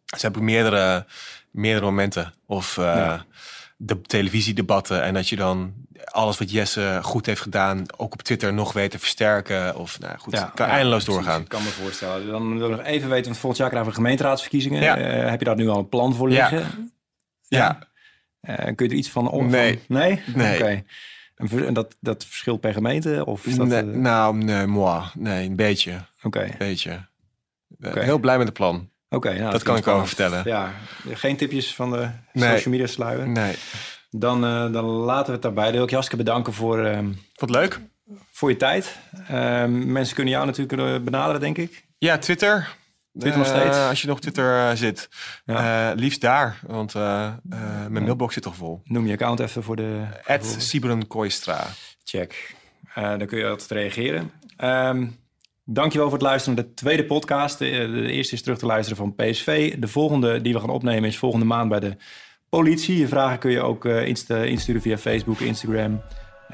Dus 0.06 0.22
heb 0.22 0.36
ik 0.36 0.42
meerdere, 0.42 1.06
meerdere 1.52 1.86
momenten. 1.86 2.34
Of. 2.46 2.78
De 3.82 4.02
televisiedebatten. 4.02 5.04
En 5.04 5.14
dat 5.14 5.30
je 5.30 5.36
dan 5.36 5.74
alles 6.06 6.38
wat 6.38 6.52
Jesse 6.52 7.00
goed 7.02 7.26
heeft 7.26 7.42
gedaan, 7.42 7.86
ook 7.98 8.14
op 8.14 8.22
Twitter 8.22 8.54
nog 8.54 8.74
weet 8.74 8.92
te 8.92 9.00
versterken. 9.00 9.76
Of 9.76 10.00
nou 10.00 10.18
goed, 10.18 10.34
ja, 10.34 10.52
kan 10.56 10.68
ja, 10.68 10.74
eindeloos 10.74 11.06
doorgaan. 11.06 11.42
Ik 11.42 11.48
kan 11.48 11.64
me 11.64 11.70
voorstellen. 11.70 12.28
Dan 12.28 12.58
wil 12.58 12.70
ik 12.70 12.78
nog 12.78 12.86
even 12.86 13.10
weten, 13.10 13.26
want 13.26 13.38
volgend 13.38 13.62
jaar 13.62 13.70
krijgen 13.70 13.90
we 13.90 13.96
gemeenteraadsverkiezingen. 13.96 14.82
Ja. 14.82 14.98
Uh, 14.98 15.30
heb 15.30 15.40
je 15.40 15.46
daar 15.46 15.56
nu 15.56 15.68
al 15.68 15.78
een 15.78 15.90
plan 15.90 16.14
voor 16.14 16.30
liggen? 16.30 16.92
Ja. 17.48 17.80
Uh, 18.42 18.56
kun 18.56 18.86
je 18.86 18.92
er 18.92 18.98
iets 18.98 19.10
van 19.10 19.30
om? 19.30 19.50
Nee. 19.50 19.80
Nee? 19.88 20.22
Nee. 20.36 20.56
Okay. 20.56 20.86
En 21.36 21.74
dat, 21.74 21.96
dat 22.00 22.26
verschilt 22.26 22.60
per 22.60 22.74
gemeente? 22.74 23.26
Of 23.26 23.46
is 23.46 23.56
dat, 23.56 23.68
nee, 23.68 23.84
uh... 23.84 23.96
Nou, 23.96 24.36
nee, 24.38 24.66
moi. 24.66 25.04
Nee, 25.14 25.48
een 25.48 25.56
beetje. 25.56 25.92
Oké. 25.92 26.28
Okay. 26.28 26.50
Een 26.50 26.58
beetje. 26.58 27.08
Okay. 27.84 28.04
Heel 28.04 28.20
blij 28.20 28.38
met 28.38 28.48
het 28.48 28.56
plan. 28.56 28.90
Oké, 29.10 29.40
nou, 29.40 29.52
dat, 29.52 29.64
kan 29.64 29.78
ik 29.78 29.88
over 29.88 30.08
vertellen. 30.08 30.42
Ja, 30.46 30.74
geen 31.14 31.38
tipjes 31.38 31.76
van 31.76 31.92
de 31.92 32.10
nee. 32.34 32.50
social 32.56 32.74
media 32.74 32.88
sluier? 32.88 33.28
Nee. 33.28 33.56
Dan, 34.10 34.44
uh, 34.46 34.74
dan 34.74 34.86
laten 34.86 35.26
we 35.26 35.32
het 35.32 35.42
daarbij. 35.42 35.64
Dan 35.64 35.74
wil 35.74 35.84
ik 35.84 35.90
je 35.90 35.96
hartstikke 35.96 36.24
bedanken 36.24 36.54
voor... 36.54 36.80
Uh, 36.80 37.00
Wat 37.36 37.50
leuk. 37.50 37.80
Voor 38.32 38.50
je 38.50 38.58
tijd. 38.58 38.98
Uh, 39.32 39.66
mensen 39.66 40.16
kunnen 40.16 40.34
jou 40.34 40.46
natuurlijk 40.46 41.04
benaderen, 41.04 41.40
denk 41.40 41.58
ik. 41.58 41.86
Ja, 41.98 42.18
Twitter. 42.18 42.78
Twitter 43.18 43.40
nog 43.40 43.48
steeds? 43.48 43.78
Als 43.78 44.02
je 44.02 44.08
nog 44.08 44.22
Twitter 44.22 44.78
zit. 44.78 45.10
Ja. 45.46 45.92
liefst 45.92 46.22
daar, 46.22 46.60
want 46.68 46.94
mijn 46.94 48.04
mailbox 48.04 48.34
zit 48.34 48.44
toch 48.44 48.56
vol. 48.56 48.82
Noem 48.84 49.06
je 49.06 49.14
account 49.14 49.40
even 49.40 49.64
voor 49.64 49.76
de... 49.76 50.04
At. 50.26 50.56
Check. 52.04 52.56
dan 52.96 53.26
kun 53.26 53.38
je 53.38 53.48
altijd 53.48 53.72
reageren. 53.72 54.32
Um, 54.64 55.20
Dankjewel 55.72 56.10
voor 56.10 56.18
het 56.18 56.28
luisteren 56.28 56.56
naar 56.56 56.66
de 56.66 56.74
tweede 56.74 57.06
podcast. 57.06 57.58
De, 57.60 58.12
eerste 58.12 58.34
is 58.34 58.42
terug 58.42 58.58
te 58.58 58.66
luisteren 58.66 58.98
van 58.98 59.16
PSV. 59.16 59.76
De 59.80 59.88
volgende 59.88 60.42
die 60.42 60.54
we 60.54 60.60
gaan 60.60 60.70
opnemen 60.70 61.10
is 61.10 61.18
volgende 61.18 61.46
maand 61.46 61.70
bij 61.70 61.80
de 61.80 61.96
politie. 62.50 62.98
Je 62.98 63.08
vragen 63.08 63.40
kun 63.40 63.52
je 63.52 63.62
ook 63.62 63.86
insta 63.86 64.38
insturen 64.38 64.82
via 64.82 64.98
Facebook, 64.98 65.40
Instagram, 65.40 66.02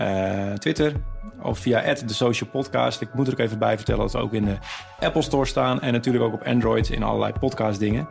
uh, 0.01 0.53
Twitter 0.53 0.93
of 1.41 1.59
via 1.59 1.93
de 1.93 2.13
Social 2.13 2.49
Podcast. 2.49 3.01
Ik 3.01 3.13
moet 3.13 3.27
er 3.27 3.33
ook 3.33 3.39
even 3.39 3.59
bij 3.59 3.75
vertellen 3.75 4.01
dat 4.01 4.11
we 4.11 4.17
ook 4.17 4.33
in 4.33 4.45
de 4.45 4.57
Apple 4.99 5.21
Store 5.21 5.45
staan 5.45 5.81
en 5.81 5.93
natuurlijk 5.93 6.23
ook 6.23 6.33
op 6.33 6.43
Android 6.43 6.89
in 6.89 7.03
allerlei 7.03 7.33
podcast 7.39 7.79
dingen. 7.79 8.07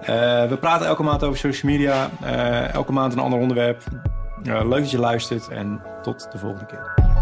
Uh, 0.00 0.06
we 0.48 0.56
praten 0.60 0.86
elke 0.86 1.02
maand 1.02 1.22
over 1.22 1.38
social 1.38 1.72
media, 1.72 2.10
elke 2.72 2.92
maand 2.92 3.12
een 3.12 3.18
ander 3.18 3.38
onderwerp. 3.38 3.82
leuk 4.42 4.70
dat 4.70 4.90
je 4.90 4.98
luistert 4.98 5.48
en 5.48 5.82
tot 6.02 6.28
de 6.32 6.38
volgende 6.38 6.66
keer. 6.66 7.13